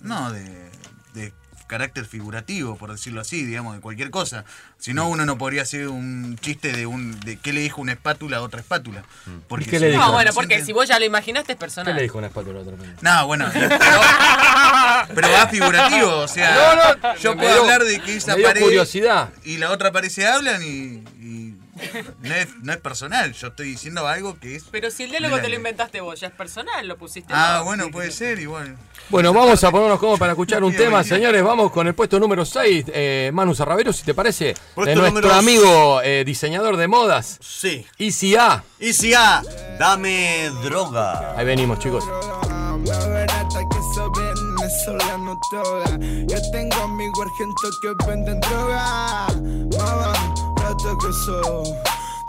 no, 0.01 0.31
de, 0.31 0.69
de 1.13 1.33
carácter 1.68 2.05
figurativo, 2.05 2.76
por 2.78 2.91
decirlo 2.91 3.22
así, 3.22 3.43
digamos, 3.45 3.76
de 3.76 3.82
cualquier 3.82 4.09
cosa. 4.09 4.45
Si 4.80 4.93
no, 4.93 5.07
uno 5.09 5.26
no 5.26 5.38
podría 5.38 5.63
hacer 5.63 5.88
un 5.89 6.38
chiste 6.41 6.72
de 6.72 6.86
un 6.86 7.20
de 7.20 7.38
qué 7.38 7.51
le 7.53 7.59
dijo 7.61 7.82
una 7.82 7.91
espátula 7.93 8.38
a 8.38 8.41
otra 8.41 8.59
espátula. 8.61 9.03
Porque 9.47 9.65
¿Y 9.65 9.68
qué 9.72 9.80
si 9.80 9.86
le 9.86 9.91
no, 9.91 9.97
dijo? 9.97 10.05
No, 10.07 10.13
bueno, 10.13 10.32
¿se 10.32 10.36
porque 10.36 10.63
si 10.65 10.72
vos 10.74 10.88
ya 10.88 10.97
lo 10.99 11.05
imaginaste 11.05 11.51
es 11.51 11.55
¿Qué 11.57 11.59
personal. 11.59 11.95
le 11.95 12.01
dijo 12.03 12.18
una 12.18 12.28
espátula 12.28 12.59
a 12.59 12.61
otra 12.63 12.76
persona? 12.76 12.97
No, 13.01 13.28
bueno, 13.28 13.49
pero, 13.53 13.70
pero 15.15 15.32
va 15.32 15.47
figurativo, 15.47 16.18
o 16.20 16.28
sea, 16.28 16.53
No, 16.53 16.76
no, 17.09 17.15
yo 17.18 17.36
puedo 17.36 17.51
dio- 17.53 17.61
hablar 17.63 17.84
de 17.84 17.99
que 17.99 18.15
esa 18.15 18.36
pared 18.36 18.61
curiosidad. 18.61 19.30
y 19.43 19.57
la 19.57 19.72
otra 19.72 19.91
pared 19.91 20.09
se 20.09 20.28
hablan 20.28 20.61
y, 20.63 21.03
y 21.22 21.46
No 22.21 22.34
es, 22.36 22.47
no 22.63 22.71
es 22.73 22.78
personal, 22.80 23.34
yo 23.34 23.47
estoy 23.47 23.69
diciendo 23.69 24.07
algo 24.07 24.38
que 24.39 24.55
es. 24.55 24.63
Pero 24.71 24.89
si 24.91 25.03
el 25.03 25.11
diálogo 25.11 25.39
te 25.39 25.49
lo 25.49 25.55
inventaste 25.55 26.01
vos, 26.01 26.19
ya 26.19 26.28
es 26.28 26.34
personal, 26.34 26.88
lo 26.88 26.97
pusiste 26.97 27.34
Ah, 27.36 27.57
vos. 27.57 27.65
bueno, 27.65 27.89
puede 27.91 28.11
ser, 28.11 28.39
igual. 28.39 28.78
Bueno, 29.09 29.32
vamos 29.34 29.63
a 29.63 29.71
ponernos 29.71 29.99
como 29.99 30.17
para 30.17 30.34
escuchar 30.34 30.63
un 30.63 30.75
tema, 30.75 30.97
venir. 30.97 31.13
señores. 31.13 31.43
Vamos 31.43 31.71
con 31.71 31.88
el 31.88 31.95
puesto 31.95 32.19
número 32.19 32.43
6, 32.45 32.86
eh, 32.89 33.32
Manu 33.34 33.53
Sarravero, 33.55 33.93
si 33.93 34.03
te 34.03 34.13
parece, 34.13 34.53
Puesto 34.75 34.89
de 34.89 34.95
nuestro 34.95 35.21
número 35.21 35.34
amigo 35.39 36.01
eh, 36.03 36.23
diseñador 36.25 36.75
de 36.78 36.88
modas. 36.88 37.38
Sí. 37.41 37.86
Easy 37.97 38.36
A. 38.36 38.63
Easy 38.80 39.13
A, 39.13 39.41
dame 39.80 40.49
droga. 40.63 41.38
Ahí 41.38 41.45
venimos, 41.45 41.80
chicos. 41.80 42.03
Venezolano 44.15 45.39
toda. 45.51 45.86
Yo 45.99 46.38
tengo 46.51 46.75
amigos 46.84 47.19
argentos 47.25 47.80
que 47.82 48.05
venden 48.07 48.39
droga. 48.41 49.28
Más 50.68 50.76
barata 50.84 50.97
que 50.99 51.09
eso. 51.09 51.63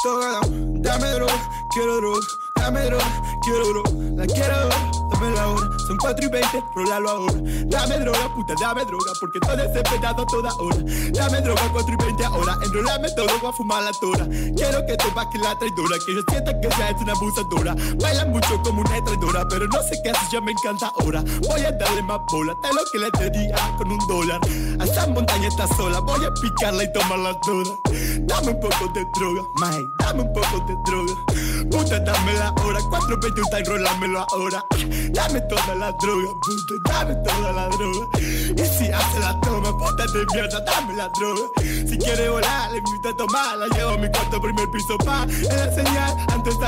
Toda, 0.00 0.40
dame 0.80 1.10
droga, 1.10 1.66
quiero 1.70 1.96
droga, 1.96 2.26
dame 2.68 2.84
droga, 2.84 3.22
quiero 3.40 3.68
droga, 3.68 3.90
la 4.14 4.26
quiero, 4.26 4.54
dame 5.10 5.30
la 5.30 5.48
hora, 5.48 5.78
son 5.86 5.96
4 5.96 6.26
y 6.26 6.28
20, 6.28 6.64
rolalo 6.74 7.10
ahora. 7.10 7.34
Dame 7.64 7.98
droga, 7.98 8.34
puta, 8.34 8.54
dame 8.60 8.84
droga, 8.84 9.12
porque 9.20 9.38
estoy 9.40 9.56
desesperado 9.56 10.26
toda 10.26 10.52
hora. 10.54 10.76
Dame 11.12 11.40
droga, 11.40 11.62
4 11.72 11.94
y 11.94 12.04
20 12.04 12.24
ahora, 12.26 12.58
enrolame 12.62 13.10
todo, 13.12 13.26
voy 13.40 13.50
a 13.50 13.52
fumar 13.52 13.82
la 13.82 13.92
tora. 13.92 14.26
Quiero 14.54 14.84
que 14.84 14.96
te 14.96 15.04
que 15.32 15.38
la 15.38 15.58
traidora, 15.58 15.96
que 16.04 16.14
yo 16.14 16.22
sienta 16.28 16.60
que 16.60 16.68
ya 16.68 16.90
es 16.90 17.00
una 17.00 17.12
abusadora. 17.12 17.74
Baila 18.00 18.26
mucho 18.26 18.62
como 18.62 18.82
una 18.82 19.04
traidora, 19.04 19.48
pero 19.48 19.66
no 19.66 19.82
sé 19.82 19.98
qué 20.04 20.10
hace, 20.10 20.26
ya 20.30 20.40
me 20.42 20.52
encanta 20.52 20.92
ahora. 21.00 21.24
Voy 21.48 21.62
a 21.62 21.72
darle 21.72 22.02
más 22.02 22.20
bola, 22.30 22.54
te 22.60 22.68
lo 22.74 22.82
que 22.92 22.98
le 22.98 23.30
diría 23.30 23.56
con 23.78 23.90
un 23.90 23.98
dólar. 24.08 24.40
A 24.78 24.84
esa 24.84 25.06
montaña 25.06 25.48
está 25.48 25.66
sola, 25.68 26.00
voy 26.00 26.22
a 26.22 26.34
picarla 26.34 26.84
y 26.84 26.92
tomarla 26.92 27.40
toda. 27.40 27.74
Dame 28.20 28.50
un 28.50 28.60
poco 28.60 28.92
de 28.92 29.06
droga, 29.14 29.42
Mike, 29.56 29.90
dame 30.00 30.20
un 30.20 30.32
poco 30.34 30.64
de 30.66 30.76
droga. 30.84 31.14
Puta, 31.70 31.98
dame 31.98 32.32
la 32.34 32.54
hora, 32.64 32.80
4.20 32.80 33.42
está 33.42 33.58
enrolámelo 33.58 34.26
ahora. 34.32 34.64
Dame 35.10 35.40
toda 35.42 35.74
la 35.74 35.92
droga, 35.92 36.28
puta, 36.42 36.74
dame 36.92 37.14
toda 37.16 37.52
la 37.52 37.68
droga. 37.68 38.06
Y 38.18 38.64
si 38.66 38.90
hace 38.90 39.20
la 39.20 39.40
toma, 39.40 39.76
puta 39.76 40.04
de 40.06 40.26
mierda, 40.34 40.60
dame 40.60 40.94
la 40.94 41.08
droga. 41.08 41.42
Si 41.88 41.98
quiere 41.98 42.28
volar, 42.28 42.70
le 42.72 42.78
invito 42.78 43.08
a 43.08 43.16
tomarla. 43.16 43.66
Llevo 43.74 43.90
a 43.90 43.98
mi 43.98 44.10
cuarto 44.10 44.40
primer 44.40 44.68
piso 44.70 44.96
pa' 44.98 45.26
la 45.26 45.72
señal 45.72 46.16
antes 46.28 46.58
de 46.58 46.66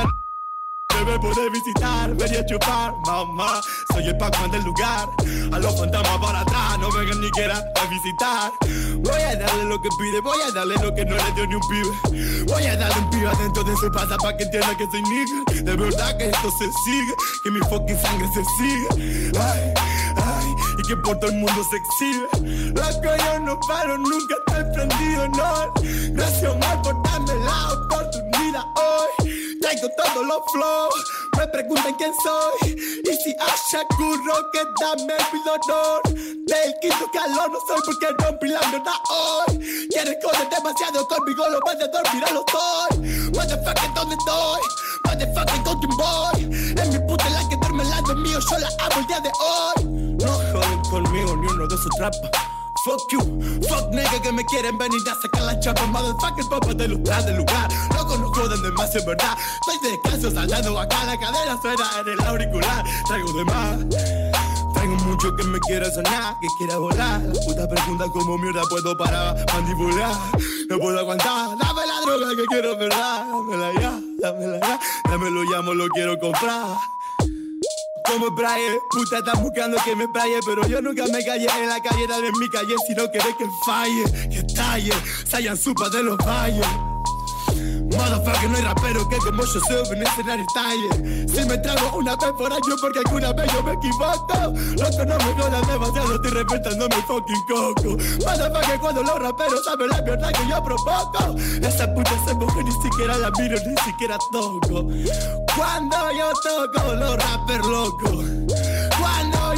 me 1.05 1.19
puede 1.19 1.49
visitar, 1.49 2.13
venía 2.15 2.41
a 2.41 2.45
chupar, 2.45 2.95
mamá. 3.05 3.61
Soy 3.93 4.07
el 4.07 4.17
Pac-Man 4.17 4.51
del 4.51 4.63
lugar. 4.63 5.09
A 5.51 5.59
los 5.59 5.79
fantasmas 5.79 6.17
para 6.19 6.41
atrás, 6.41 6.79
no 6.79 6.91
vengan 6.91 7.21
ni 7.21 7.29
quieran 7.31 7.63
a 7.75 7.85
visitar. 7.85 8.51
Voy 8.97 9.21
a 9.21 9.35
darle 9.35 9.65
lo 9.65 9.81
que 9.81 9.89
pide, 9.99 10.19
voy 10.21 10.37
a 10.47 10.51
darle 10.51 10.75
lo 10.75 10.93
que 10.93 11.05
no 11.05 11.15
le 11.15 11.31
dio 11.35 11.47
ni 11.47 11.55
un 11.55 11.61
pibe. 11.61 12.45
Voy 12.47 12.65
a 12.65 12.75
darle 12.75 12.99
un 12.99 13.09
pibe 13.09 13.27
adentro 13.27 13.63
de 13.63 13.75
su 13.77 13.91
pasa 13.91 14.17
para 14.17 14.37
que 14.37 14.43
entienda 14.43 14.77
que 14.77 14.87
soy 14.91 15.01
nigga. 15.03 15.63
De 15.63 15.75
verdad 15.75 16.17
que 16.17 16.29
esto 16.29 16.51
se 16.51 16.71
sigue, 16.85 17.13
que 17.43 17.51
mi 17.51 17.59
fucking 17.61 17.99
sangre 17.99 18.27
se 18.33 18.43
sigue. 18.57 19.31
Ay, 19.39 19.73
ay, 20.17 20.55
y 20.77 20.87
que 20.87 20.95
por 20.97 21.17
todo 21.19 21.31
el 21.31 21.37
mundo 21.37 21.63
se 21.69 21.77
exhibe. 21.77 22.27
Loco, 22.75 23.15
yo 23.15 23.39
no 23.39 23.59
paro, 23.67 23.97
nunca 23.97 24.35
estoy 24.47 24.63
prendido, 24.73 25.27
no. 25.29 25.73
Gracias, 26.13 26.51
Omar, 26.51 26.81
por 26.81 27.01
darme 27.03 27.35
la 27.45 27.73
oportunidad 27.73 28.65
hoy. 28.75 29.20
Traigo 29.61 29.87
todos 29.95 30.25
los 30.25 30.41
flows, 30.51 31.11
me 31.37 31.47
preguntan 31.47 31.93
quién 31.93 32.11
soy. 32.23 32.75
Y 32.75 33.13
si 33.23 33.29
haya 33.39 33.85
curro, 33.95 34.49
que 34.51 34.61
dame 34.81 35.13
el 35.13 35.49
honor. 35.49 36.01
Del 36.03 36.73
quinto 36.81 37.05
calor 37.13 37.51
no 37.51 37.59
soy 37.67 37.79
porque 37.85 38.07
rompí 38.17 38.47
la 38.47 38.59
mierda 38.69 38.93
hoy. 39.09 39.87
Quieres 39.89 40.17
joder 40.23 40.49
demasiado 40.49 41.07
conmigo, 41.07 41.47
lo 41.49 41.59
vas 41.61 41.75
a 41.75 41.87
dormir, 41.87 42.23
lo 42.33 42.39
estoy. 42.39 43.31
Motherfucker, 43.35 43.93
¿dónde 43.93 44.15
estoy? 44.15 44.61
Motherfucker, 45.05 45.61
quién 45.63 45.97
voy? 45.97 46.81
Es 46.81 46.87
mi 46.89 46.99
puta 47.07 47.29
la 47.29 47.47
que 47.47 47.55
duerme 47.57 47.83
al 47.83 47.89
lado 47.91 48.15
mío, 48.15 48.39
yo 48.39 48.57
la 48.57 48.67
amo 48.67 48.99
el 48.99 49.07
día 49.07 49.19
de 49.19 49.31
hoy. 49.39 49.83
No 50.25 50.31
joden 50.51 50.81
conmigo 50.89 51.37
ni 51.37 51.47
uno 51.47 51.67
de 51.67 51.77
sus 51.77 51.95
trampas. 51.97 52.60
Fuck 52.83 53.11
you, 53.11 53.19
fuck 53.69 53.93
nigga 53.93 54.19
que 54.23 54.31
me 54.31 54.43
quieren 54.45 54.75
venir 54.75 55.01
a 55.07 55.13
sacar 55.21 55.43
la 55.43 55.59
chapa. 55.59 55.85
Motherfucker, 55.85 56.45
papá 56.49 56.73
de 56.73 56.87
lustrar 56.87 57.23
del 57.25 57.37
lugar. 57.37 57.69
Loco, 57.95 58.17
no 58.17 58.33
jodan 58.33 58.59
demasiado, 58.63 58.99
en 59.01 59.05
verdad. 59.05 59.37
Estoy 59.67 59.91
descalzo 59.91 60.31
saltando 60.31 60.79
acá, 60.79 61.03
la 61.05 61.19
cadera 61.19 61.61
suena 61.61 61.85
en 61.99 62.07
el 62.07 62.21
auricular. 62.21 62.83
Traigo 63.05 63.33
de 63.33 63.45
más. 63.45 63.79
Tengo 64.73 64.95
mucho 65.05 65.35
que 65.35 65.43
me 65.43 65.59
quiera 65.59 65.91
sonar, 65.91 66.39
que 66.39 66.47
quiera 66.57 66.77
volar. 66.77 67.21
La 67.21 67.39
puta 67.45 67.69
pregunta 67.69 68.05
cómo 68.11 68.37
mierda 68.39 68.63
puedo 68.67 68.97
parar 68.97 69.45
mandibular. 69.53 70.15
No 70.67 70.79
puedo 70.79 70.97
aguantar, 70.97 71.55
dame 71.59 71.85
la 71.85 72.01
droga 72.01 72.35
que 72.35 72.45
quiero, 72.45 72.77
verdad. 72.77 73.27
Dámela 73.27 73.73
ya, 73.79 73.99
dámela 74.17 74.59
ya. 74.59 74.79
Dámelo 75.07 75.43
llamo, 75.43 75.75
lo 75.75 75.87
quiero 75.89 76.17
comprar 76.17 76.77
como 78.05 78.31
Brian, 78.31 78.77
puta 78.89 79.19
están 79.19 79.41
buscando 79.43 79.77
que 79.83 79.95
me 79.95 80.07
braille 80.07 80.39
Pero 80.45 80.67
yo 80.67 80.81
nunca 80.81 81.05
me 81.07 81.23
callé 81.23 81.47
en 81.61 81.69
la 81.69 81.79
calle, 81.81 82.07
dale 82.07 82.27
en 82.27 82.39
mi 82.39 82.49
calle 82.49 82.75
Si 82.87 82.93
no 82.93 83.09
querés 83.11 83.35
que 83.37 83.45
falle, 83.65 84.03
que 84.29 84.43
talle 84.53 84.93
Sayan 85.25 85.57
supa 85.57 85.89
de 85.89 86.03
los 86.03 86.17
valles 86.17 86.90
Motherfucker, 87.97 88.49
no 88.49 88.57
hay 88.57 88.63
rapero 88.63 89.07
que 89.09 89.17
como 89.17 89.43
yo 89.43 89.59
soy 89.59 89.97
en 89.97 90.03
escenario 90.03 90.45
talle 90.53 91.27
Si 91.27 91.45
me 91.45 91.57
trago 91.57 91.97
una 91.97 92.15
vez 92.15 92.31
por 92.37 92.51
año 92.51 92.75
porque 92.79 92.99
alguna 92.99 93.33
vez 93.33 93.51
yo 93.53 93.63
me 93.63 93.73
equivoco. 93.73 94.53
Loco, 94.77 95.05
no 95.05 95.17
me 95.17 95.41
jodas 95.41 95.67
demasiado, 95.67 96.15
estoy 96.15 96.31
respetando 96.31 96.87
mi 96.87 97.01
fucking 97.03 97.45
coco. 97.47 97.97
Motherfucker, 98.25 98.79
cuando 98.79 99.03
los 99.03 99.19
raperos 99.19 99.63
saben 99.65 99.89
la 99.89 100.01
mierda 100.01 100.31
que 100.31 100.47
yo 100.47 100.63
provoco. 100.63 101.35
Esa 101.61 101.93
puta 101.93 102.11
se 102.25 102.33
mujer 102.33 102.63
ni 102.63 102.71
siquiera 102.71 103.17
la 103.17 103.31
miro, 103.31 103.57
ni 103.65 103.75
siquiera 103.83 104.17
toco. 104.31 104.87
Cuando 105.55 105.97
yo 106.11 106.31
toco 106.43 106.93
los 106.95 107.17
rappers 107.17 107.67
locos 107.67 108.70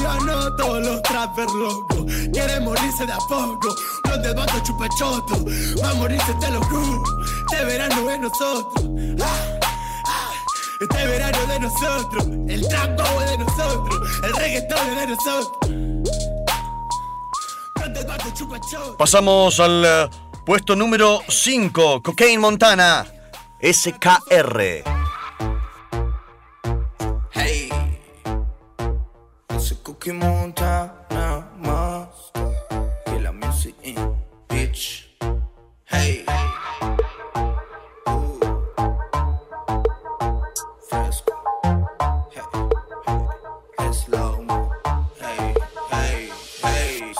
Yo 0.03 0.19
noto 0.25 0.79
los 0.81 1.01
trappers 1.03 1.53
locos 1.53 2.03
Quieren 2.33 2.65
morirse 2.65 3.05
de 3.05 3.13
a 3.13 3.17
poco. 3.17 3.73
Los 4.03 4.21
del 4.21 4.35
vato 4.35 4.59
chupa 4.63 4.87
choto. 4.99 5.45
Va 5.81 5.89
a 5.91 5.93
morirse 5.93 6.33
te 6.41 6.51
lo 6.51 6.61
juro 6.63 7.03
Este 7.51 7.63
verano 7.63 8.09
es 8.09 8.19
nosotros. 8.19 8.85
Ah, 9.21 9.59
ah, 10.07 10.31
Este 10.81 11.07
verano 11.07 11.37
es 11.37 11.47
de 11.47 11.59
nosotros. 11.59 12.25
El 12.49 12.67
trap 12.67 12.99
es 12.99 13.29
de 13.29 13.37
nosotros. 13.37 14.09
El 14.23 14.33
reggaetón 14.33 14.89
es 14.89 14.95
de 14.97 15.07
nosotros. 15.07 15.73
Pasamos 18.97 19.59
al 19.59 19.85
eh, 19.85 20.09
puesto 20.45 20.75
número 20.75 21.21
5, 21.27 22.01
Cocaine 22.01 22.39
Montana, 22.39 23.05
SKR. 23.61 24.92
Cookie 30.03 30.11
montana 30.11 31.47
más 31.59 32.31
que 33.05 33.19
la 33.21 33.31
music 33.31 33.73
in 33.83 33.95
bitch. 34.49 35.07
Hey, 35.85 36.25
fresco. 40.89 41.33
Hey, 42.33 42.41
hey, 43.77 43.93
slow. 43.93 44.45
Hey, 45.21 45.53
hey, 45.91 46.29
hey. 46.63 47.13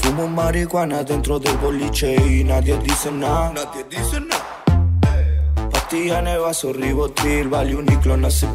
Fumo 0.00 0.28
marihuana 0.28 1.02
dentro 1.02 1.38
del 1.38 1.56
boliche 1.56 2.14
y 2.14 2.44
nadie 2.44 2.76
dice 2.78 3.10
nada. 3.10 3.52
Nadie 3.54 3.84
dice 3.84 4.20
nada. 4.20 5.70
Pastilla 5.70 6.18
en 6.18 6.28
el 6.28 6.40
vaso, 6.40 6.74
ribotril, 6.74 7.48
vale 7.48 7.74
un 7.74 7.86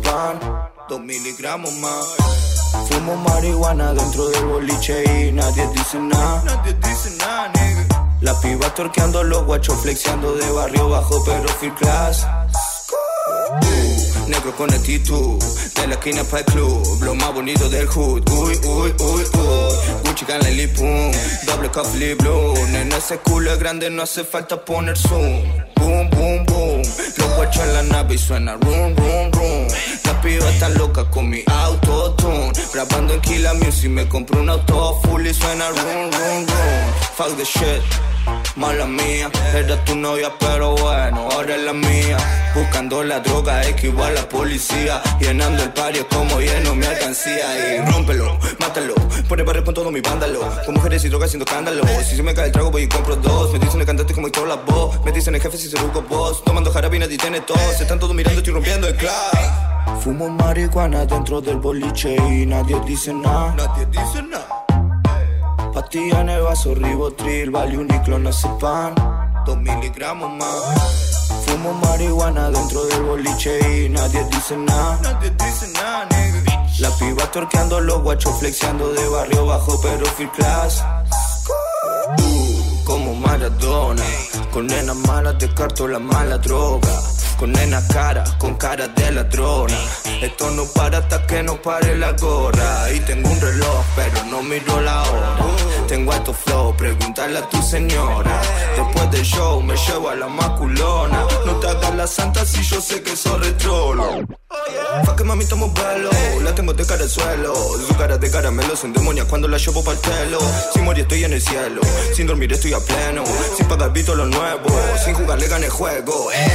pan 0.03 0.39
Dos 0.88 0.99
miligramos 0.99 1.72
más 1.80 2.38
Fumo 2.88 3.15
marihuana 3.17 3.93
dentro 3.93 4.30
del 4.30 4.45
boliche 4.45 5.03
y 5.03 5.32
nadie 5.32 5.67
dice 5.74 5.99
nada 5.99 6.43
Nadie 6.45 6.74
dice 6.74 7.11
nada, 7.17 7.51
nigga 7.53 8.17
La 8.22 8.39
piba 8.39 8.74
torqueando 8.74 9.24
los 9.24 9.45
guachos 9.45 9.82
flexeando 9.82 10.36
de 10.36 10.51
barrio 10.51 10.89
bajo 10.89 11.24
pero 11.26 11.47
feel 11.59 11.74
class 11.76 12.28
Uh, 12.91 14.30
Negro 14.30 14.55
con 14.55 14.72
actitud, 14.74 15.39
de 15.76 15.88
la 15.88 15.93
esquina 15.95 16.24
para 16.24 16.39
el 16.39 16.45
club, 16.45 17.01
lo 17.01 17.15
más 17.15 17.34
bonito 17.34 17.70
del 17.70 17.88
hood. 17.88 18.30
Uy, 18.30 18.53
uy, 18.63 18.93
uy, 18.99 19.24
uy. 19.24 19.74
Gucci 20.05 20.26
Lip 20.55 20.78
Boom, 20.78 21.11
doble 21.45 21.70
coffee 21.72 22.15
blue. 22.15 22.55
En 22.76 22.91
ese 22.91 23.17
culo 23.20 23.51
es 23.51 23.59
grande, 23.59 23.89
no 23.89 24.03
hace 24.03 24.24
falta 24.24 24.63
poner 24.63 24.97
zoom. 24.97 25.43
Boom, 25.89 26.07
boom, 26.11 26.45
boom. 26.45 26.81
Los 27.17 27.35
guachos 27.35 27.63
en 27.63 27.73
la 27.73 27.81
nave 27.81 28.13
y 28.13 28.17
suena 28.19 28.53
rum, 28.61 28.95
rum, 28.95 29.31
rum. 29.31 29.67
La 30.05 30.21
piba 30.21 30.47
está 30.51 30.69
loca 30.69 31.09
con 31.09 31.27
mi 31.29 31.43
autotune. 31.47 32.51
Grabando 32.71 33.15
en 33.15 33.21
Killa 33.21 33.55
Music, 33.55 33.89
me 33.89 34.07
compré 34.07 34.39
un 34.39 34.51
auto 34.51 34.99
full 35.01 35.25
y 35.25 35.33
suena 35.33 35.67
room, 35.69 36.11
room, 36.11 36.45
room. 36.45 36.93
Fuck 37.17 37.35
the 37.37 37.43
shit, 37.43 37.81
mala 38.55 38.85
mía. 38.85 39.31
Era 39.55 39.83
tu 39.83 39.95
novia, 39.95 40.31
pero 40.39 40.75
bueno, 40.75 41.27
ahora 41.31 41.55
es 41.55 41.63
la 41.63 41.73
mía. 41.73 42.17
Buscando 42.53 43.03
la 43.03 43.19
droga, 43.19 43.61
es 43.63 43.75
que 43.75 43.87
igual 43.87 44.13
la 44.13 44.29
policía. 44.29 45.01
Llenando 45.19 45.63
el 45.63 45.73
pario 45.73 46.07
como 46.07 46.39
lleno 46.39 46.75
mi 46.75 46.85
alcancía. 46.85 47.77
Y 47.77 47.91
rómpelo, 47.91 48.37
mátalo. 48.59 48.93
Pone 49.27 49.43
barrio 49.43 49.63
con 49.63 49.73
todo 49.73 49.91
mi 49.91 50.01
vándalo. 50.01 50.41
Con 50.65 50.75
mujeres 50.75 51.03
y 51.03 51.09
drogas 51.09 51.29
haciendo 51.29 51.45
escándalo. 51.45 51.83
Si 52.07 52.15
se 52.15 52.23
me 52.23 52.33
cae 52.33 52.47
el 52.47 52.51
trago, 52.51 52.71
voy 52.71 52.83
y 52.83 52.87
compro 52.87 53.15
dos. 53.15 53.51
Me 53.53 53.59
dicen 53.59 53.79
el 53.79 53.85
cantante 53.85 54.13
como 54.13 54.27
y 54.27 54.31
toda 54.31 54.47
la 54.47 54.55
voz. 54.55 55.03
Me 55.03 55.11
dicen 55.11 55.35
el 55.35 55.41
jefe 55.41 55.57
si 55.57 55.69
se 55.69 55.78
busco 55.82 56.01
vos. 56.03 56.43
Tomando 56.43 56.71
jarabe 56.71 56.99
nadie 56.99 57.17
tiene 57.17 57.41
tos. 57.41 57.57
Están 57.80 57.99
todos 57.99 58.15
mirando, 58.15 58.39
estoy 58.39 58.53
rompiendo 58.53 58.88
el 58.88 58.95
club. 58.95 59.11
Fumo 60.01 60.30
marihuana 60.30 61.05
dentro 61.05 61.41
del 61.41 61.57
boliche 61.57 62.15
y 62.15 62.45
nadie 62.45 62.80
dice 62.86 63.13
nada. 63.13 63.53
Nadie 63.55 63.86
dice 63.88 64.23
nada. 64.23 64.65
Pastilla 65.73 66.21
en 66.21 66.30
el 66.30 66.41
vaso, 66.41 66.75
ribotril, 66.75 67.51
valium 67.51 67.88
y 67.89 67.99
clonazepam. 67.99 68.95
Dos 69.45 69.57
miligramos 69.57 70.32
más. 70.32 71.30
Fumo 71.45 71.73
marihuana 71.73 72.49
dentro 72.49 72.86
del 72.86 73.03
boliche 73.03 73.86
y 73.86 73.89
nadie 73.89 74.23
dice 74.25 74.57
nada. 74.57 74.99
Nadie 75.01 75.32
dice 75.32 75.67
nada, 75.73 76.05
nigga. 76.05 76.65
La 76.80 76.89
piba 76.91 77.30
torqueando 77.32 77.82
los 77.82 78.01
guachos, 78.01 78.39
flexiando 78.39 78.93
de 78.93 79.07
barrio 79.09 79.45
bajo, 79.45 79.80
pero 79.82 80.05
feel 80.05 80.30
class. 80.32 80.82
Uh, 81.49 82.48
Maradona. 83.39 84.03
Con 84.51 84.67
nenas 84.67 84.97
malas 85.07 85.37
descarto 85.39 85.87
la 85.87 85.99
mala 85.99 86.37
droga. 86.39 86.89
Con 87.37 87.53
nenas 87.53 87.85
caras, 87.87 88.29
con 88.33 88.55
cara 88.55 88.89
de 88.89 89.11
ladrona. 89.11 89.77
Esto 90.21 90.51
no 90.51 90.65
para 90.65 90.97
hasta 90.97 91.25
que 91.25 91.41
no 91.41 91.61
pare 91.61 91.97
la 91.97 92.11
gorra. 92.11 92.91
Y 92.91 92.99
tengo 92.99 93.29
un 93.29 93.39
reloj, 93.39 93.85
pero 93.95 94.25
no 94.25 94.43
miro 94.43 94.81
la 94.81 95.03
hora. 95.03 95.68
Tengo 95.89 96.11
alto 96.13 96.31
flow, 96.31 96.75
pregúntale 96.77 97.39
a 97.39 97.49
tu 97.49 97.59
señora. 97.63 98.39
Después 98.77 99.09
del 99.09 99.23
show 99.23 99.59
me 99.59 99.75
llevo 99.75 100.09
a 100.09 100.15
la 100.15 100.27
maculona. 100.27 101.25
No 101.47 101.55
te 101.55 101.67
hagas 101.67 101.95
la 101.95 102.05
santa 102.05 102.45
si 102.45 102.61
yo 102.61 102.79
sé 102.79 103.01
que 103.01 103.15
sos 103.15 103.39
retrolo. 103.39 104.23
Fa 105.03 105.15
que 105.15 105.23
mami 105.23 105.45
tomo 105.45 105.69
vuelo, 105.69 106.11
la 106.43 106.53
tengo 106.53 106.73
de 106.73 106.85
cara 106.85 107.01
al 107.01 107.09
suelo. 107.09 107.55
Su 107.87 107.95
cara 107.97 108.19
de 108.19 108.29
caramelo 108.29 108.75
se 108.75 108.85
endemonia 108.85 109.25
cuando 109.25 109.47
la 109.47 109.57
llevo 109.57 109.83
pa'l 109.83 109.97
telo. 109.97 110.39
Sin 110.73 110.83
morir 110.85 111.01
estoy 111.01 111.23
en 111.23 111.33
el 111.33 111.41
cielo, 111.41 111.81
sin 112.13 112.27
dormir 112.27 112.53
estoy 112.53 112.73
a 112.73 112.79
pleno. 112.79 113.23
Sin 113.57 113.67
pagar 113.67 113.91
visto 113.91 114.13
lo 114.13 114.27
nuevo, 114.27 114.69
sin 115.03 115.15
jugar 115.15 115.39
le 115.39 115.47
gané 115.47 115.65
el 115.65 115.71
juego. 115.71 116.31
Ey, 116.31 116.51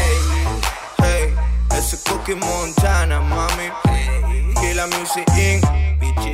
hey, 1.03 1.35
ese 1.77 1.99
Cookie 2.09 2.37
Montana, 2.37 3.21
mami. 3.21 3.69
Que 4.61 4.75
la 4.77 4.87
Music 4.87 5.27
Inc. 5.37 5.84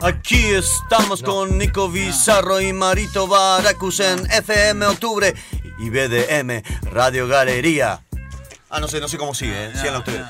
Aquí 0.00 0.54
estamos 0.54 1.22
con 1.24 1.58
Nico 1.58 1.88
Bizarro 1.88 2.60
y 2.60 2.72
Marito 2.72 3.26
Baracus 3.26 3.98
en 3.98 4.24
FM 4.30 4.86
Octubre 4.86 5.34
y 5.80 5.90
BDM 5.90 6.62
Radio 6.92 7.26
Galería. 7.26 8.04
Ah, 8.72 8.78
no 8.78 8.86
sé, 8.86 9.00
no 9.00 9.08
sé 9.08 9.18
cómo 9.18 9.34
sigue, 9.34 9.66
¿eh? 9.66 9.72
Síganlo 9.74 9.98
ustedes. 9.98 10.24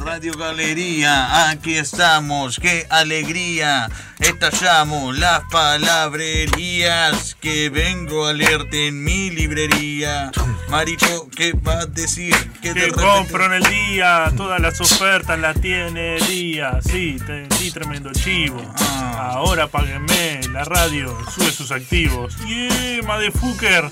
Radio 0.00 0.34
Galería, 0.36 1.48
aquí 1.48 1.78
estamos, 1.78 2.60
qué 2.60 2.86
alegría. 2.90 3.88
Estallamos 4.18 5.16
las 5.16 5.40
palabrerías 5.50 7.36
que 7.40 7.70
vengo 7.70 8.26
a 8.26 8.34
leerte 8.34 8.88
en 8.88 9.02
mi 9.02 9.30
librería. 9.30 10.30
Marito, 10.68 11.26
¿qué 11.34 11.54
vas 11.54 11.84
a 11.84 11.86
decir? 11.86 12.34
Que 12.60 12.74
Que 12.74 12.92
compro 12.92 13.46
en 13.46 13.54
el 13.54 13.62
día, 13.62 14.30
todas 14.36 14.60
las 14.60 14.78
ofertas 14.78 15.38
las 15.38 15.58
tiene 15.58 16.16
día. 16.28 16.78
Sí, 16.82 17.16
te 17.26 17.48
di 17.56 17.70
tremendo 17.70 18.12
chivo. 18.12 18.60
Ahora 18.90 19.68
páguenme, 19.68 20.40
la 20.52 20.64
radio 20.64 21.16
sube 21.34 21.50
sus 21.50 21.70
activos. 21.70 22.36
Yeah, 22.46 23.00
motherfucker. 23.06 23.90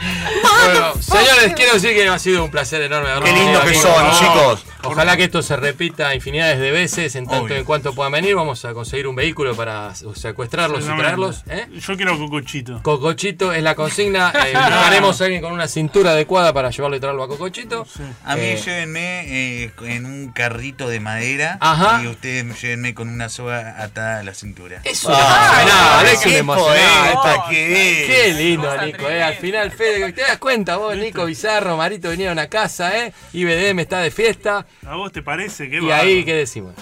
Bueno, 0.00 0.94
señores, 1.00 1.52
quiero 1.54 1.74
decir 1.74 1.94
que 1.94 2.08
ha 2.08 2.18
sido 2.18 2.44
un 2.44 2.50
placer 2.50 2.82
enorme. 2.82 3.08
Qué 3.24 3.32
lindos 3.32 3.62
tenido 3.64 3.64
que 3.64 3.74
son, 3.74 4.04
No, 4.04 4.18
chicos. 4.18 4.64
Ojalá 4.82 5.14
que 5.18 5.24
esto 5.24 5.42
se 5.42 5.56
repita 5.56 6.14
infinidades 6.14 6.58
de 6.58 6.70
veces, 6.70 7.14
en 7.14 7.26
tanto 7.26 7.44
Obvio. 7.44 7.56
en 7.56 7.64
cuanto 7.64 7.94
puedan 7.94 8.12
venir. 8.12 8.34
Vamos 8.34 8.64
a 8.64 8.72
conseguir 8.72 9.06
un 9.08 9.14
vehículo 9.14 9.54
para 9.54 9.94
secuestrarlos 9.94 10.84
y 10.84 10.96
traerlos. 10.96 11.42
¿eh? 11.50 11.66
Yo 11.86 11.96
quiero 11.96 12.18
cocochito. 12.18 12.82
Cocochito 12.82 13.52
es 13.52 13.62
la 13.62 13.74
consigna. 13.74 14.32
Eh, 14.46 14.52
buscaremos 14.54 15.20
a 15.20 15.24
alguien 15.24 15.42
con 15.42 15.52
una 15.52 15.68
cintura 15.68 16.12
adecuada 16.12 16.54
para 16.54 16.70
llevarlo 16.70 16.96
y 16.96 17.00
traerlo 17.00 17.22
a 17.24 17.28
Cocochito. 17.28 17.86
A 18.24 18.36
mí 18.36 18.42
Eh, 18.42 18.62
llévenme 18.64 19.24
eh, 19.26 19.70
en 19.82 20.06
un 20.06 20.32
carrito 20.32 20.88
de 20.88 20.98
madera 21.00 21.58
Ajá. 21.60 22.00
y 22.02 22.06
ustedes 22.06 22.60
llévenme 22.62 22.94
con 22.94 23.08
una 23.10 23.28
soga 23.28 23.76
atada 23.82 24.20
a 24.20 24.22
la 24.22 24.32
cintura. 24.34 24.80
Es 24.84 25.04
una 25.04 25.18
emocionada, 25.18 26.10
es 26.12 26.26
una 26.26 26.36
emocionada. 26.36 27.44
Qué 27.50 28.34
lindo, 28.36 28.76
Nico, 28.82 29.08
eh. 29.10 29.22
Al 29.22 29.34
final, 29.34 29.70
Fede, 29.72 29.89
¿te 30.14 30.22
das 30.22 30.38
cuenta 30.38 30.76
vos, 30.76 30.96
Nico 30.96 31.24
Bizarro, 31.24 31.76
Marito 31.76 32.10
vinieron 32.10 32.38
a 32.38 32.48
casa, 32.48 32.96
eh? 32.98 33.12
IBDM 33.32 33.80
está 33.80 34.00
de 34.00 34.10
fiesta. 34.10 34.66
¿A 34.86 34.96
vos 34.96 35.12
te 35.12 35.22
parece? 35.22 35.68
Qué 35.70 35.80
Y 35.82 35.90
ahí, 35.90 36.24
¿qué 36.24 36.34
decimos? 36.34 36.74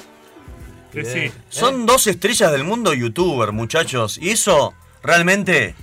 Que 0.93 1.05
sí. 1.05 1.33
Son 1.49 1.87
dos 1.87 2.07
estrellas 2.07 2.51
del 2.51 2.65
mundo 2.65 2.95
youtuber, 2.95 3.53
muchachos. 3.53 4.19
Y 4.19 4.31
eso 4.31 4.75
realmente 5.03 5.75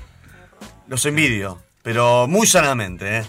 los 0.88 1.06
envidio. 1.06 1.62
Pero 1.84 2.28
muy 2.28 2.48
sanamente, 2.48 3.20
¿eh? 3.20 3.26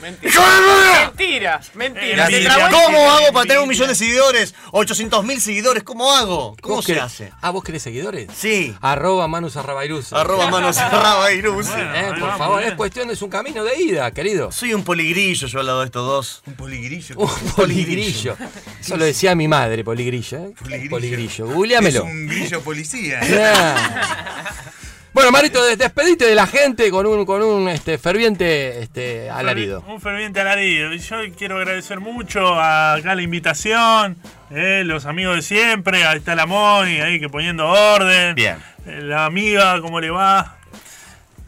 Mentira, 0.00 1.60
mentira. 1.74 2.26
Trabó 2.26 2.66
el- 2.66 2.72
¿Cómo 2.72 3.10
hago 3.12 3.32
para 3.32 3.42
tener 3.46 3.58
un 3.60 3.68
millón 3.68 3.88
de 3.88 3.94
seguidores? 3.94 4.54
800 4.72 5.24
mil 5.24 5.40
seguidores, 5.40 5.82
¿cómo 5.82 6.12
hago? 6.12 6.56
¿Cómo 6.60 6.76
¿Vos 6.76 6.84
se 6.84 6.94
querés- 6.94 7.02
hace? 7.02 7.32
Ah, 7.40 7.50
¿vos 7.50 7.62
querés 7.64 7.82
seguidores? 7.82 8.28
Sí. 8.36 8.74
Arroba 8.80 9.28
Manus 9.28 9.56
Arrabairuz. 9.56 10.12
Arroba 10.12 10.50
Manus 10.50 10.76
Arrabairuz. 10.78 11.68
Eh, 11.76 12.12
por 12.18 12.36
favor, 12.36 12.62
es 12.62 12.74
cuestión, 12.74 13.10
es 13.10 13.22
un 13.22 13.30
camino 13.30 13.64
de 13.64 13.80
ida, 13.80 14.10
querido. 14.10 14.50
Soy 14.52 14.74
un 14.74 14.84
poligrillo 14.84 15.46
yo 15.46 15.60
al 15.60 15.66
lado 15.66 15.80
de 15.80 15.86
estos 15.86 16.06
dos. 16.06 16.42
Un 16.46 16.54
poligrillo. 16.54 17.14
Un 17.16 17.28
poligrillo. 17.56 18.36
Eso 18.80 18.96
lo 18.96 19.04
decía 19.04 19.34
mi 19.34 19.48
madre, 19.48 19.84
poligrillo. 19.84 20.38
¿eh? 20.38 20.54
Poligrillo. 20.90 21.46
Googleámelo. 21.46 22.00
Es 22.00 22.04
un 22.04 22.26
grillo 22.26 22.60
policía. 22.62 23.20
Bueno, 25.14 25.30
Marito, 25.30 25.64
des- 25.64 25.78
despedite 25.78 26.26
de 26.26 26.34
la 26.34 26.46
gente 26.46 26.90
con 26.90 27.06
un, 27.06 27.24
con 27.24 27.40
un 27.40 27.68
este, 27.68 27.98
ferviente 27.98 28.82
este, 28.82 29.30
alarido. 29.30 29.84
Un 29.86 30.00
ferviente 30.00 30.40
alarido. 30.40 30.92
Y 30.92 30.98
Yo 30.98 31.16
quiero 31.38 31.56
agradecer 31.58 32.00
mucho 32.00 32.54
a- 32.54 32.94
acá 32.94 33.14
la 33.14 33.22
invitación, 33.22 34.16
eh, 34.50 34.82
los 34.84 35.06
amigos 35.06 35.36
de 35.36 35.42
siempre, 35.42 36.04
ahí 36.04 36.18
está 36.18 36.34
la 36.34 36.46
Moni, 36.46 37.00
ahí 37.00 37.20
que 37.20 37.28
poniendo 37.28 37.68
orden. 37.68 38.34
Bien. 38.34 38.56
Eh, 38.86 39.00
La 39.02 39.24
amiga, 39.26 39.80
¿cómo 39.80 40.00
le 40.00 40.10
va? 40.10 40.56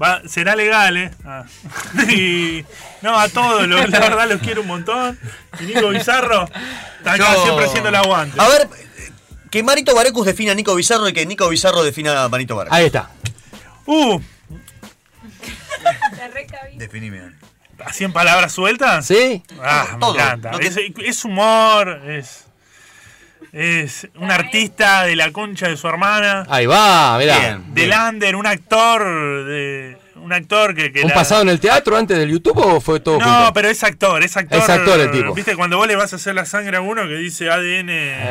Va, 0.00 0.22
será 0.28 0.54
legal, 0.54 0.96
¿eh? 0.96 1.10
Ah. 1.24 1.44
Y, 2.08 2.64
no, 3.02 3.18
a 3.18 3.28
todos, 3.28 3.66
la 3.66 3.76
verdad 3.98 4.28
los 4.28 4.40
quiero 4.42 4.60
un 4.60 4.68
montón. 4.68 5.18
Y 5.58 5.64
Nico 5.64 5.88
Bizarro 5.88 6.48
está 6.98 7.14
acá 7.14 7.34
Yo- 7.34 7.42
siempre 7.42 7.64
haciendo 7.64 7.88
el 7.88 7.94
aguante. 7.96 8.40
A 8.40 8.46
ver, 8.48 8.68
que 9.50 9.62
Marito 9.64 9.92
Baracus 9.94 10.24
defina 10.26 10.52
a 10.52 10.54
Nico 10.54 10.74
Bizarro 10.76 11.08
y 11.08 11.12
que 11.12 11.26
Nico 11.26 11.48
Bizarro 11.48 11.82
defina 11.82 12.22
a 12.22 12.28
Marito 12.28 12.54
Baracus. 12.54 12.76
Ahí 12.78 12.86
está. 12.86 13.10
Uh, 13.86 14.20
Definime. 16.74 17.32
¿Así 17.84 18.04
en 18.04 18.12
palabras 18.12 18.52
sueltas? 18.52 19.06
Sí. 19.06 19.42
Ah, 19.62 19.96
me 20.00 20.08
encanta. 20.08 20.52
Es, 20.60 20.76
es 20.76 21.24
humor, 21.24 22.02
es. 22.08 22.44
Es 23.52 24.08
un 24.16 24.30
artista 24.30 25.04
de 25.04 25.16
la 25.16 25.30
concha 25.32 25.68
de 25.68 25.76
su 25.76 25.86
hermana. 25.86 26.44
Ahí 26.48 26.66
va, 26.66 27.16
mirá. 27.18 27.38
Bien. 27.38 27.74
De 27.74 27.86
Lander, 27.86 28.36
un 28.36 28.46
actor 28.46 29.44
de. 29.44 29.98
Un 30.16 30.32
actor 30.32 30.74
que. 30.74 30.90
que 30.92 31.02
¿Un 31.02 31.08
la- 31.08 31.14
pasado 31.14 31.42
en 31.42 31.48
el 31.50 31.60
teatro 31.60 31.96
antes 31.96 32.18
del 32.18 32.30
YouTube 32.30 32.56
o 32.58 32.80
fue 32.80 33.00
todo 33.00 33.18
No, 33.18 33.24
junto? 33.26 33.52
pero 33.52 33.68
es 33.68 33.82
actor, 33.84 34.22
es 34.22 34.36
actor. 34.36 34.58
Es 34.58 34.68
actor 34.68 34.98
el 35.00 35.10
tipo. 35.10 35.34
¿Viste 35.34 35.54
cuando 35.56 35.76
vos 35.76 35.86
le 35.86 35.94
vas 35.96 36.12
a 36.12 36.16
hacer 36.16 36.34
la 36.34 36.44
sangre 36.46 36.76
a 36.76 36.80
uno 36.80 37.02
que 37.06 37.14
dice 37.16 37.48
ADN 37.50 37.90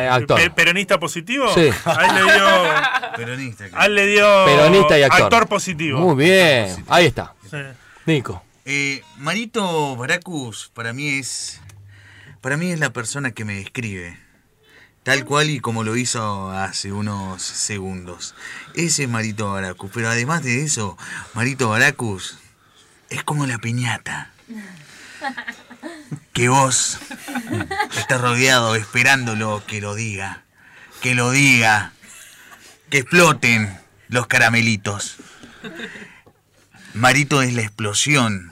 actor. 0.10 0.40
pe- 0.40 0.50
peronista 0.50 1.00
positivo? 1.00 1.48
Sí. 1.54 1.70
A 1.86 2.06
él 2.08 2.16
le 2.16 2.34
dio. 2.34 2.46
Peronista. 3.16 3.66
A 3.74 3.86
él 3.86 3.96
le 3.96 4.08
dio. 4.08 4.46
Peronista 4.46 5.00
y 5.00 5.04
actor. 5.04 5.48
positivo. 5.48 6.00
Muy 6.00 6.26
bien. 6.26 6.84
Ahí 6.88 7.06
está. 7.06 7.34
Sí. 7.50 7.58
Nico. 8.06 8.44
Eh, 8.66 9.02
Marito 9.18 9.96
Baracus 9.96 10.72
para 10.74 10.92
mí 10.92 11.20
es. 11.20 11.62
Para 12.42 12.58
mí 12.58 12.72
es 12.72 12.80
la 12.80 12.90
persona 12.92 13.32
que 13.32 13.46
me 13.46 13.56
describe. 13.56 14.18
Tal 15.06 15.24
cual 15.24 15.52
y 15.52 15.60
como 15.60 15.84
lo 15.84 15.96
hizo 15.98 16.50
hace 16.50 16.92
unos 16.92 17.40
segundos. 17.44 18.34
Ese 18.74 19.04
es 19.04 19.10
Marito 19.10 19.52
Baracus. 19.52 19.92
Pero 19.94 20.10
además 20.10 20.42
de 20.42 20.64
eso, 20.64 20.98
Marito 21.36 21.70
Baracus 21.70 22.40
es 23.12 23.24
como 23.24 23.46
la 23.46 23.60
piñata. 23.60 24.32
Que 26.34 26.50
vos 26.50 26.98
estás 27.96 28.20
rodeado 28.20 28.74
esperándolo 28.74 29.64
que 29.68 29.80
lo 29.80 29.94
diga. 29.94 30.42
Que 31.04 31.14
lo 31.14 31.30
diga. 31.30 31.94
Que 32.90 32.98
exploten 32.98 33.78
los 34.08 34.26
caramelitos. 34.26 35.18
Marito 36.96 37.44
es 37.44 37.54
la 37.54 37.62
explosión 37.62 38.52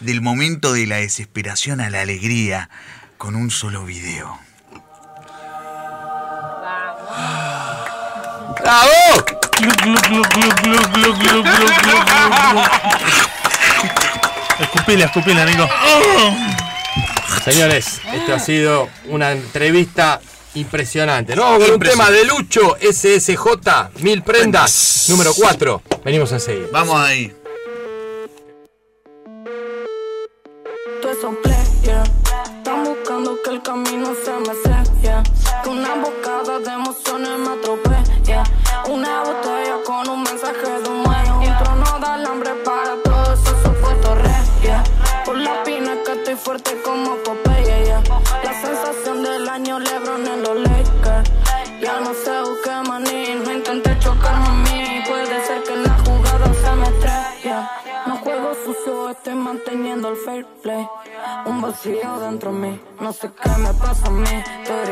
del 0.00 0.20
momento 0.20 0.74
de 0.74 0.86
la 0.86 0.96
desesperación 0.96 1.80
a 1.80 1.88
la 1.88 2.02
alegría 2.02 2.68
con 3.16 3.36
un 3.36 3.50
solo 3.50 3.86
video. 3.86 4.47
¡Bravo! 8.68 8.90
Escupila, 14.60 15.06
escupila, 15.06 15.44
Nico. 15.46 15.66
Señores, 17.42 18.02
esto 18.12 18.34
ha 18.34 18.38
sido 18.38 18.90
una 19.06 19.32
entrevista 19.32 20.20
impresionante. 20.52 21.34
Vamos 21.34 21.64
con 21.64 21.76
un 21.76 21.80
tema 21.80 22.10
de 22.10 22.26
Lucho 22.26 22.76
SSJ, 22.78 24.02
Mil 24.02 24.22
Prendas, 24.22 25.06
número 25.08 25.32
4. 25.34 25.82
Venimos 26.04 26.30
enseguida. 26.32 26.66
Vamos 26.70 27.00
ahí. 27.00 27.37
Fuerte 46.48 46.80
como 46.82 47.14
Popeye 47.16 47.84
yeah. 47.84 48.02
La 48.42 48.54
sensación 48.58 49.22
del 49.22 49.46
año 49.46 49.78
Lebron 49.78 50.26
en 50.26 50.42
los 50.42 50.56
Lakers 50.60 51.30
Ya 51.78 52.00
no 52.00 52.14
sé 52.14 52.40
busqué 52.40 52.70
maní 52.88 53.34
No 53.44 53.52
intenté 53.52 53.98
chocarme 53.98 54.46
a 54.46 54.52
mí 54.64 55.02
Puede 55.06 55.46
ser 55.46 55.62
que 55.64 55.76
la 55.76 55.94
jugada 56.04 56.48
se 56.62 56.70
me 56.80 56.88
estrella 56.88 57.70
No 58.06 58.16
juego 58.16 58.54
sucio, 58.64 59.10
estoy 59.10 59.34
manteniendo 59.34 60.08
el 60.08 60.16
fair 60.16 60.46
play. 60.62 60.88
Un 61.44 61.60
vacío 61.60 62.18
dentro 62.20 62.52
de 62.52 62.58
mí, 62.58 62.80
no 63.00 63.12
sé 63.12 63.30
qué 63.42 63.50
me 63.58 63.72
pasa 63.74 64.06
a 64.06 64.10
mí. 64.10 64.42
Estoy 64.62 64.88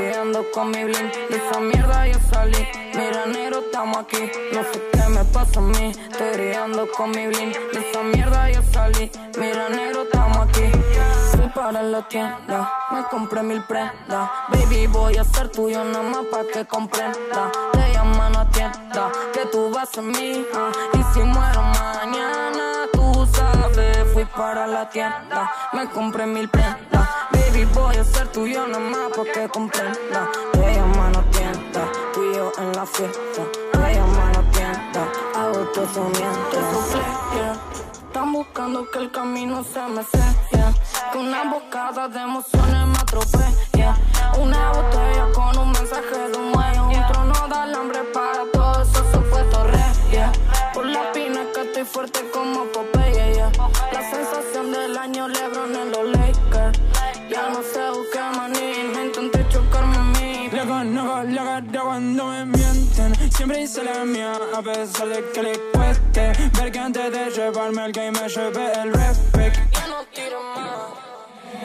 con 0.52 0.70
mi 0.70 0.84
bling, 0.84 1.10
de 1.30 1.36
esa 1.36 1.60
mierda 1.60 2.06
yo 2.06 2.18
salí. 2.30 2.66
Mira, 2.94 3.26
negro, 3.26 3.58
estamos 3.60 3.98
aquí, 3.98 4.30
no 4.52 4.62
sé 4.70 4.82
qué 4.92 5.08
me 5.08 5.24
pasa 5.24 5.60
a 5.60 5.62
mí. 5.62 5.92
Estoy 6.10 6.32
brillando 6.34 6.88
con 6.96 7.10
mi 7.10 7.26
bling, 7.26 7.52
de 7.72 7.80
esa 7.88 8.02
mierda 8.02 8.50
yo 8.50 8.60
salí. 8.72 9.10
Mira, 9.38 9.68
negro, 9.68 10.02
estamos 10.02 10.48
aquí. 10.48 11.25
Para 11.56 11.82
la 11.82 12.06
tienda, 12.06 12.70
me 12.92 13.02
compré 13.04 13.42
mil 13.42 13.62
prendas. 13.64 14.30
Baby, 14.50 14.88
voy 14.88 15.16
a 15.16 15.24
ser 15.24 15.48
tuyo 15.48 15.82
nada 15.84 16.02
más 16.02 16.26
para 16.30 16.44
que 16.44 16.66
comprenda. 16.66 17.50
Te 17.72 17.92
llaman 17.94 18.36
a 18.36 18.46
tienda, 18.50 19.10
que 19.32 19.46
tú 19.46 19.70
vas 19.70 19.96
a 19.96 20.02
mí. 20.02 20.44
ah, 20.54 20.70
Y 20.92 21.14
si 21.14 21.20
muero 21.20 21.62
mañana, 21.62 22.84
tú 22.92 23.26
sabes, 23.32 24.12
fui 24.12 24.26
para 24.26 24.66
la 24.66 24.90
tienda, 24.90 25.50
me 25.72 25.88
compré 25.88 26.26
mil 26.26 26.46
prendas. 26.50 27.08
Baby, 27.30 27.64
voy 27.72 27.96
a 27.96 28.04
ser 28.04 28.28
tuyo 28.28 28.66
nada 28.66 28.78
más 28.78 29.16
para 29.16 29.32
que 29.32 29.48
comprenda. 29.48 30.28
Te 30.52 30.74
llaman 30.74 31.16
a 31.16 31.22
tienda, 31.30 31.88
tú 32.12 32.22
y 32.22 32.36
yo 32.36 32.52
en 32.58 32.72
la 32.76 32.84
fiesta. 32.84 33.42
Te 33.72 33.94
llaman 33.94 34.36
a 34.36 34.50
tienda, 34.52 35.08
hago 35.34 35.66
eso 35.72 36.10
mientras. 36.12 37.75
Están 38.16 38.32
buscando 38.32 38.90
que 38.90 38.98
el 38.98 39.10
camino 39.10 39.62
se 39.62 39.78
me 39.88 40.02
selle 40.02 40.64
Que 41.12 41.18
una 41.18 41.44
bocada 41.52 42.08
de 42.08 42.18
emociones 42.18 42.86
me 42.86 42.96
atropelle. 42.96 43.92
Una 44.40 44.72
botella 44.72 45.26
con 45.34 45.58
un 45.58 45.70
mensaje 45.72 46.30
de 46.32 46.38
un 46.38 46.50
muelle. 46.50 46.80
Un 46.80 47.06
trono 47.12 47.34
da 47.46 47.64
hambre 47.64 48.00
para 48.14 48.50
todos 48.54 48.88
esos 48.88 49.12
supuestos 49.12 49.70
reyes. 49.70 50.30
Por 50.72 50.86
la 50.86 51.12
pina 51.12 51.40
que 51.52 51.60
estoy 51.60 51.84
fuerte 51.84 52.20
como 52.32 52.64
Popeye. 52.72 53.52
La 53.92 54.00
sensación 54.10 54.72
del 54.72 54.96
año 54.96 55.28
Lebron 55.28 55.76
en 55.76 55.90
los 55.90 56.08
Lakers. 56.16 56.80
Ya 57.28 57.50
no 57.50 57.60
sé 57.60 57.90
busqué 57.90 58.20
maní 58.34 58.94
No 58.94 59.04
intenté 59.04 59.46
chocarme 59.50 59.94
a 59.94 60.02
mí. 60.18 60.48
La 60.52 60.64
conozco, 60.64 61.22
la 61.22 61.44
cara 61.44 61.82
cuando 61.82 62.28
me 62.28 62.46
mienten 62.46 62.95
Siempre 63.30 63.62
hice 63.62 63.82
la 63.82 64.04
mía 64.04 64.32
a 64.54 64.62
pesar 64.62 65.08
de 65.08 65.24
que 65.32 65.42
le 65.42 65.58
cueste. 65.72 66.32
Ver 66.58 66.72
que 66.72 66.78
antes 66.78 67.12
de 67.12 67.30
llevarme 67.30 67.84
el 67.86 67.92
game 67.92 68.12
me 68.12 68.28
llevé 68.28 68.72
el 68.72 68.92
respect. 68.92 69.56
Ya 69.72 69.86
no 69.88 70.04
tiro 70.12 70.42
más 70.42 71.05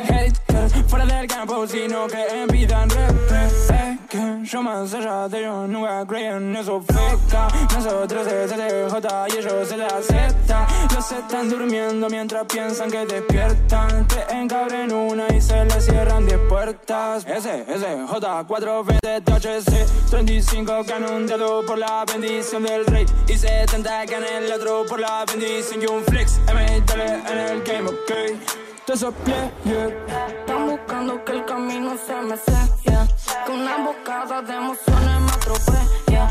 Haters, 0.03 0.73
fuera 0.87 1.05
del 1.05 1.27
campo 1.27 1.67
sino 1.67 2.07
que 2.07 2.43
envidian 2.43 2.89
respeto 2.89 3.91
que 4.11 4.41
yo 4.43 4.61
más 4.61 4.93
allá 4.93 5.29
de 5.29 5.39
ellos 5.39 5.69
nunca 5.69 6.05
creí 6.05 6.25
en 6.25 6.53
eso 6.53 6.81
feca 6.81 7.47
Nosotros 7.73 8.27
es 8.27 8.91
J 8.91 9.27
y 9.29 9.37
ellos 9.37 9.71
es 9.71 9.77
la 9.77 10.01
Z. 10.01 10.67
Los 10.93 11.11
están 11.13 11.49
durmiendo 11.49 12.09
mientras 12.09 12.45
piensan 12.45 12.91
que 12.91 13.05
despiertan. 13.05 14.05
Te 14.09 14.21
encabren 14.35 14.91
una 14.91 15.27
y 15.33 15.39
se 15.39 15.63
les 15.63 15.85
cierran 15.85 16.25
10 16.25 16.39
puertas. 16.49 17.25
S, 17.25 17.65
S, 17.69 17.85
J, 18.05 18.43
420 18.43 19.21
THC 19.21 20.09
35 20.09 20.83
que 20.83 20.93
un 20.93 21.25
dedo 21.25 21.65
por 21.65 21.77
la 21.77 22.03
bendición 22.05 22.63
del 22.63 22.85
rey. 22.85 23.05
Y 23.29 23.37
70 23.37 24.05
que 24.07 24.15
en 24.15 24.25
el 24.25 24.51
otro 24.51 24.85
por 24.89 24.99
la 24.99 25.23
bendición. 25.25 25.81
Y 25.81 25.85
un 25.85 26.03
flex 26.03 26.37
M, 26.49 26.65
en 26.65 27.37
el 27.37 27.63
game, 27.63 27.89
ok 27.89 28.70
Están 28.91 30.67
buscando 30.67 31.23
que 31.23 31.31
el 31.31 31.45
camino 31.45 31.95
se 32.05 32.13
me 32.13 32.35
selle 32.35 32.97
Que 33.45 33.51
una 33.53 33.77
bocada 33.77 34.41
de 34.41 34.53
emociones 34.53 35.21
me 35.21 35.31
atropelle. 35.31 36.21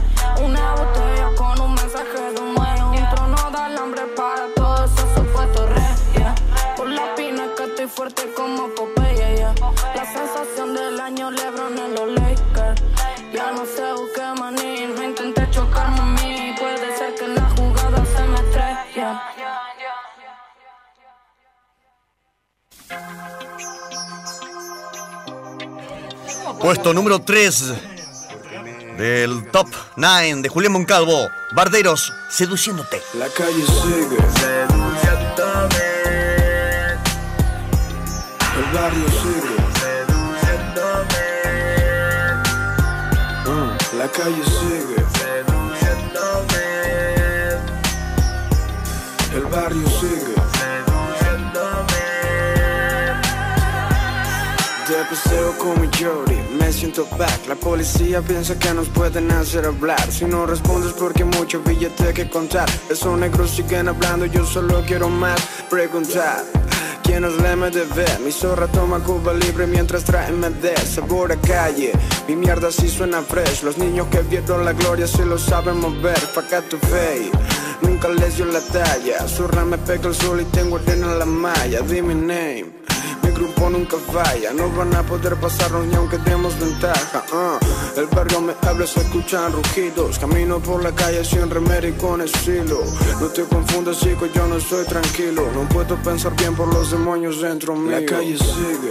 Una 0.45 0.75
botella 0.75 1.35
con 1.39 1.59
un 1.59 1.73
mensaje 1.73 2.21
de 2.35 2.41
un 2.43 2.53
muelle. 2.53 2.83
Un 2.83 3.15
trono 3.15 3.51
da 3.51 3.65
hambre 3.65 4.03
para 4.15 4.47
todos 4.55 4.91
esos 4.93 5.09
supuestos 5.15 5.71
reyes. 5.71 6.33
Por 6.77 6.91
la 6.91 7.15
pina 7.15 7.45
que 7.57 7.65
estoy 7.65 7.87
fuerte 7.87 8.31
como 8.37 8.69
Popeye. 8.75 9.47
La 9.95 10.05
sensación 10.05 10.75
del 10.75 11.01
año 11.01 11.31
Lebron 11.31 11.79
en 11.79 11.95
los 11.95 12.09
Lakers. 12.13 12.83
Ya 13.33 13.53
no 13.53 13.65
sé 13.65 13.91
busqué 13.95 14.39
maní 14.39 14.87
No 14.95 15.03
intenté 15.03 15.40
Puesto 26.61 26.93
número 26.93 27.21
3 27.21 27.73
del 28.99 29.51
top 29.51 29.69
9 29.97 30.43
de 30.43 30.49
Julián 30.51 30.73
Moncalvo. 30.73 31.31
Barderos, 31.53 32.13
seduciéndote. 32.29 33.01
La 33.15 33.29
calle 33.31 33.65
sigue 33.65 34.19
seduciéndome. 34.39 35.89
El 38.59 38.65
barrio 38.75 39.09
sigue 39.09 39.57
seduciéndome. 39.81 41.25
Mm, 43.47 43.99
la 43.99 44.09
calle 44.09 44.45
sigue 44.45 44.80
paseo 55.11 55.59
con 55.59 55.81
mi 55.81 55.89
Jody, 55.89 56.37
me 56.57 56.73
siento 56.73 57.05
back. 57.19 57.49
La 57.49 57.57
policía 57.57 58.23
piensa 58.23 58.57
que 58.59 58.73
nos 58.73 58.89
pueden 58.89 59.31
hacer 59.33 59.67
hablar. 59.67 60.01
Si 60.11 60.25
no 60.25 60.47
respondes 60.47 60.93
porque 60.93 61.25
mucho 61.25 61.61
billete 61.63 62.15
que 62.15 62.31
contar. 62.31 62.69
Esos 62.89 63.19
negros 63.19 63.51
siguen 63.51 63.89
hablando, 63.89 64.27
yo 64.27 64.47
solo 64.47 64.83
quiero 64.87 65.09
más 65.09 65.41
preguntar. 65.69 66.45
¿Quiénes 67.03 67.33
le 67.43 67.57
MDB? 67.57 68.21
Mi 68.25 68.31
zorra 68.31 68.69
toma 68.69 69.01
Cuba 69.01 69.35
libre 69.35 69.67
mientras 69.67 70.05
trae 70.05 70.31
MD 70.31 70.77
Sabor 70.87 71.33
a 71.33 71.37
calle, 71.37 71.91
mi 72.29 72.37
mierda 72.37 72.71
sí 72.71 72.89
suena 72.89 73.23
fresh 73.23 73.65
Los 73.65 73.79
niños 73.79 74.07
que 74.13 74.21
vieron 74.21 74.65
la 74.65 74.75
gloria 74.75 75.09
se 75.09 75.25
lo 75.25 75.37
saben 75.37 75.81
mover 75.81 76.21
out 76.55 76.69
to 76.69 76.79
fade, 76.79 77.33
nunca 77.83 78.09
les 78.11 78.37
dio 78.37 78.45
la 78.45 78.61
talla 78.61 79.27
Zorra 79.27 79.65
me 79.65 79.79
pega 79.79 80.07
el 80.07 80.15
sol 80.15 80.41
y 80.41 80.45
tengo 80.45 80.77
arena 80.77 81.11
en 81.11 81.19
la 81.19 81.27
malla 81.27 81.81
Dime 81.81 82.15
name 82.15 82.80
grupo 83.41 83.71
nunca 83.71 83.97
falla, 83.97 84.53
no 84.53 84.69
van 84.71 84.95
a 84.95 85.03
poder 85.03 85.35
pasarnos 85.37 85.87
ni 85.87 85.95
aunque 85.95 86.19
demos 86.19 86.59
ventaja. 86.61 87.25
ah. 87.33 87.59
El 87.97 88.07
barrio 88.07 88.41
me 88.43 88.55
habla, 88.69 88.87
se 88.87 89.01
escuchan 89.01 89.53
rugidos. 89.53 90.19
Camino 90.19 90.61
por 90.61 90.83
la 90.83 90.93
calle 90.93 91.25
sin 91.25 91.49
remera 91.49 91.89
y 91.89 91.93
con 91.93 92.21
estilo. 92.21 92.83
No 93.19 93.27
te 93.29 93.45
confundas, 93.45 93.99
chico, 93.99 94.27
yo 94.27 94.47
no 94.47 94.57
estoy 94.57 94.85
tranquilo. 94.85 95.51
No 95.55 95.67
puedo 95.69 95.97
pensar 96.03 96.37
bien 96.37 96.55
por 96.55 96.73
los 96.73 96.91
demonios 96.91 97.41
dentro 97.41 97.75
mío. 97.75 97.99
La 97.99 98.05
calle 98.05 98.37
sigue. 98.37 98.91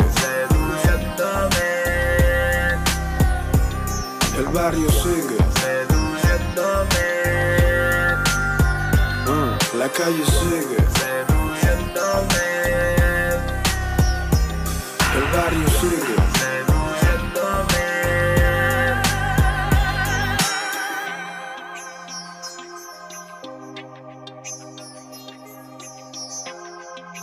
El 4.39 4.45
barrio 4.47 4.89
sigue. 4.89 5.38
Ah, 9.27 9.57
la 9.77 9.89
calle 9.89 10.26
sigue. 10.26 11.39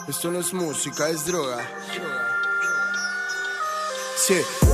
Esto 0.09 0.31
no 0.31 0.39
es 0.39 0.55
música, 0.55 1.09
es 1.09 1.27
droga. 1.27 1.59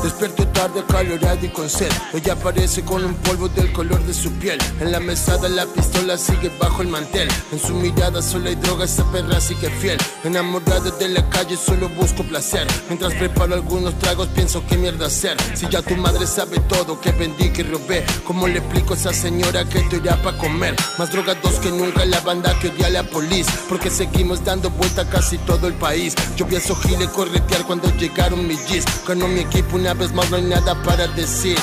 Despierto 0.02 0.48
tarde, 0.48 0.80
acalorado 0.80 1.44
y 1.44 1.50
con 1.50 1.68
sed. 1.68 1.90
Ella 2.14 2.32
aparece 2.32 2.82
con 2.82 3.04
un 3.04 3.14
polvo 3.16 3.48
del 3.50 3.70
color 3.72 4.02
de 4.04 4.14
su 4.14 4.30
piel. 4.32 4.58
En 4.80 4.90
la 4.90 4.98
mesada 4.98 5.46
la 5.50 5.66
pistola 5.66 6.16
sigue 6.16 6.50
bajo 6.58 6.80
el 6.80 6.88
mantel. 6.88 7.28
En 7.52 7.58
su 7.58 7.74
mirada 7.74 8.22
solo 8.22 8.48
hay 8.48 8.54
droga, 8.54 8.86
esa 8.86 9.04
perra 9.12 9.42
sigue 9.42 9.68
fiel. 9.68 9.98
Enamorada 10.24 10.90
de 10.90 11.08
la 11.10 11.28
calle, 11.28 11.58
solo 11.58 11.90
busco 11.90 12.22
placer. 12.22 12.66
Mientras 12.88 13.12
preparo 13.12 13.54
algunos 13.54 13.98
tragos, 13.98 14.28
pienso 14.28 14.64
qué 14.66 14.78
mierda 14.78 15.06
hacer. 15.06 15.36
Si 15.54 15.68
ya 15.68 15.82
tu 15.82 15.96
madre 15.96 16.26
sabe 16.26 16.58
todo, 16.60 16.98
que 16.98 17.12
vendí, 17.12 17.50
que 17.50 17.62
robé. 17.62 18.06
¿Cómo 18.26 18.48
le 18.48 18.58
explico 18.58 18.94
a 18.94 18.96
esa 18.96 19.12
señora 19.12 19.66
que 19.66 19.80
esto 19.80 19.96
irá 19.96 20.16
para 20.22 20.38
comer? 20.38 20.74
Más 20.98 21.12
drogados 21.12 21.56
que 21.60 21.70
nunca 21.70 22.06
la 22.06 22.20
banda 22.20 22.58
que 22.58 22.68
odia 22.68 22.86
a 22.86 22.90
la 22.90 23.02
policía. 23.02 23.52
Porque 23.68 23.90
seguimos 23.90 24.42
dando 24.44 24.70
vuelta 24.70 25.02
a 25.02 25.10
casi 25.10 25.36
todo 25.38 25.68
el 25.68 25.74
país. 25.74 26.14
Yo 26.36 26.46
pienso 26.46 26.74
gile 26.74 27.06
corretear 27.08 27.66
cuando 27.66 27.94
llegaron 27.98 28.46
mis 28.48 28.58
G's. 28.66 28.84
Ganó 29.06 29.28
mi 29.28 29.41
equipo 29.42 29.76
una 29.76 29.94
vez 29.94 30.12
más, 30.12 30.30
no 30.30 30.36
hay 30.36 30.42
nada 30.42 30.74
para 30.82 31.06
decir. 31.08 31.58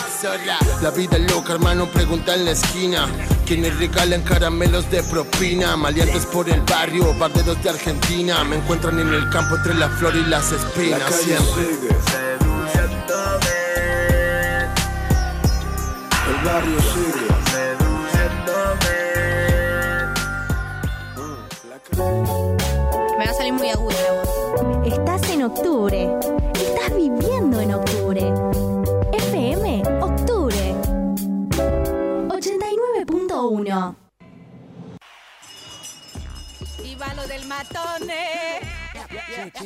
La 0.81 0.91
vida 0.91 1.18
es 1.18 1.31
loca, 1.31 1.53
hermano, 1.53 1.88
pregunta 1.88 2.35
en 2.35 2.45
la 2.45 2.51
esquina. 2.51 3.07
Quienes 3.45 3.77
regalan 3.77 4.22
caramelos 4.22 4.89
de 4.91 5.01
propina, 5.03 5.76
maleantes 5.76 6.26
por 6.26 6.49
el 6.49 6.61
barrio, 6.61 7.14
barderos 7.18 7.61
de 7.64 7.69
Argentina. 7.69 8.43
Me 8.43 8.57
encuentran 8.57 8.99
en 8.99 9.14
el 9.14 9.30
campo 9.30 9.56
entre 9.56 9.73
la 9.76 9.89
flor 9.89 10.15
y 10.15 10.26
las 10.26 10.51
espinas. 10.51 10.99
La 10.99 11.06
calle 11.06 11.23
siempre. 11.23 11.65
sigue. 11.65 11.89
El 16.30 16.45
barrio 16.45 16.80
sigue. 16.81 17.30
Me 23.18 23.26
va 23.26 23.31
a 23.31 23.34
salir 23.34 23.53
muy 23.53 23.69
aguda 23.69 23.95
la 24.01 24.14
voz. 24.14 24.38
En 25.39 25.45
octubre. 25.45 26.19
Estás 26.53 26.93
viviendo 26.93 27.61
en 27.61 27.73
octubre. 27.73 28.19
FM 29.13 29.83
Octubre. 30.01 30.75
89.1. 32.27 33.95
Y 36.83 36.95
va 36.95 37.13
lo 37.13 37.25
del 37.25 37.45
matone. 37.45 38.59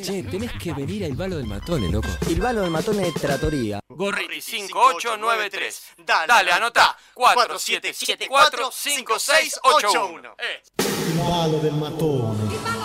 Che, 0.00 0.22
tenés 0.22 0.52
que 0.62 0.72
venir 0.74 1.06
al 1.06 1.14
balo 1.14 1.38
del 1.38 1.46
matone, 1.46 1.90
loco. 1.90 2.06
Il 2.28 2.38
ballo 2.38 2.60
del 2.60 2.70
matone 2.70 3.08
è 3.08 3.12
trattoria. 3.12 3.80
Gorriti 3.84 4.40
5893. 4.40 5.72
Dale, 6.04 6.26
Dale 6.26 6.50
anotá. 6.52 6.96
4774 7.14 8.70
5681. 8.70 10.36
Eh. 10.38 10.62
Il 10.76 11.14
ballo 11.14 11.58
del 11.58 11.74
matone. 11.74 12.83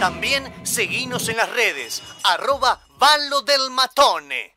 También 0.00 0.44
seguinos 0.62 1.28
en 1.28 1.36
las 1.36 1.52
redes, 1.52 2.02
arroba 2.24 2.80
Ballo 2.98 3.42
del 3.42 3.70
Matone. 3.70 4.56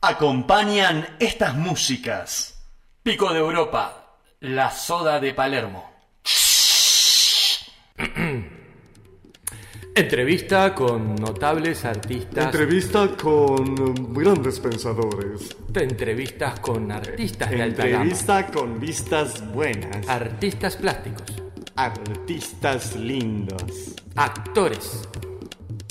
Acompañan 0.00 1.16
estas 1.20 1.54
músicas. 1.54 2.58
Pico 3.02 3.34
de 3.34 3.40
Europa. 3.40 4.16
La 4.40 4.70
soda 4.70 5.20
de 5.20 5.34
Palermo. 5.34 5.90
Entrevista 9.94 10.74
con 10.74 11.16
notables 11.16 11.84
artistas. 11.84 12.46
Entrevista 12.46 13.14
con 13.14 13.78
um, 13.78 14.14
grandes 14.14 14.58
pensadores. 14.58 15.54
Entrevistas 15.74 16.60
con 16.60 16.90
artistas 16.90 17.50
de 17.50 17.62
alta 17.62 17.86
gama. 17.86 18.04
Entrevista 18.04 18.46
con 18.46 18.80
vistas 18.80 19.52
buenas. 19.52 20.08
Artistas 20.08 20.76
plásticos. 20.76 21.45
Artistas 21.76 22.96
lindos. 22.96 23.94
Actores. 24.14 25.08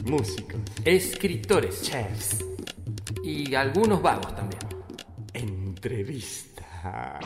Músicos. 0.05 0.59
Escritores. 0.83 1.83
Chefs. 1.83 2.43
Y 3.23 3.53
algunos 3.55 4.01
vagos 4.01 4.35
también. 4.35 4.61
Entrevista. 5.33 7.19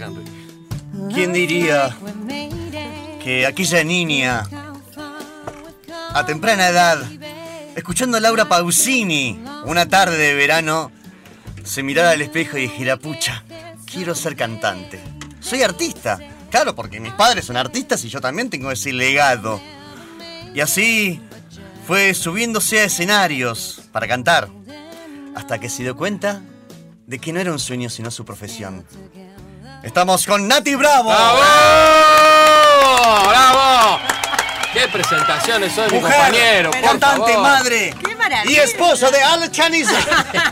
Henry. 0.00 0.24
¿Quién 1.12 1.32
diría 1.32 1.96
que 3.22 3.46
aquella 3.46 3.84
niña, 3.84 4.44
a 6.14 6.24
temprana 6.26 6.68
edad, 6.68 7.02
escuchando 7.76 8.16
a 8.16 8.20
Laura 8.20 8.48
Pausini, 8.48 9.42
una 9.64 9.88
tarde 9.88 10.16
de 10.16 10.34
verano, 10.34 10.90
se 11.64 11.82
mirara 11.82 12.10
al 12.10 12.22
espejo 12.22 12.56
y 12.58 12.62
dijera, 12.62 12.96
pucha, 12.96 13.44
quiero 13.84 14.14
ser 14.14 14.36
cantante. 14.36 15.00
Soy 15.40 15.62
artista. 15.62 16.18
Claro, 16.50 16.74
porque 16.74 16.98
mis 16.98 17.12
padres 17.12 17.44
son 17.44 17.56
artistas 17.56 18.04
y 18.04 18.08
yo 18.08 18.20
también 18.20 18.48
tengo 18.48 18.70
ese 18.70 18.92
legado. 18.92 19.60
Y 20.54 20.60
así 20.60 21.20
fue 21.86 22.14
subiéndose 22.14 22.80
a 22.80 22.84
escenarios 22.84 23.82
para 23.92 24.08
cantar, 24.08 24.48
hasta 25.34 25.58
que 25.58 25.68
se 25.68 25.82
dio 25.82 25.96
cuenta 25.96 26.40
de 27.06 27.18
que 27.18 27.32
no 27.32 27.40
era 27.40 27.52
un 27.52 27.58
sueño 27.58 27.90
sino 27.90 28.10
su 28.10 28.24
profesión. 28.24 28.84
Estamos 29.82 30.26
con 30.26 30.48
Nati. 30.48 30.74
¡Bravo! 30.74 31.10
¡Bravo! 33.28 34.17
¡Qué 34.78 34.86
presentaciones 34.86 35.72
soy, 35.72 35.90
mi 35.90 36.00
compañero! 36.00 36.70
por 36.70 36.80
cantante, 36.80 37.32
favor. 37.32 37.42
madre 37.42 37.94
¡Qué 38.44 38.52
y 38.52 38.56
esposo 38.56 39.10
de 39.10 39.20
Al 39.20 39.50
Chaniza. 39.50 39.98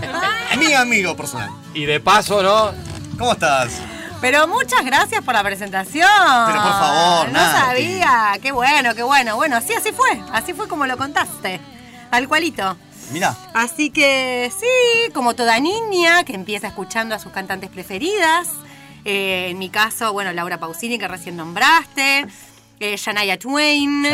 Mi 0.58 0.74
amigo 0.74 1.16
personal. 1.16 1.48
Y 1.74 1.84
de 1.84 2.00
paso, 2.00 2.42
¿no? 2.42 2.72
¿Cómo 3.16 3.34
estás? 3.34 3.74
Pero 4.20 4.48
muchas 4.48 4.84
gracias 4.84 5.22
por 5.22 5.34
la 5.34 5.44
presentación. 5.44 6.08
Pero 6.46 6.60
por 6.60 6.72
favor, 6.72 7.28
No 7.28 7.38
sabía. 7.38 8.32
Qué 8.42 8.50
bueno, 8.50 8.96
qué 8.96 9.04
bueno. 9.04 9.36
Bueno, 9.36 9.60
sí, 9.60 9.74
así 9.74 9.92
fue. 9.92 10.20
Así 10.32 10.54
fue 10.54 10.66
como 10.66 10.86
lo 10.86 10.96
contaste. 10.96 11.60
Tal 12.10 12.26
cualito. 12.26 12.76
Mirá, 13.12 13.36
Así 13.54 13.90
que 13.90 14.50
sí, 14.58 15.12
como 15.12 15.36
toda 15.36 15.60
niña 15.60 16.24
que 16.24 16.34
empieza 16.34 16.66
escuchando 16.66 17.14
a 17.14 17.20
sus 17.20 17.30
cantantes 17.30 17.70
preferidas. 17.70 18.48
Eh, 19.04 19.50
en 19.50 19.58
mi 19.58 19.70
caso, 19.70 20.12
bueno, 20.12 20.32
Laura 20.32 20.58
Pausini, 20.58 20.98
que 20.98 21.06
recién 21.06 21.36
nombraste. 21.36 22.26
Eh, 22.80 22.96
Shania 22.96 23.38
Twain. 23.38 24.04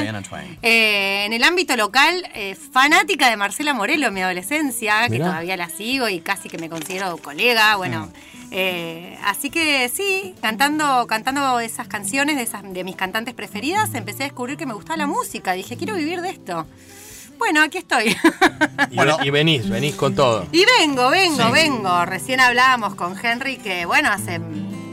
Eh, 0.63 1.25
en 1.27 1.33
el 1.33 1.43
ámbito 1.45 1.77
local, 1.77 2.29
eh, 2.35 2.55
fanática 2.55 3.29
de 3.29 3.37
Marcela 3.37 3.75
Morelo 3.75 4.09
en 4.09 4.15
mi 4.15 4.23
adolescencia, 4.23 5.09
que 5.09 5.19
todavía 5.19 5.57
la 5.57 5.69
sigo 5.69 6.09
y 6.09 6.21
casi 6.21 6.49
que 6.49 6.59
me 6.59 6.69
considero 6.69 7.17
colega. 7.17 7.77
Bueno, 7.77 8.11
eh, 8.51 9.19
así 9.25 9.51
que 9.51 9.89
sí, 9.89 10.35
cantando, 10.41 11.07
cantando 11.07 11.59
esas 11.61 11.89
canciones 11.89 12.37
de, 12.37 12.43
esas, 12.43 12.63
de 12.73 12.85
mis 12.85 12.97
cantantes 12.97 13.35
preferidas, 13.35 13.95
empecé 13.95 14.25
a 14.25 14.27
descubrir 14.27 14.57
que 14.57 14.67
me 14.67 14.75
gustaba 14.75 14.97
la 14.97 15.07
música. 15.07 15.53
Dije, 15.55 15.77
quiero 15.77 15.95
vivir 15.97 16.21
de 16.21 16.31
esto. 16.31 16.67
bueno, 17.39 17.63
aquí 17.63 17.79
estoy. 17.79 18.17
Y, 18.91 18.97
ve- 18.97 19.17
y 19.25 19.31
venís, 19.31 19.69
venís 19.69 19.95
con 19.97 20.15
todo. 20.15 20.47
y 20.53 20.65
vengo, 20.79 21.11
vengo, 21.11 21.47
Sí. 21.47 21.53
vengo. 21.53 22.05
Recién 22.05 22.39
hablábamos 22.41 22.95
con 22.95 23.17
Henry 23.21 23.57
que, 23.57 23.85
bueno, 23.87 24.11
hace... 24.13 24.39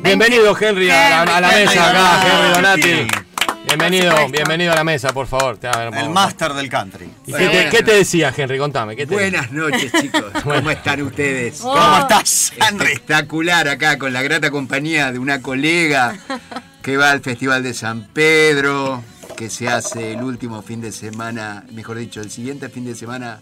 Bienvenido, 0.01 0.57
Henry, 0.57 0.89
a 0.89 1.25
la, 1.25 1.37
a 1.37 1.41
la 1.41 1.51
Henry, 1.59 1.67
mesa 1.67 1.89
acá, 1.89 2.21
Henry. 2.21 2.31
Henry 2.31 2.53
Donati. 2.55 3.28
Bienvenido, 3.69 4.13
bienvenido 4.31 4.71
a 4.73 4.75
la 4.75 4.83
mesa, 4.83 5.13
por 5.13 5.27
favor. 5.27 5.57
Te- 5.57 5.69
El 5.69 6.09
máster 6.09 6.53
del 6.53 6.69
country. 6.69 7.09
¿Y 7.27 7.33
qué, 7.33 7.47
te, 7.49 7.69
qué 7.69 7.83
te 7.83 7.91
decía, 7.93 8.33
Henry? 8.35 8.57
Contame. 8.57 8.95
¿qué 8.95 9.05
te 9.05 9.13
Buenas 9.13 9.51
noches, 9.51 9.91
chicos. 10.01 10.23
¿Cómo 10.43 10.71
están 10.71 11.01
ustedes? 11.03 11.59
¿Cómo 11.61 11.73
Oh. 11.75 11.99
estás, 12.01 12.51
Henry? 12.57 12.93
Espectacular 12.93 13.67
acá 13.67 13.97
con 13.99 14.11
la 14.11 14.21
grata 14.23 14.49
compañía 14.49 15.11
de 15.11 15.19
una 15.19 15.41
colega 15.41 16.17
que 16.81 16.97
va 16.97 17.11
al 17.11 17.21
Festival 17.21 17.61
de 17.61 17.73
San 17.75 18.07
Pedro, 18.11 19.03
que 19.37 19.49
se 19.51 19.69
hace 19.69 20.13
el 20.13 20.23
último 20.23 20.61
fin 20.63 20.81
de 20.81 20.91
semana, 20.91 21.63
mejor 21.71 21.97
dicho, 21.97 22.21
el 22.21 22.31
siguiente 22.31 22.69
fin 22.69 22.85
de 22.85 22.95
semana 22.95 23.39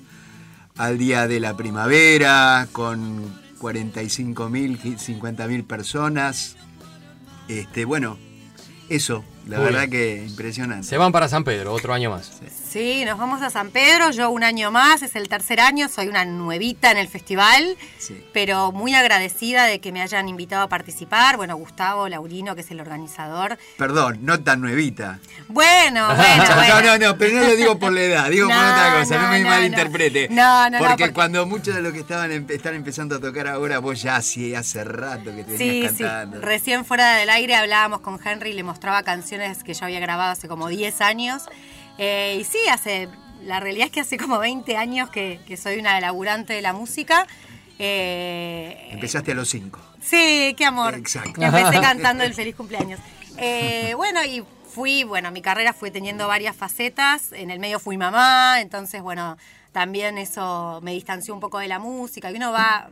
al 0.77 0.97
día 0.97 1.27
de 1.27 1.39
la 1.39 1.55
primavera, 1.55 2.67
con 2.73 3.33
45 3.59 4.49
mil, 4.49 4.77
50 4.99 5.47
mil 5.47 5.63
personas. 5.63 6.57
Este, 7.47 7.85
bueno, 7.85 8.17
eso, 8.89 9.23
la 9.47 9.59
verdad 9.59 9.89
que 9.89 10.23
impresionante. 10.27 10.85
Se 10.87 10.97
van 10.97 11.11
para 11.11 11.27
San 11.27 11.43
Pedro, 11.43 11.73
otro 11.73 11.93
año 11.93 12.09
más. 12.11 12.31
Sí, 12.69 13.03
nos 13.05 13.17
vamos 13.17 13.41
a 13.41 13.49
San 13.49 13.71
Pedro, 13.71 14.11
yo 14.11 14.29
un 14.29 14.43
año 14.43 14.71
más, 14.71 15.01
es 15.01 15.15
el 15.15 15.29
tercer 15.29 15.59
año, 15.59 15.87
soy 15.89 16.07
una 16.07 16.25
nuevita 16.25 16.91
en 16.91 16.97
el 16.97 17.07
festival, 17.07 17.77
pero 18.33 18.71
muy 18.71 18.93
agradecida 18.93 19.65
de 19.65 19.79
que 19.79 19.91
me 19.91 20.01
hayan 20.01 20.27
invitado 20.29 20.63
a 20.63 20.67
participar. 20.69 21.37
Bueno, 21.37 21.55
Gustavo 21.55 22.07
Laurino, 22.09 22.55
que 22.55 22.61
es 22.61 22.71
el 22.71 22.79
organizador. 22.81 23.57
Perdón, 23.77 24.19
no 24.21 24.39
tan 24.41 24.61
nuevita. 24.61 25.19
Bueno, 25.47 26.07
bueno, 26.15 26.43
no, 26.49 26.55
bueno. 26.55 26.81
no, 26.81 26.97
no, 26.97 27.17
pero 27.17 27.39
no 27.39 27.47
lo 27.47 27.55
digo 27.55 27.79
por 27.79 27.91
la 27.93 28.01
edad, 28.01 28.29
digo 28.29 28.47
por 28.47 28.57
otra 28.57 28.95
cosa, 28.99 29.15
no, 29.15 29.21
no, 29.23 29.29
me 29.29 29.39
no, 29.39 29.49
malinterprete. 29.49 30.27
No, 30.29 30.69
no, 30.69 30.71
no, 30.71 30.77
porque, 30.79 30.95
porque- 31.05 31.13
cuando 31.13 31.45
muchos 31.45 31.73
de 31.73 31.81
los 31.81 31.93
que 31.93 31.99
estaban 31.99 32.31
empe- 32.31 32.51
están 32.55 32.75
empezando 32.75 33.15
a 33.15 33.19
tocar 33.19 33.47
ahora, 33.47 33.79
vos 33.79 34.01
ya 34.01 34.21
sí, 34.21 34.53
hace 34.53 34.83
rato 34.83 35.33
que 35.35 35.43
te 35.43 35.57
Sí, 35.57 35.67
venías 35.69 35.93
sí. 35.93 36.03
cantando. 36.03 36.41
Recién 36.41 36.85
fuera 36.85 37.15
del 37.15 37.29
aire 37.29 37.55
hablábamos 37.55 38.01
con 38.01 38.19
Henry, 38.23 38.53
le 38.53 38.63
mostraba 38.63 39.03
canciones 39.03 39.36
que 39.63 39.73
yo 39.73 39.85
había 39.85 39.99
grabado 39.99 40.31
hace 40.31 40.47
como 40.47 40.67
10 40.67 41.01
años. 41.01 41.43
Eh, 41.97 42.37
y 42.39 42.43
sí, 42.43 42.59
hace. 42.71 43.09
La 43.43 43.59
realidad 43.59 43.85
es 43.87 43.91
que 43.91 43.99
hace 43.99 44.17
como 44.17 44.39
20 44.39 44.77
años 44.77 45.09
que, 45.09 45.39
que 45.47 45.57
soy 45.57 45.77
una 45.77 45.99
laburante 45.99 46.53
de 46.53 46.61
la 46.61 46.73
música. 46.73 47.27
Eh, 47.79 48.89
Empezaste 48.91 49.31
a 49.31 49.35
los 49.35 49.49
cinco. 49.49 49.79
Sí, 50.01 50.55
qué 50.57 50.65
amor. 50.65 50.95
Exacto. 50.95 51.41
Empecé 51.41 51.79
cantando 51.81 52.23
el 52.23 52.33
feliz 52.33 52.55
cumpleaños. 52.55 52.99
Eh, 53.37 53.93
bueno, 53.95 54.23
y 54.23 54.43
fui, 54.69 55.03
bueno, 55.03 55.31
mi 55.31 55.41
carrera 55.41 55.73
fue 55.73 55.91
teniendo 55.91 56.27
varias 56.27 56.55
facetas. 56.55 57.31
En 57.31 57.51
el 57.51 57.59
medio 57.59 57.79
fui 57.79 57.97
mamá, 57.97 58.59
entonces, 58.61 59.01
bueno, 59.01 59.37
también 59.71 60.17
eso 60.17 60.79
me 60.81 60.91
distanció 60.93 61.33
un 61.33 61.39
poco 61.39 61.59
de 61.59 61.67
la 61.67 61.79
música. 61.79 62.31
Y 62.31 62.35
uno 62.35 62.51
va, 62.51 62.89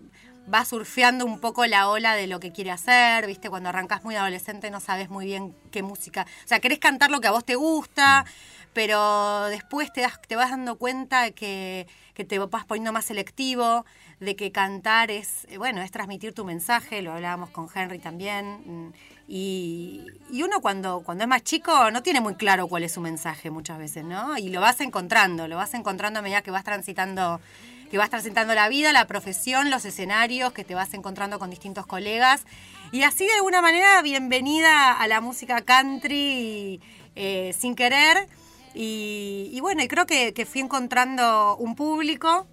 va 0.51 0.65
surfeando 0.65 1.25
un 1.25 1.39
poco 1.39 1.65
la 1.65 1.89
ola 1.89 2.15
de 2.15 2.27
lo 2.27 2.39
que 2.39 2.51
quiere 2.51 2.71
hacer, 2.71 3.27
¿viste? 3.27 3.49
Cuando 3.49 3.69
arrancas 3.69 4.03
muy 4.03 4.15
adolescente 4.15 4.69
no 4.69 4.79
sabes 4.79 5.09
muy 5.09 5.25
bien 5.25 5.55
qué 5.71 5.83
música. 5.83 6.25
O 6.43 6.47
sea, 6.47 6.59
querés 6.59 6.79
cantar 6.79 7.11
lo 7.11 7.21
que 7.21 7.27
a 7.27 7.31
vos 7.31 7.45
te 7.45 7.55
gusta, 7.55 8.25
pero 8.73 9.45
después 9.45 9.91
te, 9.91 10.01
das, 10.01 10.21
te 10.21 10.35
vas 10.35 10.51
dando 10.51 10.77
cuenta 10.77 11.31
que, 11.31 11.87
que 12.13 12.25
te 12.25 12.37
vas 12.39 12.65
poniendo 12.65 12.91
más 12.91 13.05
selectivo, 13.05 13.85
de 14.19 14.35
que 14.35 14.51
cantar 14.51 15.11
es, 15.11 15.47
bueno, 15.57 15.81
es 15.81 15.91
transmitir 15.91 16.33
tu 16.33 16.45
mensaje, 16.45 17.01
lo 17.01 17.13
hablábamos 17.13 17.49
con 17.49 17.67
Henry 17.73 17.99
también. 17.99 18.93
Y, 19.27 20.05
y 20.29 20.43
uno 20.43 20.61
cuando, 20.61 21.01
cuando 21.01 21.23
es 21.23 21.27
más 21.27 21.43
chico 21.43 21.89
no 21.89 22.03
tiene 22.03 22.21
muy 22.21 22.35
claro 22.35 22.67
cuál 22.67 22.83
es 22.83 22.93
su 22.93 23.01
mensaje 23.01 23.49
muchas 23.49 23.79
veces, 23.79 24.03
¿no? 24.03 24.37
Y 24.37 24.49
lo 24.49 24.61
vas 24.61 24.79
encontrando, 24.81 25.47
lo 25.47 25.55
vas 25.55 25.73
encontrando 25.73 26.19
a 26.19 26.21
medida 26.21 26.41
que 26.41 26.51
vas 26.51 26.63
transitando 26.63 27.41
que 27.89 27.97
vas 27.97 28.09
transitando 28.09 28.53
la 28.55 28.67
vida, 28.69 28.91
la 28.93 29.05
profesión, 29.07 29.69
los 29.69 29.85
escenarios, 29.85 30.53
que 30.53 30.63
te 30.63 30.75
vas 30.75 30.93
encontrando 30.93 31.39
con 31.39 31.49
distintos 31.49 31.85
colegas. 31.85 32.45
Y 32.91 33.03
así 33.03 33.25
de 33.25 33.33
alguna 33.33 33.61
manera, 33.61 34.01
bienvenida 34.01 34.93
a 34.93 35.07
la 35.07 35.21
música 35.21 35.61
country 35.61 36.81
eh, 37.15 37.55
sin 37.57 37.75
querer. 37.75 38.27
Y, 38.73 39.49
y 39.53 39.59
bueno, 39.61 39.81
y 39.83 39.87
creo 39.87 40.05
que, 40.05 40.33
que 40.33 40.45
fui 40.45 40.61
encontrando 40.61 41.55
un 41.57 41.75
público. 41.75 42.47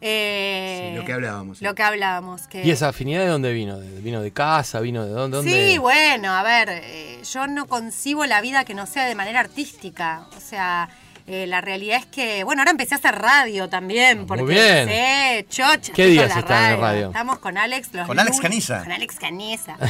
eh, 0.00 0.90
Sí, 0.92 0.96
lo 0.98 1.04
que 1.04 1.12
hablábamos. 1.12 1.60
Lo 1.62 1.74
que 1.74 1.82
hablábamos. 1.82 2.46
Que, 2.48 2.64
¿Y 2.64 2.70
esa 2.70 2.88
afinidad 2.88 3.20
de 3.22 3.26
dónde 3.28 3.52
vino? 3.52 3.78
¿De- 3.78 4.00
¿Vino 4.00 4.22
de 4.22 4.32
casa? 4.32 4.80
¿Vino 4.80 5.04
de 5.04 5.10
dónde? 5.10 5.36
dónde? 5.38 5.70
Sí, 5.72 5.78
bueno, 5.78 6.32
a 6.32 6.42
ver, 6.42 6.68
eh, 6.70 7.20
yo 7.30 7.46
no 7.46 7.66
concibo 7.66 8.24
la 8.26 8.40
vida 8.40 8.64
que 8.64 8.74
no 8.74 8.86
sea 8.86 9.04
de 9.04 9.14
manera 9.14 9.40
artística. 9.40 10.26
O 10.36 10.40
sea, 10.40 10.88
eh, 11.28 11.46
la 11.46 11.60
realidad 11.60 11.98
es 11.98 12.06
que, 12.06 12.44
bueno, 12.44 12.62
ahora 12.62 12.70
empecé 12.70 12.94
a 12.94 12.98
hacer 12.98 13.16
radio 13.16 13.68
también. 13.68 14.26
Porque, 14.26 14.44
bien. 14.44 14.88
Sí, 14.88 15.46
chocha. 15.48 15.92
¿Qué 15.92 16.06
días 16.06 16.28
la 16.28 16.38
están 16.40 16.72
en 16.74 16.80
radio? 16.80 17.06
Estamos 17.08 17.38
con 17.40 17.58
Alex 17.58 17.88
los 17.94 18.06
Con 18.06 18.18
Alex 18.18 18.40
Caniza. 18.40 18.82
Con 18.84 18.92
Alex 18.92 19.16
Caniza. 19.18 19.76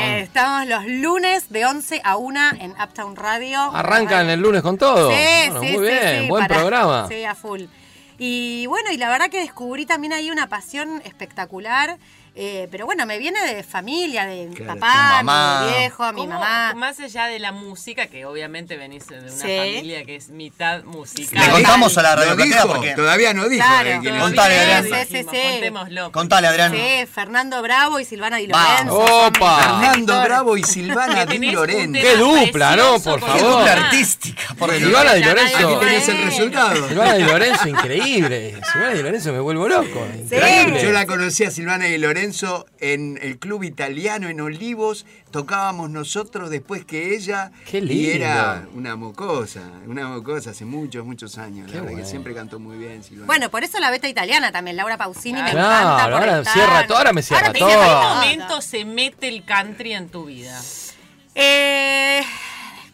Eh, 0.00 0.20
estamos 0.22 0.66
los 0.66 0.86
lunes 0.86 1.50
de 1.50 1.66
11 1.66 2.00
a 2.04 2.16
1 2.16 2.40
en 2.60 2.70
Uptown 2.72 3.16
Radio. 3.16 3.60
Arrancan 3.74 4.28
el 4.30 4.40
lunes 4.40 4.62
con 4.62 4.78
todo. 4.78 5.10
Sí, 5.10 5.16
Bueno, 5.50 5.60
sí, 5.60 5.66
muy 5.78 5.86
sí, 5.88 5.92
bien, 5.94 6.22
sí, 6.22 6.28
buen 6.28 6.46
para- 6.46 6.60
programa. 6.60 7.06
Sí, 7.08 7.24
a 7.24 7.34
full. 7.34 7.62
Y 8.18 8.66
bueno, 8.66 8.90
y 8.90 8.96
la 8.96 9.08
verdad 9.10 9.28
que 9.30 9.38
descubrí 9.40 9.86
también 9.86 10.12
ahí 10.12 10.30
una 10.30 10.48
pasión 10.48 11.00
espectacular. 11.04 11.98
Eh, 12.40 12.68
pero 12.70 12.86
bueno, 12.86 13.04
me 13.04 13.18
viene 13.18 13.40
de 13.52 13.62
familia, 13.64 14.24
de 14.26 14.46
mi 14.46 14.54
Claro, 14.54 14.74
papá, 14.78 15.22
mamá. 15.24 15.66
mi 15.66 15.76
viejo, 15.78 16.12
mi 16.12 16.20
¿Cómo, 16.20 16.34
mamá. 16.34 16.72
Más 16.74 17.00
allá 17.00 17.26
de 17.26 17.38
la 17.40 17.50
música, 17.50 18.06
que 18.06 18.24
obviamente 18.26 18.76
venís 18.76 19.06
de 19.08 19.18
una 19.18 19.28
Sí. 19.28 19.40
familia 19.58 20.04
que 20.04 20.14
es 20.16 20.28
mitad 20.28 20.84
musical. 20.84 21.44
Le 21.44 21.52
contamos 21.52 21.98
a 21.98 22.02
la 22.02 22.14
radio 22.14 22.36
dijo, 22.36 22.68
porque 22.68 22.94
todavía 22.94 23.34
no 23.34 23.48
dijo. 23.48 23.66
Claro. 23.66 23.88
eh. 23.90 24.18
Contale, 24.20 24.58
Adrián. 24.60 24.84
Sí, 24.84 24.90
sí, 25.16 25.22
sí. 25.28 25.38
Contémoslo. 25.50 26.12
Contale, 26.12 26.46
Adrián. 26.46 26.72
Sí, 26.72 27.06
Fernando 27.12 27.60
Bravo 27.60 27.98
y 27.98 28.04
Silvana 28.04 28.36
Di. 28.36 28.46
Lorenzo. 28.46 29.26
¡Opa! 29.26 29.58
Fernando. 29.80 30.22
Bravo 30.22 30.56
y 30.56 30.62
Silvana 30.62 31.26
Di 31.26 31.50
Lorenzo. 31.50 32.00
¡Qué 32.00 32.16
dupla, 32.16 32.76
no? 32.76 33.00
Por 33.00 33.20
favor. 33.20 33.38
Silvana. 33.38 33.72
artística. 33.86 34.54
Por 34.56 34.72
Silvana 34.76 35.14
Di 35.14 35.24
Lorenzo. 35.24 35.56
Aquí 35.56 35.78
tenés 35.86 36.08
el 36.08 36.22
resultado. 36.22 36.88
Silvana 36.88 37.14
Di 37.14 37.24
Lorenzo, 37.24 37.68
increíble. 37.68 38.54
Silvana 38.72 38.94
Di 38.94 39.02
Lorenzo 39.02 39.32
me 39.32 39.40
vuelvo 39.40 39.66
loco. 39.68 40.06
Increíble. 40.16 40.82
Yo 40.82 40.92
la 40.92 41.04
conocí 41.04 41.44
a 41.44 41.50
Silvana 41.50 41.86
Di 41.86 41.98
Lorenzo 41.98 42.27
en 42.80 43.18
el 43.22 43.38
club 43.38 43.62
italiano 43.64 44.28
en 44.28 44.40
Olivos. 44.40 45.06
Tocábamos 45.30 45.90
nosotros 45.90 46.50
después 46.50 46.84
que 46.84 47.14
ella. 47.14 47.52
Qué 47.70 47.78
Y 47.78 48.10
era 48.10 48.66
una 48.74 48.96
mocosa, 48.96 49.62
una 49.86 50.08
mocosa 50.08 50.50
hace 50.50 50.64
muchos, 50.64 51.04
muchos 51.04 51.38
años. 51.38 51.66
Qué 51.66 51.74
la 51.76 51.80
verdad 51.80 51.92
bueno. 51.92 52.04
que 52.04 52.10
siempre 52.10 52.34
cantó 52.34 52.58
muy 52.58 52.78
bien 52.78 53.02
Silvana. 53.02 53.26
Bueno, 53.26 53.50
por 53.50 53.64
eso 53.64 53.78
la 53.80 53.90
beta 53.90 54.08
italiana 54.08 54.52
también, 54.52 54.76
Laura 54.76 54.96
Pausini 54.96 55.42
me 55.42 55.50
encanta. 55.50 56.04
por 56.04 56.12
ahora 56.14 56.38
estar- 56.40 56.52
cierra 56.54 56.86
todo, 56.86 56.98
ahora 56.98 57.12
me 57.12 57.22
cierra 57.22 57.46
Ahora 57.48 57.52
te 57.52 57.58
todo. 57.58 57.70
¿En 57.70 57.78
qué 57.78 58.14
momento 58.36 58.60
se 58.60 58.84
mete 58.84 59.28
el 59.28 59.44
country 59.44 59.92
en 59.94 60.08
tu 60.08 60.24
vida? 60.26 60.60
Eh, 61.34 62.22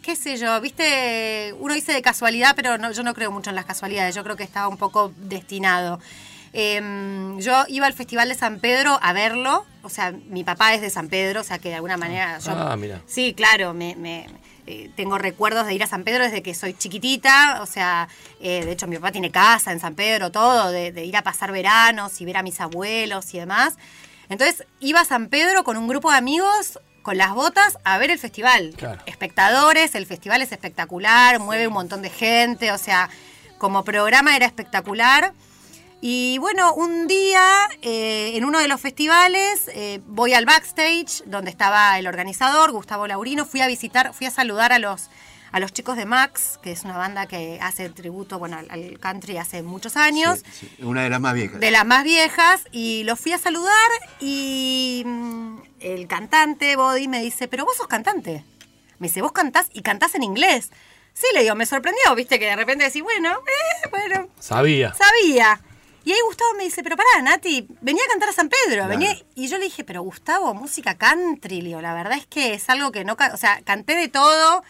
qué 0.02 0.16
sé 0.16 0.36
yo, 0.36 0.60
viste, 0.60 1.54
uno 1.60 1.72
dice 1.74 1.92
de 1.92 2.02
casualidad, 2.02 2.54
pero 2.56 2.76
no, 2.78 2.92
yo 2.92 3.02
no 3.02 3.14
creo 3.14 3.30
mucho 3.30 3.50
en 3.50 3.56
las 3.56 3.64
casualidades, 3.64 4.14
yo 4.14 4.22
creo 4.24 4.36
que 4.36 4.42
estaba 4.42 4.68
un 4.68 4.76
poco 4.76 5.12
destinado. 5.16 6.00
Em, 6.54 7.38
yo 7.40 7.64
iba 7.68 7.86
al 7.86 7.94
Festival 7.94 8.28
de 8.28 8.36
San 8.36 8.60
Pedro 8.60 8.96
a 9.02 9.12
verlo, 9.12 9.66
o 9.82 9.88
sea, 9.90 10.12
mi 10.12 10.44
papá 10.44 10.72
es 10.72 10.80
de 10.80 10.88
San 10.88 11.08
Pedro, 11.08 11.40
o 11.40 11.44
sea 11.44 11.58
que 11.58 11.68
de 11.68 11.74
alguna 11.74 11.96
manera 11.96 12.38
yo... 12.38 12.52
Ah, 12.56 12.76
mira. 12.76 13.00
Sí, 13.06 13.34
claro, 13.34 13.74
me, 13.74 13.96
me- 13.96 14.26
eh, 14.66 14.88
tengo 14.96 15.18
recuerdos 15.18 15.66
de 15.66 15.74
ir 15.74 15.82
a 15.82 15.86
San 15.88 16.04
Pedro 16.04 16.22
desde 16.24 16.42
que 16.42 16.54
soy 16.54 16.72
chiquitita, 16.72 17.58
o 17.60 17.66
sea, 17.66 18.08
eh, 18.40 18.64
de 18.64 18.70
hecho 18.72 18.86
mi 18.86 18.96
papá 18.96 19.10
tiene 19.12 19.30
casa 19.32 19.72
en 19.72 19.80
San 19.80 19.94
Pedro, 19.96 20.30
todo, 20.30 20.70
de, 20.70 20.92
de 20.92 21.04
ir 21.04 21.16
a 21.16 21.22
pasar 21.22 21.50
veranos 21.52 22.20
y 22.20 22.24
ver 22.24 22.36
a 22.38 22.42
mis 22.42 22.60
abuelos 22.60 23.34
y 23.34 23.38
demás. 23.40 23.74
Entonces 24.28 24.64
iba 24.80 25.00
a 25.00 25.04
San 25.04 25.28
Pedro 25.28 25.64
con 25.64 25.76
un 25.76 25.86
grupo 25.88 26.10
de 26.12 26.16
amigos 26.18 26.78
con 27.02 27.18
las 27.18 27.34
botas 27.34 27.76
a 27.84 27.98
ver 27.98 28.10
el 28.10 28.18
festival. 28.18 28.72
Claro. 28.76 29.02
Espectadores, 29.04 29.94
el 29.96 30.06
festival 30.06 30.40
es 30.40 30.50
espectacular, 30.52 31.40
mueve 31.40 31.66
un 31.66 31.74
montón 31.74 32.00
de 32.00 32.08
gente, 32.08 32.70
o 32.72 32.78
sea, 32.78 33.10
como 33.58 33.84
programa 33.84 34.34
era 34.36 34.46
espectacular. 34.46 35.34
Y 36.06 36.36
bueno, 36.36 36.74
un 36.74 37.06
día 37.06 37.66
eh, 37.80 38.32
en 38.36 38.44
uno 38.44 38.58
de 38.58 38.68
los 38.68 38.78
festivales 38.78 39.70
eh, 39.72 40.02
voy 40.06 40.34
al 40.34 40.44
backstage 40.44 41.22
donde 41.24 41.50
estaba 41.50 41.98
el 41.98 42.06
organizador, 42.06 42.72
Gustavo 42.72 43.06
Laurino, 43.06 43.46
fui 43.46 43.62
a 43.62 43.66
visitar, 43.66 44.12
fui 44.12 44.26
a 44.26 44.30
saludar 44.30 44.74
a 44.74 44.78
los, 44.78 45.08
a 45.50 45.60
los 45.60 45.72
chicos 45.72 45.96
de 45.96 46.04
Max, 46.04 46.60
que 46.62 46.72
es 46.72 46.82
una 46.84 46.98
banda 46.98 47.24
que 47.24 47.58
hace 47.62 47.88
tributo 47.88 48.38
bueno, 48.38 48.58
al, 48.58 48.70
al 48.70 48.98
country 49.00 49.38
hace 49.38 49.62
muchos 49.62 49.96
años, 49.96 50.42
Sí, 50.52 50.68
sí, 50.76 50.82
una 50.82 51.04
de 51.04 51.08
las 51.08 51.22
más 51.22 51.32
viejas. 51.32 51.58
de 51.58 51.70
las 51.70 51.86
más 51.86 52.04
viejas, 52.04 52.60
y 52.70 53.04
los 53.04 53.18
fui 53.18 53.32
a 53.32 53.38
saludar 53.38 53.72
y 54.20 55.04
mm, 55.06 55.56
el 55.80 56.06
cantante, 56.06 56.76
Body, 56.76 57.08
me 57.08 57.22
dice, 57.22 57.48
pero 57.48 57.64
vos 57.64 57.78
sos 57.78 57.86
cantante. 57.86 58.44
Me 58.98 59.08
dice, 59.08 59.22
vos 59.22 59.32
cantás 59.32 59.68
y 59.72 59.80
cantás 59.80 60.14
en 60.16 60.22
inglés. 60.22 60.68
Sí, 61.14 61.28
le 61.32 61.44
digo, 61.44 61.54
me 61.54 61.64
sorprendió, 61.64 62.14
viste, 62.14 62.38
que 62.38 62.44
de 62.44 62.56
repente 62.56 62.84
decís, 62.84 63.02
bueno, 63.02 63.30
eh, 63.30 63.88
bueno, 63.90 64.28
Sabía. 64.38 64.92
Sabía. 64.92 65.62
Y 66.04 66.12
ahí 66.12 66.18
Gustavo 66.26 66.52
me 66.54 66.64
dice, 66.64 66.82
pero 66.82 66.96
pará, 66.96 67.22
Nati, 67.22 67.66
venía 67.80 68.02
a 68.04 68.10
cantar 68.10 68.28
a 68.28 68.32
San 68.32 68.48
Pedro. 68.48 68.84
Claro. 68.84 68.88
Venía... 68.88 69.16
Y 69.34 69.48
yo 69.48 69.56
le 69.58 69.64
dije, 69.64 69.84
pero 69.84 70.02
Gustavo, 70.02 70.52
música 70.52 70.96
country, 70.96 71.62
le 71.62 71.68
digo, 71.68 71.80
la 71.80 71.94
verdad 71.94 72.18
es 72.18 72.26
que 72.26 72.54
es 72.54 72.68
algo 72.68 72.92
que 72.92 73.04
no... 73.04 73.16
O 73.32 73.36
sea, 73.36 73.62
canté 73.64 73.94
de 73.96 74.08
todo, 74.08 74.62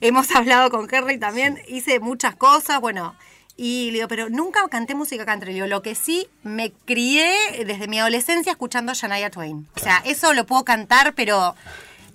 hemos 0.00 0.30
hablado 0.34 0.70
con 0.70 0.92
Henry 0.92 1.18
también, 1.18 1.62
hice 1.68 2.00
muchas 2.00 2.34
cosas, 2.34 2.80
bueno, 2.80 3.14
Y 3.56 3.90
le 3.92 3.98
digo, 3.98 4.08
pero 4.08 4.28
nunca 4.28 4.66
canté 4.68 4.94
música 4.94 5.24
country. 5.24 5.50
Le 5.50 5.54
digo, 5.54 5.66
lo 5.68 5.82
que 5.82 5.94
sí, 5.94 6.26
me 6.42 6.72
crié 6.72 7.64
desde 7.64 7.86
mi 7.86 8.00
adolescencia 8.00 8.52
escuchando 8.52 8.92
Shania 8.94 9.30
Twain. 9.30 9.68
O 9.76 9.78
sea, 9.78 10.02
eso 10.04 10.34
lo 10.34 10.46
puedo 10.46 10.64
cantar, 10.64 11.14
pero 11.14 11.54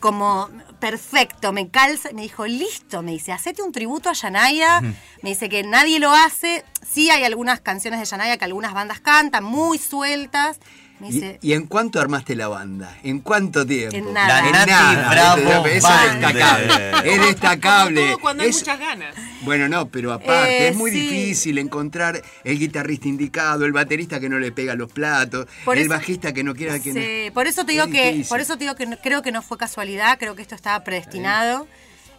como 0.07 0.49
perfecto, 0.79 1.51
me 1.51 1.69
calza. 1.69 2.11
Me 2.13 2.21
dijo, 2.21 2.47
listo, 2.47 3.01
me 3.01 3.11
dice, 3.11 3.33
hacete 3.33 3.61
un 3.61 3.73
tributo 3.73 4.09
a 4.09 4.13
Shania. 4.13 4.79
Me 4.79 5.31
dice 5.31 5.49
que 5.49 5.63
nadie 5.63 5.99
lo 5.99 6.13
hace. 6.13 6.63
Sí 6.81 7.09
hay 7.09 7.25
algunas 7.25 7.59
canciones 7.59 7.99
de 7.99 8.05
Shania 8.05 8.37
que 8.37 8.45
algunas 8.45 8.73
bandas 8.73 9.01
cantan, 9.01 9.43
muy 9.43 9.77
sueltas. 9.77 10.61
¿Y, 10.99 11.53
en 11.53 11.67
cuánto 11.67 12.01
armaste 12.01 12.35
la 12.35 12.47
banda? 12.47 12.97
¿En 13.03 13.19
cuánto 13.19 13.65
tiempo? 13.65 13.95
En 13.95 14.13
nada. 14.13 14.39
En 14.45 14.51
Nati 14.51 14.71
nada. 14.71 15.09
Bravo 15.11 15.65
es 15.67 15.73
destacable. 15.83 16.91
Es 17.13 17.21
destacable. 17.21 18.01
Todo 18.07 18.19
cuando 18.19 18.43
hay 18.43 18.51
muchas 18.51 18.79
ganas. 18.79 19.15
Bueno, 19.41 19.69
no, 19.69 19.87
pero 19.89 20.11
aparte, 20.11 20.65
Eh, 20.65 20.67
es 20.69 20.75
muy 20.75 20.89
sí. 20.91 20.99
difícil 21.01 21.57
encontrar 21.59 22.21
el 22.43 22.57
guitarrista 22.59 23.07
indicado, 23.07 23.65
el 23.65 23.71
baterista 23.73 24.19
que 24.19 24.27
no 24.29 24.39
le 24.39 24.51
pega 24.51 24.73
los 24.75 24.91
platos, 24.91 25.45
Por 25.63 25.77
el 25.77 25.83
eso- 25.83 25.89
bajista 25.91 26.33
que 26.33 26.43
no 26.43 26.55
quiera 26.55 26.79
que... 26.79 26.91
Sí, 26.93 27.31
por 27.31 27.45
eso 27.47 27.63
te 27.65 27.73
Es 27.73 27.77
digo 27.77 27.91
que, 27.91 28.25
por 28.27 28.39
eso 28.41 28.55
te 28.57 28.63
digo 28.63 28.75
que 28.75 28.87
no- 28.87 28.97
creo 28.97 29.21
que 29.21 29.31
no 29.31 29.41
fue 29.43 29.57
casualidad, 29.57 30.17
creo 30.17 30.35
que 30.35 30.41
esto 30.41 30.55
estaba 30.55 30.83
predestinado. 30.83 31.67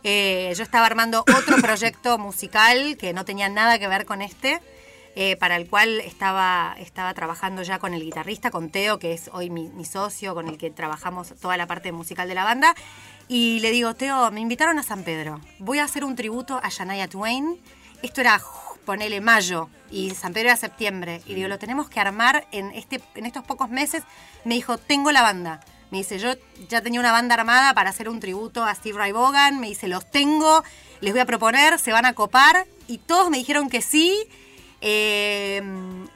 Eh, 0.04 0.52
yo 0.56 0.62
estaba 0.62 0.86
armando 0.86 1.24
otro 1.36 1.56
proyecto 1.60 2.16
musical 2.18 2.96
que 2.96 3.12
no 3.12 3.24
tenía 3.24 3.48
nada 3.48 3.78
que 3.80 3.88
ver 3.88 4.06
con 4.06 4.22
este, 4.22 4.60
eh, 5.20 5.34
para 5.34 5.56
el 5.56 5.68
cual 5.68 5.98
estaba, 5.98 6.76
estaba 6.78 7.12
trabajando 7.12 7.64
ya 7.64 7.80
con 7.80 7.92
el 7.92 8.04
guitarrista, 8.04 8.52
con 8.52 8.70
Teo, 8.70 9.00
que 9.00 9.14
es 9.14 9.28
hoy 9.32 9.50
mi, 9.50 9.66
mi 9.66 9.84
socio, 9.84 10.32
con 10.32 10.46
el 10.46 10.58
que 10.58 10.70
trabajamos 10.70 11.34
toda 11.40 11.56
la 11.56 11.66
parte 11.66 11.90
musical 11.90 12.28
de 12.28 12.36
la 12.36 12.44
banda. 12.44 12.76
Y 13.26 13.58
le 13.58 13.72
digo, 13.72 13.94
Teo, 13.94 14.30
me 14.30 14.38
invitaron 14.38 14.78
a 14.78 14.84
San 14.84 15.02
Pedro. 15.02 15.40
Voy 15.58 15.80
a 15.80 15.84
hacer 15.84 16.04
un 16.04 16.14
tributo 16.14 16.60
a 16.62 16.68
Shania 16.68 17.08
Twain. 17.08 17.60
Esto 18.00 18.20
era, 18.20 18.40
ponele, 18.84 19.20
mayo 19.20 19.68
y 19.90 20.10
San 20.10 20.32
Pedro 20.32 20.50
era 20.50 20.56
septiembre. 20.56 21.20
Y 21.26 21.34
digo, 21.34 21.48
lo 21.48 21.58
tenemos 21.58 21.90
que 21.90 21.98
armar 21.98 22.46
en, 22.52 22.70
este, 22.70 23.00
en 23.16 23.26
estos 23.26 23.42
pocos 23.42 23.68
meses. 23.70 24.04
Me 24.44 24.54
dijo, 24.54 24.78
tengo 24.78 25.10
la 25.10 25.22
banda. 25.22 25.58
Me 25.90 25.98
dice, 25.98 26.20
yo 26.20 26.34
ya 26.68 26.80
tenía 26.80 27.00
una 27.00 27.10
banda 27.10 27.34
armada 27.34 27.74
para 27.74 27.90
hacer 27.90 28.08
un 28.08 28.20
tributo 28.20 28.62
a 28.62 28.72
Steve 28.72 28.96
Ray 28.96 29.10
Vaughan. 29.10 29.58
Me 29.58 29.66
dice, 29.66 29.88
los 29.88 30.08
tengo, 30.08 30.62
les 31.00 31.12
voy 31.12 31.22
a 31.22 31.26
proponer, 31.26 31.80
se 31.80 31.90
van 31.90 32.06
a 32.06 32.12
copar. 32.12 32.68
Y 32.86 32.98
todos 32.98 33.30
me 33.30 33.38
dijeron 33.38 33.68
que 33.68 33.82
sí. 33.82 34.16
Eh, 34.80 35.62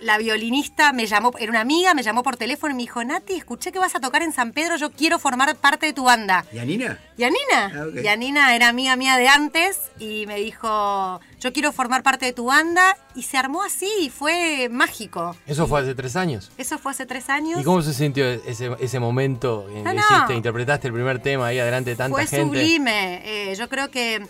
la 0.01 0.19
violinista 0.19 0.93
me 0.93 1.07
llamó, 1.07 1.33
era 1.39 1.51
una 1.51 1.61
amiga, 1.61 1.95
me 1.95 2.03
llamó 2.03 2.23
por 2.23 2.37
teléfono 2.37 2.73
y 2.73 2.77
me 2.77 2.83
dijo, 2.83 3.03
Nati, 3.05 3.35
escuché 3.35 3.71
que 3.73 3.79
vas 3.79 3.95
a 3.95 4.01
tocar 4.01 4.23
en 4.23 4.33
San 4.33 4.53
Pedro, 4.53 4.77
yo 4.77 4.91
quiero 4.91 5.19
formar 5.19 5.55
parte 5.57 5.87
de 5.87 5.93
tu 5.93 6.05
banda. 6.05 6.45
¿Y 6.53 6.59
a 6.59 6.65
Nina? 6.65 6.99
Yanina. 7.17 7.73
Ah, 7.75 7.87
ok. 7.89 8.03
Yanina 8.03 8.55
era 8.57 8.69
amiga 8.69 8.97
mía 8.97 9.17
de 9.17 9.29
antes 9.29 9.79
y 9.99 10.27
me 10.27 10.37
dijo, 10.37 11.21
yo 11.41 11.53
quiero 11.53 11.73
formar 11.73 12.03
parte 12.03 12.27
de 12.27 12.33
tu 12.33 12.47
banda 12.47 12.97
y 13.15 13.23
se 13.25 13.37
armó 13.37 13.63
así 13.63 13.89
y 14.01 14.11
fue 14.11 14.69
mágico. 14.71 15.37
Eso 15.47 15.67
fue 15.67 15.81
hace 15.81 15.95
tres 15.95 16.17
años. 16.17 16.51
Eso 16.59 16.79
fue 16.79 16.93
hace 16.93 17.07
tres 17.07 17.29
años. 17.29 17.61
¿Y 17.61 17.65
cómo 17.65 17.83
se 17.83 17.93
sintió 17.95 18.25
ese, 18.25 18.71
ese 18.81 18.99
momento 18.99 19.69
en 19.69 19.85
No, 19.85 19.91
que 19.91 19.97
no. 19.99 20.03
hiciste, 20.11 20.35
interpretaste 20.35 20.89
el 20.89 20.95
primer 20.95 21.21
tema 21.21 21.47
ahí 21.49 21.59
adelante 21.59 21.91
de 21.91 21.97
tanta 21.97 22.15
fue 22.17 22.27
gente? 22.27 22.45
sublime. 22.45 23.51
Eh, 23.51 23.55
yo 23.55 23.69
creo 23.69 23.91
que, 23.91 24.27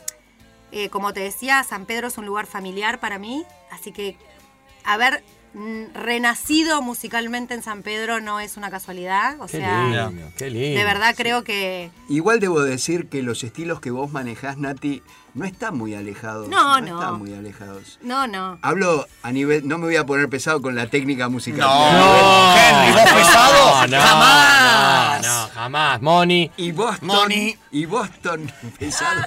eh, 0.72 0.88
como 0.88 1.12
te 1.12 1.20
decía, 1.20 1.62
San 1.64 1.86
Pedro 1.86 2.08
es 2.08 2.18
un 2.18 2.26
lugar 2.26 2.46
familiar 2.46 2.98
para 3.00 3.18
mí, 3.18 3.44
así 3.70 3.92
que 3.92 4.16
haber 4.84 5.22
mm, 5.54 5.94
renacido 5.94 6.82
musicalmente 6.82 7.54
en 7.54 7.62
San 7.62 7.82
Pedro 7.82 8.20
no 8.20 8.40
es 8.40 8.56
una 8.56 8.70
casualidad. 8.70 9.40
O 9.40 9.46
Qué 9.46 9.58
sea, 9.58 9.84
lindo, 10.08 10.32
qué 10.36 10.50
lindo. 10.50 10.78
de 10.78 10.84
verdad 10.84 11.14
creo 11.16 11.44
que 11.44 11.90
Igual 12.08 12.40
debo 12.40 12.60
decir 12.62 13.08
que 13.08 13.22
los 13.22 13.44
estilos 13.44 13.80
que 13.80 13.90
vos 13.90 14.10
manejás, 14.10 14.56
Nati, 14.58 15.02
no 15.34 15.44
están 15.46 15.76
muy 15.78 15.94
alejados. 15.94 16.48
No, 16.48 16.80
no. 16.80 17.00
están 17.00 17.18
muy 17.18 17.32
alejados. 17.34 17.98
no, 18.02 18.26
no. 18.26 18.58
Hablo 18.62 19.06
a 19.22 19.32
nivel, 19.32 19.66
no 19.66 19.78
me 19.78 19.86
voy 19.86 19.96
a 19.96 20.04
poner 20.04 20.28
pesado 20.28 20.60
con 20.60 20.74
la 20.74 20.86
técnica 20.88 21.28
musical. 21.28 21.60
No, 21.68 22.54
Henry, 22.56 22.92
vos 22.92 23.10
pesado, 23.12 23.86
no, 23.86 24.00
jamás. 24.00 25.22
No, 25.22 25.28
no, 25.46 25.48
jamás. 25.54 26.02
Moni, 26.02 26.50
Y 26.56 26.72
Boston, 26.72 27.06
Moni. 27.06 27.56
y 27.70 27.86
Boston, 27.86 28.52
pesado. 28.78 29.22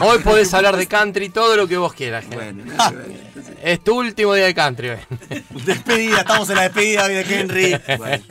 hoy 0.00 0.18
podés 0.20 0.52
hablar 0.54 0.76
de 0.76 0.86
country 0.86 1.30
todo 1.30 1.56
lo 1.56 1.66
que 1.66 1.76
vos 1.76 1.92
quieras. 1.94 2.24
Henry. 2.30 2.36
Bueno, 2.36 2.64
no, 2.76 3.00
Es 3.62 3.82
tu 3.82 3.98
último 3.98 4.34
día 4.34 4.46
de 4.46 4.54
country. 4.54 4.90
Despedida, 5.64 6.18
estamos 6.20 6.48
en 6.50 6.56
la 6.56 6.62
despedida 6.62 7.08
de 7.08 7.20
Henry. 7.22 7.76
bueno. 7.98 8.24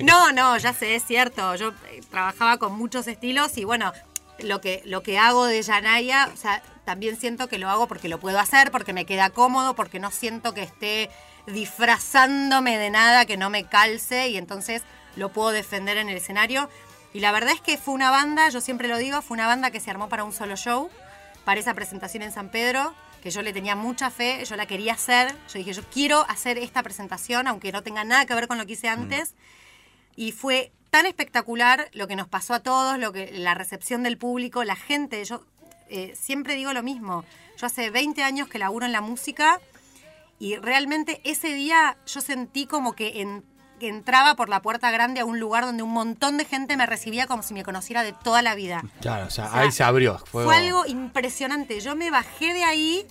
No, 0.00 0.32
no, 0.32 0.56
ya 0.58 0.72
sé, 0.72 0.94
es 0.96 1.04
cierto. 1.04 1.54
Yo 1.54 1.68
eh, 1.90 2.00
trabajaba 2.10 2.56
con 2.58 2.72
muchos 2.76 3.06
estilos 3.06 3.56
y 3.56 3.64
bueno, 3.64 3.92
lo 4.40 4.60
que, 4.60 4.82
lo 4.84 5.02
que 5.02 5.18
hago 5.18 5.46
de 5.46 5.62
Yanaya, 5.62 6.30
o 6.32 6.36
sea, 6.36 6.62
también 6.84 7.16
siento 7.16 7.48
que 7.48 7.58
lo 7.58 7.68
hago 7.68 7.86
porque 7.86 8.08
lo 8.08 8.18
puedo 8.20 8.38
hacer, 8.38 8.70
porque 8.70 8.92
me 8.92 9.04
queda 9.04 9.30
cómodo, 9.30 9.74
porque 9.74 10.00
no 10.00 10.10
siento 10.10 10.54
que 10.54 10.62
esté 10.62 11.10
disfrazándome 11.46 12.78
de 12.78 12.90
nada 12.90 13.26
que 13.26 13.36
no 13.36 13.50
me 13.50 13.64
calce 13.64 14.28
y 14.28 14.36
entonces 14.36 14.82
lo 15.16 15.32
puedo 15.32 15.50
defender 15.50 15.96
en 15.96 16.08
el 16.08 16.16
escenario. 16.16 16.68
Y 17.12 17.20
la 17.20 17.32
verdad 17.32 17.54
es 17.54 17.60
que 17.60 17.78
fue 17.78 17.94
una 17.94 18.10
banda, 18.10 18.48
yo 18.50 18.60
siempre 18.60 18.88
lo 18.88 18.98
digo, 18.98 19.22
fue 19.22 19.36
una 19.36 19.46
banda 19.46 19.70
que 19.70 19.80
se 19.80 19.90
armó 19.90 20.08
para 20.08 20.24
un 20.24 20.32
solo 20.32 20.56
show, 20.56 20.90
para 21.44 21.60
esa 21.60 21.74
presentación 21.74 22.22
en 22.22 22.32
San 22.32 22.50
Pedro, 22.50 22.94
que 23.22 23.30
yo 23.30 23.42
le 23.42 23.52
tenía 23.52 23.74
mucha 23.74 24.10
fe, 24.10 24.44
yo 24.44 24.56
la 24.56 24.66
quería 24.66 24.92
hacer. 24.92 25.34
Yo 25.52 25.58
dije, 25.58 25.72
yo 25.72 25.82
quiero 25.90 26.24
hacer 26.28 26.58
esta 26.58 26.82
presentación, 26.82 27.48
aunque 27.48 27.72
no 27.72 27.82
tenga 27.82 28.04
nada 28.04 28.26
que 28.26 28.34
ver 28.34 28.48
con 28.48 28.58
lo 28.58 28.66
que 28.66 28.74
hice 28.74 28.88
antes. 28.88 29.34
Y 30.14 30.32
fue 30.32 30.72
tan 30.90 31.06
espectacular 31.06 31.88
lo 31.92 32.06
que 32.08 32.16
nos 32.16 32.28
pasó 32.28 32.54
a 32.54 32.60
todos, 32.60 32.98
lo 32.98 33.12
que, 33.12 33.30
la 33.32 33.54
recepción 33.54 34.02
del 34.02 34.16
público, 34.18 34.64
la 34.64 34.76
gente. 34.76 35.24
Yo 35.24 35.42
eh, 35.88 36.14
siempre 36.18 36.54
digo 36.54 36.72
lo 36.72 36.82
mismo. 36.82 37.24
Yo 37.56 37.66
hace 37.66 37.90
20 37.90 38.22
años 38.22 38.48
que 38.48 38.58
laburo 38.58 38.86
en 38.86 38.92
la 38.92 39.00
música 39.00 39.60
y 40.38 40.56
realmente 40.56 41.20
ese 41.24 41.48
día 41.54 41.96
yo 42.06 42.20
sentí 42.20 42.66
como 42.66 42.92
que, 42.94 43.20
en- 43.20 43.44
que 43.80 43.88
entraba 43.88 44.34
por 44.36 44.48
la 44.48 44.62
puerta 44.62 44.90
grande 44.90 45.20
a 45.20 45.24
un 45.24 45.38
lugar 45.40 45.64
donde 45.64 45.82
un 45.82 45.90
montón 45.92 46.36
de 46.36 46.44
gente 46.44 46.76
me 46.76 46.86
recibía 46.86 47.26
como 47.26 47.42
si 47.42 47.54
me 47.54 47.64
conociera 47.64 48.02
de 48.02 48.12
toda 48.12 48.42
la 48.42 48.54
vida. 48.54 48.82
Claro, 49.00 49.26
o 49.26 49.30
sea, 49.30 49.46
O 49.46 49.50
sea, 49.50 49.60
ahí 49.60 49.72
se 49.72 49.82
abrió. 49.84 50.18
Fue, 50.26 50.44
Fue 50.44 50.56
algo 50.56 50.86
impresionante. 50.86 51.80
Yo 51.80 51.96
me 51.96 52.10
bajé 52.10 52.52
de 52.54 52.64
ahí 52.64 53.06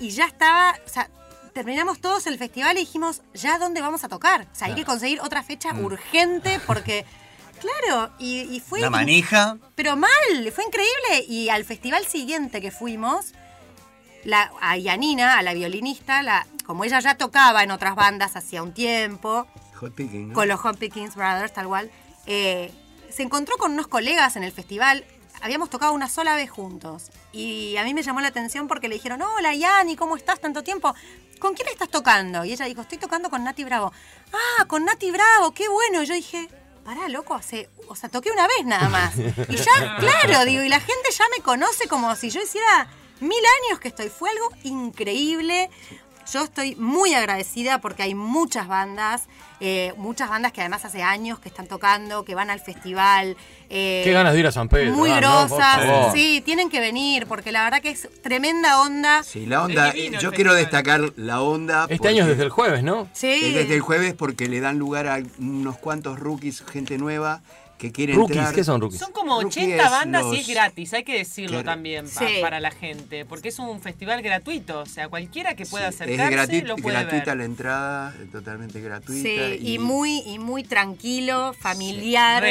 y 0.00 0.10
ya 0.10 0.24
estaba, 0.26 0.74
o 0.84 0.88
sea, 0.88 1.08
terminamos 1.54 2.00
todos 2.00 2.26
el 2.26 2.38
festival 2.38 2.76
y 2.76 2.80
dijimos, 2.80 3.22
¿ya 3.34 3.58
dónde 3.58 3.80
vamos 3.80 4.02
a 4.04 4.08
tocar? 4.08 4.42
O 4.50 4.54
sea, 4.54 4.68
hay 4.68 4.74
que 4.74 4.84
conseguir 4.84 5.20
otra 5.20 5.42
fecha 5.42 5.72
Mm. 5.72 5.84
urgente 5.84 6.58
porque, 6.66 7.04
claro, 7.62 8.12
y, 8.18 8.40
y 8.40 8.60
fue... 8.60 8.80
La 8.80 8.90
manija. 8.90 9.56
Pero 9.74 9.96
mal, 9.96 10.10
fue 10.54 10.64
increíble. 10.64 11.24
Y 11.28 11.48
al 11.48 11.64
festival 11.64 12.06
siguiente 12.06 12.60
que 12.60 12.70
fuimos, 12.70 13.32
la, 14.24 14.52
a 14.60 14.76
Yanina, 14.76 15.38
a 15.38 15.42
la 15.42 15.54
violinista, 15.54 16.22
la, 16.22 16.46
como 16.64 16.84
ella 16.84 17.00
ya 17.00 17.16
tocaba 17.16 17.62
en 17.62 17.70
otras 17.70 17.94
bandas 17.94 18.36
hacía 18.36 18.62
un 18.62 18.72
tiempo, 18.72 19.46
Hot 19.80 19.94
picking, 19.94 20.28
¿no? 20.28 20.34
con 20.34 20.48
los 20.48 20.60
Hot 20.60 20.78
Pickings 20.78 21.14
Brothers, 21.14 21.52
tal 21.52 21.66
cual, 21.66 21.90
eh, 22.26 22.72
se 23.10 23.22
encontró 23.22 23.56
con 23.56 23.72
unos 23.72 23.88
colegas 23.88 24.36
en 24.36 24.44
el 24.44 24.52
festival. 24.52 25.04
Habíamos 25.40 25.70
tocado 25.70 25.92
una 25.92 26.08
sola 26.08 26.36
vez 26.36 26.50
juntos. 26.50 27.10
Y 27.32 27.76
a 27.76 27.84
mí 27.84 27.94
me 27.94 28.02
llamó 28.02 28.20
la 28.20 28.28
atención 28.28 28.68
porque 28.68 28.88
le 28.88 28.94
dijeron, 28.94 29.20
hola 29.22 29.54
Yani, 29.54 29.96
¿cómo 29.96 30.16
estás 30.16 30.40
tanto 30.40 30.62
tiempo? 30.62 30.94
¿Con 31.40 31.54
quién 31.54 31.68
estás 31.68 31.88
tocando? 31.88 32.44
Y 32.44 32.52
ella 32.52 32.66
dijo, 32.66 32.82
estoy 32.82 32.98
tocando 32.98 33.28
con 33.28 33.42
Nati 33.42 33.64
Bravo. 33.64 33.92
Ah, 34.32 34.64
con 34.66 34.84
Nati 34.84 35.10
Bravo, 35.10 35.52
qué 35.52 35.68
bueno. 35.68 36.02
Y 36.02 36.06
yo 36.06 36.14
dije, 36.14 36.48
pará, 36.84 37.08
loco, 37.08 37.34
hace, 37.34 37.68
o 37.88 37.96
sea, 37.96 38.08
toqué 38.08 38.30
una 38.30 38.46
vez 38.46 38.64
nada 38.64 38.88
más. 38.88 39.16
Y 39.16 39.56
ya, 39.56 39.96
claro, 40.00 40.44
digo, 40.44 40.62
y 40.62 40.68
la 40.68 40.80
gente 40.80 41.10
ya 41.16 41.24
me 41.36 41.42
conoce 41.42 41.88
como 41.88 42.14
si 42.16 42.30
yo 42.30 42.40
hiciera 42.42 42.88
mil 43.20 43.42
años 43.64 43.80
que 43.80 43.88
estoy. 43.88 44.08
Fue 44.08 44.30
algo 44.30 44.50
increíble. 44.64 45.70
Yo 46.30 46.44
estoy 46.44 46.76
muy 46.76 47.14
agradecida 47.14 47.78
porque 47.80 48.02
hay 48.04 48.14
muchas 48.14 48.68
bandas, 48.68 49.24
eh, 49.60 49.92
muchas 49.96 50.30
bandas 50.30 50.52
que 50.52 50.60
además 50.60 50.84
hace 50.84 51.02
años 51.02 51.38
que 51.40 51.48
están 51.48 51.66
tocando, 51.66 52.24
que 52.24 52.34
van 52.34 52.50
al 52.50 52.60
festival. 52.60 53.36
eh, 53.68 54.02
Qué 54.04 54.12
ganas 54.12 54.32
de 54.32 54.40
ir 54.40 54.46
a 54.46 54.52
San 54.52 54.68
Pedro. 54.68 54.92
Muy 54.92 55.10
ah, 55.10 55.20
grosas. 55.20 56.12
sí, 56.12 56.42
tienen 56.44 56.70
que 56.70 56.80
venir 56.80 57.26
porque 57.26 57.52
la 57.52 57.64
verdad 57.64 57.80
que 57.80 57.90
es 57.90 58.08
tremenda 58.22 58.80
onda. 58.80 59.22
Sí, 59.22 59.46
la 59.46 59.62
onda, 59.64 59.90
divino 59.90 60.20
yo 60.20 60.30
quiero 60.32 60.52
festival. 60.52 60.56
destacar 60.96 61.12
la 61.16 61.40
onda. 61.42 61.86
Este 61.88 62.08
año 62.08 62.22
es 62.22 62.28
desde 62.28 62.44
el 62.44 62.50
jueves, 62.50 62.82
¿no? 62.82 63.08
Sí. 63.12 63.40
Es 63.44 63.54
desde 63.54 63.74
el 63.74 63.80
jueves 63.80 64.14
porque 64.14 64.48
le 64.48 64.60
dan 64.60 64.78
lugar 64.78 65.08
a 65.08 65.20
unos 65.38 65.76
cuantos 65.78 66.18
rookies, 66.18 66.62
gente 66.64 66.98
nueva 66.98 67.42
que 67.82 67.90
quiere 67.90 68.14
Rookies, 68.14 68.36
entrar. 68.36 68.54
¿qué 68.54 68.62
son 68.62 68.80
rookies? 68.80 69.00
Son 69.00 69.10
como 69.10 69.40
Rookie 69.42 69.58
80 69.60 69.84
es 69.84 69.90
bandas 69.90 70.22
los- 70.24 70.36
y 70.36 70.38
es 70.40 70.46
gratis, 70.48 70.94
hay 70.94 71.02
que 71.02 71.18
decirlo 71.18 71.62
Claro. 71.62 71.64
también 71.64 72.04
pa- 72.08 72.28
Sí. 72.28 72.34
para 72.40 72.60
la 72.60 72.70
gente, 72.70 73.24
porque 73.24 73.48
es 73.48 73.58
un 73.58 73.80
festival 73.80 74.22
gratuito, 74.22 74.78
o 74.78 74.86
sea, 74.86 75.08
cualquiera 75.08 75.56
que 75.56 75.66
pueda 75.66 75.88
Es 75.88 76.00
acercarse 76.00 76.62
lo 76.62 76.76
puede 76.76 76.96
gratuita 77.00 77.24
ver. 77.32 77.36
la 77.38 77.44
entrada, 77.44 78.14
totalmente 78.30 78.80
gratuita. 78.80 79.28
Sí, 79.28 79.58
y, 79.60 79.78
muy, 79.80 80.20
y 80.26 80.38
muy 80.38 80.62
tranquilo, 80.62 81.54
familiar. 81.58 82.44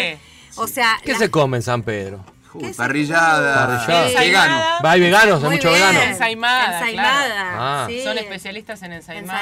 O 0.58 0.68
sea, 0.68 0.98
¿Qué 1.02 1.14
la- 1.14 1.18
se 1.20 1.32
come 1.32 1.58
en 1.58 1.64
San 1.64 1.82
Pedro? 1.84 2.26
Uy, 2.54 2.74
parrillada, 2.74 3.66
Parrillada. 3.68 4.20
vegano. 4.20 4.64
¿Va, 4.84 4.92
hay 4.92 5.00
veganos? 5.02 5.44
¿Hay 5.44 5.50
mucho 5.52 5.70
bien. 5.70 5.82
vegano? 5.82 6.02
Ensaimada, 6.02 6.80
Ensaimada, 6.80 7.26
claro. 7.26 7.58
Ah. 7.60 7.86
sí. 7.90 8.04
Son 8.04 8.18
especialistas 8.18 8.82
en 8.84 8.94
ensaimada. 8.94 9.42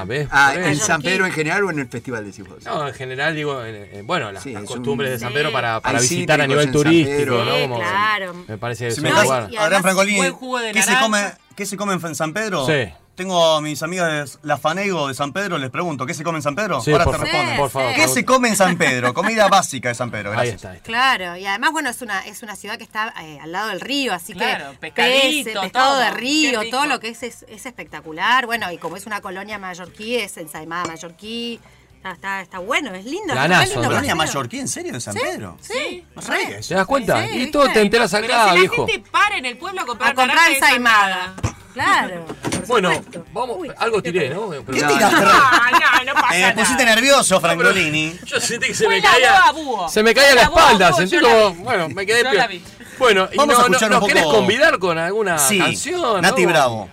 Ah, 0.00 0.04
¿ves? 0.06 0.28
Ah, 0.30 0.52
¿En. 0.56 0.76
San 0.76 1.02
Pedro 1.02 1.26
en 1.26 1.32
general 1.32 1.64
o 1.64 1.70
en 1.70 1.78
el 1.78 1.88
festival 1.88 2.24
de 2.30 2.42
vos? 2.42 2.64
No, 2.64 2.88
en 2.88 2.94
general 2.94 3.34
digo, 3.34 3.62
bueno, 4.04 4.32
las, 4.32 4.42
Sí, 4.42 4.52
las 4.52 4.64
es 4.64 4.70
un- 4.70 4.76
costumbres 4.76 5.10
de 5.10 5.18
San 5.18 5.28
Sí. 5.28 5.34
Pedro 5.34 5.52
para, 5.52 5.80
para 5.80 6.00
visitar 6.00 6.40
a 6.40 6.46
nivel 6.46 6.70
turístico, 6.72 7.16
Pedro. 7.16 7.44
¿no? 7.44 7.60
Como- 7.60 7.78
claro. 7.78 8.34
Me 8.48 8.58
parece 8.58 8.84
que 8.86 8.92
es 8.92 8.98
un 8.98 9.10
lugar. 9.10 9.48
Adrián 9.58 9.82
Francolini, 9.82 10.16
buen 10.18 10.32
jugo 10.32 10.58
de 10.58 10.72
¿qué 10.72 10.82
se 10.82 10.90
naranja. 10.92 11.04
come, 11.06 11.32
qué 11.56 11.66
se 11.66 11.76
come 11.76 11.94
en 11.94 12.14
San 12.14 12.32
Pedro? 12.32 12.66
Sí. 12.66 12.90
Tengo 13.20 13.56
a 13.56 13.60
mis 13.60 13.82
amigas 13.82 14.38
la 14.42 14.56
Fanego 14.56 15.08
de 15.08 15.12
San 15.12 15.34
Pedro, 15.34 15.58
les 15.58 15.68
pregunto, 15.68 16.06
¿qué 16.06 16.14
se 16.14 16.24
come 16.24 16.38
en 16.38 16.42
San 16.42 16.54
Pedro? 16.54 16.80
Sí, 16.80 16.90
Ahora 16.90 17.04
por 17.04 17.12
te 17.12 17.18
favor, 17.18 17.32
responden. 17.34 17.56
por 17.58 17.68
favor, 17.70 17.94
¿Qué 17.94 18.08
se 18.08 18.24
come 18.24 18.48
en 18.48 18.56
San 18.56 18.78
Pedro? 18.78 19.12
Comida 19.20 19.46
básica 19.48 19.90
de 19.90 19.94
San 19.94 20.10
Pedro, 20.10 20.30
Ahí 20.30 20.36
gracias. 20.36 20.54
está. 20.56 20.70
ahí 20.70 20.76
está. 20.78 20.86
Claro, 20.86 21.36
y 21.36 21.44
además, 21.44 21.72
bueno, 21.72 21.90
es 21.90 22.00
una, 22.00 22.20
es 22.20 22.42
una 22.42 22.56
ciudad 22.56 22.78
que 22.78 22.84
está 22.84 23.12
eh, 23.22 23.38
al 23.42 23.52
lado 23.52 23.68
del 23.68 23.80
río, 23.82 24.14
así 24.14 24.32
Claro, 24.32 24.70
que 24.72 24.78
pescadito, 24.78 25.20
peces, 25.50 25.60
pescado 25.60 25.90
todo. 25.92 26.00
de 26.00 26.10
río, 26.12 26.62
todo 26.70 26.86
lo 26.86 26.98
que 26.98 27.08
es, 27.10 27.22
es 27.22 27.44
es 27.46 27.66
espectacular. 27.66 28.46
Bueno, 28.46 28.72
y 28.72 28.78
como 28.78 28.96
es 28.96 29.04
una 29.04 29.20
colonia 29.20 29.58
mallorquí, 29.58 30.16
es 30.16 30.38
ensaimada 30.38 30.86
mallorquí. 30.86 31.60
Está, 32.00 32.12
está, 32.12 32.40
está 32.40 32.58
bueno, 32.60 32.94
es 32.94 33.04
lindo. 33.04 33.34
Re 33.34 33.46
lindo 33.46 33.82
¿no? 33.82 33.88
¿Colonia 33.88 34.14
mallorquí 34.14 34.58
en 34.58 34.68
serio 34.68 34.94
de 34.94 35.00
San 35.02 35.12
Sí, 35.12 35.20
Pedro? 35.22 35.58
Sí, 35.60 36.02
No 36.14 36.22
re. 36.22 36.26
sabía 36.26 36.58
eso. 36.58 36.68
¿Te 36.70 36.74
das 36.76 36.86
cuenta? 36.86 37.22
Sí, 37.22 37.28
y 37.30 37.36
¿viste? 37.36 37.52
todo 37.52 37.68
te 37.70 37.80
enteras 37.82 38.10
Pero 38.10 38.24
acá, 38.24 38.42
si 38.42 38.48
la 38.48 38.54
viejo. 38.54 38.86
gente 38.86 39.10
para 39.10 39.36
en 39.36 39.44
el 39.44 39.58
pueblo 39.58 39.82
a 39.82 39.84
comprar 39.84 40.10
A 40.12 40.14
comprar 40.14 40.50
ensaimada. 40.50 41.34
Claro. 41.74 42.24
Bueno, 42.66 42.90
vamos, 43.34 43.58
algo 43.76 44.02
tiré, 44.02 44.30
¿no? 44.30 44.48
Pero- 44.48 44.64
¿Qué 44.64 44.80
No, 44.80 44.88
tiraste? 44.88 45.24
Ah, 45.26 45.70
no, 45.72 46.04
no 46.04 46.14
pasa 46.14 46.30
Me 46.30 46.40
nada. 46.40 46.54
pusiste 46.54 46.84
nervioso, 46.86 47.38
Francolini. 47.40 48.18
Yo 48.24 48.40
sentí 48.40 48.68
que 48.68 48.74
se 48.74 48.88
me 48.88 49.02
caía. 49.02 49.42
Se 49.90 50.02
me 50.02 50.14
caía 50.14 50.34
la 50.36 50.42
espalda, 50.44 50.90
búho, 50.90 50.98
sentí 50.98 51.20
como. 51.20 51.54
Bueno, 51.56 51.88
me 51.90 52.06
quedé 52.06 52.18
Yo 52.22 52.30
peor. 52.30 52.34
la 52.36 52.46
vi. 52.46 52.62
Bueno, 52.98 53.28
y 53.32 53.36
Vamos 53.36 53.58
a 53.58 53.62
no, 53.62 53.68
no, 53.68 53.88
¿nos 53.88 53.90
poco- 54.00 54.06
querés 54.06 54.24
convidar 54.24 54.78
con 54.78 54.96
alguna 54.98 55.38
Sí, 55.38 55.58
canción? 55.58 56.20
Nati? 56.22 56.46
Bravo. 56.46 56.88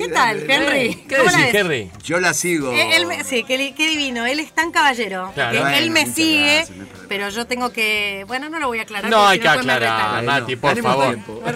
¿Qué 0.00 0.08
tal, 0.08 0.50
Henry? 0.50 0.94
¿Qué 1.08 1.16
¿Cómo 1.16 1.30
decís? 1.30 1.54
Henry? 1.54 1.90
Yo 2.02 2.20
la 2.20 2.32
sigo. 2.32 2.72
Eh, 2.72 2.96
él 2.96 3.06
sí, 3.24 3.44
qué, 3.44 3.58
divino. 3.76 4.24
Él 4.24 4.40
es 4.40 4.52
tan 4.52 4.70
caballero. 4.70 5.30
Claro. 5.34 5.52
que 5.52 5.60
Bueno, 5.60 5.76
él 5.76 5.90
me 5.90 6.06
sigue, 6.06 6.54
gracias, 6.56 6.76
no 6.78 6.86
pero 7.08 7.28
yo 7.28 7.46
tengo 7.46 7.70
que. 7.70 8.24
Bueno, 8.26 8.48
no 8.48 8.58
lo 8.58 8.68
voy 8.68 8.78
a 8.78 8.82
aclarar. 8.82 9.10
No 9.10 9.26
hay 9.26 9.38
que 9.38 9.48
aclarar. 9.48 10.24
Nati, 10.24 10.56
por 10.56 10.70
Ganemos 10.70 10.90
favor. 10.96 11.14
tiempo. 11.14 11.42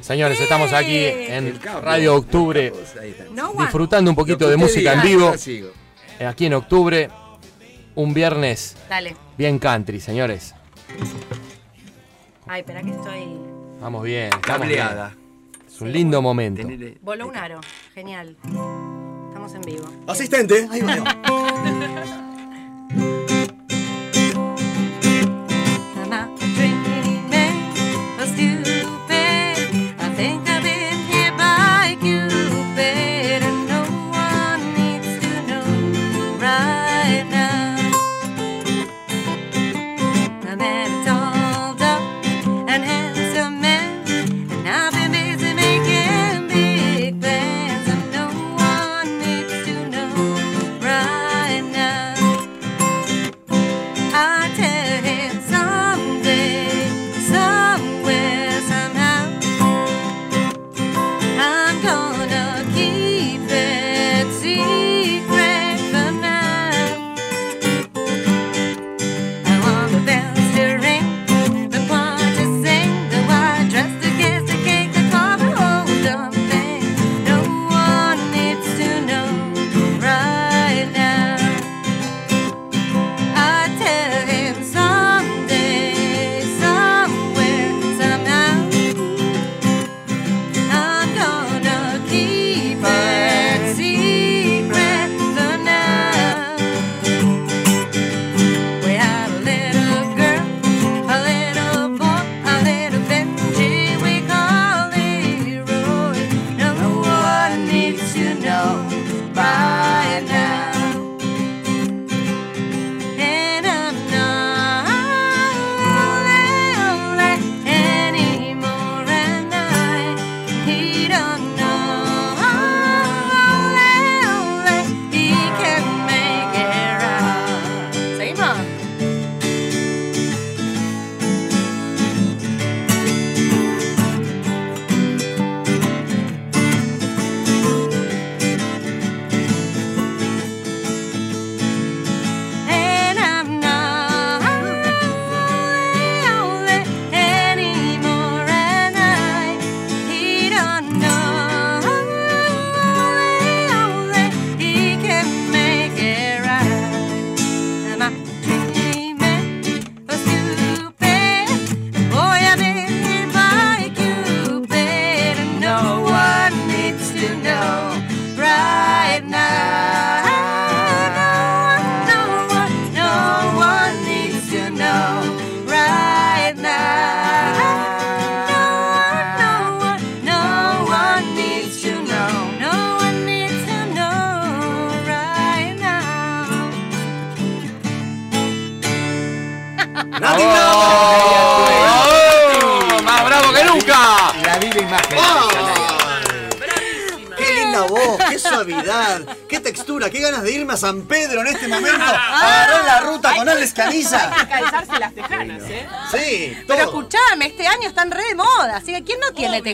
Señores, 0.00 0.40
estamos 0.40 0.72
aquí 0.72 0.96
en. 1.04 1.60
Radio 1.82 2.16
Octubre. 2.16 2.72
No, 3.32 3.52
disfrutando 3.54 4.10
un 4.10 4.16
poquito 4.16 4.48
de 4.48 4.56
música 4.56 4.94
en 4.94 5.02
vivo. 5.02 5.32
eh, 6.18 6.26
Aquí 6.26 6.46
en 6.46 6.54
Octubre, 6.54 7.08
un 7.94 8.12
viernes 8.14 8.76
Dale. 8.88 9.14
bien 9.38 9.58
country, 9.60 10.00
señores. 10.00 10.54
Ay, 12.48 12.60
espera 12.60 12.82
que 12.82 12.90
estoy. 12.90 13.28
Vamos 13.80 14.02
bien, 14.02 14.30
estamos 14.34 14.66
bien. 14.66 14.80
Cableada. 14.80 15.14
Un 15.82 15.92
lindo 15.92 16.22
momento. 16.22 16.62
Voló 17.00 17.26
un 17.26 17.36
aro. 17.36 17.60
Genial. 17.94 18.36
Estamos 19.28 19.54
en 19.54 19.62
vivo. 19.62 19.84
Asistente, 20.06 20.68
ahí 20.70 20.80
va. 20.80 21.02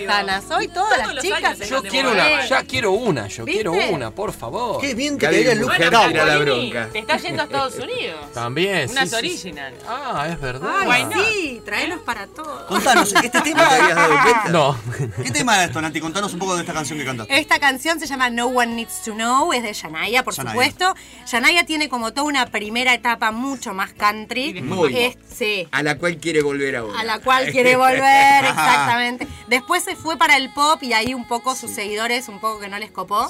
Hoy 0.09 0.69
todas 0.69 0.89
Todos 0.89 0.99
las 0.99 1.15
los 1.17 1.23
chicas. 1.25 1.45
años 1.45 1.59
se- 1.59 1.67
Yo 1.69 1.83
de 1.83 1.89
quiero 1.91 2.11
una, 2.13 2.47
ya 2.47 2.63
quiero 2.65 2.93
una, 2.93 3.27
yo 3.29 3.45
¿Viste? 3.45 3.63
quiero 3.63 3.73
una, 3.95 4.11
por 4.11 4.33
favor. 4.33 4.81
¡Qué 4.81 4.95
bien 4.95 5.19
que 5.19 5.27
Gaby 5.27 5.37
te 5.37 5.41
viene 5.43 5.53
el 5.53 5.59
look 5.61 5.69
Mujer 5.71 5.91
cowboy. 5.93 6.09
tira 6.09 6.25
la 6.25 6.39
bronca. 6.39 6.89
Te 6.93 6.99
está 7.01 7.17
yendo 7.19 7.43
a 7.43 7.45
Estados 7.45 7.75
Unidos. 7.77 8.33
También, 8.33 8.91
Unas 8.91 9.11
sí, 9.11 9.17
sí, 9.17 9.21
sí. 9.21 9.27
original. 9.49 9.75
Ah, 9.87 10.27
es 10.31 10.41
verdad. 10.41 10.71
Ay, 10.89 11.07
sí, 11.15 11.63
traelos 11.65 12.01
para 12.01 12.27
todos. 12.27 12.63
Contanos, 12.63 13.13
este 13.13 13.39
¿No 13.39 13.43
te 13.45 13.51
tema. 13.51 13.67
habías 13.67 13.95
dado 13.97 14.15
cuenta? 14.23 14.49
No. 14.49 14.79
¿Qué 15.23 15.31
tema 15.31 15.61
es 15.63 15.69
esto, 15.69 15.81
Nati? 15.81 16.01
Contanos 16.01 16.33
un 16.33 16.39
poco 16.39 16.55
de 16.55 16.61
esta 16.63 16.73
canción 16.73 16.99
que 16.99 17.05
cantaste. 17.05 17.39
Esta 17.39 17.59
canción 17.59 17.99
se 18.01 18.07
llama 18.07 18.31
No 18.31 18.47
One 18.47 18.75
Needs 18.75 19.03
to 19.05 19.13
Know 19.13 19.53
es 19.53 19.63
de 19.63 19.73
Shania, 19.73 20.23
por 20.23 20.35
Shania. 20.35 20.53
supuesto. 20.53 20.95
Shania 21.27 21.65
tiene 21.67 21.89
como 21.89 22.13
toda 22.13 22.27
una 22.27 22.47
primera 22.47 22.93
etapa 22.95 23.31
mucho 23.31 23.75
más 23.75 23.93
country. 23.93 24.61
Muy. 24.63 24.97
Es- 24.97 25.17
sí. 25.33 25.67
A 25.71 25.83
la 25.83 25.97
cual 25.99 26.19
quiere 26.19 26.43
volver 26.43 26.77
ahora. 26.77 27.01
A 27.01 27.05
la 27.05 27.19
cual 27.21 27.51
quiere 27.51 27.77
volver, 27.77 28.45
exactamente. 28.45 29.27
Después 29.49 29.83
se 29.85 29.97
fue 29.97 30.17
para 30.19 30.37
el 30.37 30.53
pop 30.53 30.83
y 30.83 30.93
ahí 30.93 31.15
un 31.15 31.27
poco 31.27 31.55
sus 31.57 31.71
seguidores, 31.71 32.29
un 32.29 32.41
poco 32.41 32.61
que 32.61 32.69
no 32.69 32.79
les 32.79 32.91
copó. 32.91 33.29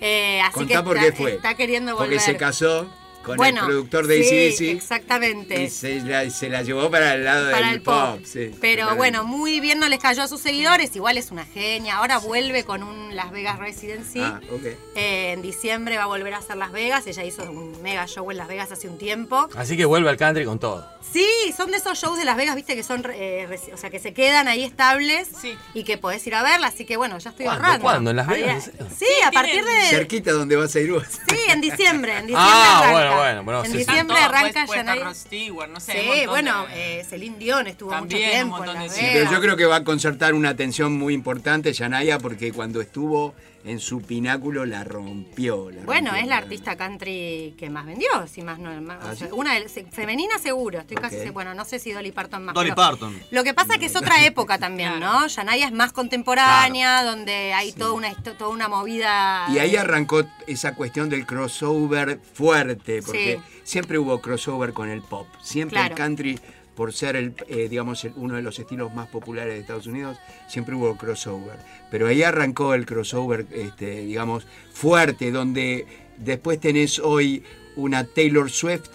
Eh, 0.00 0.40
así 0.40 0.52
Contá 0.52 0.66
que 0.68 0.72
está, 0.74 0.84
por 0.84 0.98
qué 0.98 1.12
fue. 1.12 1.34
está 1.36 1.54
queriendo 1.54 1.92
volver. 1.94 2.08
Porque 2.10 2.24
se 2.24 2.36
casó 2.36 2.90
con 3.22 3.36
Bueno, 3.36 3.60
el 3.60 3.66
productor 3.66 4.06
de 4.06 4.22
sí, 4.24 4.48
ACDC 4.48 4.76
exactamente. 4.76 5.62
y 5.62 5.70
se 5.70 6.00
la, 6.00 6.28
se 6.30 6.48
la 6.48 6.62
llevó 6.62 6.90
para 6.90 7.14
el 7.14 7.24
lado 7.24 7.50
Para 7.50 7.66
del 7.66 7.76
el 7.76 7.82
pop. 7.82 8.20
sí, 8.24 8.50
Pero 8.60 8.94
bueno, 8.96 9.24
muy 9.24 9.60
bien 9.60 9.78
no 9.78 9.88
les 9.88 9.98
cayó 10.00 10.22
a 10.22 10.28
sus 10.28 10.40
seguidores. 10.40 10.94
Igual 10.96 11.16
es 11.18 11.30
una 11.30 11.44
genia. 11.44 11.96
Ahora 11.98 12.18
vuelve 12.18 12.64
con 12.64 12.82
un 12.82 13.14
Las 13.16 13.30
Vegas 13.30 13.58
Residency. 13.58 14.20
Ah, 14.20 14.40
ok. 14.52 14.64
Eh, 14.96 15.32
en 15.32 15.42
diciembre 15.42 15.96
va 15.96 16.04
a 16.04 16.06
volver 16.06 16.34
a 16.34 16.38
hacer 16.38 16.56
Las 16.56 16.72
Vegas. 16.72 17.06
Ella 17.06 17.24
hizo 17.24 17.42
un 17.50 17.80
mega 17.82 18.06
show 18.06 18.30
en 18.30 18.36
Las 18.36 18.48
Vegas 18.48 18.70
hace 18.72 18.88
un 18.88 18.98
tiempo. 18.98 19.48
Así 19.56 19.76
que 19.76 19.84
vuelve 19.84 20.08
al 20.10 20.16
country 20.16 20.44
con 20.44 20.58
todo. 20.58 20.86
Sí, 21.12 21.26
son 21.56 21.70
de 21.70 21.76
esos 21.76 21.98
shows 21.98 22.16
de 22.16 22.24
Las 22.24 22.36
Vegas, 22.36 22.54
viste, 22.56 22.74
que 22.74 22.82
son, 22.82 23.04
eh, 23.12 23.46
o 23.74 23.76
sea, 23.76 23.90
que 23.90 23.98
se 23.98 24.14
quedan 24.14 24.48
ahí 24.48 24.62
estables 24.64 25.28
y 25.74 25.84
que 25.84 25.98
podés 25.98 26.26
ir 26.26 26.34
a 26.34 26.42
verla. 26.42 26.68
Así 26.68 26.84
que 26.86 26.96
bueno, 26.96 27.18
ya 27.18 27.30
estoy 27.30 27.44
¿Cuándo? 27.44 27.64
ahorrando. 27.64 27.82
¿Cuándo? 27.84 28.10
¿En 28.10 28.16
Las 28.16 28.28
Ahí- 28.28 28.40
Vegas? 28.42 28.70
Sí, 28.98 29.06
a 29.26 29.30
partir 29.30 29.64
de. 29.64 29.82
Cerquita 29.90 30.32
donde 30.32 30.56
vas 30.56 30.74
a 30.74 30.80
ir 30.80 30.92
vos. 30.92 31.04
Sí, 31.28 31.36
en 31.48 31.60
diciembre. 31.60 32.12
En 32.16 32.26
diciembre 32.28 32.34
Ah, 32.36 32.78
arranca. 32.84 33.11
Bueno, 33.16 33.42
bueno, 33.42 33.42
bueno, 33.44 33.64
En 33.64 33.66
sí, 33.72 33.72
sí. 33.72 33.78
diciembre 33.84 34.16
arranca 34.18 34.64
pues, 34.66 34.78
Stewart, 35.14 35.70
no 35.70 35.80
sé, 35.80 35.92
Sí, 35.92 36.26
bueno, 36.26 36.66
de- 36.66 37.00
eh, 37.00 37.04
Celine 37.04 37.38
Dion 37.38 37.66
estuvo 37.66 37.90
También, 37.90 38.48
mucho 38.48 38.60
un 38.60 38.64
tiempo 38.64 38.80
en 38.82 38.88
de 38.88 38.94
Sí, 38.94 39.06
pero 39.12 39.30
yo 39.30 39.40
creo 39.40 39.56
que 39.56 39.66
va 39.66 39.76
a 39.76 39.84
concertar 39.84 40.34
una 40.34 40.50
atención 40.50 40.92
muy 40.92 41.14
importante 41.14 41.72
Yanaya 41.72 42.18
porque 42.18 42.52
cuando 42.52 42.80
estuvo 42.80 43.34
en 43.64 43.78
su 43.78 44.00
pináculo 44.02 44.66
la 44.66 44.84
rompió. 44.84 45.70
la 45.70 45.82
Bueno, 45.84 46.08
rompió. 46.10 46.22
es 46.22 46.28
la 46.28 46.36
artista 46.38 46.76
country 46.76 47.54
que 47.56 47.70
más 47.70 47.86
vendió, 47.86 48.08
si 48.26 48.42
más 48.42 48.58
no. 48.58 48.70
más- 48.82 48.98
¿Ah, 49.02 49.10
o 49.12 49.16
sea, 49.16 49.28
sí? 49.28 49.32
una 49.36 49.54
de- 49.54 49.68
femenina 49.68 50.38
seguro, 50.38 50.80
estoy 50.80 50.96
casi 50.96 51.30
bueno, 51.30 51.54
no 51.54 51.64
sé 51.64 51.78
si 51.78 51.92
Dolly 51.92 52.10
Parton 52.12 52.44
más. 52.44 52.54
Dolly 52.54 52.70
pero- 52.70 52.76
Parton. 52.76 53.18
Lo 53.30 53.44
que 53.44 53.54
pasa 53.54 53.74
es 53.74 53.78
que 53.78 53.86
es 53.86 53.96
otra 53.96 54.24
época 54.24 54.58
también, 54.58 54.98
¿no? 55.00 55.26
Yanaya 55.26 55.66
es 55.66 55.72
más 55.72 55.92
contemporánea, 55.92 57.04
donde 57.04 57.52
hay 57.52 57.72
toda 57.72 57.92
una 57.92 58.14
toda 58.14 58.48
una 58.50 58.68
movida. 58.68 59.46
Y 59.52 59.58
ahí 59.58 59.76
arrancó 59.76 60.24
esa 60.46 60.74
cuestión 60.74 61.08
del 61.08 61.26
crossover 61.26 62.20
fuerte, 62.34 63.02
porque 63.02 63.40
Sí. 63.44 63.60
siempre 63.64 63.98
hubo 63.98 64.20
crossover 64.20 64.72
con 64.72 64.88
el 64.90 65.02
pop. 65.02 65.26
Siempre 65.42 65.76
Claro. 65.78 65.94
el 65.94 65.98
country, 65.98 66.40
por 66.82 66.92
ser 66.92 67.14
el, 67.14 67.32
eh, 67.46 67.68
digamos, 67.70 68.04
el- 68.04 68.12
uno 68.16 68.34
de 68.34 68.42
los 68.42 68.58
estilos 68.58 68.92
más 68.92 69.06
populares 69.06 69.54
de 69.54 69.60
Estados 69.60 69.86
Unidos, 69.86 70.18
siempre 70.48 70.74
hubo 70.74 70.96
crossover. 70.96 71.56
Pero 71.92 72.08
ahí 72.08 72.24
arrancó 72.24 72.74
el 72.74 72.86
crossover, 72.86 73.46
este, 73.52 74.00
digamos, 74.00 74.48
fuerte, 74.72 75.30
donde 75.30 75.86
después 76.16 76.58
tenés 76.58 76.98
hoy 76.98 77.44
una 77.76 78.02
Taylor 78.02 78.50
Swift 78.50 78.88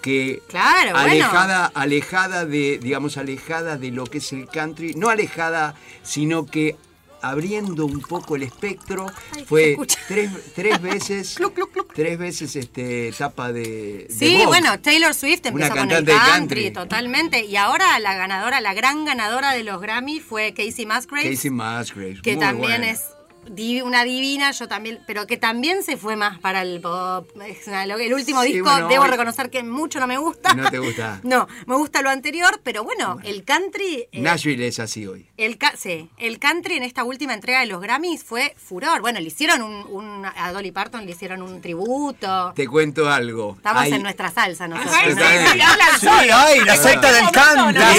que 0.00 0.40
Claro, 0.48 0.92
bueno. 0.92 1.06
alejada, 1.26 1.66
alejada 1.74 2.46
de, 2.46 2.78
digamos, 2.78 3.18
alejada 3.18 3.76
de 3.76 3.90
lo 3.90 4.04
que 4.06 4.18
es 4.18 4.32
el 4.32 4.46
country, 4.46 4.94
no 4.94 5.10
alejada, 5.10 5.74
sino 6.02 6.46
que 6.46 6.76
abriendo 7.28 7.86
un 7.86 8.00
poco 8.00 8.36
el 8.36 8.42
espectro, 8.42 9.06
fue 9.46 9.76
tres, 10.08 10.30
tres 10.54 10.80
veces, 10.82 11.36
tres 11.94 12.18
veces 12.18 12.56
este 12.56 13.08
etapa 13.08 13.52
de, 13.52 14.06
Sí, 14.10 14.42
bueno, 14.46 14.78
Taylor 14.80 15.14
Swift 15.14 15.46
empezó 15.46 15.74
con 15.74 15.90
el 15.90 16.04
country, 16.04 16.14
country. 16.32 16.70
totalmente. 16.72 17.44
Y 17.44 17.56
ahora 17.56 17.98
la 18.00 18.14
ganadora, 18.14 18.60
la 18.60 18.74
gran 18.74 19.04
ganadora 19.04 19.52
de 19.52 19.64
los 19.64 19.80
Grammy 19.80 20.20
fue 20.20 20.52
Casey 20.54 20.86
Musgraves. 20.86 21.30
Casey 21.36 21.50
Musgraves, 21.50 22.22
que 22.22 22.32
muy 22.32 22.40
también 22.40 22.80
buena. 22.80 22.90
es 22.90 23.02
una 23.84 24.04
divina, 24.04 24.50
yo 24.52 24.68
también, 24.68 25.00
pero 25.06 25.26
que 25.26 25.36
también 25.36 25.82
se 25.82 25.96
fue 25.96 26.16
más 26.16 26.38
para 26.38 26.62
el 26.62 26.80
pop. 26.80 27.28
El 27.40 28.14
último 28.14 28.42
Sí, 28.42 28.52
disco, 28.54 28.70
bueno, 28.70 28.88
debo 28.88 29.04
reconocer 29.06 29.50
que 29.50 29.62
mucho 29.62 30.00
no 30.00 30.06
me 30.06 30.18
gusta. 30.18 30.54
No 30.54 30.70
te 30.70 30.78
gusta. 30.78 31.20
No, 31.24 31.48
me 31.66 31.76
gusta 31.76 32.02
lo 32.02 32.10
anterior, 32.10 32.60
pero 32.62 32.84
bueno, 32.84 33.18
el 33.24 33.44
country. 33.44 34.08
eh, 34.12 34.20
Nashville 34.20 34.66
es 34.66 34.78
así 34.78 35.06
hoy. 35.06 35.26
el, 35.36 35.58
sí, 35.78 36.08
el 36.18 36.38
country 36.38 36.76
en 36.76 36.82
esta 36.82 37.02
última 37.04 37.34
entrega 37.34 37.60
de 37.60 37.66
los 37.66 37.80
Grammys 37.80 38.22
fue 38.22 38.54
furor. 38.56 39.00
Bueno, 39.00 39.20
le 39.20 39.26
hicieron 39.26 39.62
un, 39.62 39.74
un- 39.88 40.24
a 40.26 40.52
Dolly 40.52 40.70
Parton 40.70 41.04
le 41.04 41.12
hicieron 41.12 41.42
un 41.42 41.60
tributo. 41.60 42.52
Te 42.54 42.66
cuento 42.66 43.10
algo. 43.10 43.54
Estamos 43.56 43.82
Hay- 43.82 43.92
en 43.92 44.02
nuestra 44.02 44.30
salsa 44.30 44.68
nosotros. 44.68 44.94
Ay, 44.96 45.14
¿no? 45.14 45.20
sí, 45.22 45.26
sí, 45.52 45.60
hablan 45.60 46.00
Sí, 46.00 46.08
ay, 46.32 46.60
la 46.64 46.76
secta 46.76 47.12
del 47.12 47.30
country. 47.30 47.78
La 47.80 47.94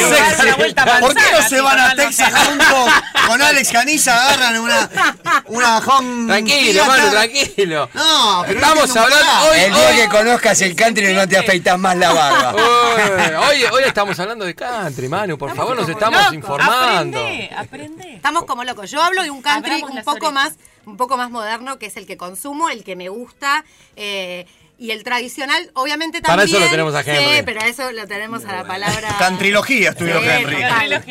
secta. 0.57 0.99
¿Por 0.99 1.13
qué 1.15 1.21
no 1.31 1.41
se 1.49 1.61
van 1.61 1.79
a 1.79 1.95
Texas 1.95 2.33
juntos 2.47 2.93
con 3.27 3.41
Alex 3.41 3.71
Canilla? 3.71 4.15
Agarran 4.27 4.59
una, 4.61 4.89
una 5.45 5.77
home 5.79 6.27
Tranquilo, 6.27 6.81
hermano, 6.81 7.11
tranquilo. 7.11 7.89
No, 7.93 8.43
pero 8.47 8.59
Estamos 8.59 8.95
no 8.95 9.01
hablando 9.01 9.31
hoy, 9.51 9.59
el 9.59 9.73
día 9.73 9.89
hoy, 9.89 9.95
que 9.97 10.07
conozcas 10.09 10.61
el 10.61 10.75
country 10.75 11.13
no 11.13 11.27
te 11.27 11.37
afeitas 11.37 11.79
más 11.79 11.97
la 11.97 12.13
barba. 12.13 12.55
hoy, 13.49 13.63
hoy 13.71 13.83
estamos 13.85 14.19
hablando 14.19 14.45
de 14.45 14.55
country, 14.55 15.07
Manu, 15.09 15.37
por 15.37 15.55
favor, 15.55 15.75
nos 15.75 15.89
estamos 15.89 16.33
informando. 16.33 17.19
Aprende, 17.19 17.49
aprende. 17.55 18.13
Estamos 18.15 18.45
como 18.45 18.63
locos. 18.63 18.89
Yo 18.91 19.01
hablo 19.01 19.23
de 19.23 19.31
un 19.31 19.41
country 19.41 19.73
Abramos 19.73 19.97
un 19.97 20.03
poco 20.03 20.27
orejas. 20.27 20.33
más, 20.33 20.53
un 20.85 20.97
poco 20.97 21.17
más 21.17 21.29
moderno, 21.31 21.77
que 21.79 21.87
es 21.87 21.97
el 21.97 22.05
que 22.05 22.17
consumo, 22.17 22.69
el 22.69 22.83
que 22.83 22.95
me 22.95 23.09
gusta. 23.09 23.63
eh, 23.95 24.45
y 24.77 24.91
el 24.91 25.03
tradicional, 25.03 25.71
obviamente 25.73 26.21
Para 26.21 26.43
también. 26.43 26.55
eso 26.57 26.65
lo 26.65 26.69
tenemos 26.71 26.95
a 26.95 27.01
Henry. 27.01 27.37
Sí, 27.37 27.41
pero 27.45 27.61
a 27.61 27.67
eso 27.67 27.91
lo 27.91 28.07
tenemos 28.07 28.45
a 28.45 28.51
la 28.55 28.63
palabra. 28.65 29.15
Cantrilogía 29.17 29.91
estudió 29.91 30.19
Sí, 30.21 30.27
Henry. 30.27 30.55
Total, 30.55 31.03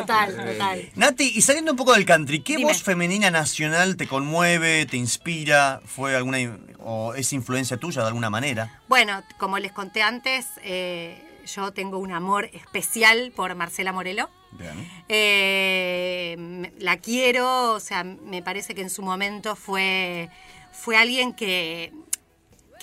total, 0.00 0.36
total. 0.52 0.90
Nati, 0.96 1.32
y 1.34 1.42
saliendo 1.42 1.70
un 1.72 1.76
poco 1.76 1.92
del 1.94 2.04
country, 2.04 2.40
¿qué 2.40 2.56
Dime. 2.56 2.72
voz 2.72 2.82
femenina 2.82 3.30
nacional 3.30 3.96
te 3.96 4.06
conmueve, 4.06 4.86
te 4.86 4.96
inspira? 4.96 5.80
¿Fue 5.84 6.16
alguna 6.16 6.38
o 6.78 7.14
es 7.14 7.32
influencia 7.32 7.76
tuya 7.76 8.02
de 8.02 8.08
alguna 8.08 8.30
manera? 8.30 8.80
Bueno, 8.88 9.22
como 9.38 9.58
les 9.58 9.72
conté 9.72 10.02
antes, 10.02 10.46
eh, 10.62 11.22
yo 11.46 11.72
tengo 11.72 11.98
un 11.98 12.12
amor 12.12 12.50
especial 12.52 13.32
por 13.34 13.54
Marcela 13.54 13.92
Morelo. 13.92 14.28
Bien. 14.52 14.88
Eh, 15.08 16.72
la 16.78 16.96
quiero, 16.98 17.72
o 17.72 17.80
sea, 17.80 18.04
me 18.04 18.42
parece 18.42 18.74
que 18.74 18.82
en 18.82 18.90
su 18.90 19.02
momento 19.02 19.56
fue, 19.56 20.30
fue 20.72 20.96
alguien 20.96 21.32
que, 21.34 21.92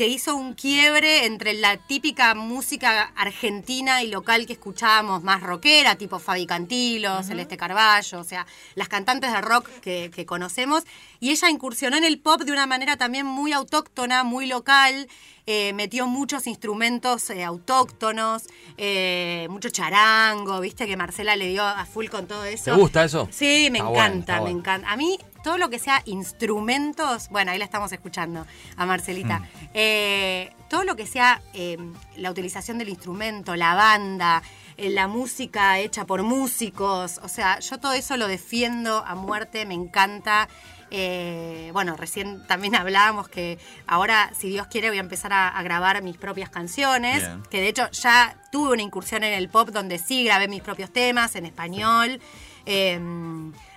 que 0.01 0.07
hizo 0.07 0.35
un 0.35 0.55
quiebre 0.55 1.27
entre 1.27 1.53
la 1.53 1.77
típica 1.77 2.33
música 2.33 3.11
argentina 3.15 4.01
y 4.01 4.07
local 4.07 4.47
que 4.47 4.53
escuchábamos 4.53 5.21
más 5.21 5.43
rockera, 5.43 5.93
tipo 5.93 6.17
Fabi 6.17 6.47
Cantilo, 6.47 7.21
Celeste 7.21 7.55
Carballo, 7.55 8.19
o 8.19 8.23
sea, 8.23 8.47
las 8.73 8.89
cantantes 8.89 9.31
de 9.31 9.39
rock 9.41 9.69
que, 9.79 10.09
que 10.09 10.25
conocemos, 10.25 10.85
y 11.19 11.29
ella 11.29 11.51
incursionó 11.51 11.97
en 11.97 12.03
el 12.03 12.17
pop 12.17 12.41
de 12.41 12.51
una 12.51 12.65
manera 12.65 12.97
también 12.97 13.27
muy 13.27 13.53
autóctona, 13.53 14.23
muy 14.23 14.47
local, 14.47 15.07
eh, 15.45 15.73
metió 15.73 16.07
muchos 16.07 16.47
instrumentos 16.47 17.29
eh, 17.29 17.43
autóctonos, 17.43 18.43
eh, 18.77 19.45
mucho 19.51 19.69
charango, 19.69 20.59
viste 20.61 20.87
que 20.87 20.97
Marcela 20.97 21.35
le 21.35 21.47
dio 21.47 21.63
a 21.63 21.85
full 21.85 22.07
con 22.07 22.25
todo 22.25 22.45
eso. 22.45 22.71
¿Te 22.71 22.77
gusta 22.79 23.03
eso? 23.03 23.27
Sí, 23.31 23.69
me 23.71 23.79
Está 23.79 23.89
bueno, 23.89 24.05
encanta, 24.05 24.41
me 24.41 24.49
encanta. 24.49 24.91
A 24.91 24.97
mí, 24.97 25.19
todo 25.43 25.57
lo 25.57 25.69
que 25.69 25.79
sea 25.79 26.01
instrumentos, 26.05 27.29
bueno, 27.29 27.51
ahí 27.51 27.57
la 27.57 27.65
estamos 27.65 27.91
escuchando 27.91 28.45
a 28.77 28.85
Marcelita. 28.85 29.41
Eh, 29.73 30.53
todo 30.69 30.83
lo 30.83 30.95
que 30.95 31.05
sea 31.05 31.41
eh, 31.53 31.77
la 32.15 32.31
utilización 32.31 32.77
del 32.77 32.89
instrumento, 32.89 33.55
la 33.55 33.75
banda, 33.75 34.41
eh, 34.77 34.89
la 34.89 35.07
música 35.07 35.79
hecha 35.79 36.05
por 36.05 36.23
músicos, 36.23 37.19
o 37.23 37.27
sea, 37.27 37.59
yo 37.59 37.79
todo 37.79 37.93
eso 37.93 38.17
lo 38.17 38.27
defiendo 38.27 39.03
a 39.05 39.15
muerte, 39.15 39.65
me 39.65 39.73
encanta. 39.73 40.47
Eh, 40.93 41.69
bueno, 41.71 41.95
recién 41.95 42.45
también 42.47 42.75
hablábamos 42.77 43.29
que 43.29 43.57
ahora, 43.87 44.31
si 44.37 44.49
Dios 44.49 44.67
quiere, 44.67 44.89
voy 44.89 44.97
a 44.97 45.01
empezar 45.01 45.33
a, 45.33 45.47
a 45.47 45.63
grabar 45.63 46.01
mis 46.01 46.17
propias 46.17 46.49
canciones. 46.49 47.19
Bien. 47.19 47.43
Que 47.49 47.61
de 47.61 47.67
hecho 47.69 47.89
ya 47.91 48.37
tuve 48.51 48.73
una 48.73 48.81
incursión 48.81 49.23
en 49.23 49.33
el 49.33 49.49
pop 49.49 49.69
donde 49.69 49.97
sí 49.97 50.23
grabé 50.23 50.47
mis 50.47 50.61
propios 50.61 50.91
temas 50.91 51.35
en 51.35 51.45
español. 51.45 52.19
Eh, 52.65 52.99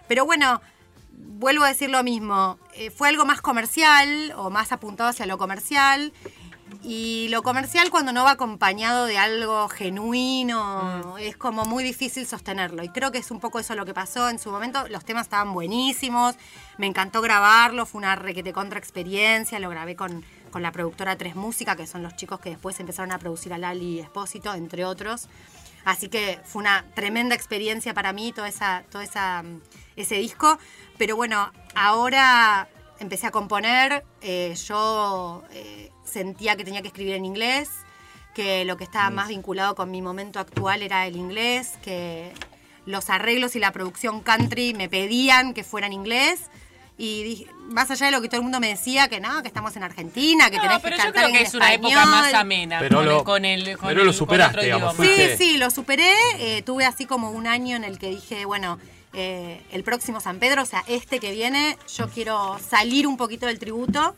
pero 0.07 0.27
bueno, 0.27 0.61
vuelvo 1.25 1.65
a 1.65 1.69
decir 1.69 1.91
lo 1.91 2.03
mismo. 2.03 2.59
eh, 2.75 2.91
fue 2.91 3.09
algo 3.09 3.25
más 3.25 3.41
comercial 3.41 4.33
o 4.37 4.51
más 4.51 4.73
apuntado 4.73 5.11
hacia 5.11 5.27
lo 5.27 5.39
comercial. 5.39 6.13
Y 6.83 7.29
lo 7.31 7.43
comercial 7.43 7.91
cuando 7.91 8.13
no 8.13 8.25
va 8.25 8.33
acompañado 8.33 9.07
de 9.07 9.17
algo 9.17 9.69
genuino 9.69 11.17
es 11.19 11.37
como 11.37 11.65
muy 11.65 11.83
difícil 11.85 12.27
sostenerlo. 12.27 12.83
Y 12.83 12.89
creo 12.89 13.11
que 13.11 13.19
es 13.19 13.31
un 13.31 13.41
poco 13.41 13.59
eso 13.59 13.75
lo 13.75 13.87
que 13.87 13.95
pasó 13.95 14.29
en 14.29 14.39
su 14.39 14.51
momento. 14.51 14.87
Los 14.89 15.05
temas 15.05 15.25
estaban 15.27 15.53
buenísimos, 15.53 16.35
me 16.77 16.87
encantó 16.87 17.23
grabarlo, 17.23 17.87
fue 17.87 18.01
una 18.01 18.17
requete 18.17 18.53
contra 18.53 18.79
experiencia, 18.79 19.59
lo 19.61 19.71
grabé 19.71 19.97
con, 19.97 20.25
con 20.51 20.63
la 20.63 20.73
productora 20.73 21.17
Tres 21.17 21.37
Música, 21.37 21.77
que 21.77 21.87
son 21.87 22.03
los 22.03 22.17
chicos 22.17 22.41
que 22.41 22.51
después 22.51 22.79
empezaron 22.81 23.13
a 23.13 23.19
producir 23.19 23.55
a 23.55 23.59
Lali 23.59 24.01
Espósito, 24.01 24.53
entre 24.55 24.85
otros. 24.85 25.29
Así 25.85 26.09
que 26.09 26.41
fue 26.45 26.61
una 26.61 26.85
tremenda 26.95 27.35
experiencia 27.35 27.95
para 27.95 28.13
mí 28.13 28.33
todo, 28.33 28.47
esa, 28.47 28.85
todo 28.91 29.03
esa, 29.03 29.43
mm, 29.43 29.61
ese 29.97 30.16
disco. 30.16 30.59
Pero 30.99 31.16
bueno, 31.16 31.51
ahora 31.75 32.69
empecé 33.01 33.27
a 33.27 33.31
componer. 33.31 34.05
eh, 34.23 34.55
yo 34.66 35.43
eh, 35.53 35.91
sentía 36.05 36.57
que 36.57 36.65
tenía 36.65 36.83
que 36.83 36.89
escribir 36.89 37.15
en 37.15 37.25
inglés, 37.25 37.69
que 38.35 38.65
lo 38.65 38.77
que 38.77 38.85
estaba 38.85 39.11
más 39.11 39.29
vinculado 39.29 39.75
con 39.75 39.91
mi 39.91 40.03
momento 40.03 40.41
actual 40.41 40.83
era 40.83 41.07
el 41.07 41.16
inglés, 41.16 41.73
que 41.83 42.33
los 42.87 43.09
arreglos 43.11 43.57
y 43.57 43.61
la 43.61 43.73
producción 43.73 44.21
country 44.21 44.75
me 44.75 44.89
pedían 44.89 45.55
que 45.55 45.65
fuera 45.65 45.87
en 45.87 45.93
inglés. 45.93 46.41
Y 46.97 47.25
dije, 47.25 47.47
más 47.71 47.91
allá 47.91 48.07
de 48.07 48.12
lo 48.12 48.21
que 48.21 48.29
todo 48.29 48.37
el 48.37 48.43
mundo 48.45 48.61
me 48.61 48.69
decía, 48.69 49.09
que 49.09 49.19
no, 49.19 49.43
que 49.43 49.49
estamos 49.49 49.75
en 49.75 49.83
Argentina, 49.83 50.49
que 50.49 50.57
No, 50.59 50.62
tenés 50.62 50.79
pero 50.81 50.95
que 50.97 51.03
yo 51.03 51.05
cantar 51.07 51.23
creo 51.25 51.33
que 51.35 51.41
en 51.41 51.47
es 51.47 51.55
una 51.55 51.73
época 51.75 51.89
español. 51.95 52.11
más 52.11 52.35
amena 52.35 52.79
Pero 52.79 52.97
con, 52.99 53.05
lo- 53.07 53.19
el, 53.19 53.25
con 53.25 53.45
el 53.45 53.77
con 53.79 53.89
pero 53.89 54.01
el- 54.03 54.07
lo 54.07 54.12
superaste, 54.12 54.65
digamos. 54.65 54.97
Sí, 54.97 55.37
sí, 55.37 55.57
lo 55.57 55.71
superé. 55.71 56.12
eh, 56.39 56.62
tuve 56.62 56.85
así 56.87 57.05
como 57.07 57.31
un 57.33 57.49
año 57.49 57.75
en 57.77 57.83
el 57.83 57.99
que 57.99 58.11
dije, 58.11 58.45
bueno, 58.45 58.79
eh, 59.15 59.61
el 59.73 59.85
próximo 59.85 60.20
San 60.20 60.39
Pedro, 60.39 60.62
o 60.62 60.66
sea, 60.66 60.85
este 60.86 61.20
que 61.20 61.32
viene, 61.32 61.78
yo 61.97 62.09
quiero 62.09 62.59
salir 62.59 63.07
un 63.07 63.16
poquito 63.16 63.47
del 63.47 63.59
tributo 63.59 64.15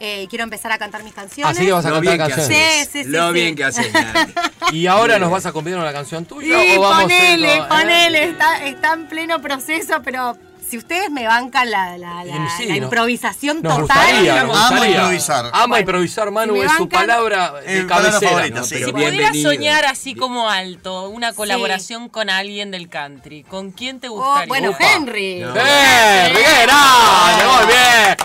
eh, 0.00 0.22
y 0.22 0.26
quiero 0.28 0.44
empezar 0.44 0.70
a 0.70 0.78
cantar 0.78 1.02
mis 1.02 1.12
canciones. 1.12 1.56
Así 1.56 1.66
que 1.66 1.72
vas 1.72 1.84
a 1.84 1.90
Lo 1.90 1.96
cantar 1.96 2.18
canciones. 2.18 2.46
Sí, 2.46 2.90
sí, 2.92 3.04
sí. 3.04 3.10
Lo 3.10 3.28
sí. 3.28 3.32
bien 3.34 3.56
que 3.56 3.64
haces. 3.64 3.90
Y 4.72 4.86
ahora 4.86 5.18
nos 5.18 5.30
vas 5.30 5.46
a 5.46 5.48
acompañar 5.48 5.78
una 5.78 5.92
canción 5.92 6.26
tuya 6.26 6.60
Sí, 6.60 6.76
o 6.76 6.82
vamos 6.82 7.04
ponele, 7.04 7.56
eh? 7.56 7.62
ponele, 7.68 8.24
está, 8.24 8.66
está 8.66 8.92
en 8.92 9.08
pleno 9.08 9.40
proceso, 9.40 10.02
pero 10.04 10.36
si 10.68 10.76
ustedes 10.78 11.10
me 11.10 11.26
bancan 11.26 11.70
la, 11.70 11.96
la- 11.98 12.24
la- 12.24 12.50
sí, 12.56 12.66
la 12.66 12.76
no- 12.76 12.84
improvisación 12.84 13.62
Nos 13.62 13.76
total. 13.78 13.98
gustaría, 14.06 14.44
nos 14.44 14.58
gustaría. 14.58 14.96
improvisar. 14.96 15.46
Ama 15.46 15.66
Bueno, 15.66 15.78
improvisar, 15.80 16.30
Manu, 16.30 16.54
si 16.54 16.60
es 16.60 16.72
su 16.72 16.88
palabra 16.88 17.52
de 17.60 17.80
Eh, 17.80 17.84
palabra 17.84 18.10
cabecera. 18.10 18.30
favorita, 18.32 18.58
¿no? 18.60 18.64
sí. 18.64 18.74
Si 18.76 18.84
Bienvenido. 18.84 19.10
pudieras 19.28 19.42
soñar 19.42 19.84
así 19.86 20.14
como 20.14 20.48
alto, 20.50 21.08
una 21.08 21.32
colaboración 21.32 22.08
con 22.08 22.28
alguien 22.30 22.70
del 22.70 22.88
country, 22.88 23.42
¿con 23.44 23.70
quién 23.70 24.00
te 24.00 24.08
Oh, 24.08 24.12
gustaría? 24.16 24.48
bueno, 24.48 24.70
Upa. 24.70 24.78
Henry. 24.92 25.40
No. 25.40 25.54
¡Eh! 25.56 26.32
¡Qué 26.34 26.62
grande! 26.64 27.44
Muy 27.46 27.66
bien! 27.66 28.16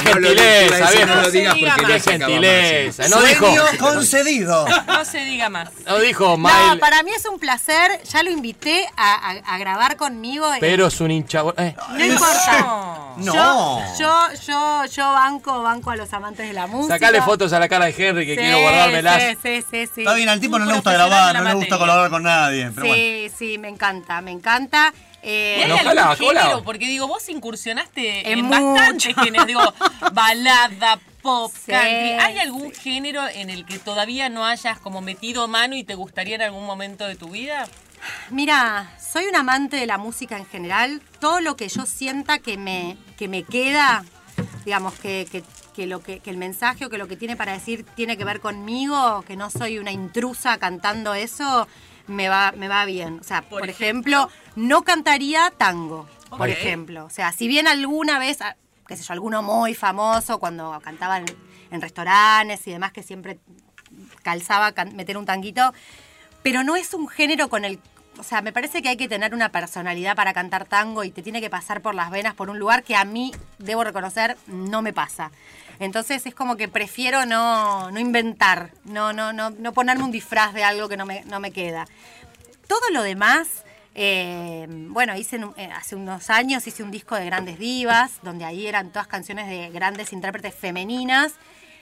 ¡Qué 0.00 0.08
No 0.08 0.12
gentileza, 0.12 0.90
viejo! 0.90 1.06
no 1.06 1.22
lo 1.22 1.30
digas 1.30 1.54
diga 1.54 1.74
porque 1.76 1.82
más. 1.82 1.82
no 1.82 1.86
¡Qué 1.88 2.00
gentileza! 2.00 3.08
No 3.08 3.22
dijo, 3.22 3.46
concedido. 3.78 4.66
No 4.86 5.04
se 5.04 5.18
diga 5.24 5.48
más. 5.48 5.68
no 5.86 5.98
dijo 5.98 6.24
No, 6.36 6.38
Mile, 6.38 6.76
para 6.80 7.02
mí 7.02 7.10
es 7.16 7.24
un 7.26 7.38
placer. 7.38 8.00
Ya 8.04 8.22
lo 8.22 8.30
invité 8.30 8.86
a, 8.96 9.30
a- 9.30 9.54
a 9.54 9.58
grabar 9.58 9.96
conmigo. 9.96 10.48
pero 10.60 10.86
es 10.86 11.00
un 11.00 11.10
hincha... 11.10 11.42
eh, 11.56 11.74
no 11.90 12.04
importa. 12.04 13.12
No. 13.16 13.32
Yo, 13.34 13.78
yo, 13.98 14.28
yo, 14.46 14.84
yo 14.86 15.12
banco, 15.12 15.62
banco 15.62 15.90
a 15.90 15.96
los 15.96 16.12
amantes 16.12 16.46
de 16.46 16.52
la 16.54 16.66
música. 16.66 16.94
Sacale 16.94 17.20
fotos 17.22 17.52
a 17.52 17.58
la 17.58 17.68
cara 17.68 17.86
de 17.86 17.94
Henry 17.96 18.26
que 18.26 18.34
Sí, 18.34 18.40
quiero 18.40 18.60
guardármelas. 18.60 19.22
Sí, 19.22 19.36
sí, 19.42 19.64
sí, 19.70 19.86
sí. 19.94 20.00
Está 20.02 20.14
bien, 20.14 20.28
al 20.28 20.40
tipo 20.40 20.58
no 20.58 20.64
le 20.64 20.74
gusta 20.74 20.92
grabar, 20.92 21.34
no 21.36 21.44
le 21.44 21.54
gusta 21.54 21.78
colaborar 21.78 22.10
con 22.10 22.22
nadie. 22.22 22.70
Pero 22.74 22.86
bueno. 22.86 22.94
Sí, 23.02 23.30
sí, 23.36 23.58
me 23.58 23.68
encanta, 23.68 24.20
me 24.20 24.30
encanta. 24.30 24.92
Eh, 25.22 25.56
¿Y 25.58 25.62
hay 25.62 25.68
Bueno, 25.68 25.74
algún 25.90 25.98
ojalá, 25.98 26.16
género? 26.16 26.40
ojalá. 26.48 26.64
Porque 26.64 26.86
digo, 26.86 27.06
vos 27.06 27.28
incursionaste 27.28 28.32
En 28.32 28.40
en, 28.40 28.50
bastantes 28.50 29.14
géneros. 29.14 29.46
Digo, 29.46 29.74
balada, 30.12 30.98
pop, 31.22 31.52
Sí, 31.54 31.70
country. 31.70 32.10
¿Hay 32.20 32.38
algún 32.38 32.72
género 32.72 33.26
en 33.28 33.48
el 33.50 33.64
que 33.64 33.78
todavía 33.78 34.28
no 34.28 34.44
hayas 34.44 34.78
como 34.80 35.00
metido 35.00 35.46
mano 35.48 35.76
y 35.76 35.84
te 35.84 35.94
gustaría 35.94 36.34
en 36.36 36.42
algún 36.42 36.66
momento 36.66 37.06
de 37.06 37.14
tu 37.16 37.28
vida? 37.28 37.68
Mira, 38.30 38.92
soy 39.00 39.26
un 39.26 39.36
amante 39.36 39.76
de 39.76 39.86
la 39.86 39.98
música 39.98 40.36
en 40.36 40.46
general. 40.46 41.00
Todo 41.20 41.40
lo 41.40 41.54
que 41.56 41.68
yo 41.68 41.86
sienta 41.86 42.38
que 42.40 42.56
me, 42.56 42.96
que 43.16 43.28
me 43.28 43.44
queda, 43.44 44.04
digamos, 44.64 44.94
que, 44.94 45.26
que- 45.30 45.44
que 45.72 45.86
lo 45.86 46.02
que, 46.02 46.18
que 46.20 46.28
el 46.28 46.36
mensaje 46.36 46.84
o 46.84 46.90
que 46.90 46.98
lo 46.98 47.08
que 47.08 47.16
tiene 47.16 47.34
para 47.34 47.52
decir 47.54 47.86
tiene 47.96 48.18
que 48.18 48.24
ver 48.26 48.40
conmigo, 48.40 49.24
que 49.26 49.36
no 49.36 49.48
soy 49.48 49.78
una 49.78 49.90
intrusa 49.90 50.58
cantando 50.58 51.14
eso, 51.14 51.66
me 52.12 52.28
va, 52.28 52.52
me 52.52 52.68
va 52.68 52.84
bien. 52.84 53.18
O 53.20 53.24
sea, 53.24 53.42
por, 53.42 53.68
ejemplo, 53.68 54.28
no 54.56 54.82
cantaría 54.82 55.52
tango, 55.56 56.08
por 56.30 56.48
ejemplo. 56.48 57.04
O 57.04 57.10
sea, 57.10 57.32
si 57.32 57.48
bien 57.48 57.66
alguna 57.66 58.18
vez, 58.18 58.40
ah, 58.42 58.56
qué 58.86 58.96
sé 58.96 59.02
yo, 59.02 59.12
alguno 59.12 59.42
muy 59.42 59.74
famoso 59.74 60.38
cuando 60.38 60.78
cantaban 60.82 61.24
en 61.70 61.80
restaurantes 61.80 62.66
y 62.66 62.70
demás, 62.70 62.92
que 62.92 63.02
siempre 63.02 63.38
calzaba 64.22 64.72
can- 64.72 64.94
meter 64.94 65.16
un 65.16 65.26
tanguito, 65.26 65.72
pero 66.42 66.62
no 66.64 66.76
es 66.76 66.94
un 66.94 67.08
género 67.08 67.48
con 67.48 67.64
el... 67.64 67.80
O 68.18 68.22
sea, 68.22 68.42
me 68.42 68.52
parece 68.52 68.82
que 68.82 68.90
hay 68.90 68.98
que 68.98 69.08
tener 69.08 69.34
una 69.34 69.48
personalidad 69.48 70.14
para 70.14 70.34
cantar 70.34 70.66
tango 70.66 71.02
y 71.02 71.10
te 71.10 71.22
tiene 71.22 71.40
que 71.40 71.48
pasar 71.48 71.80
por 71.80 71.94
las 71.94 72.10
venas 72.10 72.34
por 72.34 72.50
un 72.50 72.58
lugar 72.58 72.82
que 72.82 72.94
a 72.94 73.06
mí, 73.06 73.32
debo 73.58 73.84
reconocer, 73.84 74.36
no 74.46 74.82
me 74.82 74.92
pasa. 74.92 75.30
Entonces 75.82 76.24
es 76.26 76.34
como 76.34 76.56
que 76.56 76.68
prefiero 76.68 77.26
no, 77.26 77.90
no 77.90 77.98
inventar, 77.98 78.70
no, 78.84 79.12
no, 79.12 79.32
no, 79.32 79.50
no 79.50 79.72
ponerme 79.72 80.04
un 80.04 80.12
disfraz 80.12 80.54
de 80.54 80.62
algo 80.62 80.88
que 80.88 80.96
no 80.96 81.04
me, 81.04 81.24
no 81.24 81.40
me 81.40 81.50
queda. 81.50 81.86
Todo 82.68 82.90
lo 82.92 83.02
demás, 83.02 83.64
eh, 83.96 84.68
bueno, 84.68 85.16
hice 85.16 85.40
eh, 85.56 85.68
hace 85.74 85.96
unos 85.96 86.30
años 86.30 86.68
hice 86.68 86.84
un 86.84 86.92
disco 86.92 87.16
de 87.16 87.24
grandes 87.24 87.58
divas, 87.58 88.12
donde 88.22 88.44
ahí 88.44 88.68
eran 88.68 88.90
todas 88.90 89.08
canciones 89.08 89.48
de 89.48 89.70
grandes 89.70 90.12
intérpretes 90.12 90.54
femeninas. 90.54 91.32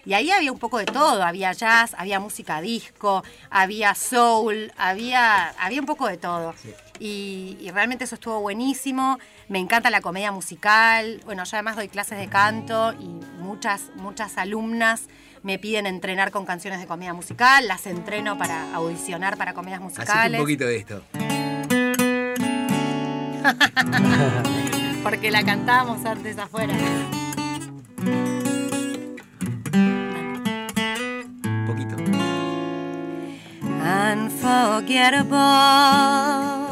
Y 0.07 0.15
ahí 0.15 0.31
había 0.31 0.51
un 0.51 0.59
poco 0.59 0.79
de 0.79 0.87
todo, 0.87 1.23
había 1.23 1.53
jazz, 1.53 1.95
había 1.99 2.21
música 2.21 2.63
disco, 2.63 3.23
había 3.51 3.95
soul, 3.95 4.73
había, 4.79 5.49
había 5.59 5.79
un 5.79 5.87
poco 5.87 6.09
de 6.09 6.17
todo. 6.17 6.55
Y, 7.01 7.57
y 7.61 7.71
realmente 7.71 8.05
eso 8.05 8.15
estuvo 8.15 8.41
buenísimo. 8.41 9.19
Me 9.49 9.59
encanta 9.59 9.91
la 9.91 10.01
comedia 10.01 10.31
musical. 10.31 11.21
Bueno, 11.25 11.45
yo 11.45 11.57
además 11.57 11.77
doy 11.77 11.89
clases 11.89 12.19
de 12.19 12.29
canto 12.29 12.93
y 12.93 13.09
muchas, 13.41 13.91
muchas 13.97 14.37
alumnas 14.39 15.09
me 15.43 15.59
piden 15.59 15.87
entrenar 15.87 16.31
con 16.31 16.45
canciones 16.45 16.79
de 16.81 16.87
comedia 16.87 17.15
musical. 17.15 17.67
Las 17.67 17.87
entreno 17.87 18.37
para 18.37 18.75
audicionar 18.75 19.39
para 19.39 19.55
comedias 19.55 19.81
Hacete 19.81 19.99
musicales. 20.01 20.39
un 20.41 20.45
poquito 20.45 20.67
de 20.67 20.77
esto. 20.77 21.03
Porque 25.03 25.31
la 25.31 25.43
cantábamos 25.43 26.05
antes 26.05 26.37
afuera. 26.39 26.75
Un 31.45 31.67
poquito. 31.67 31.97
Unforgettable. 34.13 36.70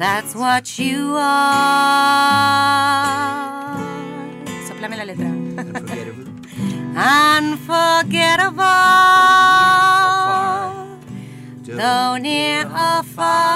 That's 0.00 0.34
what 0.34 0.78
you 0.78 1.14
are. 1.14 1.28
Soplame 4.66 4.96
la 4.96 5.04
letra. 5.04 5.30
Unforgettable. 6.96 8.64
Though 11.80 12.16
near 12.16 12.64
or 12.66 13.02
far. 13.02 13.50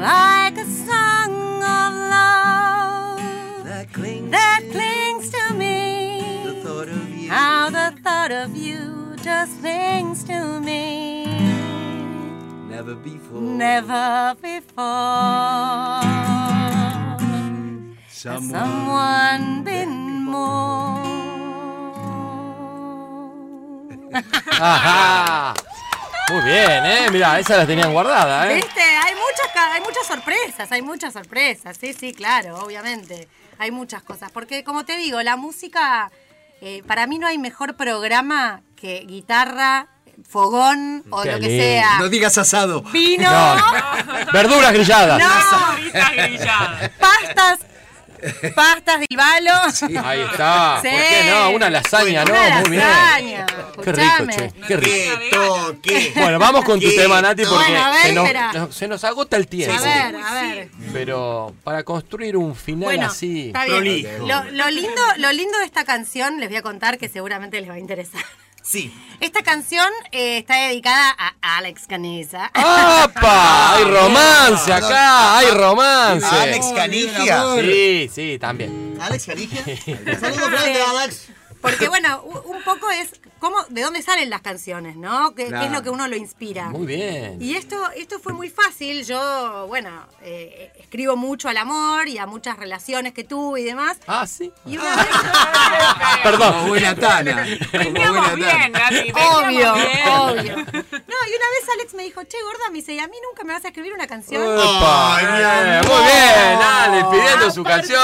Like 0.00 0.58
a 0.58 0.64
song 0.66 1.62
of 1.62 1.92
love 2.14 3.64
That 3.64 3.92
clings, 3.92 4.30
that 4.32 4.60
clings 4.72 5.30
to 5.30 5.54
me. 5.54 6.42
the 6.44 6.54
thought 6.64 6.88
of 6.88 7.08
you. 7.08 7.30
How 7.30 7.70
the 7.70 7.94
thought 8.02 8.32
of 8.32 8.56
you 8.56 8.91
just 9.22 9.60
clings 9.60 10.24
to 10.24 10.60
me. 10.60 11.24
Never 12.68 12.94
before. 12.96 13.40
Never 13.40 14.34
before. 14.42 14.82
has 18.02 18.10
Someone. 18.10 18.50
someone 18.50 19.64
been 19.64 20.24
more. 20.24 21.02
Ajá. 24.60 25.54
Muy 26.30 26.40
bien, 26.44 26.86
¿eh? 26.86 27.10
Mirá, 27.10 27.38
esas 27.38 27.58
las 27.58 27.66
tenían 27.66 27.92
guardadas, 27.92 28.50
¿eh? 28.50 28.54
¿Viste? 28.54 28.80
Hay 28.80 29.14
muchas, 29.14 29.72
hay 29.72 29.80
muchas 29.82 30.06
sorpresas, 30.06 30.72
hay 30.72 30.82
muchas 30.82 31.12
sorpresas. 31.12 31.76
Sí, 31.76 31.92
sí, 31.92 32.12
claro, 32.12 32.56
obviamente. 32.56 33.28
Hay 33.58 33.70
muchas 33.70 34.02
cosas. 34.02 34.32
Porque, 34.32 34.64
como 34.64 34.84
te 34.84 34.96
digo, 34.96 35.20
la 35.22 35.36
música, 35.36 36.10
eh, 36.62 36.82
para 36.86 37.06
mí 37.06 37.18
no 37.18 37.26
hay 37.26 37.36
mejor 37.38 37.76
programa 37.76 38.62
que 38.76 39.00
guitarra, 39.06 39.88
fogón 40.28 41.04
o 41.10 41.22
Qué 41.22 41.32
lo 41.32 41.40
que 41.40 41.48
lindo. 41.48 41.62
sea. 41.64 41.98
No 41.98 42.08
digas 42.08 42.38
asado. 42.38 42.82
Vino, 42.84 43.28
No. 43.30 43.56
Verduras 44.32 44.72
grilladas. 44.72 45.18
no, 45.18 45.28
pastas, 46.98 47.58
pastas 48.54 49.00
de 49.00 49.06
balo. 49.16 49.50
Ahí 50.04 50.20
está. 50.20 50.78
Sí. 50.82 50.88
¿Por 50.88 50.98
qué 50.98 51.30
no? 51.30 51.50
Una 51.50 51.70
lasaña, 51.70 52.24
¿no? 52.24 52.32
Una 52.32 52.60
Muy 52.60 52.70
bien. 52.70 52.80
lasaña, 52.82 53.46
Qué 53.82 53.92
rico, 53.92 54.26
che. 54.30 54.52
Qué 54.66 54.76
rico. 54.76 55.18
¿Qué 55.20 55.30
toque? 55.30 56.12
Bueno, 56.16 56.38
vamos 56.38 56.64
con 56.64 56.78
tu 56.80 56.88
¿Qué 56.88 56.96
tema, 56.96 57.20
Nati, 57.20 57.42
porque 57.42 57.56
Bueno, 57.64 57.84
a 57.84 57.90
ver, 57.90 58.72
se, 58.72 58.86
nos, 58.88 59.00
se 59.00 59.06
agota 59.06 59.36
el 59.36 59.48
tiempo. 59.48 59.76
A 59.76 59.80
ver, 59.80 60.16
a 60.16 60.34
ver. 60.34 60.70
Pero 60.92 61.54
para 61.64 61.82
construir 61.82 62.36
un 62.36 62.54
final 62.54 62.84
Bueno, 62.84 63.06
así. 63.06 63.48
está 63.48 63.64
bien. 63.64 64.06
Lo, 64.26 64.44
lo 64.44 64.70
lindo, 64.70 65.02
lo 65.18 65.32
lindo 65.32 65.58
de 65.58 65.64
esta 65.64 65.84
canción, 65.84 66.38
les 66.40 66.48
voy 66.48 66.58
a 66.58 66.62
contar 66.62 66.98
que 66.98 67.08
seguramente 67.08 67.60
les 67.60 67.68
va 67.70 67.74
a 67.74 67.78
interesar. 67.78 68.22
Sí. 68.72 68.90
Esta 69.20 69.42
canción 69.42 69.86
eh, 70.12 70.38
está 70.38 70.56
dedicada 70.68 71.14
a 71.18 71.58
Alex 71.58 71.86
Canesa. 71.86 72.50
¡Apa! 72.54 73.74
Hay 73.76 73.84
romance 73.84 74.72
acá, 74.72 75.36
hay 75.36 75.50
romance. 75.50 76.26
Alex 76.26 76.72
Canigia. 76.74 77.44
Sí, 77.60 78.10
sí, 78.10 78.38
también. 78.38 78.96
Alex 78.98 79.26
Canigia. 79.26 79.62
Saludos 80.18 80.50
grande, 80.50 80.82
Alex. 80.82 81.28
Porque 81.60 81.90
bueno, 81.90 82.22
un 82.22 82.62
poco 82.64 82.90
es 82.90 83.10
cómo, 83.42 83.56
de 83.70 83.82
dónde 83.82 84.02
salen 84.02 84.30
las 84.30 84.40
canciones, 84.40 84.94
¿no? 84.96 85.34
¿Qué, 85.34 85.48
qué 85.48 85.64
es 85.64 85.72
lo 85.72 85.82
que 85.82 85.90
uno 85.90 86.06
lo 86.06 86.14
inspira? 86.14 86.68
Muy 86.68 86.86
bien. 86.86 87.38
Y 87.42 87.56
esto, 87.56 87.76
esto 87.96 88.20
fue 88.20 88.32
muy 88.32 88.48
fácil. 88.48 89.04
Yo, 89.04 89.66
bueno, 89.66 90.06
eh, 90.22 90.70
escribo 90.78 91.16
mucho 91.16 91.48
al 91.48 91.56
amor 91.56 92.06
y 92.06 92.18
a 92.18 92.26
muchas 92.26 92.56
relaciones 92.56 93.12
que 93.12 93.24
tuve 93.24 93.62
y 93.62 93.64
demás. 93.64 93.98
Ah, 94.06 94.28
sí. 94.28 94.52
Y 94.64 94.78
una 94.78 94.94
vez. 94.94 95.06
Perdón. 96.22 96.52
Como 96.52 96.68
buena 96.68 96.94
tana. 96.94 97.44
Como 97.72 97.82
Veníamos 97.84 98.30
buena 98.30 98.34
bien, 98.36 98.72
tana. 98.72 98.90
Nati, 98.90 99.10
Obvio, 99.10 99.74
bien. 99.74 100.08
obvio. 100.08 100.56
No, 100.56 101.16
y 101.26 101.32
una 101.34 101.48
vez 101.50 101.68
Alex 101.74 101.94
me 101.94 102.04
dijo, 102.04 102.22
che, 102.22 102.36
gorda, 102.44 102.70
me 102.70 102.74
dice, 102.76 102.94
¿y 102.94 103.00
a 103.00 103.08
mí 103.08 103.16
nunca 103.28 103.42
me 103.42 103.54
vas 103.54 103.64
a 103.64 103.68
escribir 103.68 103.92
una 103.92 104.06
canción? 104.06 104.40
Opa, 104.40 105.16
Ay, 105.16 105.84
muy 105.84 106.02
bien, 106.04 106.58
dale, 106.60 107.04
pidiendo 107.10 107.50
su 107.50 107.64
canción. 107.64 108.00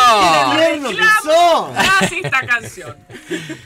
¡Tierno 0.56 0.88
que 0.90 1.04
son! 1.22 1.74
Gracias 1.74 2.24
esta 2.24 2.40
canción. 2.44 2.96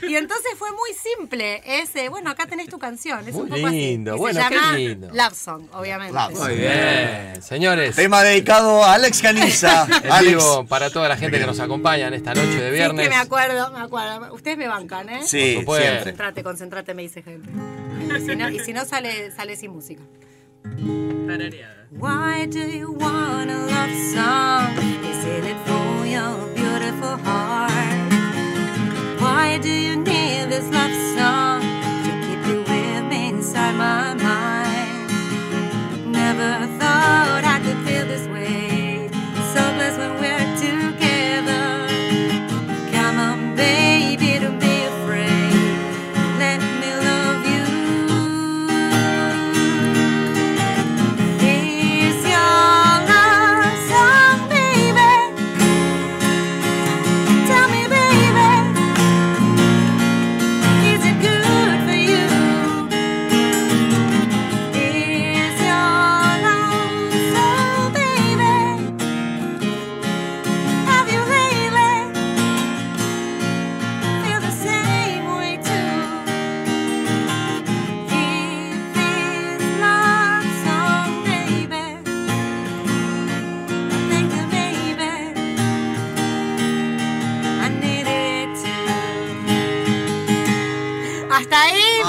Y 0.03 0.15
entonces 0.15 0.51
fue 0.59 0.69
muy 0.71 0.91
simple. 0.93 1.62
Es, 1.65 1.91
bueno, 2.09 2.29
acá 2.29 2.45
tenés 2.45 2.67
tu 2.67 2.77
canción. 2.77 3.27
Es 3.27 3.33
Muy 3.33 3.43
un 3.43 3.49
poco 3.49 3.67
lindo, 3.69 4.11
así. 4.11 4.19
Bueno, 4.19 4.41
se 4.41 4.47
qué 4.49 4.55
llama 4.55 4.77
lindo. 4.77 5.09
Love 5.13 5.33
Song, 5.33 5.63
obviamente. 5.73 6.13
Love 6.13 6.39
Muy 6.39 6.55
Bien, 6.55 7.41
señores. 7.41 7.95
Tema 7.95 8.21
dedicado 8.23 8.83
a 8.83 8.93
Alex 8.95 9.21
Caniza. 9.21 9.83
Alex. 10.09 10.29
vivo 10.29 10.65
para 10.65 10.89
toda 10.89 11.07
la 11.09 11.17
gente 11.17 11.39
que 11.39 11.45
nos 11.45 11.59
acompaña 11.59 12.07
en 12.07 12.13
esta 12.15 12.33
noche 12.33 12.61
de 12.61 12.69
Sí, 12.69 12.73
viernes. 12.75 13.03
que 13.07 13.09
me 13.09 13.19
acuerdo, 13.19 13.71
me 13.71 13.79
acuerdo. 13.79 14.33
Ustedes 14.33 14.57
me 14.57 14.67
bancan, 14.67 15.09
¿eh? 15.09 15.21
Sí, 15.25 15.53
siempre. 15.53 15.65
Concentrate, 15.65 16.43
concentrate, 16.43 16.93
me 16.93 17.01
dice 17.03 17.21
gente. 17.23 17.49
Y 17.49 18.19
si 18.25 18.35
no, 18.35 18.49
y 18.49 18.59
si 18.59 18.73
no 18.73 18.83
sale, 18.85 19.31
sale 19.31 19.55
sin 19.55 19.71
música. 19.71 20.01
Why 21.91 22.47
do 22.47 22.59
you 22.59 22.91
want 22.91 23.49
a 23.51 23.57
love 23.67 23.93
song? 24.13 24.77
Is 25.05 25.25
it 25.25 25.55
for 25.65 26.05
your 26.05 26.47
beautiful 26.55 27.17
heart? 27.23 28.02
Why 29.23 29.57
do 29.57 29.71
you 29.71 29.95
need 29.95 30.49
this 30.51 30.67
love 30.69 30.95
song 31.15 31.61
to 32.03 32.11
keep 32.25 32.41
you 32.45 32.57
with 32.59 33.03
me 33.09 33.29
inside 33.29 33.75
my 33.77 34.13
mind? 34.15 36.11
Never 36.11 36.67
thought 36.77 37.42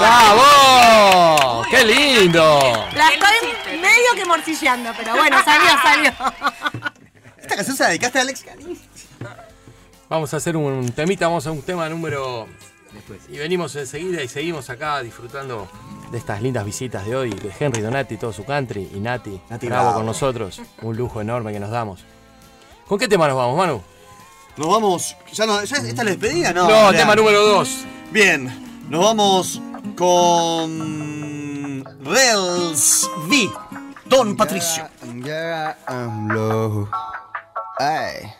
¡Bravo! 0.05 1.63
¡Qué 1.69 1.83
lindo! 1.83 2.59
La 2.95 3.09
estoy 3.09 3.77
medio 3.79 4.11
que 4.15 4.25
morcilleando, 4.25 4.91
pero 4.95 5.15
bueno, 5.15 5.37
salió, 5.43 5.69
salió. 5.81 6.11
Esta 7.37 7.55
canción 7.55 7.75
se 7.75 7.83
la 7.83 7.89
dedicaste 7.89 8.19
a 8.19 8.21
Alex. 8.21 8.45
Vamos 10.07 10.33
a 10.33 10.37
hacer 10.37 10.55
un 10.57 10.91
temita, 10.91 11.27
vamos 11.27 11.47
a 11.47 11.51
un 11.51 11.61
tema 11.63 11.89
número. 11.89 12.47
Y 13.29 13.37
venimos 13.37 13.75
enseguida 13.75 14.21
y 14.21 14.27
seguimos 14.27 14.69
acá 14.69 15.01
disfrutando 15.01 15.67
de 16.11 16.17
estas 16.17 16.41
lindas 16.41 16.63
visitas 16.65 17.05
de 17.05 17.15
hoy, 17.15 17.31
de 17.31 17.51
Henry 17.59 17.81
Donati, 17.81 18.15
todo 18.17 18.31
su 18.31 18.45
country, 18.45 18.89
y 18.93 18.99
Nati, 18.99 19.41
Nati 19.49 19.67
bravo 19.67 19.85
Bravo. 19.85 19.97
con 19.97 20.05
nosotros. 20.05 20.61
Un 20.81 20.95
lujo 20.95 21.19
enorme 21.19 21.51
que 21.51 21.59
nos 21.59 21.71
damos. 21.71 22.01
¿Con 22.87 22.99
qué 22.99 23.07
tema 23.07 23.27
nos 23.27 23.37
vamos, 23.37 23.57
Manu? 23.57 23.81
Nos 24.55 24.67
vamos. 24.67 25.17
¿Ya 25.33 25.45
no, 25.47 25.63
ya 25.63 25.77
¿Esta 25.77 25.87
es 25.87 25.97
la 25.97 26.03
despedida? 26.05 26.53
No, 26.53 26.69
No, 26.69 26.93
tema 26.93 27.15
número 27.15 27.45
dos. 27.45 27.79
Bien, 28.11 28.85
nos 28.87 29.03
vamos 29.03 29.61
con. 29.93 31.83
Rels 32.03 33.09
V. 33.27 33.49
Don 34.05 34.35
Patricio. 34.35 34.87
Yeah, 35.23 35.75
I'm 35.87 36.29
low. 36.29 36.87
Ay. 37.79 38.33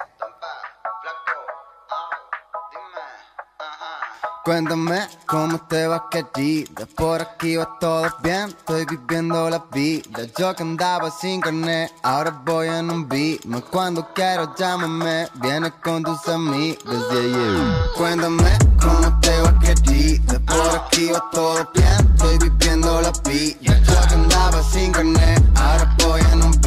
Cuéntame 4.45 5.07
cómo 5.25 5.57
te 5.57 5.87
va 5.87 6.07
querida 6.07 6.85
Por 6.95 7.19
aquí 7.19 7.55
va 7.55 7.67
todo 7.79 8.05
bien, 8.21 8.49
estoy 8.49 8.85
viviendo 8.85 9.49
la 9.49 9.65
vida 9.73 10.21
Yo 10.37 10.55
que 10.55 10.61
andaba 10.61 11.09
sin 11.09 11.41
carnet, 11.41 11.91
ahora 12.03 12.29
voy 12.45 12.67
en 12.67 12.91
un 12.91 13.09
beat 13.09 13.39
Cuando 13.71 14.07
quiero 14.13 14.53
llámame, 14.55 15.27
vienes 15.41 15.73
con 15.83 16.03
tus 16.03 16.27
amigos 16.27 16.77
yeah, 17.11 17.21
yeah. 17.23 17.87
Cuéntame 17.97 18.51
cómo 18.79 19.19
te 19.19 19.41
va 19.41 19.57
querida 19.57 20.39
Por 20.45 20.75
aquí 20.75 21.09
va 21.11 21.27
todo 21.31 21.67
bien, 21.73 22.13
estoy 22.13 22.37
viviendo 22.47 23.01
la 23.01 23.11
vida 23.27 23.57
Yo 23.61 24.07
que 24.07 24.13
andaba 24.13 24.61
sin 24.61 24.91
carnet, 24.91 25.41
ahora 25.55 25.95
voy 26.03 26.21
en 26.31 26.43
un 26.43 26.51
beat 26.61 26.64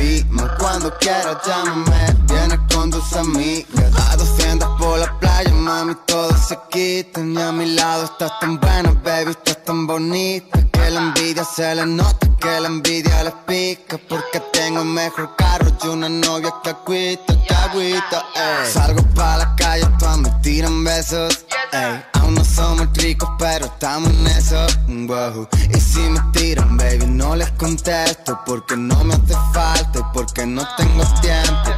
Cuando 0.58 0.92
quiero 0.98 1.40
llámame, 1.46 2.16
vienes 2.24 2.58
con 2.72 2.90
tus 2.90 3.12
amigas 3.14 4.10
A 4.10 4.16
200 4.16 4.68
por 4.78 4.98
la 4.98 5.18
playa, 5.18 5.52
mami, 5.52 5.94
todo 6.06 6.36
se 6.36 6.58
quita 6.70 7.20
Y 7.20 7.36
a 7.36 7.52
mi 7.52 7.66
lado 7.74 8.04
estás 8.04 8.38
tan 8.40 8.58
buena, 8.60 8.92
baby, 9.04 9.30
estás 9.30 9.64
tan 9.64 9.86
bonita 9.86 10.58
Que 10.72 10.90
la 10.90 11.00
envidia 11.00 11.44
se 11.44 11.74
le 11.74 11.86
nota, 11.86 12.28
que 12.40 12.60
la 12.60 12.68
envidia 12.68 13.24
les 13.24 13.34
pica. 13.46 13.98
Porque 14.08 14.40
tengo 14.52 14.84
mejor 14.84 15.34
carro 15.36 15.66
y 15.82 15.88
una 15.88 16.08
novia 16.08 16.52
que 16.62 16.70
agüita, 16.70 17.34
que 17.46 17.54
agüita, 17.54 18.24
ey 18.34 18.72
Salgo 18.72 19.02
pa' 19.14 19.36
la 19.38 19.54
calle, 19.56 19.86
pa' 20.00 20.16
me 20.16 20.30
tiran 20.42 20.84
besos, 20.84 21.44
Aún 22.14 22.34
no 22.34 22.44
somos 22.44 22.88
ricos, 22.94 23.28
pero 23.38 23.66
estamos 23.66 24.10
en 24.10 24.26
eso, 24.26 24.66
Y 25.74 25.80
si 25.80 26.00
me 26.00 26.20
tiran, 26.32 26.76
baby, 26.76 27.06
no 27.06 27.36
les 27.36 27.50
contesto 27.52 28.40
Porque 28.46 28.76
no 28.76 29.04
me 29.04 29.14
hace 29.14 29.34
falta 29.52 30.10
porque 30.12 30.46
no 30.46 30.66
tengo 30.76 31.04
tiempo, 31.20 31.70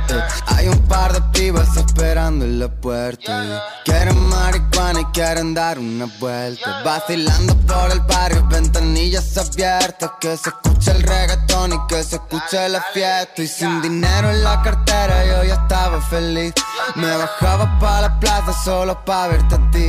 Hay 0.46 0.68
un 0.68 0.78
par 0.86 1.12
de 1.12 1.20
pibas 1.32 1.76
esperando 1.76 2.44
en 2.44 2.58
la 2.58 2.68
puerta. 2.68 3.62
Quieren 3.84 4.18
marihuana 4.28 5.00
y 5.00 5.04
quieren 5.06 5.54
dar 5.54 5.78
una 5.78 6.06
vuelta. 6.18 6.82
Vacilando 6.84 7.54
por 7.66 7.90
el 7.90 8.00
barrio, 8.00 8.46
ventanillas 8.48 9.36
abiertas 9.36 10.12
Que 10.20 10.36
se 10.36 10.50
escuche 10.50 10.90
el 10.92 11.02
reggaetón 11.02 11.72
y 11.72 11.86
que 11.88 12.02
se 12.02 12.16
escuche 12.16 12.68
la 12.68 12.82
fiesta. 12.92 13.42
Y 13.42 13.46
sin 13.46 13.82
dinero 13.82 14.30
en 14.30 14.44
la 14.44 14.62
cartera 14.62 15.24
yo 15.26 15.44
ya 15.44 15.54
estaba 15.54 16.00
feliz. 16.02 16.54
Me 16.94 17.16
bajaba 17.16 17.78
pa' 17.78 18.00
la 18.02 18.20
plaza 18.20 18.52
solo 18.64 19.04
pa' 19.04 19.28
verte 19.28 19.54
a 19.54 19.70
ti 19.70 19.79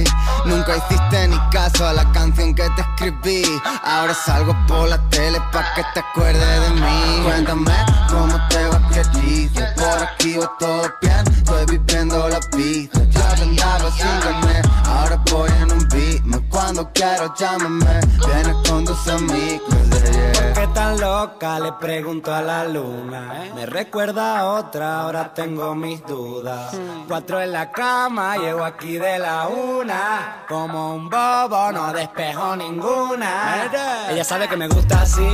Nunca 0.45 0.77
hiciste 0.77 1.27
ni 1.27 1.37
caso 1.51 1.87
a 1.87 1.93
la 1.93 2.11
canción 2.11 2.53
que 2.53 2.63
te 2.75 2.81
escribí. 2.81 3.43
Ahora 3.83 4.13
salgo 4.13 4.55
por 4.67 4.89
la 4.89 4.97
tele 5.09 5.39
pa' 5.51 5.73
que 5.75 5.83
te 5.93 5.99
acuerdes 5.99 6.61
de 6.61 6.69
mí. 6.81 7.21
Cuéntame 7.23 7.77
cómo 8.09 8.35
te 8.49 8.67
va 8.67 8.81
querida 8.89 9.73
Por 9.75 10.03
aquí 10.03 10.37
va 10.37 10.51
todo 10.59 10.83
bien, 11.01 11.27
estoy 11.27 11.65
viviendo 11.65 12.29
la 12.29 12.39
vida. 12.55 12.91
Yo 12.93 13.35
que 13.35 13.41
andaba 13.43 13.91
sin 13.91 14.19
carnet, 14.23 14.67
ahora 14.85 15.21
voy 15.31 15.49
en 15.61 15.71
un 15.71 15.87
beat 15.89 16.40
Cuando 16.51 16.89
quiero 16.93 17.33
llámame, 17.35 17.99
vienes 18.27 18.69
con 18.69 18.85
tus 18.85 19.07
amigos 19.07 19.81
yeah, 20.03 20.11
yeah. 20.33 20.53
¿Qué 20.53 20.67
tan 20.67 20.99
loca? 20.99 21.59
Le 21.59 21.71
pregunto 21.73 22.33
a 22.33 22.41
la 22.41 22.65
luna. 22.65 23.45
Me 23.55 23.65
recuerda 23.65 24.39
a 24.39 24.45
otra, 24.45 25.01
ahora 25.01 25.33
tengo 25.33 25.73
mis 25.75 26.05
dudas. 26.05 26.75
Cuatro 27.07 27.41
en 27.41 27.51
la 27.51 27.71
cama, 27.71 28.37
llego 28.37 28.63
aquí 28.63 28.97
de 28.97 29.17
la 29.17 29.47
una. 29.47 30.45
Como 30.47 30.95
un 30.95 31.09
bobo, 31.09 31.71
no 31.71 31.91
despejo 31.93 32.55
ninguna. 32.55 33.69
Ella 34.09 34.23
sabe 34.23 34.47
que 34.47 34.57
me 34.57 34.67
gusta 34.67 35.01
así, 35.01 35.25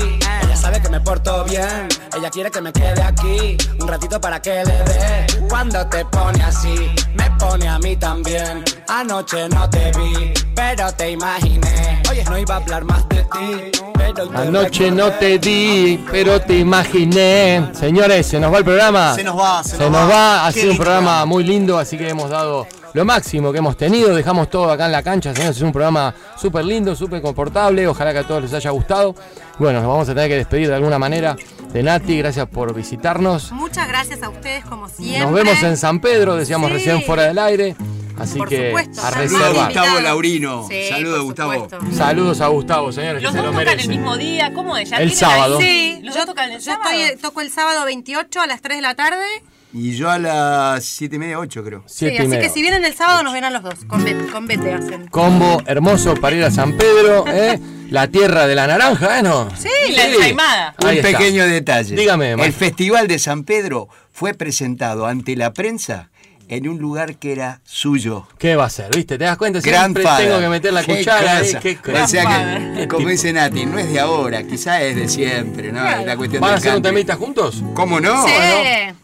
ella 0.43 0.55
sabe 0.55 0.81
que 0.81 0.89
me 0.89 1.01
porto 1.01 1.43
bien. 1.43 1.89
Ella 2.15 2.29
quiere 2.29 2.49
que 2.51 2.61
me 2.61 2.71
quede 2.71 3.01
aquí 3.03 3.57
un 3.79 3.87
ratito 3.87 4.21
para 4.21 4.41
que 4.41 4.63
le 4.63 4.83
dé. 4.83 5.47
Cuando 5.49 5.85
te 5.87 6.05
pone 6.05 6.43
así, 6.43 6.89
me 7.15 7.29
pone 7.31 7.67
a 7.67 7.79
mí 7.79 7.97
también. 7.97 8.63
Anoche 8.87 9.49
no 9.49 9.69
te 9.69 9.91
vi, 9.91 10.33
pero 10.55 10.91
te 10.93 11.06
imaginé. 11.09 12.01
Oye, 12.09 12.23
no 12.23 12.37
iba 12.37 12.55
a 12.55 12.57
hablar 12.57 12.83
más 12.85 13.07
de 13.09 13.17
ti, 13.23 13.71
pero 13.93 14.13
te 14.29 14.37
Anoche 14.37 14.91
no 14.91 15.11
te 15.11 15.37
di, 15.39 16.03
pero 16.11 16.39
te 16.41 16.57
imaginé. 16.59 17.69
Señores, 17.73 18.27
se 18.27 18.39
nos 18.39 18.53
va 18.53 18.59
el 18.59 18.63
programa. 18.65 19.13
Se 19.15 19.23
nos 19.23 19.37
va, 19.37 19.63
se 19.63 19.77
Se 19.77 19.83
nos 19.83 19.91
nos 19.91 20.01
va. 20.09 20.15
va. 20.15 20.47
Ha 20.47 20.53
Qué 20.53 20.59
sido 20.61 20.71
un 20.73 20.77
programa. 20.77 21.25
muy 21.25 21.43
lindo, 21.43 21.77
así 21.77 21.97
que 21.97 22.09
hemos 22.09 22.29
dado 22.29 22.67
lo 22.97 23.05
máximo 23.05 23.51
que 23.51 23.59
hemos 23.59 23.77
tenido. 23.77 24.13
Dejamos 24.15 24.49
todo 24.49 24.71
acá 24.71 24.87
en 24.87 24.91
la 24.91 25.03
cancha, 25.03 25.33
señores. 25.33 25.55
Es 25.57 25.61
un 25.63 25.71
programa 25.71 26.13
súper 26.35 26.65
lindo, 26.65 26.95
súper 26.95 27.21
confortable. 27.21 27.87
Ojalá 27.87 28.11
que 28.11 28.19
a 28.19 28.23
todos 28.27 28.41
les 28.41 28.53
haya 28.53 28.71
gustado. 28.71 29.15
Bueno, 29.59 29.79
nos 29.79 29.87
vamos 29.87 30.09
a 30.09 30.13
tener 30.13 30.29
que 30.29 30.35
despedir 30.37 30.67
de 30.67 30.75
alguna 30.75 30.99
manera 30.99 31.35
de 31.71 31.83
Nati. 31.83 32.17
Gracias 32.17 32.47
por 32.47 32.73
visitarnos. 32.73 33.51
Muchas 33.51 33.87
gracias 33.87 34.21
a 34.23 34.29
ustedes 34.29 34.65
como 34.65 34.89
siempre. 34.89 35.19
Nos 35.19 35.33
vemos 35.33 35.61
en 35.63 35.77
San 35.77 35.99
Pedro, 35.99 36.35
decíamos 36.35 36.69
Sí. 36.69 36.73
recién 36.77 37.01
fuera 37.03 37.23
del 37.23 37.37
aire. 37.39 37.75
Así 38.19 38.39
Por 38.39 38.49
que 38.49 38.69
supuesto, 38.69 38.99
a 39.01 39.11
saludos 39.11 39.31
reserva. 39.41 39.65
Gustavo 39.65 39.99
Laurino. 39.99 40.65
Sí, 40.67 40.89
Saludos, 40.89 41.17
por 41.17 41.25
Gustavo. 41.27 41.53
supuesto. 41.53 41.95
Saludos 41.95 42.41
a 42.41 42.47
Gustavo, 42.47 42.91
señores, 42.91 43.17
que 43.19 43.23
Los 43.25 43.31
se 43.31 43.37
dos 43.37 43.45
lo 43.53 43.59
tocan 43.59 43.79
el 43.79 43.87
mismo 43.89 44.17
día. 44.17 44.53
¿Cómo 44.55 44.75
es? 44.75 44.89
¿Ya 44.89 44.97
El 44.97 45.13
sábado. 45.13 45.59
Sí, 45.59 45.99
¿Los 46.01 46.15
yo, 46.15 46.21
dos 46.21 46.29
tocan 46.29 46.49
el 46.51 46.57
yo 46.59 46.65
sábado? 46.73 46.89
estoy, 46.99 47.21
toco 47.21 47.41
el 47.41 47.51
sábado 47.51 47.85
28 47.85 48.41
a 48.41 48.47
las 48.47 48.61
3 48.63 48.79
de 48.79 48.81
la 48.81 48.95
tarde. 48.95 49.23
Y 49.73 49.95
yo 49.95 50.09
a 50.09 50.17
las 50.17 50.85
7 50.85 51.17
y 51.17 51.19
media, 51.19 51.39
8 51.39 51.63
creo. 51.63 51.83
Sí, 51.87 52.07
así 52.17 52.29
que 52.29 52.49
si 52.49 52.61
vienen 52.61 52.85
el 52.85 52.93
sábado 52.95 53.21
nos 53.23 53.33
verán 53.33 53.51
los 53.53 53.63
dos. 53.63 53.75
Con 53.85 54.03
Bete, 54.03 54.27
con 54.27 54.47
Bete 54.47 54.73
hacen. 54.73 55.07
Combo 55.07 55.61
hermoso 55.65 56.15
para 56.15 56.35
ir 56.35 56.43
a 56.45 56.51
San 56.51 56.77
Pedro, 56.77 57.25
¿eh? 57.27 57.59
La 57.89 58.07
tierra 58.07 58.47
de 58.47 58.55
la 58.55 58.65
naranja, 58.67 59.19
¿eh? 59.19 59.23
¿No? 59.23 59.49
Sí, 59.57 59.69
la 59.93 60.07
ensaimada. 60.07 60.75
Un 60.81 60.87
Ahí 60.87 60.97
está. 60.99 61.09
pequeño 61.17 61.45
detalle. 61.45 61.95
Dígame, 61.95 62.31
El 62.31 62.37
maestro. 62.37 62.65
Festival 62.67 63.07
de 63.07 63.19
San 63.19 63.43
Pedro 63.43 63.87
fue 64.11 64.33
presentado 64.33 65.05
ante 65.05 65.35
la 65.35 65.53
prensa 65.53 66.09
en 66.49 66.67
un 66.67 66.77
lugar 66.79 67.17
que 67.17 67.31
era 67.31 67.61
suyo. 67.63 68.27
¿Qué 68.37 68.55
va 68.55 68.65
a 68.65 68.69
ser? 68.69 68.89
¿Viste? 68.95 69.17
¿Te 69.17 69.25
das 69.25 69.37
cuenta? 69.37 69.61
Siempre 69.61 69.79
Grandfather. 70.01 70.27
tengo 70.27 70.39
que 70.41 70.49
meter 70.49 70.73
la 70.73 70.83
Qué 70.83 70.97
cuchara 70.97 71.39
cosa. 71.39 71.59
Qué 71.59 71.77
o 72.03 72.07
sea 72.07 72.73
que, 72.75 72.87
como 72.87 73.07
dice 73.09 73.33
Nati, 73.33 73.65
no 73.65 73.77
es 73.79 73.91
de 73.91 73.99
ahora, 73.99 74.43
quizás 74.43 74.81
es 74.81 74.95
de 74.95 75.07
siempre, 75.09 75.71
¿no? 75.71 75.81
La 75.83 76.15
cuestión 76.17 76.41
¿Van 76.41 76.53
a 76.53 76.55
hacer 76.57 76.75
un 76.75 76.81
temita 76.81 77.15
juntos? 77.15 77.63
¿Cómo 77.73 77.99
no? 77.99 78.25
Sí. 78.25 78.33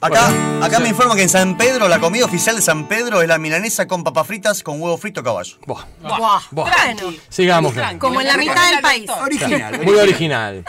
Acá, 0.02 0.28
Bueno, 0.30 0.66
acá 0.66 0.78
sí. 0.78 0.84
me 0.84 0.90
informan 0.90 1.18
que 1.18 1.24
en 1.24 1.30
San 1.30 1.58
Pedro 1.58 1.88
la 1.88 2.00
comida 2.00 2.26
oficial 2.26 2.56
de 2.56 2.62
San 2.62 2.88
Pedro 2.88 3.22
es 3.22 3.28
la 3.28 3.38
milanesa 3.38 3.88
con 3.88 4.04
papas 4.04 4.28
fritas 4.28 4.64
con 4.64 4.82
huevo 4.82 4.98
frito 4.98 5.22
a 5.22 5.24
caballo. 5.24 5.56
Buah. 5.66 5.84
Buah, 6.02 6.18
Buah. 6.20 6.42
Bueno, 6.52 7.14
Sigamos. 7.30 7.74
Tranqui. 7.74 7.98
como 8.00 8.22
en 8.22 8.28
la 8.28 8.38
mitad 8.38 8.70
del 8.72 8.82
país. 8.82 9.10
Original. 9.10 9.82
Muy 9.84 9.96
original. 9.96 10.64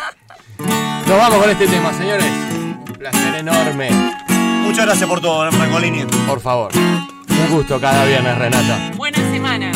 Nos 1.07 1.19
vamos 1.19 1.39
con 1.41 1.51
este 1.51 1.67
tema, 1.69 1.93
señores. 1.93 2.25
Un 2.27 2.85
placer 2.99 3.35
enorme. 3.37 4.34
Muchas 4.65 4.87
gracias 4.87 5.09
por 5.09 5.21
todo, 5.21 5.51
Francolini. 5.53 6.05
Por 6.27 6.41
favor. 6.41 6.71
Un 6.75 7.55
gusto 7.55 7.79
cada 7.81 8.05
viernes, 8.07 8.39
Renata. 8.39 8.93
Buena 8.97 9.19
semana. 9.31 9.71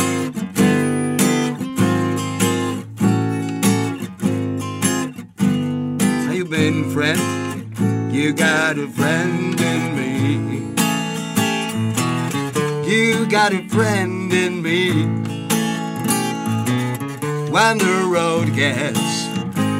How 6.26 6.32
you 6.32 6.46
been, 6.46 6.90
friend? 6.90 7.20
You 8.10 8.32
got 8.32 8.78
a 8.78 8.88
friend 8.88 9.60
in 9.60 9.94
me. 9.94 10.74
You 12.86 13.26
got 13.26 13.52
a 13.52 13.62
friend 13.68 14.32
in 14.32 14.62
me. 14.62 15.04
When 17.50 17.78
the 17.78 18.08
road 18.10 18.54
gets 18.54 19.28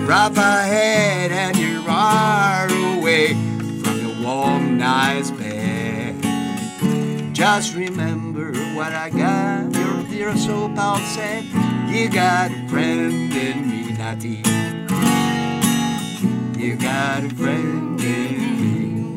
rough 0.06 0.36
ahead 0.36 1.32
and 1.32 1.56
you're 1.56 1.82
far 1.82 2.68
away 2.68 3.47
nice 4.78 5.32
bed, 5.32 6.14
just 7.34 7.74
remember 7.74 8.52
what 8.76 8.92
I 8.92 9.10
got. 9.10 9.74
Your 9.74 10.04
dear 10.04 10.36
soul 10.36 10.68
pal 10.68 10.98
said, 10.98 11.42
You 11.88 12.08
got 12.08 12.52
a 12.52 12.68
friend 12.68 13.32
in 13.32 13.68
me, 13.68 13.92
Natty. 13.92 14.40
You 16.56 16.76
got 16.76 17.24
a 17.24 17.30
friend 17.30 18.00
in 18.00 19.16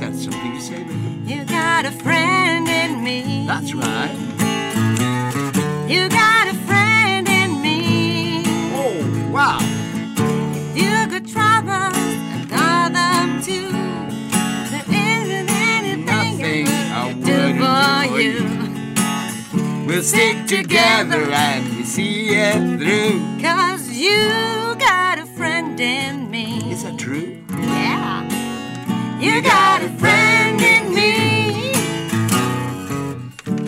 Got 0.00 0.14
something 0.14 0.54
to 0.54 0.60
say, 0.60 0.82
baby? 0.82 1.20
You 1.26 1.44
got 1.44 1.84
a 1.84 1.92
friend 1.92 2.66
in 2.66 3.04
me. 3.04 3.44
That's 3.46 3.74
right. 3.74 4.16
You 5.86 6.08
got 6.08 6.31
you. 18.22 18.46
We'll 19.86 20.02
stick 20.02 20.46
together 20.46 21.22
and 21.30 21.76
we 21.76 21.82
see 21.82 22.28
it 22.30 22.78
through. 22.78 23.18
Cause 23.42 23.88
you 23.90 24.76
got 24.78 25.18
a 25.18 25.26
friend 25.26 25.80
in 25.80 26.30
me. 26.30 26.70
Is 26.70 26.84
that 26.84 26.98
true? 26.98 27.42
Yeah. 27.50 28.22
You 29.18 29.42
got 29.42 29.82
a 29.82 29.88
friend 29.98 30.60
in 30.60 30.94
me. 30.94 31.72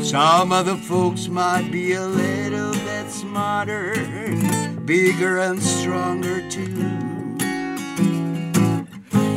Some 0.05 0.53
other 0.53 0.77
folks 0.77 1.27
might 1.27 1.71
be 1.73 1.95
a 1.95 2.07
little 2.07 2.73
bit 2.73 3.11
smarter, 3.11 3.95
bigger 4.85 5.39
and 5.39 5.61
stronger 5.61 6.49
too. 6.49 6.75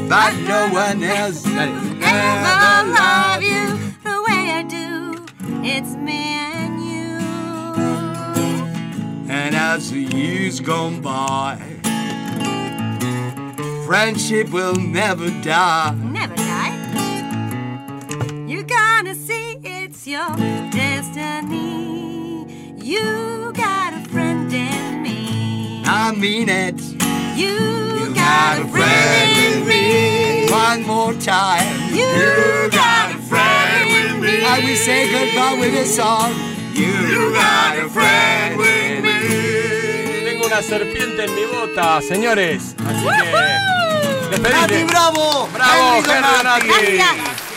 But 0.08 0.34
no 0.54 0.70
one 0.72 1.04
else 1.04 1.44
will 1.46 2.04
ever 2.04 2.92
love 2.94 3.42
you 3.42 3.66
the 4.04 4.24
way 4.28 4.52
I 4.60 4.64
do. 4.70 4.87
It's 5.64 5.96
me 5.96 6.24
and 6.54 6.84
you. 6.84 7.20
And 9.30 9.56
as 9.56 9.92
the 9.92 10.00
years 10.00 10.60
gone 10.60 11.02
by, 11.02 11.58
friendship 13.86 14.50
will 14.50 14.76
never 14.76 15.30
die. 15.42 15.96
Never 15.96 16.36
die. 16.36 16.74
You're 18.48 18.64
gonna 18.64 19.16
see 19.16 19.60
it's 19.64 20.06
your 20.08 20.36
destiny. 20.72 22.46
You 22.76 23.52
got 23.54 23.94
a 23.94 24.00
friend 24.10 24.52
in 24.54 25.02
me. 25.04 25.84
I 25.86 26.12
mean 26.14 26.50
it. 26.50 26.80
You, 27.38 28.14
got, 28.16 28.62
a 28.62 28.68
friend 28.68 29.38
in 29.46 29.68
me. 29.68 30.50
One 30.52 30.84
more 30.84 31.14
time. 31.14 31.94
You 31.94 32.70
got 32.72 32.72
a 32.72 32.72
friend 32.72 33.07
I 34.50 34.60
will 34.64 34.76
say 34.78 35.12
goodbye 35.12 35.60
with 35.60 35.76
a 35.76 35.86
song. 35.86 36.32
You 36.74 37.34
got 37.34 37.78
a 37.78 37.90
friend 37.90 38.58
with 38.58 39.04
me. 39.04 40.24
Tengo 40.24 40.46
una 40.48 40.62
serpiente 40.62 41.26
en 41.26 41.36
mi 41.36 41.46
bota, 41.46 42.02
señores. 42.02 42.76
Así 42.86 43.06
que. 43.22 44.40
¡Nati, 44.50 44.84
bravo! 44.86 45.50
Bravo, 45.54 46.02
Nati. 46.44 46.68
Gracias. 46.68 47.48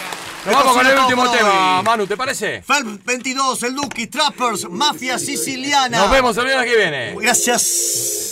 Nos 0.46 0.54
vamos 0.54 0.76
con 0.76 0.86
el 0.86 0.98
último 0.98 1.30
tema. 1.30 1.82
Manu, 1.82 2.06
¿te 2.06 2.16
parece? 2.16 2.62
Felp 2.62 3.04
22, 3.04 3.62
el 3.62 3.74
Duki, 3.76 4.06
Trappers, 4.08 4.68
Mafia 4.68 5.18
Siciliana. 5.18 5.98
Nos 5.98 6.10
vemos 6.10 6.36
el 6.38 6.44
viernes 6.46 6.66
que 6.66 6.76
viene. 6.76 7.14
Gracias. 7.20 8.26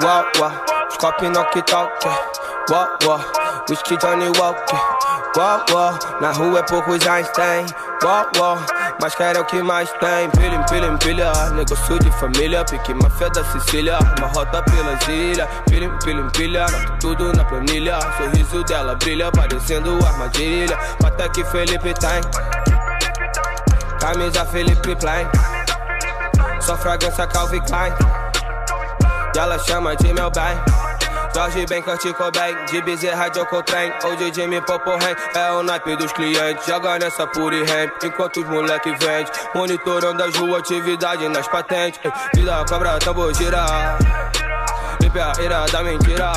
Wah 0.00 0.26
wah, 0.40 0.64
scorpion 0.94 1.36
out. 1.36 1.54
Wah 2.70 2.96
wah, 3.04 3.62
whisky 3.68 3.96
Johnny 3.96 4.28
Walker. 4.38 4.78
Wah, 5.36 5.98
na 6.20 6.30
rua 6.32 6.60
é 6.60 6.62
poucos 6.62 7.06
Einstein. 7.06 7.66
Wah, 8.02 8.30
mas 9.00 9.14
cara 9.14 9.38
é 9.38 9.40
o 9.40 9.44
que 9.44 9.62
mais 9.62 9.90
tem. 9.94 10.30
Pilha, 10.30 10.62
pilha, 10.64 10.96
pilha, 10.98 11.32
negócio 11.50 11.98
de 11.98 12.10
família. 12.12 12.64
Pique 12.64 12.94
máfia 12.94 13.28
da 13.30 13.44
Sicília, 13.44 13.98
uma 14.18 14.28
rota 14.28 14.62
pelas 14.62 15.06
ilhas. 15.08 15.48
Pilha, 15.68 15.90
pilha, 16.04 16.24
pilha, 16.30 16.66
tudo 17.00 17.32
na 17.36 17.44
planilha. 17.44 17.98
Sorriso 18.16 18.62
dela 18.64 18.94
brilha, 18.94 19.30
parecendo 19.32 19.98
armadilha. 20.06 20.78
Bota 21.00 21.28
que 21.28 21.44
Felipe 21.44 21.92
tem. 21.94 22.20
Camisa 24.00 24.46
Felipe 24.46 24.94
Klein. 24.96 25.28
Só 26.60 26.76
fragrância 26.76 27.26
Calvin 27.26 27.60
Klein. 27.62 27.92
E 29.34 29.38
ela 29.38 29.58
chama 29.58 29.96
de 29.96 30.12
meu 30.12 30.30
bem. 30.30 30.83
Jorge 31.34 31.66
bem, 31.66 31.82
Kurt 31.82 32.00
Cobain, 32.12 32.54
de 32.66 32.80
Bezerra 32.82 33.28
de 33.28 33.40
Ocotrem 33.40 33.92
Ou 34.04 34.14
de 34.14 34.32
Jimmy 34.32 34.60
Poporren, 34.60 35.16
é 35.34 35.50
o 35.50 35.64
naipe 35.64 35.96
dos 35.96 36.12
clientes. 36.12 36.64
Joga 36.64 36.96
nessa 36.96 37.24
e 37.24 37.64
ramp, 37.64 38.04
enquanto 38.04 38.40
os 38.40 38.48
moleque 38.48 38.90
vende. 38.92 39.32
Monitorando 39.52 40.22
as 40.22 40.36
ruas, 40.36 40.60
atividade 40.60 41.28
nas 41.28 41.48
patentes. 41.48 42.00
Vida 42.36 42.64
cobra, 42.68 43.00
tambor 43.00 43.34
gira 43.34 43.98
Limpe 45.00 45.18
a 45.18 45.32
ira 45.42 45.66
da 45.66 45.82
mentira. 45.82 46.32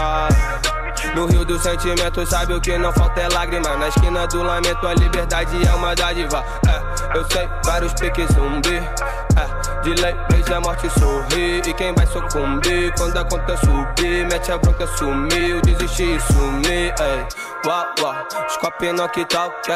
No 1.13 1.27
rio 1.27 1.45
do 1.45 1.59
sentimento, 1.59 2.25
sabe 2.25 2.53
o 2.55 2.59
que 2.59 2.75
não 2.77 2.91
falta 2.91 3.21
é 3.21 3.29
lágrima. 3.29 3.77
Na 3.77 3.87
esquina 3.89 4.25
do 4.27 4.41
lamento, 4.41 4.87
a 4.87 4.95
liberdade 4.95 5.67
é 5.67 5.73
uma 5.73 5.93
dádiva. 5.95 6.43
É, 6.67 6.86
eu 7.13 7.25
sei, 7.31 7.49
vários 7.63 7.93
piques 7.93 8.27
zumbi. 8.33 8.77
É, 8.77 9.81
delay, 9.83 10.15
veja 10.31 10.57
a 10.57 10.61
morte 10.61 10.89
sorrir. 10.99 11.67
E 11.67 11.73
quem 11.73 11.93
vai 11.93 12.07
sucumbir 12.07 12.93
quando 12.97 13.17
a 13.17 13.25
conta 13.25 13.57
subir? 13.57 14.25
Mete 14.25 14.51
a 14.51 14.57
bronca, 14.57 14.87
sumiu, 14.87 15.61
desistir 15.61 16.15
e 16.15 16.19
sumir. 16.19 16.93
Ei, 16.99 17.27
uau, 17.65 17.85
uau, 18.01 18.15
copinhos 18.61 18.99
aqui 19.01 19.25
tá 19.25 19.45
ok. 19.45 19.75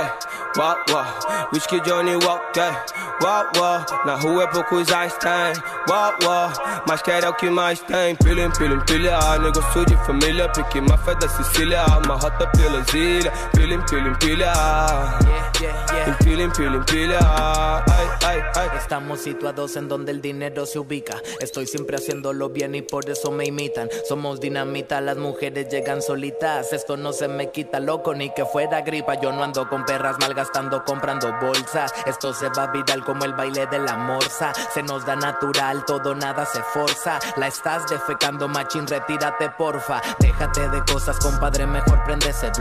Uau, 0.58 0.76
uau, 0.90 1.06
whisky 1.54 1.80
Johnny 1.82 2.16
Walker. 2.16 2.84
Uau, 3.24 3.46
uau, 3.58 3.86
na 4.06 4.16
rua 4.16 4.44
é 4.44 4.48
poucos 4.48 4.92
Einstein. 4.92 5.54
Uau, 5.90 6.14
uau, 6.24 6.52
mas 6.88 7.02
quer 7.02 7.24
é 7.24 7.30
o 7.30 7.34
que 7.34 7.50
mais 7.50 7.80
tem. 7.82 8.16
Pilha, 8.16 8.50
pilha, 8.52 8.78
pilha, 8.82 9.20
negócio 9.40 9.86
de 9.86 9.96
família. 10.06 10.50
Pique 10.50 10.82
máfia 10.82 11.16
da 11.16 11.30
Sicília, 11.30 11.86
uma 12.04 12.16
rota 12.16 12.48
pelas 12.48 12.92
ilhas. 12.94 13.34
Pilha, 13.54 13.80
pilha, 13.84 14.12
pilha. 14.16 14.54
Pilha, 16.24 16.50
pilha, 16.50 16.80
pilha. 16.82 17.11
Estamos 18.78 19.22
situados 19.22 19.76
en 19.78 19.88
donde 19.88 20.12
el 20.12 20.22
dinero 20.22 20.66
se 20.66 20.80
ubica. 20.80 21.16
Estoy 21.40 21.66
siempre 21.66 21.98
haciéndolo 21.98 22.50
bien 22.50 22.76
y 22.76 22.82
por 22.82 23.10
eso 23.10 23.32
me 23.32 23.46
imitan. 23.46 23.90
Somos 24.08 24.40
dinamita, 24.40 25.00
las 25.02 25.18
mujeres 25.18 25.70
llegan 25.70 26.02
solitas. 26.02 26.74
Esto 26.74 26.98
no 26.98 27.14
se 27.14 27.28
me 27.28 27.52
quita 27.52 27.80
loco 27.80 28.14
ni 28.14 28.34
que 28.34 28.46
fuera 28.46 28.82
gripa. 28.82 29.20
Yo 29.20 29.32
no 29.32 29.44
ando 29.44 29.70
con 29.70 29.86
perras 29.86 30.18
malgastando 30.20 30.84
comprando 30.84 31.34
bolsas. 31.40 31.94
Esto 32.06 32.34
se 32.34 32.50
va 32.50 32.68
viral 32.68 33.04
como 33.06 33.24
el 33.26 33.34
baile 33.34 33.66
de 33.68 33.80
la 33.80 33.96
morsa. 33.96 34.54
Se 34.74 34.84
nos 34.84 35.06
da 35.06 35.16
natural, 35.16 35.86
todo 35.86 36.14
nada 36.14 36.46
se 36.46 36.62
forza. 36.62 37.20
La 37.38 37.48
estás 37.48 37.90
defecando, 37.90 38.48
machín, 38.48 38.88
retírate 38.88 39.50
porfa. 39.58 40.02
Déjate 40.20 40.70
de 40.70 40.84
cosas, 40.84 41.18
compadre, 41.20 41.66
mejor 41.66 42.04
prende 42.04 42.30
ese. 42.30 42.52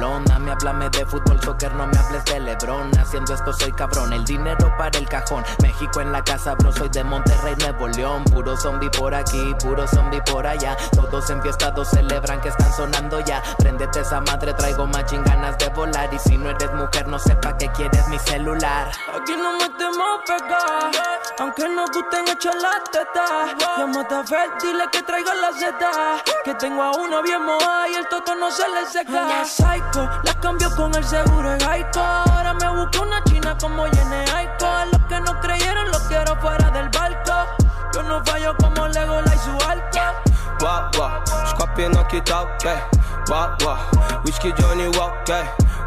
Me 0.40 0.52
háblame 0.52 0.88
de 0.90 1.04
fútbol, 1.04 1.40
soccer, 1.40 1.72
no 1.74 1.86
me 1.86 1.98
hables 1.98 2.24
de 2.24 2.40
Lebron. 2.40 2.90
Haciendo 2.98 3.34
esto 3.34 3.52
soy 3.52 3.72
cabrón, 3.72 4.12
el 4.12 4.24
dinero 4.24 4.39
para 4.78 4.98
el 4.98 5.08
cajón. 5.08 5.44
México 5.62 6.00
en 6.00 6.12
la 6.12 6.22
casa, 6.24 6.54
bro, 6.54 6.72
soy 6.72 6.88
de 6.88 7.04
Monterrey, 7.04 7.54
Nuevo 7.58 7.88
León. 7.88 8.24
Puro 8.24 8.56
zombie 8.56 8.90
por 8.90 9.14
aquí, 9.14 9.54
puro 9.62 9.86
zombie 9.86 10.20
por 10.22 10.46
allá. 10.46 10.76
Todos 10.92 11.28
enfiestados 11.30 11.88
celebran 11.88 12.40
que 12.40 12.48
están 12.48 12.72
sonando 12.72 13.20
ya. 13.20 13.42
Préndete 13.58 14.00
esa 14.00 14.20
madre, 14.20 14.54
traigo 14.54 14.86
machín 14.86 15.22
ganas 15.24 15.58
de 15.58 15.68
volar. 15.68 16.12
Y 16.12 16.18
si 16.18 16.38
no 16.38 16.50
eres 16.50 16.72
mujer, 16.72 17.06
no 17.08 17.18
sepa 17.18 17.56
que 17.56 17.68
quieres 17.72 18.08
mi 18.08 18.18
celular. 18.18 18.90
Aquí 19.14 19.36
no 19.36 19.52
metemos 19.58 20.20
pegar, 20.26 20.90
aunque 21.38 21.68
nos 21.68 21.90
gusten 21.90 22.28
echar 22.28 22.54
las 22.54 22.84
tetas. 22.90 23.54
Llámate 23.78 24.14
a 24.14 24.24
Fer, 24.24 24.50
dile 24.60 24.84
que 24.90 25.02
traiga 25.02 25.34
la 25.34 25.52
zeta. 25.52 25.90
Que 26.44 26.54
tengo 26.54 26.82
a 26.82 26.92
una 26.92 27.20
bien 27.20 27.44
moja 27.44 27.88
y 27.88 27.94
el 27.94 28.08
toto 28.08 28.34
no 28.34 28.50
se 28.50 28.66
le 28.68 28.86
seca. 28.86 29.44
Psycho, 29.44 30.08
la 30.22 30.34
cambio 30.40 30.74
con 30.76 30.94
el 30.94 31.04
seguro 31.04 31.50
de. 31.50 31.60
Ahora 31.96 32.54
me 32.54 32.68
busco 32.70 33.02
una 33.02 33.22
china 33.24 33.56
como 33.60 33.86
Yene 33.86 34.29
A 34.32 34.84
los 34.86 35.00
que 35.08 35.20
no 35.20 35.40
creyeron, 35.40 35.90
los 35.90 36.02
quiero 36.02 36.36
fuera 36.36 36.70
del 36.70 36.88
barco. 36.90 37.32
Yo 37.92 38.02
no 38.04 38.24
fallo 38.24 38.54
como 38.58 38.86
Legola 38.88 39.34
y 39.34 39.38
su 39.38 39.50
arco. 39.66 40.00
Uau, 40.62 41.12
os 41.44 41.54
copinhos 41.54 41.96
aqui 41.98 42.20
tá 42.20 42.42
ok. 42.42 42.66
Uau, 43.28 43.56
uau, 43.64 43.78
whisky 44.24 44.52
Johnny 44.52 44.86
Walker. 44.96 45.44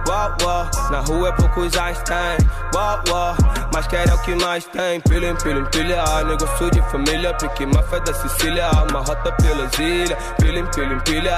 Uau, 0.07 0.35
uau, 0.43 0.69
na 0.91 0.99
rua 0.99 1.29
é 1.29 1.31
poucos 1.33 1.77
Einstein. 1.77 2.37
Uau, 2.73 2.99
uau, 3.09 3.35
mas 3.73 3.87
quer 3.87 4.09
é 4.09 4.13
o 4.13 4.17
que 4.19 4.35
mais 4.35 4.65
tem. 4.65 4.99
Pilha, 5.01 5.35
pilha, 5.35 5.63
pilha, 5.65 6.23
negócio 6.25 6.71
de 6.71 6.81
família. 6.91 7.33
Pique 7.35 7.65
máfia 7.65 7.99
da 8.01 8.13
Sicília, 8.13 8.69
uma 8.89 8.99
rota 8.99 9.31
pelas 9.33 9.71
ilhas. 9.79 10.17
Pilha, 10.37 10.65
pilha, 10.65 10.99
pilha. 11.01 11.37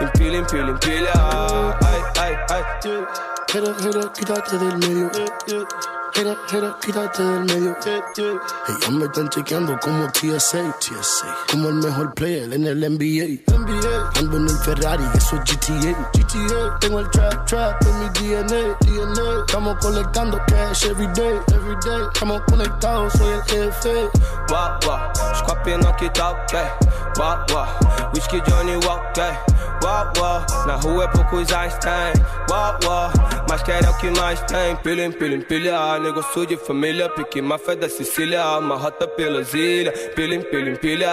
Empilha, 0.00 0.38
empilha, 0.38 0.70
empilha. 0.70 1.12
Ai, 1.84 2.12
ai, 2.18 2.21
ai. 2.48 2.64
Jera, 3.52 3.74
jera, 3.80 4.12
quítate 4.12 4.58
del 4.58 4.78
medio. 4.78 5.10
Jera, 6.14 6.36
jera, 6.46 6.76
quítate 6.78 7.22
del 7.22 7.44
medio. 7.44 7.74
Ellas 7.84 8.90
me 8.90 9.04
están 9.06 9.28
chequeando 9.30 9.78
como 9.80 10.06
TSA, 10.12 10.76
TSA. 10.78 11.36
Como 11.50 11.70
el 11.70 11.76
mejor 11.76 12.12
player 12.12 12.52
en 12.52 12.66
el 12.66 12.80
NBA. 12.80 13.40
NBA. 13.50 14.10
Ando 14.18 14.36
en 14.36 14.48
el 14.48 14.58
Ferrari, 14.58 15.04
eso 15.14 15.36
es 15.36 15.42
GTA. 15.42 16.10
GTA. 16.12 16.78
Tengo 16.80 17.00
el 17.00 17.10
trap, 17.10 17.46
trap 17.46 17.82
en 17.86 17.98
mi 18.00 18.08
DNA. 18.10 18.76
DNA. 18.80 19.44
Estamos 19.46 19.76
colectando 19.80 20.38
cash 20.48 20.84
every 20.84 21.06
day, 21.14 21.40
every 21.54 21.76
day. 21.82 22.02
Estamos 22.12 22.42
conectados, 22.42 23.12
soy 23.14 23.32
el 23.32 23.42
jefe. 23.44 24.10
Uau, 24.50 24.78
uau, 24.86 25.12
os 25.32 25.42
copinhos 25.42 25.86
aqui 25.86 26.10
tá 26.10 26.30
eh. 26.30 26.34
ok. 26.34 27.18
Uau, 27.18 27.38
uau, 27.52 27.66
whisky 28.12 28.40
Johnny 28.42 28.76
Walker. 28.86 29.22
Eh. 29.22 29.62
Uau, 29.82 30.12
uau, 30.18 30.66
na 30.66 30.76
rua 30.76 31.04
é 31.04 31.08
poucos 31.08 31.52
Einstein. 31.52 32.12
Uau, 32.48 32.78
uau, 32.84 33.10
mas 33.48 33.62
quer 33.62 33.82
é 33.84 33.90
o 33.90 33.96
que 33.96 34.10
mais 34.10 34.40
tem. 34.42 34.76
Pilha, 34.76 35.06
empilha, 35.06 35.34
empilha, 35.34 35.76
negócio 36.02 36.44
de 36.46 36.56
família. 36.56 37.08
Pique 37.14 37.40
máfia 37.40 37.76
da 37.76 37.88
Sicília, 37.88 38.58
uma 38.58 38.76
rota 38.76 39.06
pelas 39.08 39.54
ilhas. 39.54 39.98
Pilha, 40.14 40.34
empilha, 40.34 40.70
empilha. 40.70 41.10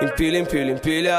Empilha, 0.00 0.38
empilha, 0.38 0.72
empilha. 0.72 1.18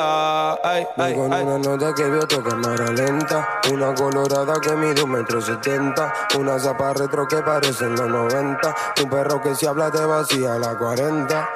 Ay, 0.64 0.86
ay, 0.98 1.14
Con 1.16 1.34
ay. 1.34 1.44
una 1.44 1.58
nota 1.58 1.94
que 1.96 2.04
veo 2.04 2.28
toca 2.28 2.50
cámara 2.50 2.92
lenta 2.92 3.62
Una 3.72 3.94
colorada 3.96 4.60
que 4.62 4.72
mide 4.76 5.02
un 5.04 5.12
metro 5.12 5.42
setenta 5.42 6.14
Una 6.38 6.60
zapa 6.60 6.94
retro 6.94 7.28
que 7.28 7.38
parece 7.38 7.86
en 7.86 7.96
los 7.96 8.08
90 8.08 8.76
Un 9.04 9.10
perro 9.10 9.42
que 9.42 9.56
si 9.56 9.66
habla 9.66 9.90
te 9.90 10.06
vacía 10.06 10.60
la 10.60 10.78
40 10.78 11.50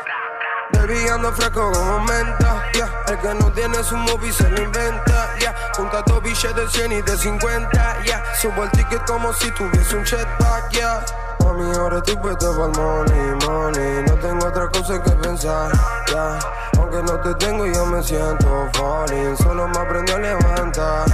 Baby 0.73 1.07
ando 1.09 1.31
fresco 1.33 1.71
como 1.71 1.99
menta 1.99 2.71
yeah. 2.73 2.89
El 3.07 3.19
que 3.19 3.33
no 3.35 3.51
tiene 3.51 3.83
su 3.83 3.95
movie 3.97 4.31
se 4.31 4.49
lo 4.49 4.61
inventa 4.61 5.35
yeah. 5.39 5.55
Junta 5.75 6.01
dos 6.05 6.21
billetes 6.21 6.55
de 6.55 6.67
100 6.69 6.91
y 6.91 7.01
de 7.01 7.17
50 7.17 8.03
yeah. 8.03 8.23
Subo 8.39 8.63
el 8.63 8.71
ticket 8.71 9.05
como 9.05 9.33
si 9.33 9.51
tuviese 9.51 9.95
un 9.95 10.05
jetpack 10.05 10.69
yeah. 10.71 11.05
Mami, 11.43 11.75
ahora 11.75 11.97
estoy 11.97 12.15
puesto 12.17 12.51
para 12.51 12.65
el 12.65 12.71
money, 12.77 13.47
money 13.47 14.03
No 14.07 14.15
tengo 14.15 14.47
otra 14.47 14.69
cosa 14.69 15.01
que 15.01 15.11
pensar 15.11 15.71
yeah. 16.07 16.39
Aunque 16.77 17.01
no 17.03 17.19
te 17.19 17.33
tengo 17.35 17.65
yo 17.65 17.85
me 17.85 18.01
siento 18.03 18.69
falling 18.73 19.37
Solo 19.37 19.67
me 19.67 19.77
aprendí 19.77 20.11
a 20.11 20.17
levantar 20.17 21.05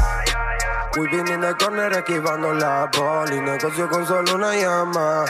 Voy 0.97 1.07
in 1.13 1.41
the 1.41 1.53
corner 1.59 1.93
esquivando 1.93 2.53
la 2.53 2.89
poli 2.89 3.39
Negocio 3.39 3.87
con 3.87 4.05
solo 4.07 4.33
una 4.33 4.55
llama 4.55 5.25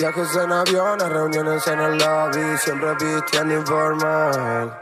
Viajes 0.00 0.34
en 0.34 0.50
aviones, 0.50 1.10
reuniones 1.10 1.66
en 1.66 1.78
el 1.78 1.98
lobby 1.98 2.56
Siempre 2.56 2.94
vistiendo 2.94 3.54
informal 3.56 4.74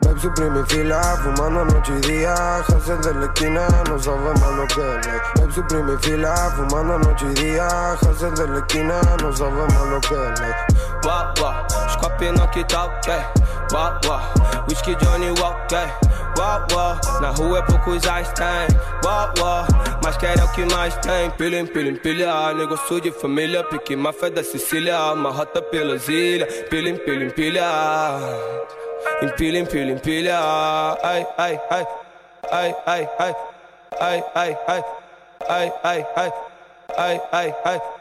Babe 0.00 0.20
Supreme 0.20 0.60
y 0.60 0.72
fila, 0.72 1.02
fumando 1.24 1.64
noche 1.64 1.92
y 1.98 2.06
día 2.06 2.58
Haces 2.58 3.04
de 3.04 3.14
la 3.14 3.24
esquina, 3.24 3.66
no 3.88 3.98
sabemos 3.98 4.56
lo 4.56 4.66
que 4.68 5.00
es 5.00 5.40
Babe 5.40 5.52
Supreme 5.52 5.92
y 5.92 5.96
fila, 5.96 6.52
fumando 6.54 6.98
noche 7.00 7.26
y 7.32 7.34
día 7.42 7.92
Haces 7.94 8.38
de 8.38 8.46
la 8.46 8.58
esquina, 8.58 9.00
no 9.20 9.36
sabemos 9.36 9.88
lo 9.88 10.00
que 10.02 10.14
es 10.34 10.40
os 11.02 11.96
copinhos 11.96 12.40
aqui 12.40 12.64
tá 12.64 12.84
ok. 12.84 13.08
Uau, 13.72 13.98
uau, 14.06 14.20
whisky 14.68 14.94
Johnny 15.00 15.30
Walker. 15.40 15.90
Na 17.20 17.30
rua 17.32 17.58
é 17.58 17.62
poucos 17.62 18.08
Einstein. 18.08 18.68
Uau, 19.04 19.30
uau, 19.38 19.66
mas 20.02 20.16
quer 20.16 20.38
é 20.38 20.42
o 20.42 20.50
que 20.52 20.64
mais 20.74 20.96
tem. 20.96 21.30
Pilha, 21.32 21.60
empilha, 21.60 21.90
empilha, 21.90 22.54
negócio 22.54 22.98
de 22.98 23.10
família. 23.10 23.62
Pique 23.64 23.94
máfia 23.94 24.30
da 24.30 24.42
Sicília, 24.42 25.12
uma 25.12 25.30
rota 25.30 25.60
pelas 25.60 26.08
ilhas. 26.08 26.50
Pilha, 26.70 26.88
empilha, 26.88 27.24
empilha. 27.26 27.66
Empilha, 29.20 29.58
empilha, 29.58 29.92
empilha. 29.92 30.38
Ai, 31.02 31.26
ai, 31.36 31.60
ai. 31.70 31.86
Ai, 32.50 32.76
ai, 32.86 33.08
ai. 33.18 33.36
Ai, 34.00 34.24
ai, 34.34 34.56
ai. 34.66 34.84
Ai, 35.46 35.72
ai, 35.84 36.06
ai. 36.16 36.32
Ai, 36.96 37.20
ai, 37.32 37.54
ai. 37.64 37.99